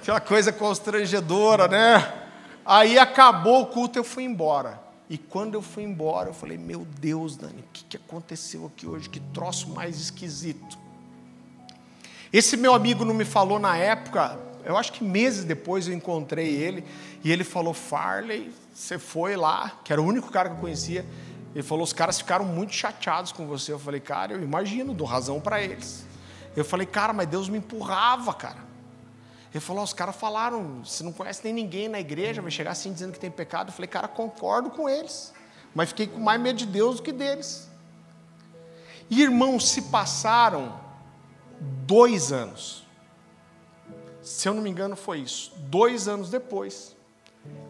Aquela 0.00 0.20
coisa 0.20 0.52
constrangedora, 0.52 1.66
né? 1.66 2.28
Aí 2.64 3.00
acabou 3.00 3.62
o 3.62 3.66
culto, 3.66 3.98
eu 3.98 4.04
fui 4.04 4.22
embora. 4.22 4.80
E 5.10 5.18
quando 5.18 5.54
eu 5.54 5.62
fui 5.62 5.82
embora, 5.82 6.28
eu 6.28 6.34
falei: 6.34 6.56
Meu 6.56 6.86
Deus, 7.00 7.36
Dani, 7.36 7.62
o 7.62 7.72
que, 7.72 7.82
que 7.82 7.96
aconteceu 7.96 8.66
aqui 8.66 8.86
hoje? 8.86 9.10
Que 9.10 9.18
troço 9.18 9.70
mais 9.70 10.00
esquisito. 10.00 10.78
Esse 12.32 12.56
meu 12.56 12.74
amigo 12.74 13.04
não 13.04 13.12
me 13.12 13.24
falou 13.24 13.58
na 13.58 13.76
época, 13.76 14.38
eu 14.64 14.76
acho 14.76 14.92
que 14.92 15.02
meses 15.02 15.44
depois 15.44 15.88
eu 15.88 15.94
encontrei 15.94 16.54
ele, 16.54 16.84
e 17.24 17.32
ele 17.32 17.42
falou: 17.42 17.72
Farley, 17.72 18.52
você 18.72 18.98
foi 18.98 19.34
lá, 19.34 19.80
que 19.82 19.92
era 19.92 20.00
o 20.00 20.04
único 20.04 20.30
cara 20.30 20.50
que 20.50 20.56
eu 20.56 20.60
conhecia. 20.60 21.06
Ele 21.54 21.62
falou: 21.62 21.82
os 21.82 21.92
caras 21.92 22.18
ficaram 22.18 22.44
muito 22.44 22.74
chateados 22.74 23.32
com 23.32 23.46
você. 23.46 23.72
Eu 23.72 23.78
falei: 23.78 23.98
cara, 23.98 24.34
eu 24.34 24.42
imagino, 24.42 24.92
dou 24.92 25.06
razão 25.06 25.40
para 25.40 25.62
eles. 25.62 26.04
Eu 26.54 26.64
falei: 26.64 26.86
cara, 26.86 27.14
mas 27.14 27.26
Deus 27.26 27.48
me 27.48 27.58
empurrava, 27.58 28.34
cara. 28.34 28.62
Ele 29.50 29.60
falou: 29.60 29.82
os 29.82 29.94
caras 29.94 30.14
falaram, 30.14 30.84
você 30.84 31.02
não 31.02 31.12
conhece 31.12 31.40
nem 31.44 31.54
ninguém 31.54 31.88
na 31.88 31.98
igreja, 31.98 32.42
vai 32.42 32.50
chegar 32.50 32.72
assim 32.72 32.92
dizendo 32.92 33.12
que 33.12 33.18
tem 33.18 33.30
pecado. 33.30 33.68
Eu 33.68 33.72
falei: 33.72 33.88
cara, 33.88 34.06
concordo 34.06 34.68
com 34.68 34.86
eles, 34.86 35.32
mas 35.74 35.88
fiquei 35.88 36.06
com 36.06 36.20
mais 36.20 36.38
medo 36.38 36.58
de 36.58 36.66
Deus 36.66 36.96
do 36.96 37.02
que 37.02 37.12
deles. 37.12 37.70
E 39.08 39.22
irmãos, 39.22 39.70
se 39.70 39.82
passaram 39.82 40.78
dois 41.58 42.32
anos. 42.32 42.84
Se 44.20 44.48
eu 44.48 44.54
não 44.54 44.62
me 44.62 44.70
engano, 44.70 44.96
foi 44.96 45.20
isso. 45.20 45.52
Dois 45.68 46.08
anos 46.08 46.30
depois, 46.30 46.93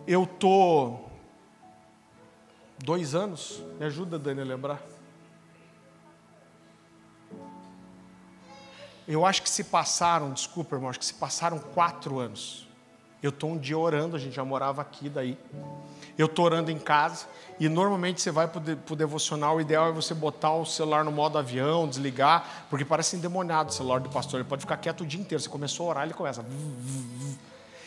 eu 0.06 0.26
tô 0.26 0.98
dois 2.78 3.14
anos. 3.14 3.62
Me 3.78 3.86
ajuda, 3.86 4.18
Dani, 4.18 4.42
a 4.42 4.44
lembrar. 4.44 4.82
Eu 9.06 9.26
acho 9.26 9.42
que 9.42 9.50
se 9.50 9.64
passaram, 9.64 10.32
desculpa, 10.32 10.76
irmão, 10.76 10.88
acho 10.88 10.98
que 10.98 11.04
se 11.04 11.14
passaram 11.14 11.58
quatro 11.58 12.18
anos. 12.18 12.66
Eu 13.22 13.30
estou 13.30 13.50
um 13.50 13.58
dia 13.58 13.78
orando, 13.78 14.16
a 14.16 14.18
gente 14.18 14.34
já 14.34 14.44
morava 14.44 14.82
aqui 14.82 15.08
daí. 15.08 15.38
Eu 16.16 16.26
estou 16.26 16.44
orando 16.44 16.70
em 16.70 16.78
casa 16.78 17.26
e 17.58 17.68
normalmente 17.68 18.20
você 18.20 18.30
vai 18.30 18.46
para 18.46 18.60
o 18.60 18.96
devocional, 18.96 19.56
o 19.56 19.60
ideal 19.60 19.88
é 19.88 19.92
você 19.92 20.14
botar 20.14 20.54
o 20.54 20.64
celular 20.64 21.04
no 21.04 21.10
modo 21.10 21.38
avião, 21.38 21.88
desligar, 21.88 22.66
porque 22.70 22.84
parece 22.84 23.16
endemoniado 23.16 23.70
o 23.70 23.72
celular 23.72 24.00
do 24.00 24.08
pastor, 24.08 24.40
ele 24.40 24.48
pode 24.48 24.60
ficar 24.60 24.76
quieto 24.76 25.02
o 25.02 25.06
dia 25.06 25.20
inteiro. 25.20 25.42
Você 25.42 25.48
começou 25.48 25.86
a 25.86 25.90
orar, 25.90 26.04
ele 26.04 26.14
começa. 26.14 26.44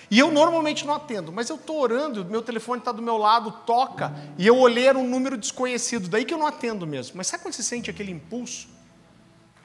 E 0.09 0.19
eu 0.19 0.31
normalmente 0.31 0.85
não 0.85 0.93
atendo, 0.93 1.33
mas 1.33 1.49
eu 1.49 1.57
estou 1.57 1.79
orando, 1.81 2.23
meu 2.23 2.41
telefone 2.41 2.79
está 2.79 2.91
do 2.91 3.01
meu 3.01 3.17
lado, 3.17 3.51
toca, 3.65 4.13
e 4.37 4.47
eu 4.47 4.57
olhei 4.57 4.87
era 4.87 4.97
um 4.97 5.07
número 5.07 5.37
desconhecido, 5.37 6.07
daí 6.07 6.23
que 6.23 6.33
eu 6.33 6.37
não 6.37 6.47
atendo 6.47 6.87
mesmo. 6.87 7.17
Mas 7.17 7.27
sabe 7.27 7.43
quando 7.43 7.53
você 7.53 7.63
sente 7.63 7.89
aquele 7.89 8.11
impulso? 8.11 8.69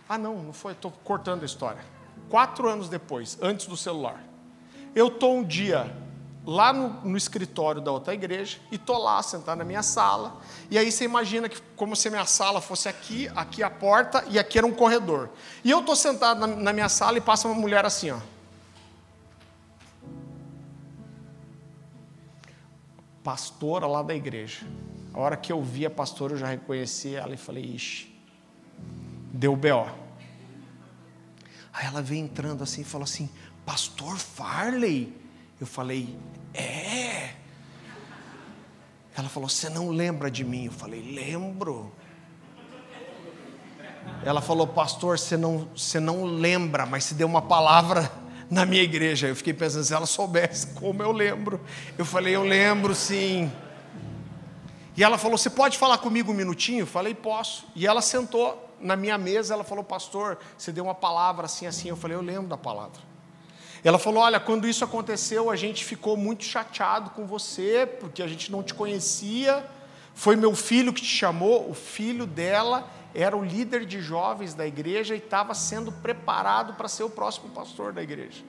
Ah, 0.08 0.18
não, 0.18 0.42
não 0.42 0.52
foi, 0.52 0.72
estou 0.72 0.90
cortando 1.04 1.42
a 1.42 1.46
história. 1.46 1.84
Quatro 2.28 2.68
anos 2.68 2.88
depois, 2.88 3.38
antes 3.40 3.66
do 3.66 3.76
celular, 3.76 4.22
eu 4.94 5.08
estou 5.08 5.36
um 5.36 5.44
dia 5.44 5.94
lá 6.44 6.72
no, 6.72 6.88
no, 7.02 7.16
escritório 7.16 7.80
da 7.80 7.92
outra 7.92 8.12
igreja 8.12 8.58
e 8.70 8.74
estou 8.74 8.98
lá 8.98 9.22
sentado 9.22 9.58
na 9.58 9.64
minha 9.64 9.82
sala. 9.82 10.40
E 10.70 10.76
aí 10.76 10.90
você 10.90 11.04
imagina 11.04 11.48
que 11.48 11.60
como 11.76 11.94
se 11.94 12.08
a 12.08 12.10
minha 12.10 12.26
sala 12.26 12.60
fosse 12.60 12.88
aqui, 12.88 13.30
aqui 13.34 13.62
a 13.62 13.70
porta 13.70 14.24
e 14.28 14.38
aqui 14.38 14.58
era 14.58 14.66
um 14.66 14.72
corredor. 14.72 15.30
E 15.62 15.70
eu 15.70 15.80
estou 15.80 15.94
sentado 15.94 16.40
na, 16.40 16.46
na 16.48 16.72
minha 16.72 16.88
sala 16.88 17.16
e 17.16 17.20
passa 17.20 17.46
uma 17.46 17.54
mulher 17.54 17.84
assim, 17.86 18.10
ó. 18.10 18.18
Pastora 23.22 23.86
lá 23.86 24.02
da 24.02 24.14
igreja. 24.14 24.66
A 25.12 25.20
hora 25.20 25.36
que 25.36 25.52
eu 25.52 25.62
vi 25.62 25.84
a 25.86 25.90
pastora, 25.90 26.34
eu 26.34 26.38
já 26.38 26.46
reconheci 26.46 27.14
ela 27.14 27.34
e 27.34 27.36
falei: 27.36 27.64
Ixi, 27.64 28.14
deu 29.32 29.54
B.O. 29.54 29.86
Aí 31.72 31.86
ela 31.86 32.02
veio 32.02 32.22
entrando 32.22 32.62
assim 32.62 32.82
e 32.82 32.84
falou 32.84 33.04
assim: 33.04 33.30
Pastor 33.64 34.16
Farley? 34.18 35.14
Eu 35.60 35.66
falei: 35.66 36.18
É. 36.54 37.34
Ela 39.16 39.28
falou: 39.28 39.48
Você 39.48 39.68
não 39.68 39.90
lembra 39.90 40.30
de 40.30 40.44
mim? 40.44 40.66
Eu 40.66 40.72
falei: 40.72 41.02
Lembro. 41.02 41.92
Ela 44.24 44.40
falou: 44.40 44.66
Pastor, 44.66 45.18
você 45.18 45.36
não, 45.36 45.68
você 45.76 46.00
não 46.00 46.24
lembra, 46.24 46.86
mas 46.86 47.04
se 47.04 47.14
deu 47.14 47.26
uma 47.26 47.42
palavra 47.42 48.21
na 48.52 48.66
minha 48.66 48.82
igreja. 48.82 49.28
Eu 49.28 49.34
fiquei 49.34 49.54
pensando, 49.54 49.82
se 49.82 49.94
ela 49.94 50.04
soubesse 50.04 50.66
como 50.74 51.02
eu 51.02 51.10
lembro. 51.10 51.58
Eu 51.96 52.04
falei, 52.04 52.36
eu 52.36 52.44
lembro 52.44 52.94
sim. 52.94 53.50
E 54.94 55.02
ela 55.02 55.16
falou, 55.16 55.38
você 55.38 55.48
pode 55.48 55.78
falar 55.78 55.96
comigo 55.96 56.32
um 56.32 56.34
minutinho? 56.34 56.80
Eu 56.80 56.86
falei, 56.86 57.14
posso. 57.14 57.64
E 57.74 57.86
ela 57.86 58.02
sentou 58.02 58.68
na 58.78 58.94
minha 58.94 59.16
mesa, 59.16 59.54
ela 59.54 59.64
falou, 59.64 59.82
pastor, 59.82 60.38
você 60.58 60.70
deu 60.70 60.84
uma 60.84 60.94
palavra 60.94 61.46
assim, 61.46 61.66
assim. 61.66 61.88
Eu 61.88 61.96
falei, 61.96 62.14
eu 62.14 62.20
lembro 62.20 62.48
da 62.48 62.58
palavra. 62.58 63.00
Ela 63.82 63.98
falou, 63.98 64.22
olha, 64.22 64.38
quando 64.38 64.68
isso 64.68 64.84
aconteceu, 64.84 65.50
a 65.50 65.56
gente 65.56 65.82
ficou 65.82 66.14
muito 66.14 66.44
chateado 66.44 67.08
com 67.10 67.26
você, 67.26 67.88
porque 68.00 68.22
a 68.22 68.26
gente 68.26 68.52
não 68.52 68.62
te 68.62 68.74
conhecia. 68.74 69.64
Foi 70.14 70.36
meu 70.36 70.54
filho 70.54 70.92
que 70.92 71.00
te 71.00 71.08
chamou, 71.08 71.70
o 71.70 71.72
filho 71.72 72.26
dela 72.26 72.86
era 73.14 73.36
o 73.36 73.44
líder 73.44 73.84
de 73.84 74.00
jovens 74.00 74.54
da 74.54 74.66
igreja 74.66 75.14
e 75.14 75.18
estava 75.18 75.54
sendo 75.54 75.92
preparado 75.92 76.74
para 76.74 76.88
ser 76.88 77.04
o 77.04 77.10
próximo 77.10 77.50
pastor 77.50 77.92
da 77.92 78.02
igreja. 78.02 78.44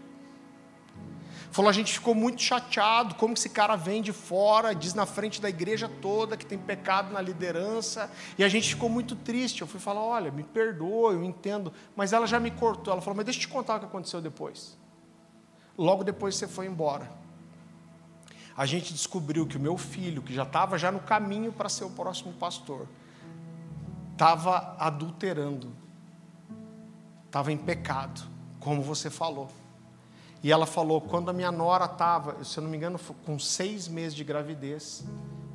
Falou, 1.51 1.69
a 1.69 1.73
gente 1.73 1.93
ficou 1.93 2.15
muito 2.15 2.41
chateado, 2.41 3.13
como 3.13 3.35
esse 3.35 3.47
cara 3.47 3.75
vem 3.75 4.01
de 4.01 4.11
fora, 4.11 4.73
diz 4.73 4.95
na 4.95 5.05
frente 5.05 5.39
da 5.39 5.47
igreja 5.47 5.87
toda 6.01 6.35
que 6.35 6.47
tem 6.47 6.57
pecado 6.57 7.13
na 7.13 7.21
liderança, 7.21 8.09
e 8.39 8.43
a 8.43 8.49
gente 8.49 8.69
ficou 8.69 8.89
muito 8.89 9.15
triste. 9.15 9.61
Eu 9.61 9.67
fui 9.67 9.79
falar, 9.79 10.01
olha, 10.01 10.31
me 10.31 10.41
perdoa, 10.41 11.13
eu 11.13 11.23
entendo, 11.23 11.71
mas 11.95 12.11
ela 12.11 12.25
já 12.25 12.39
me 12.39 12.49
cortou. 12.49 12.91
Ela 12.91 13.01
falou, 13.01 13.17
mas 13.17 13.25
deixa 13.25 13.39
eu 13.39 13.41
te 13.41 13.47
contar 13.49 13.75
o 13.75 13.79
que 13.81 13.85
aconteceu 13.85 14.19
depois. 14.19 14.75
Logo 15.77 16.03
depois 16.03 16.35
você 16.35 16.47
foi 16.47 16.65
embora. 16.65 17.11
A 18.57 18.65
gente 18.65 18.91
descobriu 18.91 19.45
que 19.45 19.57
o 19.57 19.59
meu 19.59 19.77
filho, 19.77 20.23
que 20.23 20.33
já 20.33 20.43
estava 20.43 20.75
já 20.77 20.91
no 20.91 21.01
caminho 21.01 21.51
para 21.51 21.69
ser 21.69 21.83
o 21.83 21.89
próximo 21.91 22.33
pastor, 22.33 22.87
estava 24.13 24.75
adulterando, 24.79 25.73
estava 27.25 27.51
em 27.51 27.57
pecado, 27.57 28.21
como 28.59 28.81
você 28.81 29.09
falou. 29.09 29.49
E 30.41 30.51
ela 30.51 30.65
falou: 30.65 31.01
quando 31.01 31.29
a 31.29 31.33
minha 31.33 31.51
nora 31.51 31.85
estava, 31.85 32.43
se 32.43 32.57
eu 32.57 32.63
não 32.63 32.69
me 32.69 32.77
engano, 32.77 32.99
com 33.25 33.37
seis 33.37 33.87
meses 33.87 34.13
de 34.13 34.23
gravidez, 34.23 35.03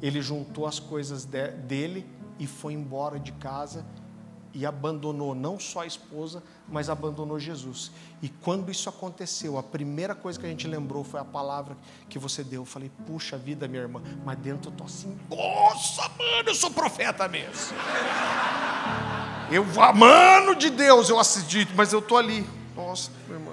ele 0.03 0.21
juntou 0.21 0.67
as 0.67 0.79
coisas 0.79 1.25
de, 1.25 1.49
dele 1.49 2.07
e 2.39 2.47
foi 2.47 2.73
embora 2.73 3.19
de 3.19 3.33
casa 3.33 3.85
e 4.59 4.67
abandonou 4.67 5.37
não 5.37 5.57
só 5.57 5.83
a 5.83 5.87
esposa, 5.87 6.43
mas 6.69 6.91
abandonou 6.91 7.39
Jesus. 7.39 7.93
E 8.21 8.29
quando 8.29 8.73
isso 8.73 8.89
aconteceu, 8.89 9.57
a 9.57 9.63
primeira 9.63 10.17
coisa 10.17 10.37
que 10.37 10.45
a 10.45 10.49
gente 10.49 10.67
lembrou 10.67 11.05
foi 11.05 11.21
a 11.21 11.25
palavra 11.25 11.77
que 12.09 12.19
você 12.19 12.43
deu. 12.43 12.63
Eu 12.63 12.67
falei, 12.67 12.91
puxa 13.07 13.39
vida, 13.39 13.69
minha 13.69 13.83
irmã, 13.83 14.03
mas 14.25 14.37
dentro 14.39 14.73
eu 14.73 14.75
tô 14.75 14.83
assim, 14.83 15.17
nossa, 15.31 16.09
mano, 16.09 16.49
eu 16.49 16.55
sou 16.57 16.73
profeta 16.73 17.29
mesmo. 17.29 17.77
Eu, 19.49 19.65
mano 19.95 20.57
de 20.57 20.71
Deus, 20.71 21.09
eu 21.09 21.21
assisti, 21.21 21.69
mas 21.77 21.93
eu 21.93 22.03
tô 22.03 22.17
ali. 22.17 22.45
Nossa, 22.75 23.13
minha 23.29 23.39
irmã. 23.39 23.53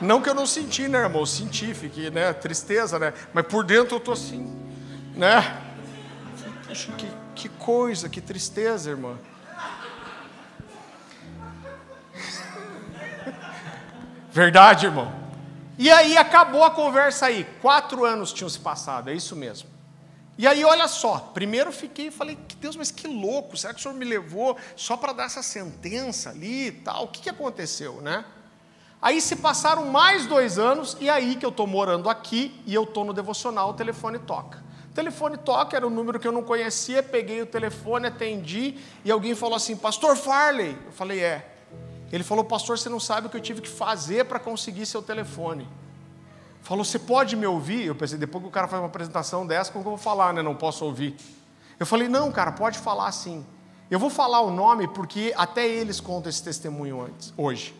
Não 0.00 0.22
que 0.22 0.30
eu 0.30 0.34
não 0.34 0.46
senti, 0.46 0.88
né, 0.88 1.00
irmão? 1.00 1.20
Eu 1.20 1.26
senti, 1.26 1.74
fiquei, 1.74 2.10
né? 2.10 2.32
Tristeza, 2.32 2.98
né? 2.98 3.12
Mas 3.34 3.46
por 3.46 3.64
dentro 3.64 3.96
eu 3.96 4.00
tô 4.00 4.12
assim, 4.12 4.50
né? 5.14 5.62
Puxa, 6.66 6.90
que, 6.92 7.06
que 7.36 7.48
coisa, 7.50 8.08
que 8.08 8.20
tristeza, 8.20 8.90
irmã. 8.90 9.16
Verdade, 14.32 14.86
irmão? 14.86 15.14
E 15.78 15.90
aí 15.90 16.16
acabou 16.16 16.64
a 16.64 16.70
conversa 16.70 17.26
aí. 17.26 17.44
Quatro 17.60 18.04
anos 18.04 18.32
tinham 18.32 18.48
se 18.48 18.58
passado, 18.58 19.10
é 19.10 19.14
isso 19.14 19.36
mesmo. 19.36 19.68
E 20.38 20.46
aí, 20.46 20.64
olha 20.64 20.88
só, 20.88 21.18
primeiro 21.32 21.72
fiquei 21.72 22.08
e 22.08 22.10
falei, 22.10 22.38
Deus, 22.60 22.76
mas 22.76 22.90
que 22.90 23.06
louco, 23.06 23.56
será 23.56 23.72
que 23.72 23.80
o 23.80 23.82
senhor 23.82 23.94
me 23.94 24.04
levou 24.04 24.56
só 24.74 24.96
para 24.96 25.12
dar 25.12 25.24
essa 25.24 25.42
sentença 25.42 26.30
ali 26.30 26.66
e 26.66 26.72
tal? 26.72 27.04
O 27.04 27.08
que, 27.08 27.22
que 27.22 27.30
aconteceu, 27.30 28.02
né? 28.02 28.24
Aí 29.00 29.20
se 29.20 29.36
passaram 29.36 29.86
mais 29.86 30.26
dois 30.26 30.58
anos, 30.58 30.96
e 31.00 31.08
aí 31.08 31.36
que 31.36 31.46
eu 31.46 31.50
estou 31.50 31.66
morando 31.66 32.10
aqui 32.10 32.60
e 32.66 32.74
eu 32.74 32.84
estou 32.84 33.04
no 33.04 33.14
devocional, 33.14 33.70
o 33.70 33.74
telefone 33.74 34.18
toca. 34.18 34.65
Telefone 34.96 35.36
toca, 35.36 35.76
era 35.76 35.86
um 35.86 35.90
número 35.90 36.18
que 36.18 36.26
eu 36.26 36.32
não 36.32 36.42
conhecia, 36.42 37.02
peguei 37.02 37.42
o 37.42 37.46
telefone, 37.46 38.06
atendi, 38.06 38.78
e 39.04 39.10
alguém 39.10 39.34
falou 39.34 39.54
assim, 39.54 39.76
Pastor 39.76 40.16
Farley. 40.16 40.74
Eu 40.86 40.92
falei, 40.92 41.22
é. 41.22 41.52
Ele 42.10 42.24
falou, 42.24 42.42
Pastor, 42.42 42.78
você 42.78 42.88
não 42.88 42.98
sabe 42.98 43.26
o 43.26 43.30
que 43.30 43.36
eu 43.36 43.40
tive 43.42 43.60
que 43.60 43.68
fazer 43.68 44.24
para 44.24 44.40
conseguir 44.40 44.86
seu 44.86 45.02
telefone. 45.02 45.68
Falou, 46.62 46.82
você 46.82 46.98
pode 46.98 47.36
me 47.36 47.46
ouvir? 47.46 47.84
Eu 47.84 47.94
pensei, 47.94 48.16
depois 48.16 48.42
que 48.42 48.48
o 48.48 48.50
cara 48.50 48.66
faz 48.66 48.80
uma 48.80 48.88
apresentação 48.88 49.46
dessa, 49.46 49.70
como 49.70 49.84
que 49.84 49.88
eu 49.88 49.96
vou 49.96 50.02
falar, 50.02 50.32
né? 50.32 50.40
Não 50.40 50.54
posso 50.54 50.82
ouvir. 50.82 51.14
Eu 51.78 51.84
falei, 51.84 52.08
não, 52.08 52.32
cara, 52.32 52.52
pode 52.52 52.78
falar 52.78 53.12
sim. 53.12 53.44
Eu 53.90 53.98
vou 53.98 54.08
falar 54.08 54.40
o 54.40 54.50
nome 54.50 54.88
porque 54.88 55.34
até 55.36 55.68
eles 55.68 56.00
contam 56.00 56.30
esse 56.30 56.42
testemunho 56.42 57.02
antes, 57.02 57.34
hoje. 57.36 57.74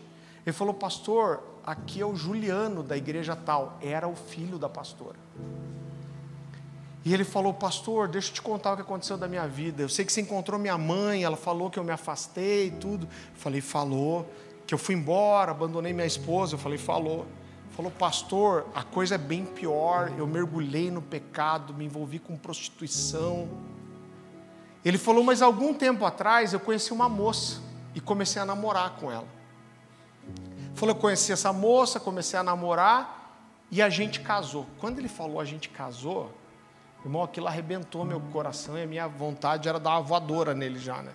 Ele 0.45 0.53
falou, 0.53 0.73
pastor, 0.75 1.41
aqui 1.65 1.99
é 1.99 2.05
o 2.05 2.15
Juliano 2.15 2.83
da 2.83 2.95
igreja 2.95 3.35
tal. 3.35 3.79
Era 3.81 4.07
o 4.07 4.15
filho 4.15 4.59
da 4.59 4.69
pastora. 4.69 5.17
E 7.07 7.13
ele 7.13 7.23
falou, 7.23 7.53
pastor, 7.53 8.09
deixa 8.09 8.31
eu 8.31 8.33
te 8.33 8.41
contar 8.41 8.73
o 8.73 8.75
que 8.75 8.81
aconteceu 8.81 9.17
da 9.17 9.29
minha 9.29 9.47
vida. 9.47 9.81
Eu 9.81 9.87
sei 9.87 10.03
que 10.03 10.11
você 10.11 10.19
encontrou 10.19 10.59
minha 10.59 10.77
mãe, 10.77 11.23
ela 11.23 11.37
falou 11.37 11.69
que 11.69 11.79
eu 11.79 11.83
me 11.85 11.93
afastei 11.93 12.67
e 12.67 12.71
tudo. 12.71 13.05
Eu 13.05 13.39
falei, 13.39 13.61
falou. 13.61 14.29
Que 14.65 14.73
eu 14.73 14.77
fui 14.77 14.93
embora, 14.93 15.51
abandonei 15.51 15.93
minha 15.93 16.05
esposa. 16.05 16.55
Eu 16.55 16.59
falei, 16.59 16.77
falou. 16.77 17.25
Falou, 17.71 17.89
pastor, 17.89 18.65
a 18.75 18.83
coisa 18.83 19.15
é 19.15 19.17
bem 19.17 19.45
pior. 19.45 20.11
Eu 20.17 20.27
mergulhei 20.27 20.91
no 20.91 21.01
pecado, 21.01 21.73
me 21.73 21.85
envolvi 21.85 22.19
com 22.19 22.35
prostituição. 22.35 23.47
Ele 24.83 24.97
falou, 24.97 25.23
mas 25.23 25.41
algum 25.41 25.73
tempo 25.73 26.03
atrás 26.03 26.51
eu 26.51 26.59
conheci 26.59 26.91
uma 26.91 27.07
moça 27.07 27.61
e 27.95 28.01
comecei 28.01 28.41
a 28.41 28.45
namorar 28.45 28.97
com 28.97 29.09
ela. 29.09 29.27
Falou, 30.75 30.93
eu 30.93 30.99
conheci 30.99 31.31
essa 31.31 31.53
moça, 31.53 32.01
comecei 32.01 32.37
a 32.37 32.43
namorar 32.43 33.39
e 33.71 33.81
a 33.81 33.89
gente 33.89 34.19
casou. 34.19 34.65
Quando 34.77 34.99
ele 34.99 35.07
falou 35.07 35.39
a 35.39 35.45
gente 35.45 35.69
casou, 35.69 36.33
irmão, 37.07 37.23
aquilo 37.23 37.47
arrebentou 37.47 38.05
meu 38.05 38.19
coração 38.19 38.77
e 38.77 38.83
a 38.83 38.87
minha 38.87 39.07
vontade 39.07 39.67
era 39.67 39.79
dar 39.79 39.91
uma 39.91 40.01
voadora 40.01 40.53
nele 40.53 40.77
já, 40.77 41.01
né? 41.01 41.11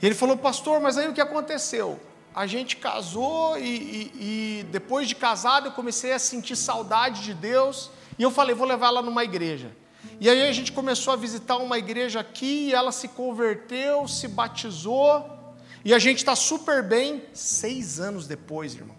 E 0.00 0.06
ele 0.06 0.14
falou, 0.14 0.36
pastor, 0.36 0.80
mas 0.80 0.96
aí 0.96 1.08
o 1.08 1.12
que 1.12 1.20
aconteceu? 1.20 2.00
A 2.34 2.46
gente 2.46 2.76
casou 2.76 3.58
e, 3.58 3.62
e, 3.62 4.12
e 4.14 4.66
depois 4.70 5.08
de 5.08 5.14
casado 5.14 5.66
eu 5.66 5.72
comecei 5.72 6.12
a 6.12 6.18
sentir 6.18 6.56
saudade 6.56 7.22
de 7.22 7.34
Deus 7.34 7.90
e 8.18 8.22
eu 8.22 8.30
falei, 8.30 8.54
vou 8.54 8.66
levar 8.66 8.86
ela 8.86 9.02
numa 9.02 9.24
igreja. 9.24 9.76
E 10.20 10.28
aí 10.28 10.46
a 10.46 10.52
gente 10.52 10.72
começou 10.72 11.12
a 11.12 11.16
visitar 11.16 11.56
uma 11.56 11.78
igreja 11.78 12.20
aqui, 12.20 12.68
e 12.68 12.74
ela 12.74 12.92
se 12.92 13.08
converteu, 13.08 14.06
se 14.06 14.28
batizou. 14.28 15.38
E 15.84 15.94
a 15.94 15.98
gente 15.98 16.18
está 16.18 16.36
super 16.36 16.82
bem 16.82 17.24
seis 17.32 17.98
anos 17.98 18.26
depois, 18.26 18.74
irmão. 18.74 18.96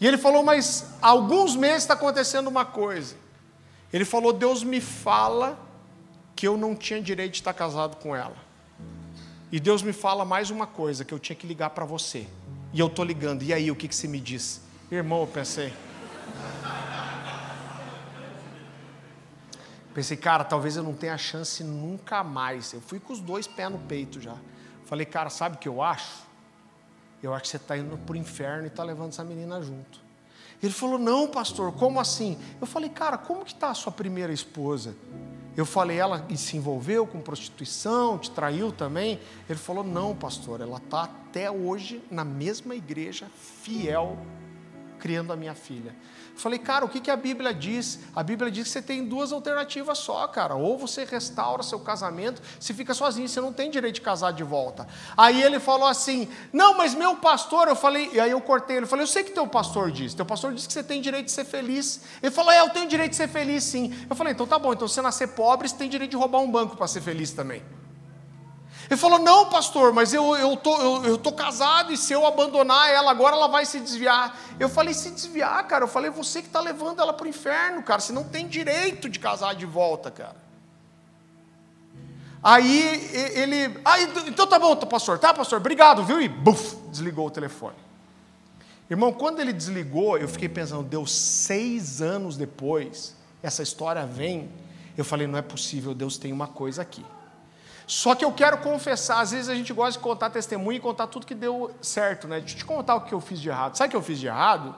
E 0.00 0.06
ele 0.06 0.18
falou, 0.18 0.42
mas 0.42 0.86
há 1.00 1.08
alguns 1.08 1.56
meses 1.56 1.82
está 1.82 1.94
acontecendo 1.94 2.48
uma 2.48 2.64
coisa. 2.64 3.16
Ele 3.92 4.04
falou, 4.04 4.32
Deus 4.32 4.62
me 4.62 4.80
fala 4.80 5.58
que 6.36 6.46
eu 6.46 6.56
não 6.56 6.74
tinha 6.74 7.00
direito 7.00 7.32
de 7.32 7.38
estar 7.38 7.54
casado 7.54 7.96
com 7.96 8.14
ela. 8.14 8.36
E 9.50 9.58
Deus 9.58 9.82
me 9.82 9.92
fala 9.92 10.24
mais 10.24 10.50
uma 10.50 10.66
coisa, 10.66 11.04
que 11.04 11.12
eu 11.12 11.18
tinha 11.18 11.34
que 11.34 11.46
ligar 11.46 11.70
para 11.70 11.84
você. 11.84 12.26
E 12.72 12.80
eu 12.80 12.86
estou 12.86 13.04
ligando. 13.04 13.42
E 13.42 13.52
aí, 13.52 13.70
o 13.70 13.76
que, 13.76 13.88
que 13.88 13.94
você 13.94 14.06
me 14.06 14.20
diz? 14.20 14.60
Irmão, 14.90 15.20
eu 15.20 15.26
pensei. 15.26 15.72
Pensei, 19.94 20.16
cara, 20.16 20.44
talvez 20.44 20.76
eu 20.76 20.82
não 20.82 20.94
tenha 20.94 21.16
chance 21.16 21.64
nunca 21.64 22.22
mais. 22.22 22.72
Eu 22.72 22.80
fui 22.80 23.00
com 23.00 23.12
os 23.12 23.20
dois 23.20 23.46
pés 23.46 23.70
no 23.70 23.78
peito 23.78 24.20
já. 24.20 24.36
Falei, 24.84 25.04
cara, 25.04 25.30
sabe 25.30 25.56
o 25.56 25.58
que 25.58 25.68
eu 25.68 25.82
acho? 25.82 26.22
Eu 27.22 27.34
acho 27.34 27.42
que 27.42 27.48
você 27.48 27.56
está 27.56 27.76
indo 27.76 27.98
para 27.98 28.12
o 28.12 28.16
inferno 28.16 28.64
e 28.64 28.68
está 28.68 28.84
levando 28.84 29.08
essa 29.08 29.24
menina 29.24 29.60
junto. 29.60 30.07
Ele 30.62 30.72
falou, 30.72 30.98
não, 30.98 31.28
pastor, 31.28 31.72
como 31.72 32.00
assim? 32.00 32.36
Eu 32.60 32.66
falei, 32.66 32.90
cara, 32.90 33.16
como 33.16 33.44
que 33.44 33.52
está 33.52 33.70
a 33.70 33.74
sua 33.74 33.92
primeira 33.92 34.32
esposa? 34.32 34.96
Eu 35.56 35.66
falei, 35.66 35.98
ela 35.98 36.24
se 36.36 36.56
envolveu 36.56 37.06
com 37.06 37.20
prostituição, 37.20 38.18
te 38.18 38.30
traiu 38.30 38.70
também? 38.70 39.20
Ele 39.48 39.58
falou, 39.58 39.82
não, 39.82 40.14
pastor, 40.14 40.60
ela 40.60 40.78
está 40.78 41.04
até 41.04 41.50
hoje 41.50 42.02
na 42.10 42.24
mesma 42.24 42.74
igreja, 42.74 43.26
fiel, 43.62 44.16
criando 44.98 45.32
a 45.32 45.36
minha 45.36 45.54
filha. 45.54 45.94
Falei, 46.38 46.58
cara, 46.58 46.84
o 46.84 46.88
que, 46.88 47.00
que 47.00 47.10
a 47.10 47.16
Bíblia 47.16 47.52
diz? 47.52 47.98
A 48.14 48.22
Bíblia 48.22 48.48
diz 48.48 48.68
que 48.68 48.70
você 48.70 48.80
tem 48.80 49.04
duas 49.04 49.32
alternativas 49.32 49.98
só, 49.98 50.26
cara. 50.28 50.54
Ou 50.54 50.78
você 50.78 51.04
restaura 51.04 51.64
seu 51.64 51.80
casamento, 51.80 52.40
se 52.60 52.72
fica 52.72 52.94
sozinho, 52.94 53.28
você 53.28 53.40
não 53.40 53.52
tem 53.52 53.70
direito 53.70 53.96
de 53.96 54.00
casar 54.00 54.32
de 54.32 54.44
volta. 54.44 54.86
Aí 55.16 55.42
ele 55.42 55.58
falou 55.58 55.88
assim: 55.88 56.28
Não, 56.52 56.76
mas 56.76 56.94
meu 56.94 57.16
pastor, 57.16 57.66
eu 57.66 57.74
falei, 57.74 58.10
e 58.12 58.20
aí 58.20 58.30
eu 58.30 58.40
cortei 58.40 58.76
ele, 58.76 58.86
falei, 58.86 59.02
eu 59.02 59.08
sei 59.08 59.24
que 59.24 59.32
teu 59.32 59.46
pastor 59.46 59.90
diz, 59.90 60.14
teu 60.14 60.24
pastor 60.24 60.54
diz 60.54 60.66
que 60.66 60.72
você 60.72 60.82
tem 60.82 61.00
direito 61.00 61.26
de 61.26 61.32
ser 61.32 61.44
feliz. 61.44 62.02
Ele 62.22 62.30
falou, 62.30 62.52
é, 62.52 62.60
eu 62.60 62.70
tenho 62.70 62.88
direito 62.88 63.10
de 63.10 63.16
ser 63.16 63.28
feliz 63.28 63.64
sim. 63.64 63.92
Eu 64.08 64.14
falei, 64.14 64.32
então 64.32 64.46
tá 64.46 64.58
bom, 64.58 64.72
então 64.72 64.86
você 64.86 65.02
nascer 65.02 65.28
pobre, 65.28 65.68
você 65.68 65.76
tem 65.76 65.88
direito 65.88 66.12
de 66.12 66.16
roubar 66.16 66.38
um 66.40 66.50
banco 66.50 66.76
para 66.76 66.86
ser 66.86 67.00
feliz 67.00 67.32
também. 67.32 67.62
Ele 68.90 68.98
falou: 68.98 69.18
Não, 69.18 69.46
pastor, 69.50 69.92
mas 69.92 70.14
eu 70.14 70.34
estou 70.34 70.50
eu 70.50 70.56
tô, 70.56 70.82
eu, 70.82 71.04
eu 71.04 71.18
tô 71.18 71.32
casado 71.32 71.92
e 71.92 71.96
se 71.96 72.12
eu 72.12 72.26
abandonar 72.26 72.90
ela 72.90 73.10
agora, 73.10 73.36
ela 73.36 73.48
vai 73.48 73.66
se 73.66 73.78
desviar. 73.78 74.38
Eu 74.58 74.68
falei: 74.68 74.94
Se 74.94 75.10
desviar, 75.10 75.66
cara. 75.66 75.84
Eu 75.84 75.88
falei: 75.88 76.10
Você 76.10 76.40
que 76.40 76.48
está 76.48 76.60
levando 76.60 77.00
ela 77.00 77.12
para 77.12 77.26
o 77.26 77.28
inferno, 77.28 77.82
cara. 77.82 78.00
Você 78.00 78.12
não 78.12 78.24
tem 78.24 78.46
direito 78.46 79.08
de 79.08 79.18
casar 79.18 79.54
de 79.54 79.66
volta, 79.66 80.10
cara. 80.10 80.48
Aí 82.42 83.10
ele, 83.34 83.80
ah, 83.84 84.00
então 84.26 84.46
tá 84.46 84.60
bom, 84.60 84.76
pastor, 84.76 85.18
tá, 85.18 85.34
pastor, 85.34 85.58
obrigado, 85.58 86.04
viu? 86.04 86.20
E 86.20 86.28
buf, 86.28 86.76
desligou 86.88 87.26
o 87.26 87.30
telefone. 87.30 87.74
Irmão, 88.88 89.12
quando 89.12 89.40
ele 89.40 89.52
desligou, 89.52 90.16
eu 90.16 90.28
fiquei 90.28 90.48
pensando, 90.48 90.82
deu 90.84 91.04
seis 91.04 92.00
anos 92.00 92.36
depois, 92.36 93.14
essa 93.42 93.62
história 93.62 94.06
vem. 94.06 94.48
Eu 94.96 95.04
falei, 95.04 95.26
não 95.26 95.38
é 95.38 95.42
possível, 95.42 95.92
Deus 95.94 96.16
tem 96.16 96.32
uma 96.32 96.46
coisa 96.46 96.80
aqui. 96.80 97.04
Só 97.88 98.14
que 98.14 98.24
eu 98.24 98.30
quero 98.30 98.58
confessar, 98.58 99.20
às 99.20 99.32
vezes 99.32 99.48
a 99.48 99.54
gente 99.54 99.72
gosta 99.72 99.92
de 99.92 99.98
contar 99.98 100.30
testemunho 100.30 100.76
e 100.76 100.80
contar 100.80 101.08
tudo 101.08 101.26
que 101.26 101.34
deu 101.34 101.74
certo, 101.80 102.28
né? 102.28 102.38
Deixa 102.38 102.54
eu 102.54 102.58
te 102.58 102.64
contar 102.64 102.94
o 102.94 103.00
que 103.00 103.14
eu 103.14 103.20
fiz 103.20 103.40
de 103.40 103.48
errado. 103.48 103.76
Sabe 103.76 103.88
o 103.88 103.90
que 103.92 103.96
eu 103.96 104.02
fiz 104.02 104.20
de 104.20 104.26
errado? 104.26 104.76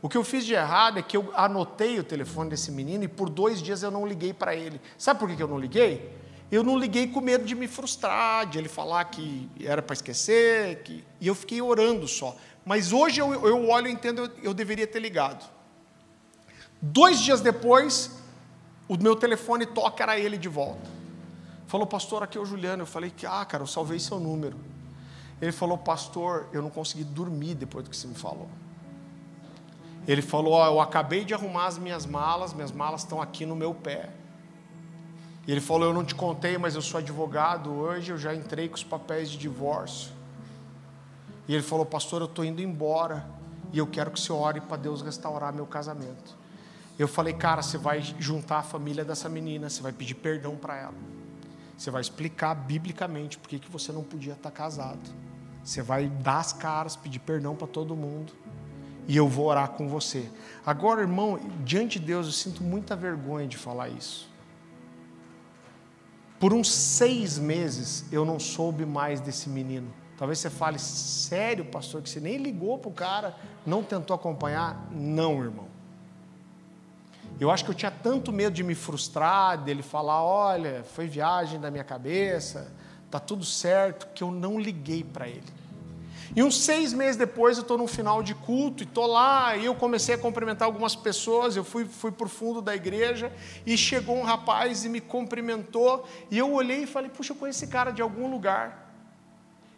O 0.00 0.08
que 0.08 0.16
eu 0.16 0.24
fiz 0.24 0.44
de 0.44 0.54
errado 0.54 0.98
é 0.98 1.02
que 1.02 1.16
eu 1.16 1.30
anotei 1.34 2.00
o 2.00 2.04
telefone 2.04 2.48
desse 2.48 2.72
menino 2.72 3.04
e 3.04 3.08
por 3.08 3.28
dois 3.28 3.62
dias 3.62 3.82
eu 3.82 3.90
não 3.90 4.06
liguei 4.06 4.32
para 4.32 4.54
ele. 4.54 4.80
Sabe 4.96 5.20
por 5.20 5.28
que 5.28 5.42
eu 5.42 5.46
não 5.46 5.58
liguei? 5.58 6.16
eu 6.50 6.62
não 6.62 6.78
liguei 6.78 7.08
com 7.08 7.20
medo 7.20 7.44
de 7.44 7.54
me 7.54 7.66
frustrar, 7.66 8.46
de 8.46 8.58
ele 8.58 8.68
falar 8.68 9.04
que 9.06 9.50
era 9.60 9.82
para 9.82 9.94
esquecer, 9.94 10.82
que... 10.82 11.04
e 11.20 11.26
eu 11.26 11.34
fiquei 11.34 11.60
orando 11.60 12.06
só. 12.06 12.36
Mas 12.64 12.92
hoje 12.92 13.20
eu, 13.20 13.32
eu 13.46 13.68
olho 13.68 13.88
e 13.88 13.92
entendo, 13.92 14.22
eu, 14.22 14.30
eu 14.42 14.54
deveria 14.54 14.86
ter 14.86 15.00
ligado. 15.00 15.44
Dois 16.80 17.20
dias 17.20 17.40
depois, 17.40 18.12
o 18.88 18.96
meu 18.96 19.16
telefone 19.16 19.66
toca, 19.66 20.04
era 20.04 20.18
ele 20.18 20.38
de 20.38 20.48
volta. 20.48 20.88
Falou, 21.66 21.86
pastor, 21.86 22.22
aqui 22.22 22.38
é 22.38 22.40
o 22.40 22.46
Juliano. 22.46 22.82
Eu 22.82 22.86
falei 22.86 23.12
ah, 23.26 23.44
cara, 23.44 23.62
eu 23.62 23.66
salvei 23.66 23.98
seu 23.98 24.20
número. 24.20 24.56
Ele 25.40 25.52
falou, 25.52 25.76
pastor, 25.76 26.48
eu 26.52 26.62
não 26.62 26.70
consegui 26.70 27.04
dormir 27.04 27.54
depois 27.54 27.84
do 27.84 27.90
que 27.90 27.96
você 27.96 28.06
me 28.06 28.14
falou. 28.14 28.48
Ele 30.06 30.22
falou, 30.22 30.54
ó, 30.54 30.66
eu 30.66 30.80
acabei 30.80 31.24
de 31.24 31.34
arrumar 31.34 31.66
as 31.66 31.78
minhas 31.78 32.06
malas, 32.06 32.52
minhas 32.52 32.70
malas 32.70 33.02
estão 33.02 33.20
aqui 33.20 33.44
no 33.44 33.56
meu 33.56 33.74
pé. 33.74 34.10
E 35.46 35.52
ele 35.52 35.60
falou: 35.60 35.88
Eu 35.88 35.94
não 35.94 36.04
te 36.04 36.14
contei, 36.14 36.58
mas 36.58 36.74
eu 36.74 36.82
sou 36.82 36.98
advogado 36.98 37.72
hoje, 37.72 38.10
eu 38.10 38.18
já 38.18 38.34
entrei 38.34 38.68
com 38.68 38.74
os 38.74 38.84
papéis 38.84 39.30
de 39.30 39.38
divórcio. 39.38 40.10
E 41.46 41.54
ele 41.54 41.62
falou: 41.62 41.86
Pastor, 41.86 42.20
eu 42.20 42.26
estou 42.26 42.44
indo 42.44 42.60
embora 42.60 43.24
e 43.72 43.78
eu 43.78 43.86
quero 43.86 44.10
que 44.10 44.20
você 44.20 44.32
ore 44.32 44.60
para 44.60 44.76
Deus 44.76 45.02
restaurar 45.02 45.52
meu 45.52 45.66
casamento. 45.66 46.36
Eu 46.98 47.06
falei: 47.06 47.32
Cara, 47.32 47.62
você 47.62 47.78
vai 47.78 48.02
juntar 48.18 48.58
a 48.58 48.62
família 48.62 49.04
dessa 49.04 49.28
menina, 49.28 49.70
você 49.70 49.80
vai 49.80 49.92
pedir 49.92 50.14
perdão 50.14 50.56
para 50.56 50.76
ela. 50.76 50.94
Você 51.76 51.90
vai 51.90 52.00
explicar 52.00 52.54
biblicamente 52.54 53.38
por 53.38 53.48
que 53.48 53.60
você 53.70 53.92
não 53.92 54.02
podia 54.02 54.32
estar 54.32 54.50
tá 54.50 54.56
casado. 54.56 55.10
Você 55.62 55.82
vai 55.82 56.08
dar 56.08 56.38
as 56.38 56.52
caras, 56.52 56.96
pedir 56.96 57.18
perdão 57.18 57.54
para 57.54 57.66
todo 57.66 57.94
mundo. 57.94 58.32
E 59.08 59.16
eu 59.16 59.28
vou 59.28 59.46
orar 59.46 59.70
com 59.70 59.88
você. 59.88 60.28
Agora, 60.64 61.00
irmão, 61.00 61.38
diante 61.64 61.98
de 61.98 62.06
Deus, 62.06 62.26
eu 62.26 62.32
sinto 62.32 62.62
muita 62.62 62.96
vergonha 62.96 63.46
de 63.46 63.56
falar 63.56 63.88
isso. 63.88 64.28
Por 66.38 66.52
uns 66.52 66.72
seis 66.72 67.38
meses 67.38 68.04
eu 68.12 68.24
não 68.24 68.38
soube 68.38 68.84
mais 68.84 69.20
desse 69.20 69.48
menino. 69.48 69.92
Talvez 70.16 70.38
você 70.38 70.48
fale, 70.48 70.78
sério, 70.78 71.64
pastor, 71.66 72.02
que 72.02 72.08
você 72.08 72.20
nem 72.20 72.38
ligou 72.38 72.78
para 72.78 72.88
o 72.88 72.92
cara, 72.92 73.36
não 73.66 73.82
tentou 73.82 74.14
acompanhar? 74.14 74.88
Não, 74.90 75.42
irmão. 75.42 75.75
Eu 77.38 77.50
acho 77.50 77.64
que 77.64 77.70
eu 77.70 77.74
tinha 77.74 77.90
tanto 77.90 78.32
medo 78.32 78.54
de 78.54 78.62
me 78.62 78.74
frustrar, 78.74 79.58
dele 79.58 79.82
falar: 79.82 80.22
olha, 80.22 80.84
foi 80.94 81.06
viagem 81.06 81.60
da 81.60 81.70
minha 81.70 81.84
cabeça, 81.84 82.72
tá 83.10 83.20
tudo 83.20 83.44
certo, 83.44 84.08
que 84.14 84.22
eu 84.22 84.30
não 84.30 84.58
liguei 84.58 85.04
para 85.04 85.28
ele. 85.28 85.56
E 86.34 86.42
uns 86.42 86.62
seis 86.62 86.92
meses 86.92 87.16
depois 87.16 87.56
eu 87.56 87.62
estou 87.62 87.78
no 87.78 87.86
final 87.86 88.22
de 88.22 88.34
culto 88.34 88.82
e 88.82 88.84
estou 88.86 89.06
lá, 89.06 89.56
e 89.56 89.66
eu 89.66 89.74
comecei 89.74 90.14
a 90.14 90.18
cumprimentar 90.18 90.66
algumas 90.66 90.96
pessoas, 90.96 91.56
eu 91.56 91.64
fui, 91.64 91.84
fui 91.84 92.10
para 92.10 92.26
o 92.26 92.28
fundo 92.28 92.60
da 92.60 92.74
igreja, 92.74 93.32
e 93.64 93.76
chegou 93.76 94.16
um 94.16 94.22
rapaz 94.22 94.84
e 94.84 94.88
me 94.88 95.00
cumprimentou, 95.00 96.06
e 96.30 96.36
eu 96.36 96.52
olhei 96.52 96.82
e 96.82 96.86
falei, 96.86 97.10
puxa, 97.10 97.32
eu 97.32 97.36
conheço 97.36 97.64
esse 97.64 97.72
cara 97.72 97.90
de 97.90 98.02
algum 98.02 98.30
lugar. 98.30 98.85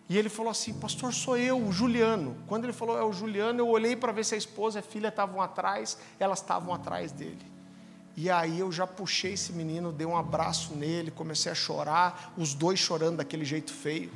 E 0.09 0.17
ele 0.17 0.29
falou 0.29 0.51
assim, 0.51 0.73
pastor, 0.73 1.13
sou 1.13 1.37
eu, 1.37 1.59
o 1.59 1.71
Juliano. 1.71 2.37
Quando 2.47 2.65
ele 2.65 2.73
falou, 2.73 2.99
é 2.99 3.05
o 3.05 3.13
Juliano, 3.13 3.61
eu 3.61 3.69
olhei 3.69 3.95
para 3.95 4.11
ver 4.11 4.25
se 4.25 4.35
a 4.35 4.39
esposa 4.39 4.79
e 4.79 4.81
a 4.81 4.83
filha 4.83 5.09
estavam 5.09 5.43
atrás, 5.43 5.99
elas 6.19 6.41
estavam 6.41 6.73
atrás 6.73 7.13
dele. 7.13 7.45
E 8.17 8.31
aí 8.31 8.59
eu 8.59 8.73
já 8.73 8.87
puxei 8.87 9.35
esse 9.35 9.53
menino, 9.53 9.93
dei 9.93 10.07
um 10.07 10.17
abraço 10.17 10.75
nele, 10.75 11.11
comecei 11.11 11.53
a 11.53 11.55
chorar, 11.55 12.33
os 12.37 12.55
dois 12.55 12.79
chorando 12.79 13.19
daquele 13.19 13.45
jeito 13.45 13.73
feio 13.73 14.11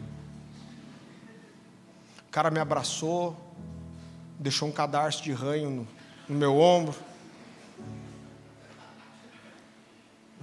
cara 2.33 2.51
me 2.51 2.59
abraçou, 2.59 3.37
deixou 4.39 4.67
um 4.67 4.73
cadarço 4.73 5.23
de 5.23 5.33
ranho 5.33 5.69
no, 5.69 5.89
no 6.27 6.35
meu 6.35 6.59
ombro. 6.59 6.99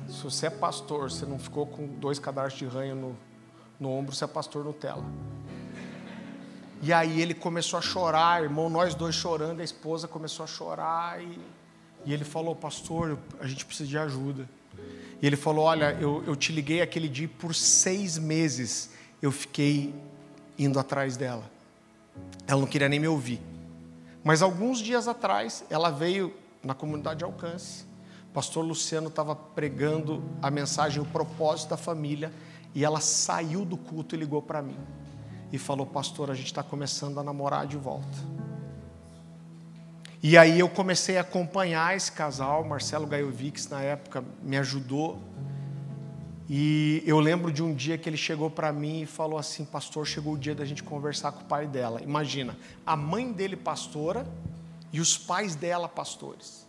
Se 0.07 0.23
você 0.23 0.45
é 0.45 0.49
pastor, 0.51 1.09
você 1.09 1.25
não 1.25 1.39
ficou 1.39 1.65
com 1.65 1.87
dois 1.87 2.19
cadarços 2.19 2.59
de 2.59 2.65
ranho 2.65 2.95
no, 2.95 3.17
no 3.79 3.89
ombro, 3.89 4.15
você 4.15 4.23
é 4.23 4.27
pastor 4.27 4.63
Nutella. 4.63 5.05
E 6.81 6.93
aí 6.93 7.21
ele 7.21 7.33
começou 7.33 7.77
a 7.77 7.81
chorar, 7.81 8.43
irmão, 8.43 8.69
nós 8.69 8.95
dois 8.95 9.15
chorando, 9.15 9.59
a 9.59 9.63
esposa 9.63 10.07
começou 10.07 10.43
a 10.43 10.47
chorar 10.47 11.21
e, 11.21 11.39
e 12.05 12.13
ele 12.13 12.23
falou, 12.23 12.55
pastor, 12.55 13.17
a 13.39 13.47
gente 13.47 13.65
precisa 13.65 13.87
de 13.87 13.97
ajuda. 13.97 14.47
E 15.21 15.27
ele 15.27 15.35
falou, 15.35 15.65
olha, 15.65 15.97
eu, 15.99 16.23
eu 16.25 16.35
te 16.35 16.53
liguei 16.53 16.81
aquele 16.81 17.09
dia 17.09 17.29
por 17.39 17.53
seis 17.53 18.17
meses 18.17 18.91
eu 19.21 19.31
fiquei 19.31 19.93
indo 20.57 20.79
atrás 20.79 21.17
dela. 21.17 21.43
Ela 22.47 22.61
não 22.61 22.67
queria 22.67 22.89
nem 22.89 22.99
me 22.99 23.07
ouvir. 23.07 23.41
Mas 24.23 24.41
alguns 24.41 24.79
dias 24.79 25.07
atrás, 25.07 25.63
ela 25.69 25.89
veio 25.89 26.33
na 26.63 26.73
comunidade 26.73 27.19
de 27.19 27.23
alcance. 27.23 27.85
Pastor 28.33 28.63
Luciano 28.63 29.07
estava 29.07 29.35
pregando 29.35 30.23
a 30.41 30.51
mensagem, 30.51 31.01
o 31.01 31.05
propósito 31.05 31.69
da 31.69 31.77
família, 31.77 32.31
e 32.73 32.85
ela 32.85 32.99
saiu 32.99 33.65
do 33.65 33.77
culto 33.77 34.15
e 34.15 34.17
ligou 34.17 34.41
para 34.41 34.61
mim. 34.61 34.77
E 35.51 35.57
falou, 35.57 35.85
pastor, 35.85 36.29
a 36.29 36.33
gente 36.33 36.47
está 36.47 36.61
começando 36.61 37.19
a 37.19 37.23
namorar 37.23 37.65
de 37.65 37.77
volta. 37.77 38.17
E 40.21 40.37
aí 40.37 40.59
eu 40.59 40.69
comecei 40.69 41.17
a 41.17 41.21
acompanhar 41.21 41.95
esse 41.95 42.11
casal, 42.11 42.63
Marcelo 42.63 43.07
Gaiovics, 43.07 43.67
na 43.69 43.81
época, 43.81 44.23
me 44.43 44.57
ajudou 44.57 45.17
e 46.49 47.03
eu 47.05 47.19
lembro 47.19 47.53
de 47.53 47.61
um 47.61 47.75
dia 47.75 47.95
que 47.95 48.09
ele 48.09 48.17
chegou 48.17 48.49
para 48.49 48.73
mim 48.73 49.01
e 49.01 49.05
falou 49.05 49.37
assim: 49.37 49.63
Pastor, 49.63 50.07
chegou 50.07 50.33
o 50.33 50.37
dia 50.37 50.55
da 50.55 50.65
gente 50.65 50.81
conversar 50.81 51.31
com 51.31 51.41
o 51.41 51.45
pai 51.45 51.67
dela. 51.67 52.01
Imagina, 52.01 52.57
a 52.83 52.95
mãe 52.95 53.31
dele 53.31 53.55
pastora 53.55 54.25
e 54.91 54.99
os 54.99 55.15
pais 55.15 55.53
dela 55.53 55.87
pastores. 55.87 56.67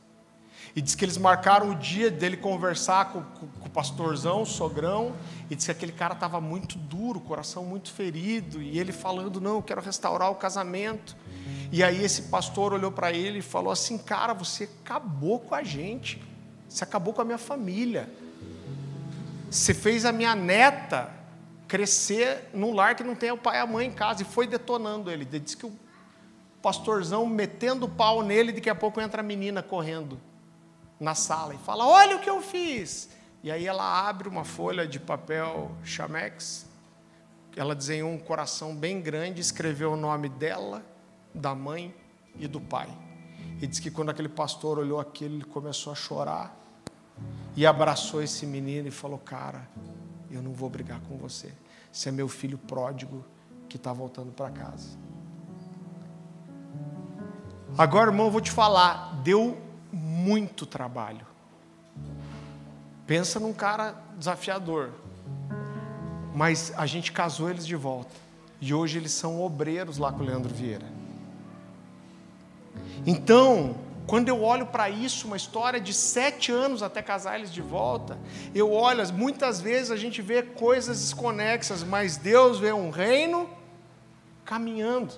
E 0.74 0.80
diz 0.80 0.94
que 0.94 1.04
eles 1.04 1.18
marcaram 1.18 1.70
o 1.70 1.74
dia 1.74 2.10
dele 2.10 2.36
conversar 2.36 3.12
com, 3.12 3.22
com, 3.22 3.46
com 3.48 3.66
o 3.66 3.70
pastorzão, 3.70 4.42
o 4.42 4.46
sogrão, 4.46 5.14
e 5.50 5.56
disse 5.56 5.66
que 5.66 5.72
aquele 5.72 5.92
cara 5.92 6.14
estava 6.14 6.40
muito 6.40 6.78
duro, 6.78 7.20
coração 7.20 7.64
muito 7.64 7.92
ferido, 7.92 8.62
e 8.62 8.78
ele 8.78 8.92
falando: 8.92 9.40
Não, 9.40 9.56
eu 9.56 9.62
quero 9.62 9.80
restaurar 9.80 10.30
o 10.30 10.36
casamento. 10.36 11.16
E 11.72 11.82
aí 11.82 12.04
esse 12.04 12.22
pastor 12.22 12.72
olhou 12.72 12.92
para 12.92 13.12
ele 13.12 13.40
e 13.40 13.42
falou 13.42 13.72
assim: 13.72 13.98
Cara, 13.98 14.32
você 14.32 14.68
acabou 14.84 15.40
com 15.40 15.54
a 15.54 15.62
gente, 15.62 16.22
você 16.68 16.84
acabou 16.84 17.12
com 17.12 17.22
a 17.22 17.24
minha 17.24 17.38
família. 17.38 18.08
Você 19.50 19.74
fez 19.74 20.04
a 20.04 20.12
minha 20.12 20.36
neta 20.36 21.12
crescer 21.66 22.48
num 22.54 22.72
lar 22.72 22.94
que 22.94 23.02
não 23.02 23.16
tem 23.16 23.32
o 23.32 23.36
pai 23.36 23.56
e 23.56 23.60
a 23.60 23.66
mãe 23.66 23.88
em 23.88 23.92
casa. 23.92 24.22
E 24.22 24.24
foi 24.24 24.46
detonando 24.46 25.10
ele. 25.10 25.24
Ele 25.24 25.40
disse 25.40 25.56
que 25.56 25.66
o 25.66 25.72
pastorzão 26.62 27.26
metendo 27.26 27.86
o 27.86 27.88
pau 27.88 28.22
nele, 28.22 28.52
daqui 28.52 28.70
a 28.70 28.74
pouco 28.74 29.00
entra 29.00 29.20
a 29.20 29.24
menina 29.24 29.60
correndo 29.60 30.29
na 31.00 31.14
sala 31.14 31.54
e 31.54 31.58
fala: 31.58 31.86
Olha 31.86 32.16
o 32.16 32.20
que 32.20 32.28
eu 32.28 32.42
fiz. 32.42 33.08
E 33.42 33.50
aí 33.50 33.66
ela 33.66 34.06
abre 34.06 34.28
uma 34.28 34.44
folha 34.44 34.86
de 34.86 35.00
papel 35.00 35.72
chamex, 35.82 36.66
ela 37.56 37.74
desenhou 37.74 38.10
um 38.10 38.18
coração 38.18 38.76
bem 38.76 39.00
grande, 39.00 39.40
escreveu 39.40 39.92
o 39.92 39.96
nome 39.96 40.28
dela, 40.28 40.84
da 41.34 41.54
mãe 41.54 41.94
e 42.38 42.46
do 42.46 42.60
pai. 42.60 42.88
E 43.62 43.66
diz 43.66 43.78
que 43.78 43.90
quando 43.90 44.10
aquele 44.10 44.28
pastor 44.28 44.78
olhou 44.78 45.00
aquilo, 45.00 45.36
ele 45.36 45.44
começou 45.44 45.90
a 45.92 45.96
chorar 45.96 46.54
e 47.56 47.66
abraçou 47.66 48.22
esse 48.22 48.44
menino 48.44 48.88
e 48.88 48.90
falou: 48.90 49.18
Cara, 49.18 49.66
eu 50.30 50.42
não 50.42 50.52
vou 50.52 50.68
brigar 50.68 51.00
com 51.00 51.16
você. 51.16 51.52
Você 51.90 52.10
é 52.10 52.12
meu 52.12 52.28
filho 52.28 52.58
pródigo 52.58 53.24
que 53.68 53.76
está 53.76 53.92
voltando 53.92 54.32
para 54.32 54.50
casa. 54.50 54.98
Agora, 57.76 58.10
irmão, 58.10 58.26
eu 58.26 58.32
vou 58.32 58.40
te 58.40 58.50
falar: 58.50 59.20
deu 59.22 59.69
muito 59.92 60.66
trabalho. 60.66 61.26
Pensa 63.06 63.40
num 63.40 63.52
cara 63.52 63.94
desafiador. 64.16 64.90
Mas 66.34 66.72
a 66.76 66.86
gente 66.86 67.10
casou 67.10 67.50
eles 67.50 67.66
de 67.66 67.74
volta. 67.74 68.14
E 68.60 68.72
hoje 68.72 68.98
eles 68.98 69.12
são 69.12 69.40
obreiros 69.40 69.98
lá 69.98 70.12
com 70.12 70.22
o 70.22 70.26
Leandro 70.26 70.54
Vieira. 70.54 70.86
Então, 73.06 73.74
quando 74.06 74.28
eu 74.28 74.42
olho 74.42 74.66
para 74.66 74.90
isso, 74.90 75.26
uma 75.26 75.36
história 75.36 75.80
de 75.80 75.94
sete 75.94 76.52
anos 76.52 76.82
até 76.82 77.00
casar 77.00 77.38
eles 77.38 77.52
de 77.52 77.62
volta, 77.62 78.18
eu 78.54 78.72
olho, 78.72 79.02
muitas 79.14 79.60
vezes 79.60 79.90
a 79.90 79.96
gente 79.96 80.20
vê 80.20 80.42
coisas 80.42 81.00
desconexas, 81.00 81.82
mas 81.82 82.16
Deus 82.16 82.58
vê 82.58 82.72
um 82.72 82.90
reino 82.90 83.48
caminhando. 84.44 85.14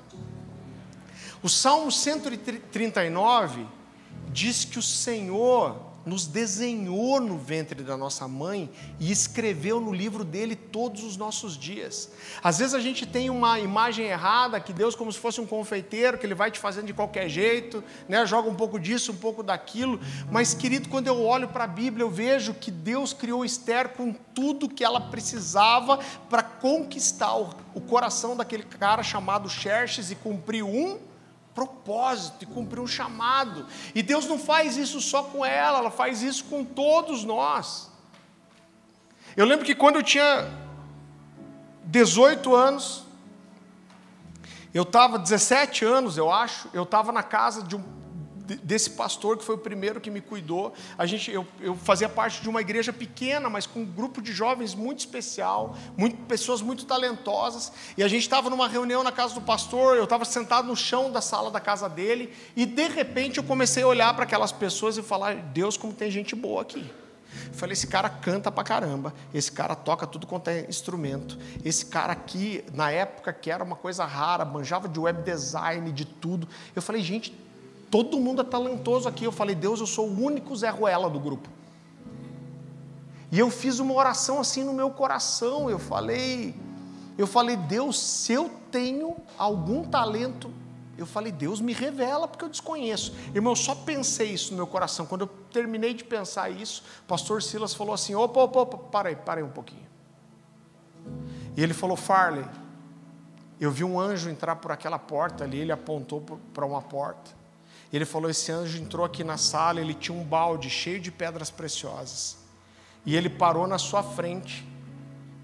O 1.43 1.49
Salmo 1.49 1.91
139 1.91 3.67
diz 4.33 4.65
que 4.65 4.79
o 4.79 4.83
Senhor 4.83 5.93
nos 6.05 6.27
desenhou 6.27 7.21
no 7.21 7.39
ventre 7.39 7.83
da 7.83 7.97
nossa 7.97 8.27
mãe 8.27 8.71
e 8.99 9.11
escreveu 9.11 9.81
no 9.81 9.93
livro 9.93 10.25
dele 10.25 10.57
todos 10.57 11.05
os 11.05 11.17
nossos 11.17 11.57
dias. 11.57 12.11
Às 12.43 12.59
vezes 12.59 12.75
a 12.75 12.81
gente 12.81 13.07
tem 13.07 13.31
uma 13.31 13.61
imagem 13.61 14.07
errada 14.07 14.59
que 14.61 14.73
Deus 14.73 14.95
como 14.95 15.13
se 15.13 15.19
fosse 15.19 15.41
um 15.41 15.47
confeiteiro 15.47 16.19
que 16.19 16.27
ele 16.27 16.35
vai 16.35 16.51
te 16.51 16.59
fazendo 16.59 16.87
de 16.87 16.95
qualquer 16.95 17.29
jeito, 17.29 17.83
né? 18.09 18.27
Joga 18.27 18.49
um 18.49 18.55
pouco 18.55 18.79
disso, 18.79 19.13
um 19.13 19.17
pouco 19.17 19.43
daquilo. 19.43 20.01
Mas 20.31 20.55
querido, 20.55 20.89
quando 20.89 21.07
eu 21.07 21.23
olho 21.25 21.49
para 21.49 21.65
a 21.65 21.69
Bíblia, 21.69 22.05
eu 22.05 22.11
vejo 22.11 22.55
que 22.55 22.71
Deus 22.71 23.13
criou 23.13 23.45
Esther 23.45 23.91
com 23.91 24.13
tudo 24.13 24.69
que 24.69 24.85
ela 24.85 25.01
precisava 25.01 25.99
para 26.29 26.43
conquistar 26.43 27.37
o 27.37 27.81
coração 27.81 28.37
daquele 28.37 28.65
cara 28.65 29.03
chamado 29.03 29.49
Xerxes 29.49 30.11
e 30.11 30.17
cumprir 30.17 30.65
um 30.65 30.99
propósito 31.55 32.43
e 32.43 32.47
cumprir 32.47 32.81
um 32.81 32.87
chamado. 32.87 33.67
E 33.95 34.03
Deus 34.03 34.27
não 34.27 34.39
faz 34.39 34.77
isso 34.77 35.01
só 35.01 35.23
com 35.23 35.45
ela, 35.45 35.79
ela 35.79 35.91
faz 35.91 36.23
isso 36.23 36.45
com 36.45 36.65
todos 36.65 37.25
nós. 37.25 37.91
Eu 39.37 39.47
lembro 39.47 39.65
que 39.65 39.75
quando 39.75 39.97
eu 39.97 40.03
tinha 40.03 40.51
18 41.85 42.55
anos, 42.55 43.05
eu 44.75 44.83
estava 44.83 45.19
17 45.19 45.85
anos, 45.85 46.17
eu 46.17 46.31
acho, 46.31 46.69
eu 46.73 46.83
estava 46.83 47.13
na 47.13 47.23
casa 47.23 47.63
de 47.63 47.77
um, 47.77 48.02
desse 48.57 48.91
pastor 48.91 49.37
que 49.37 49.45
foi 49.45 49.55
o 49.55 49.59
primeiro 49.59 50.01
que 50.01 50.11
me 50.11 50.21
cuidou. 50.21 50.73
A 50.97 51.07
gente, 51.07 51.31
eu, 51.31 51.47
eu 51.61 51.77
fazia 51.77 52.09
parte 52.09 52.43
de 52.43 52.49
uma 52.49 52.61
igreja 52.61 52.93
pequena, 52.93 53.49
mas 53.49 53.67
com 53.67 53.81
um 53.81 53.85
grupo 53.85 54.21
de 54.21 54.33
jovens 54.33 54.75
muito 54.75 55.01
especial, 55.01 55.77
muito, 55.97 56.17
pessoas 56.25 56.61
muito 56.61 56.85
talentosas. 56.85 57.73
E 57.97 58.03
a 58.03 58.09
gente 58.09 58.23
estava 58.23 58.51
numa 58.51 58.69
reunião 58.69 59.03
na 59.03 59.13
casa 59.13 59.35
do 59.35 59.41
pastor, 59.41 59.97
eu 59.97 60.05
estava 60.05 60.25
sentado 60.25 60.69
no 60.69 60.77
chão 60.77 61.11
da 61.11 61.21
sala 61.21 61.51
da 61.51 61.61
casa 61.61 61.89
dele, 61.89 62.33
e 62.57 62.67
de 62.67 62.89
repente 62.89 63.39
eu 63.39 63.45
comecei 63.45 63.83
a 63.83 63.87
olhar 63.87 64.15
para 64.15 64.25
aquelas 64.25 64.53
pessoas 64.53 64.97
e 64.97 65.03
falar: 65.03 65.35
Deus, 65.35 65.77
como 65.77 65.93
tem 65.93 66.11
gente 66.11 66.35
boa 66.35 66.63
aqui. 66.63 66.91
Falei, 67.53 67.73
esse 67.73 67.87
cara 67.87 68.09
canta 68.09 68.51
pra 68.51 68.63
caramba, 68.63 69.13
esse 69.33 69.51
cara 69.51 69.75
toca 69.75 70.07
tudo 70.07 70.27
quanto 70.27 70.49
é 70.49 70.67
instrumento. 70.69 71.39
Esse 71.65 71.87
cara 71.87 72.13
aqui, 72.13 72.65
na 72.73 72.91
época 72.91 73.33
que 73.33 73.51
era 73.51 73.65
uma 73.65 73.77
coisa 73.77 74.05
rara, 74.05 74.45
manjava 74.45 74.89
de 74.89 74.99
web 75.01 75.23
design, 75.23 75.91
de 75.93 76.05
tudo. 76.05 76.49
Eu 76.75 76.83
falei, 76.83 77.03
gente, 77.03 77.35
todo 77.93 78.19
mundo 78.19 78.41
é 78.41 78.45
talentoso 78.45 79.09
aqui. 79.09 79.25
Eu 79.25 79.31
falei, 79.31 79.55
Deus, 79.55 79.79
eu 79.79 79.87
sou 79.87 80.09
o 80.09 80.25
único 80.25 80.57
Zé 80.57 80.71
Ruela 80.71 81.09
do 81.09 81.21
grupo. 81.21 81.49
E 83.31 83.39
eu 83.39 83.51
fiz 83.51 83.79
uma 83.79 83.95
oração 83.95 84.41
assim 84.41 84.65
no 84.65 84.73
meu 84.73 84.91
coração. 84.91 85.71
Eu 85.71 85.79
falei, 85.79 86.55
eu 87.17 87.27
falei, 87.29 87.55
Deus, 87.55 88.01
se 88.01 88.33
eu 88.33 88.51
tenho 88.71 89.17
algum 89.39 89.85
talento 89.85 90.51
eu 90.97 91.07
falei, 91.07 91.33
Deus 91.33 91.61
me 91.61 91.73
revela 91.73 92.29
porque 92.29 92.45
eu 92.45 92.49
desconheço. 92.49 93.15
Irmão, 93.35 93.53
eu 93.53 93.57
só 93.57 93.75
pensei 93.75 94.29
isso 94.29 94.51
no 94.53 94.57
meu 94.59 94.67
coração. 94.67 95.07
Quando 95.07 95.23
eu 95.23 95.27
terminei 95.51 95.95
de 95.95 96.05
pensar 96.05 96.51
isso, 96.51 96.85
o 97.03 97.07
pastor 97.07 97.43
Silas 97.43 97.75
falou 97.75 97.95
assim: 97.95 98.15
opa, 98.15 98.41
opa, 98.41 98.61
opa, 98.61 98.79
para 98.79 99.09
aí, 99.09 99.17
para 99.17 99.41
aí 99.41 99.45
um 99.45 99.51
pouquinho. 99.51 99.87
E 101.57 101.63
ele 101.63 101.75
falou, 101.75 101.97
Farley, 101.97 102.45
eu 103.61 103.71
vi 103.71 103.83
um 103.83 103.99
anjo 103.99 104.31
entrar 104.31 104.57
por 104.57 104.71
aquela 104.71 104.99
porta 104.99 105.45
ali, 105.45 105.59
ele 105.59 105.73
apontou 105.73 106.23
para 106.53 106.65
uma 106.65 106.83
porta. 106.83 107.42
Ele 107.93 108.05
falou: 108.05 108.31
esse 108.31 108.51
anjo 108.51 108.81
entrou 108.81 109.05
aqui 109.05 109.23
na 109.23 109.37
sala, 109.37 109.81
ele 109.81 109.95
tinha 109.95 110.17
um 110.17 110.25
balde 110.25 110.71
cheio 110.71 111.01
de 111.01 111.11
pedras 111.11 111.51
preciosas. 111.51 112.39
E 113.05 113.17
ele 113.17 113.29
parou 113.29 113.67
na 113.67 113.79
sua 113.79 114.03
frente. 114.03 114.67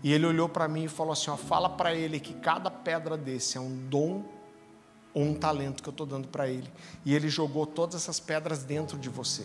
E 0.03 0.13
ele 0.13 0.27
olhou 0.27 0.49
para 0.49 0.69
mim 0.69 0.85
e 0.85 0.89
falou 0.89 1.13
assim: 1.13 1.31
ó, 1.31 1.37
fala 1.37 1.69
para 1.69 1.95
ele 1.95 2.21
que 2.21 2.35
cada 2.35 2.71
pedra 2.71 3.17
desse 3.17 3.59
é 3.59 3.61
um 3.61 3.89
dom 3.89 4.25
ou 5.13 5.25
um 5.25 5.35
talento 5.35 5.83
que 5.83 5.89
eu 5.89 5.93
estou 5.93 6.07
dando 6.07 6.29
para 6.29 6.49
ele. 6.49 6.71
E 7.05 7.15
ele 7.15 7.29
jogou 7.29 7.67
todas 7.67 7.97
essas 7.97 8.21
pedras 8.21 8.63
dentro 8.63 8.97
de 8.97 9.09
você. 9.09 9.45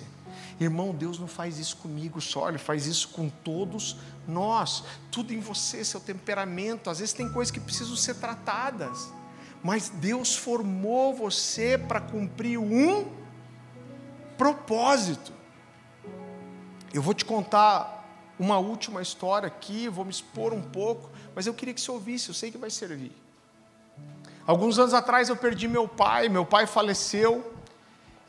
Irmão, 0.59 0.93
Deus 0.93 1.17
não 1.19 1.27
faz 1.27 1.57
isso 1.57 1.77
comigo 1.77 2.21
só, 2.21 2.49
Ele 2.49 2.57
faz 2.57 2.85
isso 2.85 3.09
com 3.09 3.29
todos 3.29 3.97
nós. 4.27 4.83
Tudo 5.11 5.33
em 5.33 5.39
você, 5.39 5.83
seu 5.83 5.99
temperamento. 5.99 6.89
Às 6.89 6.99
vezes 6.99 7.13
tem 7.13 7.31
coisas 7.31 7.51
que 7.51 7.59
precisam 7.59 7.95
ser 7.95 8.15
tratadas. 8.15 9.11
Mas 9.63 9.89
Deus 9.89 10.35
formou 10.35 11.15
você 11.15 11.77
para 11.77 12.01
cumprir 12.01 12.59
um 12.59 13.05
propósito. 14.37 15.31
Eu 16.93 17.01
vou 17.01 17.13
te 17.13 17.23
contar 17.23 18.03
uma 18.37 18.57
última 18.57 19.01
história 19.01 19.47
aqui, 19.47 19.87
vou 19.87 20.03
me 20.03 20.11
expor 20.11 20.53
um 20.53 20.61
pouco, 20.61 21.09
mas 21.33 21.47
eu 21.47 21.53
queria 21.53 21.73
que 21.73 21.79
você 21.79 21.91
ouvisse, 21.91 22.29
eu 22.29 22.35
sei 22.35 22.51
que 22.51 22.57
vai 22.57 22.69
servir. 22.69 23.11
Alguns 24.45 24.77
anos 24.77 24.93
atrás 24.93 25.29
eu 25.29 25.37
perdi 25.37 25.67
meu 25.67 25.87
pai, 25.87 26.27
meu 26.27 26.45
pai 26.45 26.67
faleceu, 26.67 27.53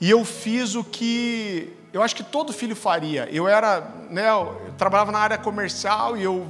e 0.01 0.09
eu 0.09 0.25
fiz 0.25 0.75
o 0.75 0.85
que 0.85 1.77
eu 1.93 2.03
acho 2.03 2.17
que 2.17 2.25
todo 2.25 2.53
filho 2.53 2.75
faria. 2.75 3.29
Eu 3.31 3.47
era, 3.47 3.81
né, 4.11 4.29
eu 4.29 4.73
trabalhava 4.77 5.13
na 5.13 5.19
área 5.21 5.39
comercial 5.39 6.17
e 6.17 6.25
eu, 6.25 6.47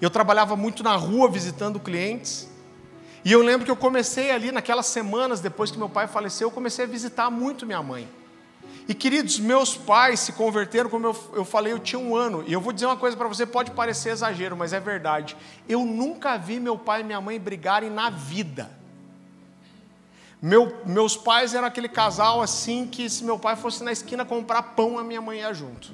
eu 0.00 0.08
trabalhava 0.08 0.54
muito 0.54 0.82
na 0.82 0.94
rua 0.94 1.28
visitando 1.28 1.80
clientes. 1.80 2.48
E 3.24 3.32
eu 3.32 3.40
lembro 3.42 3.64
que 3.64 3.70
eu 3.70 3.76
comecei 3.76 4.30
ali 4.30 4.52
naquelas 4.52 4.86
semanas 4.86 5.40
depois 5.40 5.70
que 5.70 5.78
meu 5.78 5.88
pai 5.88 6.06
faleceu, 6.06 6.48
eu 6.48 6.52
comecei 6.52 6.84
a 6.84 6.88
visitar 6.88 7.30
muito 7.30 7.64
minha 7.64 7.82
mãe. 7.82 8.06
E 8.86 8.92
queridos, 8.92 9.40
meus 9.40 9.74
pais 9.74 10.20
se 10.20 10.32
converteram, 10.32 10.90
como 10.90 11.06
eu, 11.06 11.16
eu 11.32 11.44
falei, 11.44 11.72
eu 11.72 11.78
tinha 11.78 11.98
um 11.98 12.14
ano. 12.14 12.44
E 12.46 12.52
eu 12.52 12.60
vou 12.60 12.70
dizer 12.70 12.84
uma 12.84 12.98
coisa 12.98 13.16
para 13.16 13.26
você, 13.26 13.46
pode 13.46 13.70
parecer 13.70 14.10
exagero, 14.10 14.54
mas 14.54 14.74
é 14.74 14.80
verdade. 14.80 15.36
Eu 15.66 15.86
nunca 15.86 16.36
vi 16.36 16.60
meu 16.60 16.76
pai 16.76 17.00
e 17.00 17.04
minha 17.04 17.20
mãe 17.20 17.40
brigarem 17.40 17.88
na 17.88 18.10
vida. 18.10 18.70
Meu, 20.40 20.76
meus 20.84 21.16
pais 21.16 21.54
eram 21.54 21.66
aquele 21.66 21.88
casal 21.88 22.42
assim 22.42 22.86
que 22.86 23.08
se 23.08 23.24
meu 23.24 23.38
pai 23.38 23.56
fosse 23.56 23.82
na 23.82 23.90
esquina 23.90 24.26
comprar 24.26 24.62
pão, 24.62 24.98
a 24.98 25.02
minha 25.02 25.22
mãe 25.22 25.38
ia 25.38 25.54
junto. 25.54 25.90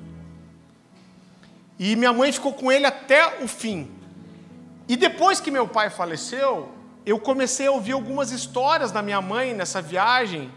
E 1.78 1.94
minha 1.94 2.12
mãe 2.12 2.32
ficou 2.32 2.52
com 2.52 2.72
ele 2.72 2.84
até 2.84 3.40
o 3.44 3.46
fim. 3.46 3.88
E 4.88 4.96
depois 4.96 5.40
que 5.40 5.52
meu 5.52 5.68
pai 5.68 5.88
faleceu, 5.88 6.79
eu 7.05 7.18
comecei 7.18 7.66
a 7.66 7.72
ouvir 7.72 7.92
algumas 7.92 8.30
histórias 8.30 8.92
da 8.92 9.03
minha 9.03 9.20
mãe 9.20 9.55
nessa 9.55 9.80
viagem, 9.80 10.53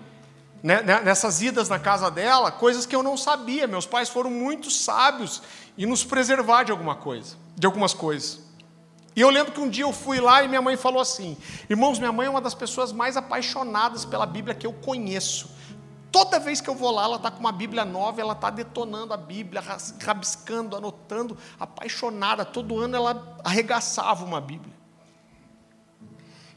né, 0.62 0.82
né 0.82 1.02
nessas 1.02 1.42
idas 1.42 1.70
na 1.70 1.80
casa 1.80 2.10
dela, 2.12 2.52
coisas 2.52 2.86
que 2.86 2.96
eu 2.96 3.04
não 3.04 3.18
sabia. 3.18 3.68
Meus 3.68 3.86
pais 3.86 4.10
foram 4.10 4.30
muito 4.30 4.70
sábios 4.70 5.42
em 5.78 5.86
nos 5.86 6.04
preservar 6.04 6.64
de 6.64 6.72
alguma 6.72 6.96
coisa, 6.96 7.36
de 7.56 7.66
algumas 7.66 7.94
coisas. 7.94 8.42
E 9.16 9.22
eu 9.22 9.30
lembro 9.30 9.52
que 9.52 9.60
um 9.60 9.70
dia 9.70 9.84
eu 9.84 9.94
fui 9.94 10.20
lá 10.20 10.44
e 10.44 10.48
minha 10.48 10.62
mãe 10.62 10.76
falou 10.76 11.02
assim: 11.02 11.38
Irmãos, 11.70 12.00
minha 12.00 12.12
mãe 12.12 12.28
é 12.28 12.30
uma 12.30 12.42
das 12.42 12.56
pessoas 12.56 12.92
mais 12.92 13.16
apaixonadas 13.16 14.06
pela 14.06 14.26
Bíblia 14.26 14.56
que 14.56 14.66
eu 14.66 14.74
conheço. 14.74 15.52
Toda 16.12 16.40
vez 16.40 16.62
que 16.62 16.70
eu 16.70 16.76
vou 16.76 16.92
lá, 16.92 17.06
ela 17.06 17.16
está 17.16 17.32
com 17.32 17.40
uma 17.40 17.52
Bíblia 17.52 17.84
nova, 17.84 18.22
ela 18.22 18.34
está 18.34 18.52
detonando 18.52 19.14
a 19.14 19.18
Bíblia, 19.18 19.64
rabiscando, 20.04 20.76
anotando, 20.76 21.36
apaixonada. 21.60 22.46
Todo 22.46 22.80
ano 22.80 22.96
ela 22.96 23.38
arregaçava 23.44 24.24
uma 24.24 24.40
Bíblia. 24.40 24.83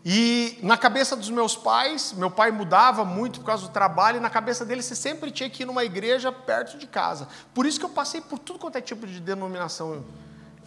E 0.09 0.57
na 0.63 0.77
cabeça 0.77 1.17
dos 1.17 1.31
meus 1.31 1.57
pais, 1.57 2.13
meu 2.13 2.31
pai 2.31 2.53
mudava 2.53 3.05
muito 3.05 3.41
por 3.41 3.47
causa 3.47 3.67
do 3.67 3.73
trabalho, 3.73 4.19
e 4.19 4.21
na 4.21 4.31
cabeça 4.31 4.65
dele 4.65 4.81
você 4.81 4.95
sempre 4.95 5.33
tinha 5.33 5.51
que 5.51 5.65
ir 5.65 5.67
numa 5.67 5.85
igreja 5.85 6.31
perto 6.31 6.79
de 6.79 6.87
casa. 6.87 7.27
Por 7.53 7.67
isso 7.67 7.81
que 7.81 7.85
eu 7.85 7.91
passei 7.91 8.21
por 8.21 8.39
tudo 8.39 8.61
quanto 8.61 8.79
é 8.79 8.81
tipo 8.81 9.05
de 9.05 9.19
denominação 9.19 10.05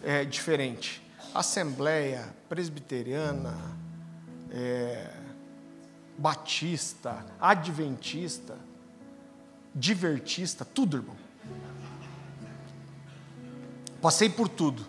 é, 0.02 0.26
diferente 0.26 1.02
assembleia 1.34 2.34
presbiteriana, 2.48 3.54
é, 4.50 5.10
batista, 6.18 7.24
adventista, 7.40 8.58
divertista, 9.74 10.64
tudo, 10.64 10.96
irmão. 10.96 11.16
Passei 14.02 14.28
por 14.28 14.48
tudo. 14.48 14.84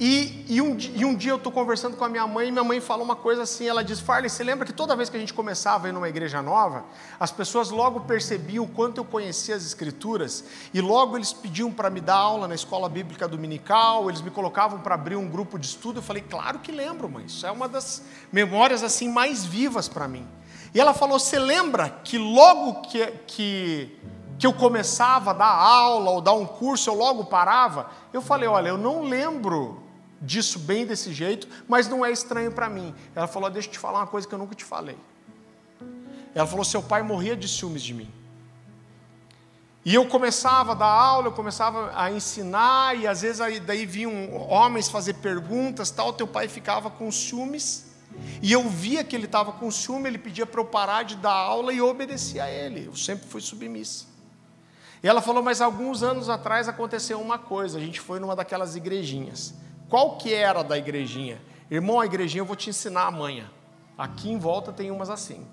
E, 0.00 0.44
e, 0.48 0.62
um, 0.62 0.76
e 0.94 1.04
um 1.04 1.12
dia 1.16 1.32
eu 1.32 1.38
estou 1.38 1.50
conversando 1.50 1.96
com 1.96 2.04
a 2.04 2.08
minha 2.08 2.24
mãe 2.24 2.48
e 2.48 2.52
minha 2.52 2.62
mãe 2.62 2.80
fala 2.80 3.02
uma 3.02 3.16
coisa 3.16 3.42
assim, 3.42 3.66
ela 3.66 3.82
diz, 3.82 3.98
Farley, 3.98 4.30
você 4.30 4.44
lembra 4.44 4.64
que 4.64 4.72
toda 4.72 4.94
vez 4.94 5.10
que 5.10 5.16
a 5.16 5.20
gente 5.20 5.34
começava 5.34 5.88
a 5.88 5.90
ir 5.90 5.92
numa 5.92 6.08
igreja 6.08 6.40
nova, 6.40 6.84
as 7.18 7.32
pessoas 7.32 7.70
logo 7.70 8.02
percebiam 8.02 8.64
o 8.64 8.68
quanto 8.68 8.98
eu 8.98 9.04
conhecia 9.04 9.56
as 9.56 9.66
escrituras 9.66 10.44
e 10.72 10.80
logo 10.80 11.16
eles 11.16 11.32
pediam 11.32 11.72
para 11.72 11.90
me 11.90 12.00
dar 12.00 12.14
aula 12.14 12.46
na 12.46 12.54
escola 12.54 12.88
bíblica 12.88 13.26
dominical, 13.26 14.08
eles 14.08 14.20
me 14.20 14.30
colocavam 14.30 14.78
para 14.78 14.94
abrir 14.94 15.16
um 15.16 15.28
grupo 15.28 15.58
de 15.58 15.66
estudo, 15.66 15.98
eu 15.98 16.02
falei, 16.02 16.22
claro 16.22 16.60
que 16.60 16.70
lembro 16.70 17.08
mãe, 17.08 17.24
isso 17.24 17.44
é 17.44 17.50
uma 17.50 17.68
das 17.68 18.04
memórias 18.30 18.84
assim 18.84 19.08
mais 19.08 19.44
vivas 19.44 19.88
para 19.88 20.06
mim. 20.06 20.24
E 20.72 20.80
ela 20.80 20.94
falou, 20.94 21.18
você 21.18 21.40
lembra 21.40 21.90
que 22.04 22.18
logo 22.18 22.82
que, 22.82 23.04
que, 23.26 23.98
que 24.38 24.46
eu 24.46 24.52
começava 24.52 25.30
a 25.30 25.34
dar 25.34 25.52
aula 25.52 26.12
ou 26.12 26.20
dar 26.20 26.34
um 26.34 26.46
curso, 26.46 26.88
eu 26.88 26.94
logo 26.94 27.24
parava? 27.24 27.90
Eu 28.12 28.22
falei, 28.22 28.48
olha, 28.48 28.68
eu 28.68 28.78
não 28.78 29.02
lembro 29.02 29.87
disso 30.20 30.58
bem 30.58 30.86
desse 30.86 31.12
jeito, 31.12 31.48
mas 31.68 31.88
não 31.88 32.04
é 32.04 32.10
estranho 32.10 32.52
para 32.52 32.68
mim. 32.68 32.94
Ela 33.14 33.26
falou: 33.26 33.48
Deixa 33.50 33.68
eu 33.68 33.72
te 33.72 33.78
falar 33.78 34.00
uma 34.00 34.06
coisa 34.06 34.26
que 34.26 34.34
eu 34.34 34.38
nunca 34.38 34.54
te 34.54 34.64
falei. 34.64 34.96
Ela 36.34 36.46
falou: 36.46 36.64
Seu 36.64 36.82
pai 36.82 37.02
morria 37.02 37.36
de 37.36 37.48
ciúmes 37.48 37.82
de 37.82 37.94
mim. 37.94 38.10
E 39.84 39.94
eu 39.94 40.06
começava 40.06 40.72
a 40.72 40.74
dar 40.74 40.86
aula, 40.86 41.28
eu 41.28 41.32
começava 41.32 41.92
a 41.94 42.10
ensinar, 42.10 42.94
e 42.96 43.06
às 43.06 43.22
vezes 43.22 43.40
aí, 43.40 43.58
daí 43.58 43.86
vinham 43.86 44.36
homens 44.36 44.88
fazer 44.88 45.14
perguntas, 45.14 45.90
tal, 45.90 46.12
teu 46.12 46.26
pai 46.26 46.46
ficava 46.46 46.90
com 46.90 47.10
ciúmes, 47.10 47.86
e 48.42 48.52
eu 48.52 48.68
via 48.68 49.02
que 49.02 49.16
ele 49.16 49.24
estava 49.24 49.52
com 49.52 49.70
ciúme, 49.70 50.08
ele 50.08 50.18
pedia 50.18 50.44
para 50.44 50.60
eu 50.60 50.64
parar 50.64 51.04
de 51.04 51.16
dar 51.16 51.32
aula 51.32 51.72
e 51.72 51.78
eu 51.78 51.88
obedecia 51.88 52.44
a 52.44 52.50
ele, 52.50 52.86
eu 52.86 52.94
sempre 52.94 53.26
fui 53.28 53.40
submissa. 53.40 54.06
E 55.02 55.08
ela 55.08 55.22
falou, 55.22 55.42
mas 55.42 55.60
alguns 55.60 56.02
anos 56.02 56.28
atrás 56.28 56.68
aconteceu 56.68 57.20
uma 57.20 57.38
coisa, 57.38 57.78
a 57.78 57.80
gente 57.80 58.00
foi 58.00 58.18
numa 58.18 58.36
daquelas 58.36 58.76
igrejinhas. 58.76 59.54
Qual 59.88 60.16
que 60.18 60.32
era 60.32 60.62
da 60.62 60.76
igrejinha? 60.76 61.40
Irmão, 61.70 62.00
a 62.00 62.06
igrejinha 62.06 62.42
eu 62.42 62.46
vou 62.46 62.56
te 62.56 62.70
ensinar 62.70 63.06
amanhã. 63.06 63.50
Aqui 63.96 64.30
em 64.30 64.38
volta 64.38 64.72
tem 64.72 64.90
umas 64.90 65.10
assim. 65.10 65.46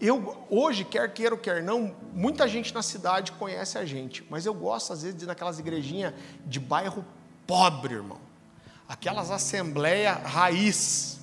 Eu 0.00 0.46
hoje, 0.50 0.84
quer 0.84 1.12
queira 1.12 1.34
ou 1.34 1.40
quer 1.40 1.62
não, 1.62 1.94
muita 2.12 2.48
gente 2.48 2.74
na 2.74 2.82
cidade 2.82 3.32
conhece 3.32 3.78
a 3.78 3.84
gente, 3.84 4.24
mas 4.28 4.44
eu 4.44 4.52
gosto 4.52 4.92
às 4.92 5.02
vezes 5.02 5.16
de 5.16 5.24
ir 5.24 5.26
naquelas 5.26 5.58
igrejinhas 5.58 6.12
de 6.44 6.58
bairro 6.58 7.04
pobre, 7.46 7.94
irmão. 7.94 8.20
Aquelas 8.88 9.30
assembleia 9.30 10.12
raiz, 10.12 11.20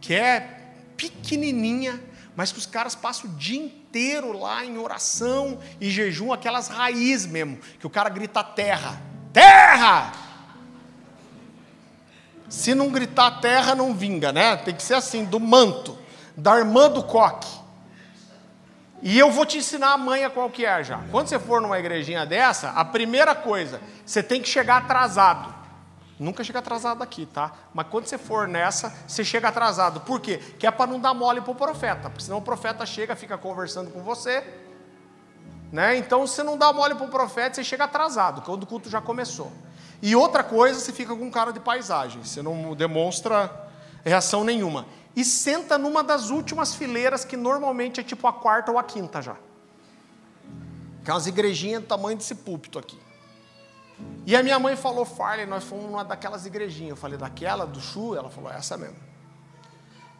que 0.00 0.12
é 0.12 0.74
pequenininha, 0.96 2.02
mas 2.34 2.52
que 2.52 2.58
os 2.58 2.66
caras 2.66 2.94
passam 2.94 3.30
o 3.30 3.34
dia 3.34 3.62
inteiro 3.62 4.32
lá 4.32 4.64
em 4.64 4.76
oração 4.76 5.60
e 5.80 5.88
jejum, 5.88 6.32
aquelas 6.32 6.68
raízes 6.68 7.26
mesmo, 7.26 7.58
que 7.78 7.86
o 7.86 7.90
cara 7.90 8.08
grita 8.08 8.42
terra, 8.42 9.00
terra! 9.32 10.29
Se 12.50 12.74
não 12.74 12.90
gritar 12.90 13.40
terra, 13.40 13.76
não 13.76 13.94
vinga, 13.94 14.32
né? 14.32 14.56
Tem 14.56 14.74
que 14.74 14.82
ser 14.82 14.94
assim, 14.94 15.24
do 15.24 15.38
manto, 15.38 15.96
da 16.36 16.58
irmã 16.58 16.90
do 16.90 17.02
coque. 17.04 17.48
E 19.00 19.16
eu 19.18 19.30
vou 19.30 19.46
te 19.46 19.58
ensinar 19.58 19.92
a 19.92 19.96
manha 19.96 20.28
qual 20.28 20.50
que 20.50 20.66
é 20.66 20.82
já. 20.82 21.00
Quando 21.12 21.28
você 21.28 21.38
for 21.38 21.60
numa 21.60 21.78
igrejinha 21.78 22.26
dessa, 22.26 22.70
a 22.70 22.84
primeira 22.84 23.36
coisa, 23.36 23.80
você 24.04 24.20
tem 24.20 24.42
que 24.42 24.48
chegar 24.48 24.78
atrasado. 24.78 25.54
Nunca 26.18 26.42
chega 26.42 26.58
atrasado 26.58 27.02
aqui, 27.02 27.24
tá? 27.24 27.52
Mas 27.72 27.86
quando 27.88 28.06
você 28.06 28.18
for 28.18 28.46
nessa, 28.46 28.92
você 29.06 29.24
chega 29.24 29.48
atrasado. 29.48 30.00
Por 30.00 30.20
quê? 30.20 30.38
Que 30.58 30.66
é 30.66 30.70
para 30.70 30.90
não 30.90 30.98
dar 30.98 31.14
mole 31.14 31.40
para 31.40 31.52
o 31.52 31.54
profeta. 31.54 32.10
Porque 32.10 32.24
senão 32.24 32.38
o 32.38 32.42
profeta 32.42 32.84
chega, 32.84 33.14
fica 33.16 33.38
conversando 33.38 33.90
com 33.90 34.02
você. 34.02 34.44
Né? 35.72 35.96
Então, 35.96 36.26
você 36.26 36.42
não 36.42 36.58
dá 36.58 36.72
mole 36.72 36.96
para 36.96 37.06
o 37.06 37.08
profeta, 37.08 37.54
você 37.54 37.64
chega 37.64 37.84
atrasado, 37.84 38.42
quando 38.42 38.64
o 38.64 38.66
culto 38.66 38.90
já 38.90 39.00
começou. 39.00 39.52
E 40.02 40.16
outra 40.16 40.42
coisa, 40.42 40.80
você 40.80 40.92
fica 40.92 41.14
com 41.14 41.30
cara 41.30 41.52
de 41.52 41.60
paisagem. 41.60 42.22
Você 42.24 42.42
não 42.42 42.74
demonstra 42.74 43.68
reação 44.04 44.44
nenhuma. 44.44 44.86
E 45.14 45.24
senta 45.24 45.76
numa 45.76 46.02
das 46.02 46.30
últimas 46.30 46.74
fileiras, 46.74 47.24
que 47.24 47.36
normalmente 47.36 48.00
é 48.00 48.02
tipo 48.02 48.26
a 48.26 48.32
quarta 48.32 48.70
ou 48.70 48.78
a 48.78 48.82
quinta 48.82 49.20
já. 49.20 49.36
Que 51.04 51.10
é 51.10 51.14
umas 51.14 51.26
igrejinhas 51.26 51.82
do 51.82 51.88
tamanho 51.88 52.16
desse 52.16 52.34
púlpito 52.34 52.78
aqui. 52.78 52.98
E 54.26 54.34
a 54.36 54.42
minha 54.42 54.58
mãe 54.58 54.76
falou, 54.76 55.04
Farley, 55.04 55.46
nós 55.46 55.64
fomos 55.64 55.84
numa 55.86 56.04
daquelas 56.04 56.46
igrejinhas. 56.46 56.90
Eu 56.90 56.96
falei, 56.96 57.18
daquela, 57.18 57.66
do 57.66 57.80
Chu? 57.80 58.14
Ela 58.14 58.30
falou, 58.30 58.50
essa 58.50 58.76
mesmo. 58.76 59.09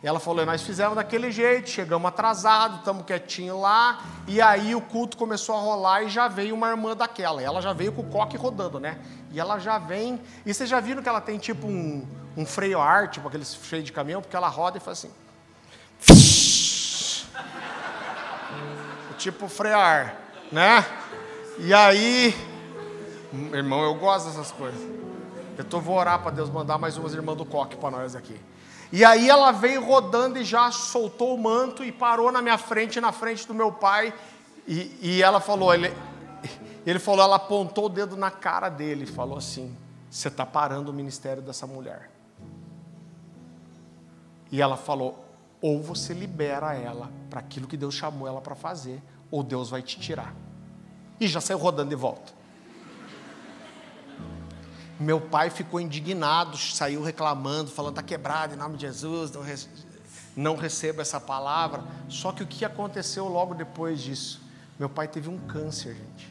Ela 0.03 0.19
falou, 0.19 0.47
nós 0.47 0.63
fizemos 0.63 0.95
daquele 0.95 1.31
jeito, 1.31 1.69
chegamos 1.69 2.09
atrasados, 2.09 2.79
estamos 2.79 3.05
quietinhos 3.05 3.61
lá, 3.61 4.03
e 4.27 4.41
aí 4.41 4.75
o 4.75 4.81
culto 4.81 5.15
começou 5.17 5.55
a 5.55 5.61
rolar 5.61 6.03
e 6.05 6.09
já 6.09 6.27
veio 6.27 6.55
uma 6.55 6.71
irmã 6.71 6.97
daquela. 6.97 7.43
Ela 7.43 7.61
já 7.61 7.75
veio 7.75 7.93
com 7.93 8.01
o 8.01 8.07
coque 8.07 8.37
rodando, 8.37 8.81
né? 8.81 8.99
E 9.31 9.39
ela 9.39 9.59
já 9.59 9.79
vem. 9.79 10.19
E 10.47 10.55
vocês 10.55 10.71
já 10.71 10.81
viram 10.81 11.03
que 11.03 11.09
ela 11.09 11.21
tem 11.21 11.37
tipo 11.39 11.67
um, 11.67 12.07
um 12.37 12.47
freio 12.47 12.81
ar, 12.81 13.09
tipo 13.09 13.29
aquele 13.29 13.45
freio 13.45 13.83
de 13.83 13.93
caminhão, 13.93 14.23
porque 14.23 14.35
ela 14.35 14.49
roda 14.49 14.79
e 14.79 14.81
faz 14.81 15.05
assim. 15.05 15.13
tipo 19.19 19.49
frear, 19.49 20.17
né? 20.51 20.83
E 21.59 21.75
aí 21.75 22.35
Irmão, 23.33 23.85
eu 23.85 23.95
gosto 23.95 24.27
dessas 24.27 24.51
coisas. 24.51 24.81
Eu 25.57 25.65
tô, 25.65 25.81
vou 25.81 25.97
orar 25.97 26.19
para 26.21 26.33
Deus 26.33 26.51
mandar 26.51 26.79
mais 26.79 26.97
umas 26.97 27.15
irmãs 27.15 27.37
do 27.37 27.45
coque 27.45 27.77
para 27.77 27.91
nós 27.91 28.17
aqui. 28.17 28.35
E 28.93 29.05
aí 29.05 29.29
ela 29.29 29.53
veio 29.53 29.85
rodando 29.85 30.39
e 30.39 30.45
já 30.45 30.71
soltou 30.73 31.35
o 31.35 31.39
manto 31.39 31.85
e 31.85 31.93
parou 31.93 32.33
na 32.33 32.43
minha 32.43 32.59
frente, 32.59 33.01
na 33.01 33.13
frente 33.13 33.47
do 33.47 33.55
meu 33.55 33.71
pai. 33.71 34.13
E, 34.67 34.99
e 35.01 35.23
ela 35.23 35.41
falou, 35.41 35.73
ele, 35.73 35.95
ele 36.85 36.99
falou, 36.99 37.25
ela 37.25 37.37
apontou 37.37 37.87
o 37.87 37.89
dedo 37.89 38.17
na 38.17 38.31
cara 38.31 38.69
dele 38.69 39.05
e 39.05 39.07
falou 39.07 39.39
assim: 39.39 39.77
Você 40.11 40.29
está 40.29 40.45
parando 40.45 40.91
o 40.91 40.95
ministério 40.95 41.43
dessa 41.43 41.67
mulher. 41.67 42.11
E 44.51 44.61
ela 44.61 44.77
falou: 44.77 45.25
Ou 45.61 45.81
você 45.81 46.13
libera 46.13 46.75
ela 46.75 47.11
para 47.29 47.39
aquilo 47.39 47.69
que 47.69 47.77
Deus 47.77 47.95
chamou 47.95 48.27
ela 48.27 48.41
para 48.41 48.57
fazer, 48.57 49.01
ou 49.31 49.45
Deus 49.45 49.71
vai 49.71 49.83
te 49.83 50.01
tirar. 50.01 50.35
E 51.21 51.29
já 51.29 51.41
saiu 51.41 51.59
rodando 51.59 51.91
de 51.91 51.97
volta. 51.97 52.40
Meu 55.01 55.19
pai 55.19 55.49
ficou 55.49 55.81
indignado, 55.81 56.59
saiu 56.59 57.03
reclamando, 57.03 57.71
falando: 57.71 57.93
está 57.93 58.03
quebrado 58.03 58.53
em 58.53 58.59
nome 58.59 58.77
de 58.77 58.83
Jesus, 58.83 59.31
não, 59.31 59.41
rece 59.41 59.67
não 60.37 60.57
recebo 60.57 61.01
essa 61.01 61.19
palavra. 61.19 61.83
Só 62.07 62.33
que 62.33 62.43
o 62.43 62.47
que 62.47 62.67
aconteceu 62.67 63.27
logo 63.27 63.55
depois 63.55 64.03
disso? 64.03 64.43
Meu 64.79 64.91
pai 64.91 65.09
teve 65.09 65.31
um 65.31 65.39
câncer, 65.39 65.95
gente. 65.95 66.31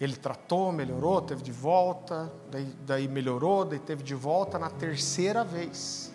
Ele 0.00 0.14
tratou, 0.14 0.70
melhorou, 0.70 1.20
teve 1.20 1.42
de 1.42 1.52
volta, 1.52 2.32
daí, 2.48 2.74
daí 2.86 3.08
melhorou, 3.08 3.64
daí 3.64 3.80
teve 3.80 4.04
de 4.04 4.14
volta 4.14 4.56
na 4.56 4.70
terceira 4.70 5.44
vez. 5.44 6.12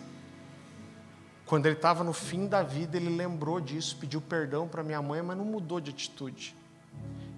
Quando 1.44 1.66
ele 1.66 1.76
estava 1.76 2.02
no 2.02 2.14
fim 2.14 2.46
da 2.46 2.62
vida, 2.62 2.96
ele 2.96 3.10
lembrou 3.10 3.60
disso, 3.60 3.96
pediu 4.00 4.20
perdão 4.20 4.66
para 4.66 4.82
minha 4.82 5.00
mãe, 5.02 5.22
mas 5.22 5.36
não 5.36 5.44
mudou 5.44 5.78
de 5.78 5.90
atitude. 5.90 6.56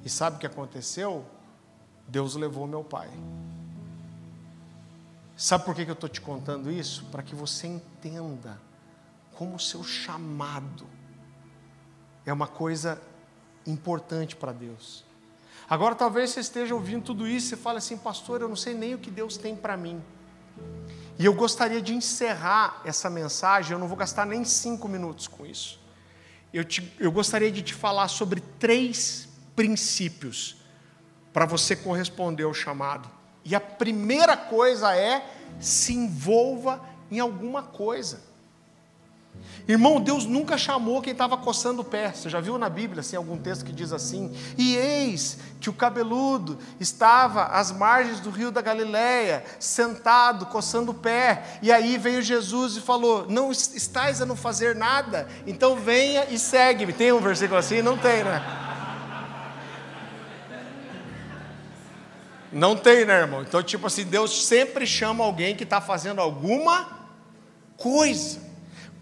E 0.04 0.08
sabe 0.08 0.36
o 0.36 0.38
que 0.38 0.46
aconteceu? 0.46 1.26
Deus 2.08 2.34
levou 2.34 2.66
meu 2.66 2.82
pai. 2.82 3.10
Sabe 5.36 5.64
por 5.64 5.74
que 5.74 5.82
eu 5.82 5.92
estou 5.92 6.08
te 6.08 6.20
contando 6.20 6.70
isso? 6.70 7.04
Para 7.12 7.22
que 7.22 7.34
você 7.34 7.66
entenda 7.68 8.58
como 9.36 9.54
o 9.54 9.60
seu 9.60 9.84
chamado 9.84 10.84
é 12.26 12.32
uma 12.32 12.48
coisa 12.48 13.00
importante 13.64 14.34
para 14.34 14.50
Deus. 14.50 15.04
Agora, 15.70 15.94
talvez 15.94 16.30
você 16.30 16.40
esteja 16.40 16.74
ouvindo 16.74 17.04
tudo 17.04 17.28
isso 17.28 17.54
e 17.54 17.56
fale 17.56 17.78
assim, 17.78 17.96
pastor, 17.96 18.40
eu 18.40 18.48
não 18.48 18.56
sei 18.56 18.74
nem 18.74 18.94
o 18.94 18.98
que 18.98 19.10
Deus 19.10 19.36
tem 19.36 19.54
para 19.54 19.76
mim. 19.76 20.02
E 21.18 21.24
eu 21.24 21.34
gostaria 21.34 21.80
de 21.80 21.94
encerrar 21.94 22.82
essa 22.84 23.08
mensagem, 23.08 23.72
eu 23.72 23.78
não 23.78 23.86
vou 23.86 23.96
gastar 23.96 24.26
nem 24.26 24.44
cinco 24.44 24.88
minutos 24.88 25.28
com 25.28 25.46
isso. 25.46 25.78
Eu, 26.52 26.64
te, 26.64 26.92
eu 26.98 27.12
gostaria 27.12 27.52
de 27.52 27.62
te 27.62 27.74
falar 27.74 28.08
sobre 28.08 28.40
três 28.40 29.28
princípios 29.54 30.57
para 31.38 31.46
você 31.46 31.76
corresponder 31.76 32.42
ao 32.42 32.52
chamado. 32.52 33.08
E 33.44 33.54
a 33.54 33.60
primeira 33.60 34.36
coisa 34.36 34.96
é 34.96 35.24
se 35.60 35.92
envolva 35.94 36.80
em 37.08 37.20
alguma 37.20 37.62
coisa. 37.62 38.20
Irmão, 39.68 40.00
Deus 40.00 40.24
nunca 40.24 40.58
chamou 40.58 41.00
quem 41.00 41.12
estava 41.12 41.36
coçando 41.36 41.82
o 41.82 41.84
pé. 41.84 42.10
Você 42.10 42.28
já 42.28 42.40
viu 42.40 42.58
na 42.58 42.68
Bíblia 42.68 43.02
assim, 43.02 43.14
algum 43.14 43.38
texto 43.38 43.64
que 43.64 43.70
diz 43.70 43.92
assim? 43.92 44.36
E 44.56 44.74
eis 44.74 45.38
que 45.60 45.70
o 45.70 45.72
cabeludo 45.72 46.58
estava 46.80 47.44
às 47.44 47.70
margens 47.70 48.18
do 48.18 48.30
rio 48.30 48.50
da 48.50 48.60
Galileia, 48.60 49.44
sentado, 49.60 50.46
coçando 50.46 50.90
o 50.90 50.94
pé. 50.94 51.60
E 51.62 51.70
aí 51.70 51.98
veio 51.98 52.20
Jesus 52.20 52.76
e 52.76 52.80
falou: 52.80 53.26
Não 53.28 53.52
estáis 53.52 54.20
a 54.20 54.26
não 54.26 54.34
fazer 54.34 54.74
nada, 54.74 55.28
então 55.46 55.76
venha 55.76 56.24
e 56.30 56.36
segue-me. 56.36 56.92
Tem 56.92 57.12
um 57.12 57.20
versículo 57.20 57.60
assim? 57.60 57.80
Não 57.80 57.96
tem, 57.96 58.24
né? 58.24 58.67
Não 62.52 62.76
tem, 62.76 63.04
né, 63.04 63.20
irmão? 63.20 63.42
Então, 63.42 63.62
tipo 63.62 63.86
assim, 63.86 64.04
Deus 64.04 64.46
sempre 64.46 64.86
chama 64.86 65.24
alguém 65.24 65.54
que 65.54 65.64
está 65.64 65.80
fazendo 65.80 66.20
alguma 66.20 66.98
coisa. 67.76 68.48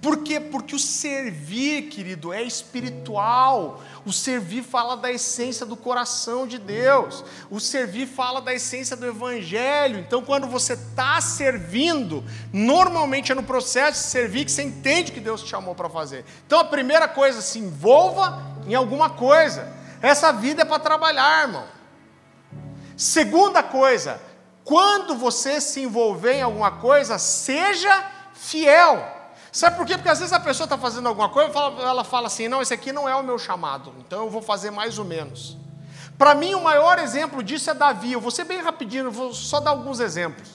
Por 0.01 0.19
quê? 0.19 0.39
Porque 0.39 0.77
o 0.77 0.79
servir, 0.79 1.89
querido, 1.89 2.33
é 2.33 2.43
espiritual. 2.43 3.83
O 4.05 4.13
servir 4.13 4.63
fala 4.63 4.97
da 4.97 5.11
essência 5.11 5.65
do 5.67 5.75
coração 5.75 6.47
de 6.47 6.59
Deus. 6.59 7.25
O 7.51 7.59
servir 7.59 8.07
fala 8.07 8.41
da 8.41 8.55
essência 8.55 8.97
do 8.97 9.07
Evangelho. 9.07 9.99
Então, 9.99 10.23
quando 10.23 10.47
você 10.47 10.75
está 10.75 11.21
servindo, 11.21 12.23
normalmente 12.53 13.33
é 13.33 13.35
no 13.35 13.43
processo 13.43 14.05
de 14.05 14.11
servir 14.11 14.45
que 14.45 14.53
você 14.53 14.63
entende 14.63 15.11
que 15.11 15.19
Deus 15.19 15.43
te 15.43 15.49
chamou 15.49 15.75
para 15.75 15.89
fazer. 15.89 16.25
Então, 16.47 16.61
a 16.61 16.65
primeira 16.65 17.09
coisa, 17.09 17.41
se 17.41 17.59
envolva 17.59 18.41
em 18.67 18.75
alguma 18.75 19.11
coisa. 19.11 19.73
Essa 20.01 20.31
vida 20.31 20.63
é 20.63 20.65
para 20.65 20.79
trabalhar, 20.79 21.49
irmão. 21.49 21.76
Segunda 22.97 23.63
coisa, 23.63 24.21
quando 24.65 25.15
você 25.15 25.61
se 25.61 25.81
envolver 25.83 26.35
em 26.35 26.43
alguma 26.43 26.73
coisa, 26.73 27.19
seja 27.19 28.05
fiel. 28.33 29.15
Sabe 29.53 29.77
por 29.77 29.87
quê? 29.87 29.97
Porque 29.97 30.09
às 30.09 30.19
vezes 30.19 30.33
a 30.33 30.41
pessoa 30.41 30.65
está 30.65 30.77
fazendo 30.77 31.09
alguma 31.09 31.29
coisa, 31.29 31.51
ela 31.81 32.05
fala 32.05 32.27
assim: 32.27 32.49
não, 32.49 32.61
esse 32.61 32.75
aqui 32.75 32.93
não 32.93 33.09
é 33.09 33.15
o 33.15 33.23
meu 33.23 33.39
chamado, 33.39 33.95
então 33.99 34.25
eu 34.25 34.31
vou 34.31 34.43
fazer 34.43 34.71
mais 34.71 34.99
ou 34.99 35.05
menos. 35.05 35.57
Para 36.19 36.35
mim, 36.35 36.55
o 36.55 36.63
maior 36.63 36.99
exemplo 36.99 37.43
disso 37.43 37.71
é 37.71 37.75
Davi. 37.75 38.13
Eu 38.13 38.21
vou 38.21 38.31
ser 38.31 38.45
bem 38.45 38.61
rapidinho, 38.61 39.11
vou 39.11 39.35
só 39.35 39.61
dar 39.61 39.71
alguns 39.71 40.01
exemplos. 40.01 40.49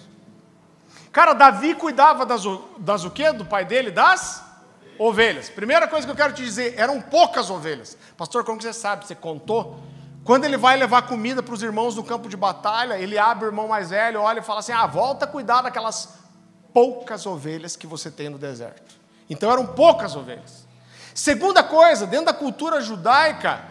Cara, 1.12 1.34
Davi 1.34 1.76
cuidava 1.76 2.26
das, 2.26 2.42
das 2.78 3.04
o 3.04 3.12
quê? 3.12 3.32
Do 3.32 3.46
pai 3.46 3.64
dele? 3.64 3.92
Das 3.92 4.44
ovelhas. 4.98 5.50
Primeira 5.50 5.88
coisa 5.88 6.06
que 6.06 6.12
eu 6.12 6.16
quero 6.16 6.34
te 6.34 6.44
dizer, 6.44 6.76
eram 6.78 7.00
poucas 7.02 7.50
ovelhas. 7.50 7.98
Pastor, 8.18 8.44
como 8.44 8.58
que 8.58 8.64
você 8.64 8.74
sabe? 8.74 9.06
Você 9.06 9.16
contou? 9.16 9.80
Quando 10.24 10.46
ele 10.46 10.58
vai 10.58 10.78
levar 10.78 11.04
comida 11.04 11.42
para 11.42 11.54
os 11.54 11.64
irmãos 11.64 11.96
no 11.96 12.04
campo 12.04 12.30
de 12.30 12.38
batalha, 12.38 12.98
ele 12.98 13.18
abre 13.18 13.46
o 13.46 13.50
irmão 13.50 13.68
mais 13.68 13.90
velho, 13.90 14.22
olha 14.22 14.40
e 14.40 14.44
fala 14.44 14.60
assim: 14.60 14.72
Ah, 14.72 14.86
volta 14.86 15.26
a 15.26 15.28
cuidar 15.28 15.62
daquelas 15.64 16.16
poucas 16.74 17.26
ovelhas 17.26 17.76
que 17.76 17.88
você 17.88 18.12
tem 18.12 18.30
no 18.30 18.38
deserto. 18.38 19.00
Então 19.30 19.52
eram 19.52 19.66
poucas 19.66 20.16
ovelhas. 20.16 20.68
Segunda 21.14 21.64
coisa, 21.64 22.06
dentro 22.06 22.28
da 22.28 22.34
cultura 22.34 22.82
judaica, 22.82 23.66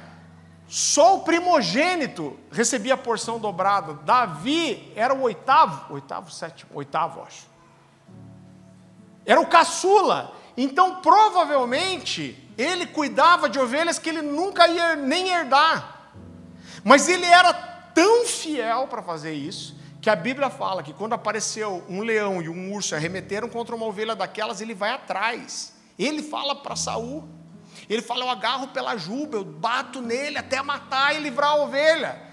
só 0.68 1.16
o 1.16 1.20
primogênito 1.20 2.38
recebia 2.50 2.94
a 2.94 2.98
porção 2.98 3.38
dobrada. 3.38 3.94
Davi 4.04 4.92
era 4.94 5.14
o 5.14 5.22
oitavo, 5.22 5.94
oitavo, 5.94 6.30
sétimo, 6.30 6.70
oitavo, 6.74 7.22
acho. 7.22 7.48
Era 9.24 9.40
o 9.40 9.46
caçula. 9.46 10.32
Então, 10.56 10.96
provavelmente, 10.96 12.52
ele 12.58 12.86
cuidava 12.86 13.48
de 13.48 13.58
ovelhas 13.58 13.98
que 13.98 14.08
ele 14.08 14.22
nunca 14.22 14.68
ia 14.68 14.96
nem 14.96 15.28
herdar. 15.28 15.99
Mas 16.84 17.08
ele 17.08 17.26
era 17.26 17.52
tão 17.52 18.24
fiel 18.26 18.86
para 18.88 19.02
fazer 19.02 19.32
isso, 19.32 19.76
que 20.00 20.08
a 20.08 20.16
Bíblia 20.16 20.48
fala 20.48 20.82
que 20.82 20.92
quando 20.92 21.12
apareceu 21.12 21.84
um 21.88 22.00
leão 22.02 22.40
e 22.40 22.48
um 22.48 22.72
urso 22.72 22.94
arremeteram 22.94 23.48
contra 23.48 23.74
uma 23.76 23.86
ovelha 23.86 24.16
daquelas, 24.16 24.60
ele 24.60 24.74
vai 24.74 24.90
atrás. 24.90 25.74
Ele 25.98 26.22
fala 26.22 26.56
para 26.56 26.74
Saul. 26.74 27.28
Ele 27.88 28.00
fala: 28.00 28.24
Eu 28.24 28.30
agarro 28.30 28.68
pela 28.68 28.96
juba, 28.96 29.36
eu 29.36 29.44
bato 29.44 30.00
nele 30.00 30.38
até 30.38 30.62
matar 30.62 31.14
e 31.14 31.18
livrar 31.18 31.50
a 31.50 31.56
ovelha. 31.56 32.30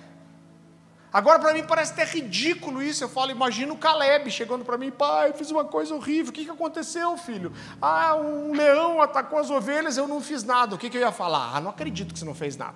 Agora, 1.11 1.39
para 1.39 1.53
mim, 1.53 1.63
parece 1.63 1.93
até 1.93 2.03
ridículo 2.03 2.81
isso. 2.81 3.03
Eu 3.03 3.09
falo, 3.09 3.31
imagina 3.31 3.71
o 3.73 3.77
Caleb 3.77 4.29
chegando 4.29 4.65
para 4.65 4.77
mim, 4.77 4.91
pai, 4.91 5.33
fiz 5.33 5.49
uma 5.49 5.65
coisa 5.65 5.95
horrível. 5.95 6.29
O 6.29 6.33
que, 6.33 6.45
que 6.45 6.51
aconteceu, 6.51 7.17
filho? 7.17 7.51
Ah, 7.81 8.15
um 8.15 8.53
leão 8.53 9.01
atacou 9.01 9.39
as 9.39 9.49
ovelhas, 9.49 9.97
eu 9.97 10.07
não 10.07 10.21
fiz 10.21 10.43
nada. 10.43 10.75
O 10.75 10.77
que, 10.77 10.89
que 10.89 10.97
eu 10.97 11.01
ia 11.01 11.11
falar? 11.11 11.55
Ah, 11.55 11.61
não 11.61 11.71
acredito 11.71 12.13
que 12.13 12.19
você 12.19 12.25
não 12.25 12.35
fez 12.35 12.57
nada. 12.57 12.75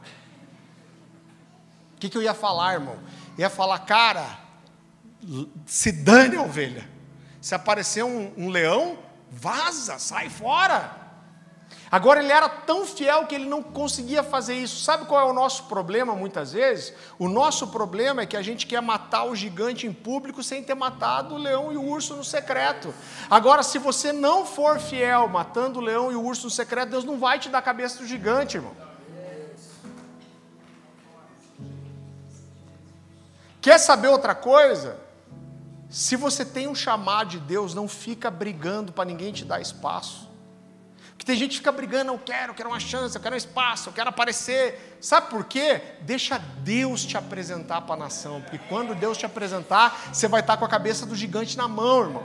Que, 2.01 2.09
que 2.09 2.17
eu 2.17 2.23
ia 2.23 2.33
falar, 2.33 2.73
irmão? 2.73 2.97
Ia 3.37 3.47
falar, 3.47 3.77
cara, 3.77 4.39
se 5.67 5.91
dane 5.91 6.35
a 6.35 6.41
ovelha. 6.41 6.89
Se 7.39 7.53
aparecer 7.53 8.03
um, 8.03 8.33
um 8.35 8.49
leão, 8.49 8.97
vaza, 9.29 9.99
sai 9.99 10.27
fora. 10.27 10.99
Agora 11.91 12.19
ele 12.19 12.31
era 12.31 12.49
tão 12.49 12.87
fiel 12.87 13.27
que 13.27 13.35
ele 13.35 13.45
não 13.45 13.61
conseguia 13.61 14.23
fazer 14.23 14.55
isso. 14.55 14.83
Sabe 14.83 15.05
qual 15.05 15.27
é 15.27 15.29
o 15.29 15.33
nosso 15.33 15.65
problema 15.65 16.15
muitas 16.15 16.53
vezes? 16.53 16.91
O 17.19 17.29
nosso 17.29 17.67
problema 17.67 18.23
é 18.23 18.25
que 18.25 18.35
a 18.35 18.41
gente 18.41 18.65
quer 18.65 18.81
matar 18.81 19.25
o 19.25 19.35
gigante 19.35 19.85
em 19.85 19.93
público 19.93 20.41
sem 20.41 20.63
ter 20.63 20.73
matado 20.73 21.35
o 21.35 21.37
leão 21.37 21.71
e 21.71 21.77
o 21.77 21.83
urso 21.83 22.15
no 22.15 22.23
secreto. 22.23 22.91
Agora, 23.29 23.61
se 23.61 23.77
você 23.77 24.11
não 24.11 24.43
for 24.43 24.79
fiel 24.79 25.27
matando 25.27 25.77
o 25.77 25.83
leão 25.83 26.11
e 26.11 26.15
o 26.15 26.23
urso 26.23 26.45
no 26.45 26.49
secreto, 26.49 26.89
Deus 26.89 27.03
não 27.03 27.19
vai 27.19 27.37
te 27.37 27.47
dar 27.47 27.59
a 27.59 27.61
cabeça 27.61 27.99
do 27.99 28.07
gigante, 28.07 28.57
irmão. 28.57 28.75
Quer 33.61 33.77
saber 33.77 34.07
outra 34.07 34.33
coisa? 34.33 34.97
Se 35.87 36.15
você 36.15 36.43
tem 36.43 36.67
um 36.67 36.73
chamado 36.73 37.29
de 37.29 37.39
Deus, 37.39 37.75
não 37.75 37.87
fica 37.87 38.31
brigando 38.31 38.91
para 38.91 39.05
ninguém 39.05 39.31
te 39.31 39.45
dar 39.45 39.61
espaço. 39.61 40.29
Que 41.17 41.25
tem 41.25 41.37
gente 41.37 41.51
que 41.51 41.57
fica 41.57 41.71
brigando, 41.71 42.11
eu 42.11 42.17
quero, 42.17 42.51
eu 42.51 42.55
quero 42.55 42.69
uma 42.69 42.79
chance, 42.79 43.15
eu 43.15 43.21
quero 43.21 43.35
um 43.35 43.37
espaço, 43.37 43.89
eu 43.89 43.93
quero 43.93 44.09
aparecer. 44.09 44.97
Sabe 44.99 45.29
por 45.29 45.45
quê? 45.45 45.79
Deixa 46.01 46.39
Deus 46.39 47.05
te 47.05 47.15
apresentar 47.15 47.81
para 47.81 47.93
a 47.93 47.97
nação, 47.97 48.41
porque 48.41 48.57
quando 48.57 48.95
Deus 48.95 49.19
te 49.19 49.25
apresentar, 49.27 50.09
você 50.11 50.27
vai 50.27 50.41
estar 50.41 50.57
com 50.57 50.65
a 50.65 50.67
cabeça 50.67 51.05
do 51.05 51.15
gigante 51.15 51.55
na 51.55 51.67
mão, 51.67 52.01
irmão. 52.01 52.23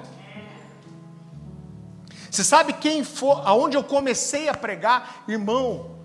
Você 2.31 2.43
sabe 2.43 2.73
quem 2.73 3.05
for, 3.05 3.43
aonde 3.47 3.77
eu 3.77 3.85
comecei 3.85 4.49
a 4.49 4.55
pregar, 4.55 5.25
irmão, 5.29 5.99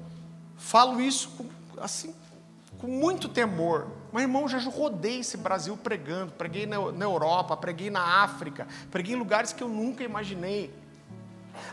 falo 0.57 0.99
isso 0.99 1.29
com, 1.37 1.45
assim, 1.79 2.13
com 2.77 2.87
muito 2.87 3.29
temor. 3.29 4.00
Mas, 4.11 4.23
irmão, 4.23 4.47
já 4.47 4.59
rodei 4.59 5.19
esse 5.19 5.37
Brasil 5.37 5.77
pregando, 5.77 6.33
preguei 6.33 6.65
na, 6.65 6.75
Europa, 6.75 7.55
preguei 7.55 7.89
na 7.89 8.23
África, 8.23 8.67
preguei 8.89 9.15
em 9.15 9.17
lugares 9.17 9.53
que 9.53 9.63
eu 9.63 9.69
nunca 9.69 10.03
imaginei. 10.03 10.73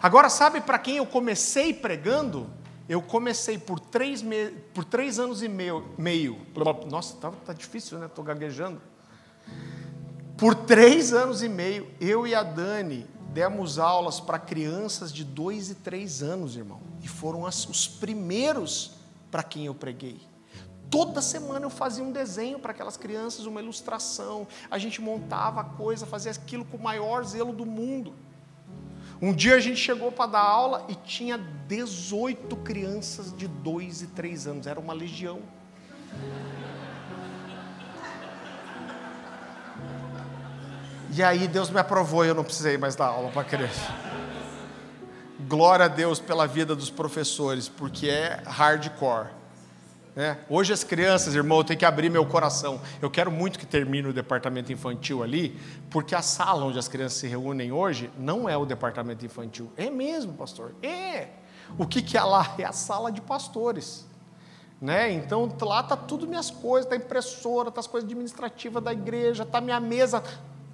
Agora, 0.03 0.29
sabe 0.29 0.61
para 0.61 0.79
quem 0.79 0.97
eu 0.99 1.07
comecei 1.07 1.75
pregando? 1.75 2.49
Eu 2.89 3.03
comecei 3.03 3.59
por 3.59 3.79
três, 3.79 4.23
me... 4.23 4.51
por 4.73 4.85
três 4.85 5.19
anos 5.19 5.43
e 5.43 5.49
meio. 5.49 5.85
meio. 5.99 6.39
Nossa, 6.91 7.17
tá, 7.17 7.31
tá 7.45 7.53
difícil, 7.53 7.99
né? 7.99 8.07
Estou 8.07 8.25
gaguejando. 8.25 8.81
Por 10.37 10.55
três 10.55 11.13
anos 11.13 11.43
e 11.43 11.49
meio, 11.49 11.91
eu 12.01 12.27
e 12.27 12.35
a 12.35 12.43
Dani 12.43 13.05
demos 13.33 13.79
aulas 13.79 14.21
para 14.21 14.39
crianças 14.39 15.13
de 15.13 15.25
dois 15.25 15.69
e 15.71 15.75
três 15.75 16.23
anos, 16.23 16.57
irmão. 16.57 16.81
E 17.03 17.09
foram 17.09 17.45
as, 17.45 17.69
os 17.69 17.87
primeiros 17.87 18.93
para 19.31 19.43
quem 19.43 19.67
eu 19.67 19.75
preguei. 19.75 20.28
Toda 20.91 21.21
semana 21.21 21.67
eu 21.67 21.71
fazia 21.71 22.03
um 22.03 22.11
desenho 22.11 22.59
para 22.59 22.73
aquelas 22.73 22.97
crianças, 22.97 23.45
uma 23.45 23.61
ilustração. 23.61 24.47
A 24.71 24.79
gente 24.79 25.01
montava 25.01 25.61
a 25.61 25.65
coisa, 25.65 26.07
fazia 26.07 26.33
aquilo 26.33 26.65
com 26.65 26.77
o 26.77 26.83
maior 26.83 27.25
zelo 27.25 27.53
do 27.53 27.67
mundo. 27.67 28.15
Um 29.21 29.33
dia 29.33 29.57
a 29.57 29.61
gente 29.61 29.77
chegou 29.77 30.13
para 30.13 30.31
dar 30.31 30.43
aula 30.43 30.87
e 30.89 30.95
tinha 30.95 31.37
18 31.37 32.57
crianças 32.59 33.37
de 33.37 33.49
2 33.49 34.03
e 34.03 34.07
3 34.09 34.47
anos, 34.47 34.67
era 34.67 34.79
uma 34.79 34.93
legião. 34.93 35.41
E 41.11 41.23
aí 41.23 41.49
Deus 41.49 41.69
me 41.69 41.81
aprovou 41.81 42.25
e 42.25 42.29
eu 42.29 42.35
não 42.35 42.45
precisei 42.45 42.79
mais 42.79 42.95
dar 42.95 43.07
aula 43.07 43.31
para 43.31 43.43
criança. 43.43 43.93
Glória 45.49 45.87
a 45.87 45.89
Deus 45.89 46.21
pela 46.21 46.47
vida 46.47 46.77
dos 46.77 46.91
professores, 46.91 47.69
porque 47.69 48.09
é 48.09 48.41
hardcore. 48.47 49.38
Né? 50.19 50.37
Hoje 50.51 50.73
as 50.73 50.83
crianças, 50.83 51.33
irmão, 51.37 51.59
eu 51.59 51.65
tenho 51.65 51.79
que 51.79 51.85
abrir 51.85 52.11
meu 52.11 52.27
coração. 52.27 52.81
Eu 53.01 53.09
quero 53.09 53.31
muito 53.31 53.57
que 53.57 53.65
termine 53.65 54.09
o 54.09 54.13
departamento 54.13 54.73
infantil 54.73 55.23
ali, 55.23 55.57
porque 55.91 56.13
a 56.13 56.21
sala 56.21 56.65
onde 56.65 56.77
as 56.77 56.89
crianças 56.89 57.21
se 57.21 57.29
reúnem 57.29 57.71
hoje 57.71 58.11
não 58.19 58.49
é 58.49 58.57
o 58.57 58.67
departamento 58.67 59.25
infantil. 59.25 59.71
É 59.77 59.89
mesmo, 59.89 60.33
pastor? 60.33 60.75
É. 60.83 61.29
O 61.79 61.87
que, 61.87 62.03
que 62.03 62.19
é 62.19 62.23
lá? 62.25 62.57
É 62.59 62.65
a 62.65 62.73
sala 62.73 63.13
de 63.13 63.21
pastores. 63.21 64.09
Né? 64.81 65.13
Então 65.13 65.57
lá 65.61 65.85
tá 65.85 65.97
tudo 65.97 66.27
minhas 66.27 66.51
coisas, 66.51 66.91
tá 66.91 66.97
impressora, 66.97 67.71
tá 67.71 67.79
as 67.79 67.87
coisas 67.87 68.11
administrativas 68.11 68.83
da 68.83 68.93
igreja, 68.93 69.47
tá 69.47 69.61
minha 69.61 69.79
mesa. 69.79 70.21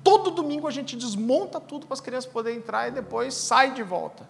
Todo 0.03 0.31
domingo 0.31 0.67
a 0.67 0.71
gente 0.71 0.97
desmonta 0.97 1.61
tudo 1.61 1.87
para 1.87 1.93
as 1.93 2.01
crianças 2.01 2.33
poderem 2.33 2.61
entrar 2.61 2.89
e 2.89 2.93
depois 2.93 3.35
sai 3.35 3.75
de 3.75 3.83
volta. 3.83 4.27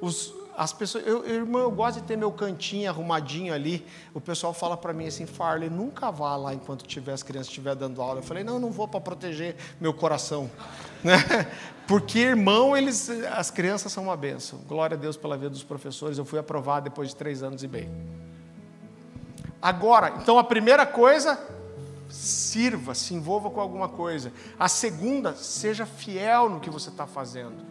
Os, 0.00 0.32
as 0.56 0.72
pessoas, 0.72 1.06
eu, 1.06 1.26
irmão, 1.26 1.62
eu 1.62 1.70
gosto 1.70 2.00
de 2.00 2.06
ter 2.06 2.16
meu 2.16 2.30
cantinho 2.30 2.88
arrumadinho 2.90 3.54
ali. 3.54 3.86
O 4.12 4.20
pessoal 4.20 4.52
fala 4.52 4.76
para 4.76 4.92
mim 4.92 5.06
assim, 5.06 5.26
Farley, 5.26 5.70
nunca 5.70 6.10
vá 6.10 6.36
lá 6.36 6.52
enquanto 6.52 6.86
tiver 6.86 7.12
as 7.12 7.22
crianças 7.22 7.48
estiver 7.48 7.74
dando 7.74 8.02
aula. 8.02 8.18
Eu 8.18 8.22
falei, 8.22 8.44
não, 8.44 8.58
não 8.58 8.70
vou 8.70 8.86
para 8.86 9.00
proteger 9.00 9.56
meu 9.80 9.94
coração, 9.94 10.50
né? 11.02 11.16
Porque 11.86 12.18
irmão, 12.18 12.76
eles, 12.76 13.08
as 13.32 13.50
crianças 13.50 13.90
são 13.90 14.04
uma 14.04 14.16
benção. 14.16 14.60
Glória 14.68 14.96
a 14.96 15.00
Deus 15.00 15.16
pela 15.16 15.36
vida 15.36 15.50
dos 15.50 15.64
professores. 15.64 16.18
Eu 16.18 16.24
fui 16.24 16.38
aprovado 16.38 16.84
depois 16.84 17.08
de 17.08 17.16
três 17.16 17.42
anos 17.42 17.62
e 17.62 17.68
meio. 17.68 17.90
Agora, 19.62 20.14
então 20.20 20.38
a 20.38 20.44
primeira 20.44 20.86
coisa, 20.86 21.38
sirva, 22.08 22.94
se 22.94 23.14
envolva 23.14 23.50
com 23.50 23.60
alguma 23.60 23.88
coisa. 23.88 24.32
A 24.58 24.68
segunda, 24.68 25.34
seja 25.34 25.84
fiel 25.84 26.48
no 26.48 26.60
que 26.60 26.70
você 26.70 26.88
está 26.90 27.06
fazendo. 27.06 27.64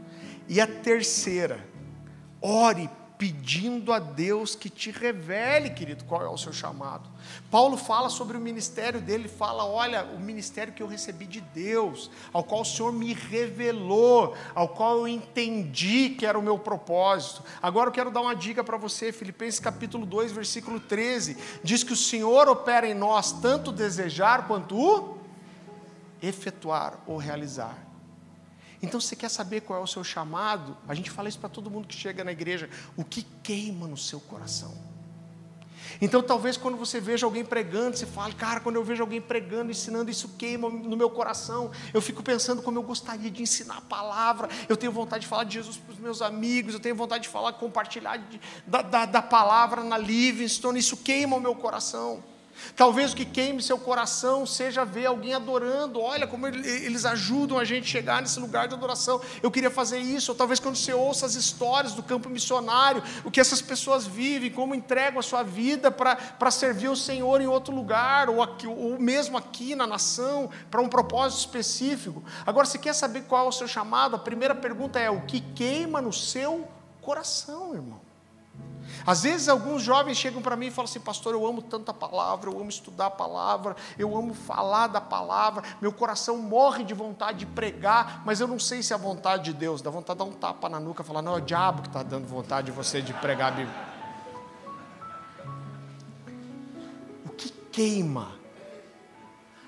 E 0.47 0.59
a 0.59 0.67
terceira, 0.67 1.63
Ore 2.41 2.89
pedindo 3.19 3.91
a 3.91 3.99
Deus 3.99 4.55
que 4.55 4.69
te 4.69 4.91
revele, 4.91 5.71
querido, 5.71 6.05
qual 6.05 6.23
é 6.23 6.29
o 6.29 6.37
seu 6.37 6.53
chamado. 6.53 7.09
Paulo 7.51 7.75
fala 7.75 8.07
sobre 8.07 8.37
o 8.37 8.39
ministério 8.39 9.01
dele, 9.01 9.27
fala: 9.27 9.65
olha, 9.65 10.05
o 10.05 10.19
ministério 10.21 10.71
que 10.71 10.81
eu 10.81 10.87
recebi 10.87 11.25
de 11.25 11.41
Deus, 11.41 12.09
ao 12.31 12.45
qual 12.45 12.61
o 12.61 12.65
Senhor 12.65 12.93
me 12.93 13.13
revelou, 13.13 14.37
ao 14.55 14.69
qual 14.69 14.99
eu 14.99 15.07
entendi 15.07 16.11
que 16.11 16.25
era 16.25 16.39
o 16.39 16.41
meu 16.41 16.57
propósito. 16.57 17.43
Agora 17.61 17.89
eu 17.89 17.93
quero 17.93 18.09
dar 18.09 18.21
uma 18.21 18.33
dica 18.33 18.63
para 18.63 18.77
você, 18.77 19.11
Filipenses 19.11 19.59
capítulo 19.59 20.05
2, 20.05 20.31
versículo 20.31 20.79
13, 20.79 21.35
diz 21.61 21.83
que 21.83 21.91
o 21.91 21.97
Senhor 21.97 22.47
opera 22.47 22.87
em 22.87 22.93
nós 22.93 23.33
tanto 23.33 23.69
desejar 23.69 24.47
quanto 24.47 25.17
efetuar 26.21 26.99
ou 27.05 27.17
realizar. 27.17 27.88
Então, 28.81 28.99
você 28.99 29.15
quer 29.15 29.29
saber 29.29 29.61
qual 29.61 29.79
é 29.79 29.83
o 29.83 29.87
seu 29.87 30.03
chamado? 30.03 30.77
A 30.87 30.93
gente 30.93 31.11
fala 31.11 31.27
isso 31.27 31.39
para 31.39 31.49
todo 31.49 31.69
mundo 31.69 31.87
que 31.87 31.95
chega 31.95 32.23
na 32.23 32.31
igreja. 32.31 32.69
O 32.95 33.03
que 33.03 33.23
queima 33.43 33.87
no 33.87 33.97
seu 33.97 34.19
coração? 34.19 34.89
Então, 36.01 36.21
talvez 36.21 36.55
quando 36.55 36.77
você 36.77 36.99
veja 36.99 37.25
alguém 37.25 37.43
pregando, 37.43 37.97
você 37.97 38.05
fale, 38.05 38.33
cara, 38.33 38.59
quando 38.59 38.75
eu 38.75 38.83
vejo 38.83 39.01
alguém 39.01 39.19
pregando, 39.19 39.71
ensinando, 39.71 40.09
isso 40.09 40.29
queima 40.37 40.69
no 40.69 40.95
meu 40.95 41.09
coração. 41.09 41.71
Eu 41.93 42.01
fico 42.01 42.23
pensando 42.23 42.61
como 42.61 42.77
eu 42.77 42.83
gostaria 42.83 43.29
de 43.29 43.41
ensinar 43.41 43.77
a 43.77 43.81
palavra. 43.81 44.49
Eu 44.67 44.77
tenho 44.77 44.91
vontade 44.91 45.21
de 45.21 45.27
falar 45.27 45.43
de 45.43 45.55
Jesus 45.55 45.77
para 45.77 45.93
os 45.93 45.99
meus 45.99 46.21
amigos. 46.21 46.73
Eu 46.73 46.79
tenho 46.79 46.95
vontade 46.95 47.23
de 47.23 47.29
falar, 47.29 47.53
compartilhar 47.53 48.17
de, 48.17 48.39
da, 48.65 48.81
da, 48.81 49.05
da 49.05 49.21
palavra 49.21 49.83
na 49.83 49.97
Livingstone. 49.97 50.79
Isso 50.79 50.97
queima 50.97 51.35
o 51.35 51.41
meu 51.41 51.55
coração. 51.55 52.23
Talvez 52.75 53.13
o 53.13 53.15
que 53.15 53.25
queime 53.25 53.61
seu 53.61 53.77
coração 53.77 54.45
seja 54.45 54.85
ver 54.85 55.05
alguém 55.05 55.33
adorando. 55.33 56.01
Olha 56.01 56.27
como 56.27 56.47
eles 56.47 57.05
ajudam 57.05 57.57
a 57.57 57.63
gente 57.63 57.83
a 57.85 57.91
chegar 57.91 58.21
nesse 58.21 58.39
lugar 58.39 58.67
de 58.67 58.73
adoração. 58.73 59.21
Eu 59.41 59.51
queria 59.51 59.71
fazer 59.71 59.99
isso. 59.99 60.31
Ou 60.31 60.37
talvez 60.37 60.59
quando 60.59 60.75
você 60.75 60.93
ouça 60.93 61.25
as 61.25 61.35
histórias 61.35 61.93
do 61.93 62.03
campo 62.03 62.29
missionário, 62.29 63.03
o 63.23 63.31
que 63.31 63.39
essas 63.39 63.61
pessoas 63.61 64.05
vivem, 64.05 64.51
como 64.51 64.75
entregam 64.75 65.19
a 65.19 65.23
sua 65.23 65.43
vida 65.43 65.91
para 65.91 66.51
servir 66.51 66.89
o 66.89 66.95
Senhor 66.95 67.41
em 67.41 67.47
outro 67.47 67.73
lugar, 67.73 68.29
ou, 68.29 68.41
aqui, 68.41 68.67
ou 68.67 68.99
mesmo 68.99 69.37
aqui 69.37 69.75
na 69.75 69.87
nação, 69.87 70.49
para 70.69 70.81
um 70.81 70.89
propósito 70.89 71.39
específico. 71.39 72.23
Agora, 72.45 72.65
você 72.65 72.77
quer 72.77 72.93
saber 72.93 73.23
qual 73.23 73.45
é 73.45 73.49
o 73.49 73.51
seu 73.51 73.67
chamado? 73.67 74.15
A 74.15 74.19
primeira 74.19 74.55
pergunta 74.55 74.99
é: 74.99 75.09
o 75.09 75.21
que 75.21 75.41
queima 75.41 76.01
no 76.01 76.13
seu 76.13 76.67
coração, 77.01 77.73
irmão? 77.73 78.08
Às 79.05 79.23
vezes 79.23 79.49
alguns 79.49 79.81
jovens 79.81 80.17
chegam 80.17 80.41
para 80.41 80.55
mim 80.55 80.67
e 80.67 80.71
falam 80.71 80.89
assim, 80.89 80.99
pastor, 80.99 81.33
eu 81.33 81.45
amo 81.45 81.61
tanta 81.61 81.93
palavra, 81.93 82.49
eu 82.49 82.59
amo 82.59 82.69
estudar 82.69 83.07
a 83.07 83.11
palavra, 83.11 83.75
eu 83.97 84.15
amo 84.15 84.33
falar 84.33 84.87
da 84.87 85.01
palavra, 85.01 85.63
meu 85.81 85.91
coração 85.91 86.37
morre 86.37 86.83
de 86.83 86.93
vontade 86.93 87.39
de 87.39 87.45
pregar, 87.45 88.21
mas 88.25 88.39
eu 88.39 88.47
não 88.47 88.59
sei 88.59 88.83
se 88.83 88.93
é 88.93 88.95
a 88.95 88.99
vontade 88.99 89.45
de 89.45 89.53
Deus, 89.53 89.81
dá 89.81 89.89
vontade 89.89 90.19
de 90.19 90.25
dar 90.25 90.31
um 90.31 90.35
tapa 90.35 90.69
na 90.69 90.79
nuca 90.79 91.01
e 91.01 91.05
falar, 91.05 91.21
não, 91.21 91.35
é 91.35 91.37
o 91.37 91.41
diabo 91.41 91.81
que 91.81 91.87
está 91.87 92.03
dando 92.03 92.27
vontade 92.27 92.67
de 92.67 92.71
você 92.71 93.01
de 93.01 93.13
pregar 93.13 93.53
a 93.53 93.55
Bíblia. 93.55 93.77
O 97.25 97.29
que 97.29 97.49
queima? 97.71 98.39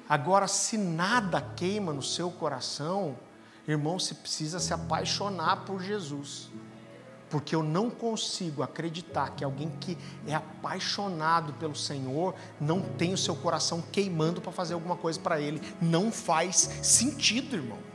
Agora, 0.08 0.48
se 0.48 0.78
nada 0.78 1.40
queima 1.40 1.94
no 1.94 2.04
seu 2.04 2.30
coração, 2.30 3.18
irmão, 3.66 3.98
você 3.98 4.14
precisa 4.14 4.60
se 4.60 4.74
apaixonar 4.74 5.64
por 5.64 5.82
Jesus. 5.82 6.50
Porque 7.32 7.56
eu 7.56 7.64
não 7.64 7.90
consigo 7.90 8.62
acreditar 8.62 9.32
que 9.32 9.44
alguém 9.44 9.72
que 9.80 9.98
é 10.28 10.36
apaixonado 10.36 11.54
pelo 11.54 11.76
Senhor 11.76 12.36
não 12.60 12.82
tem 12.82 13.14
o 13.14 13.18
seu 13.18 13.36
coração 13.36 13.82
queimando 13.92 14.42
para 14.42 14.52
fazer 14.52 14.74
alguma 14.74 14.98
coisa 14.98 15.20
para 15.20 15.40
Ele. 15.40 15.62
Não 15.82 16.12
faz 16.12 16.70
sentido, 16.84 17.56
irmão. 17.56 17.91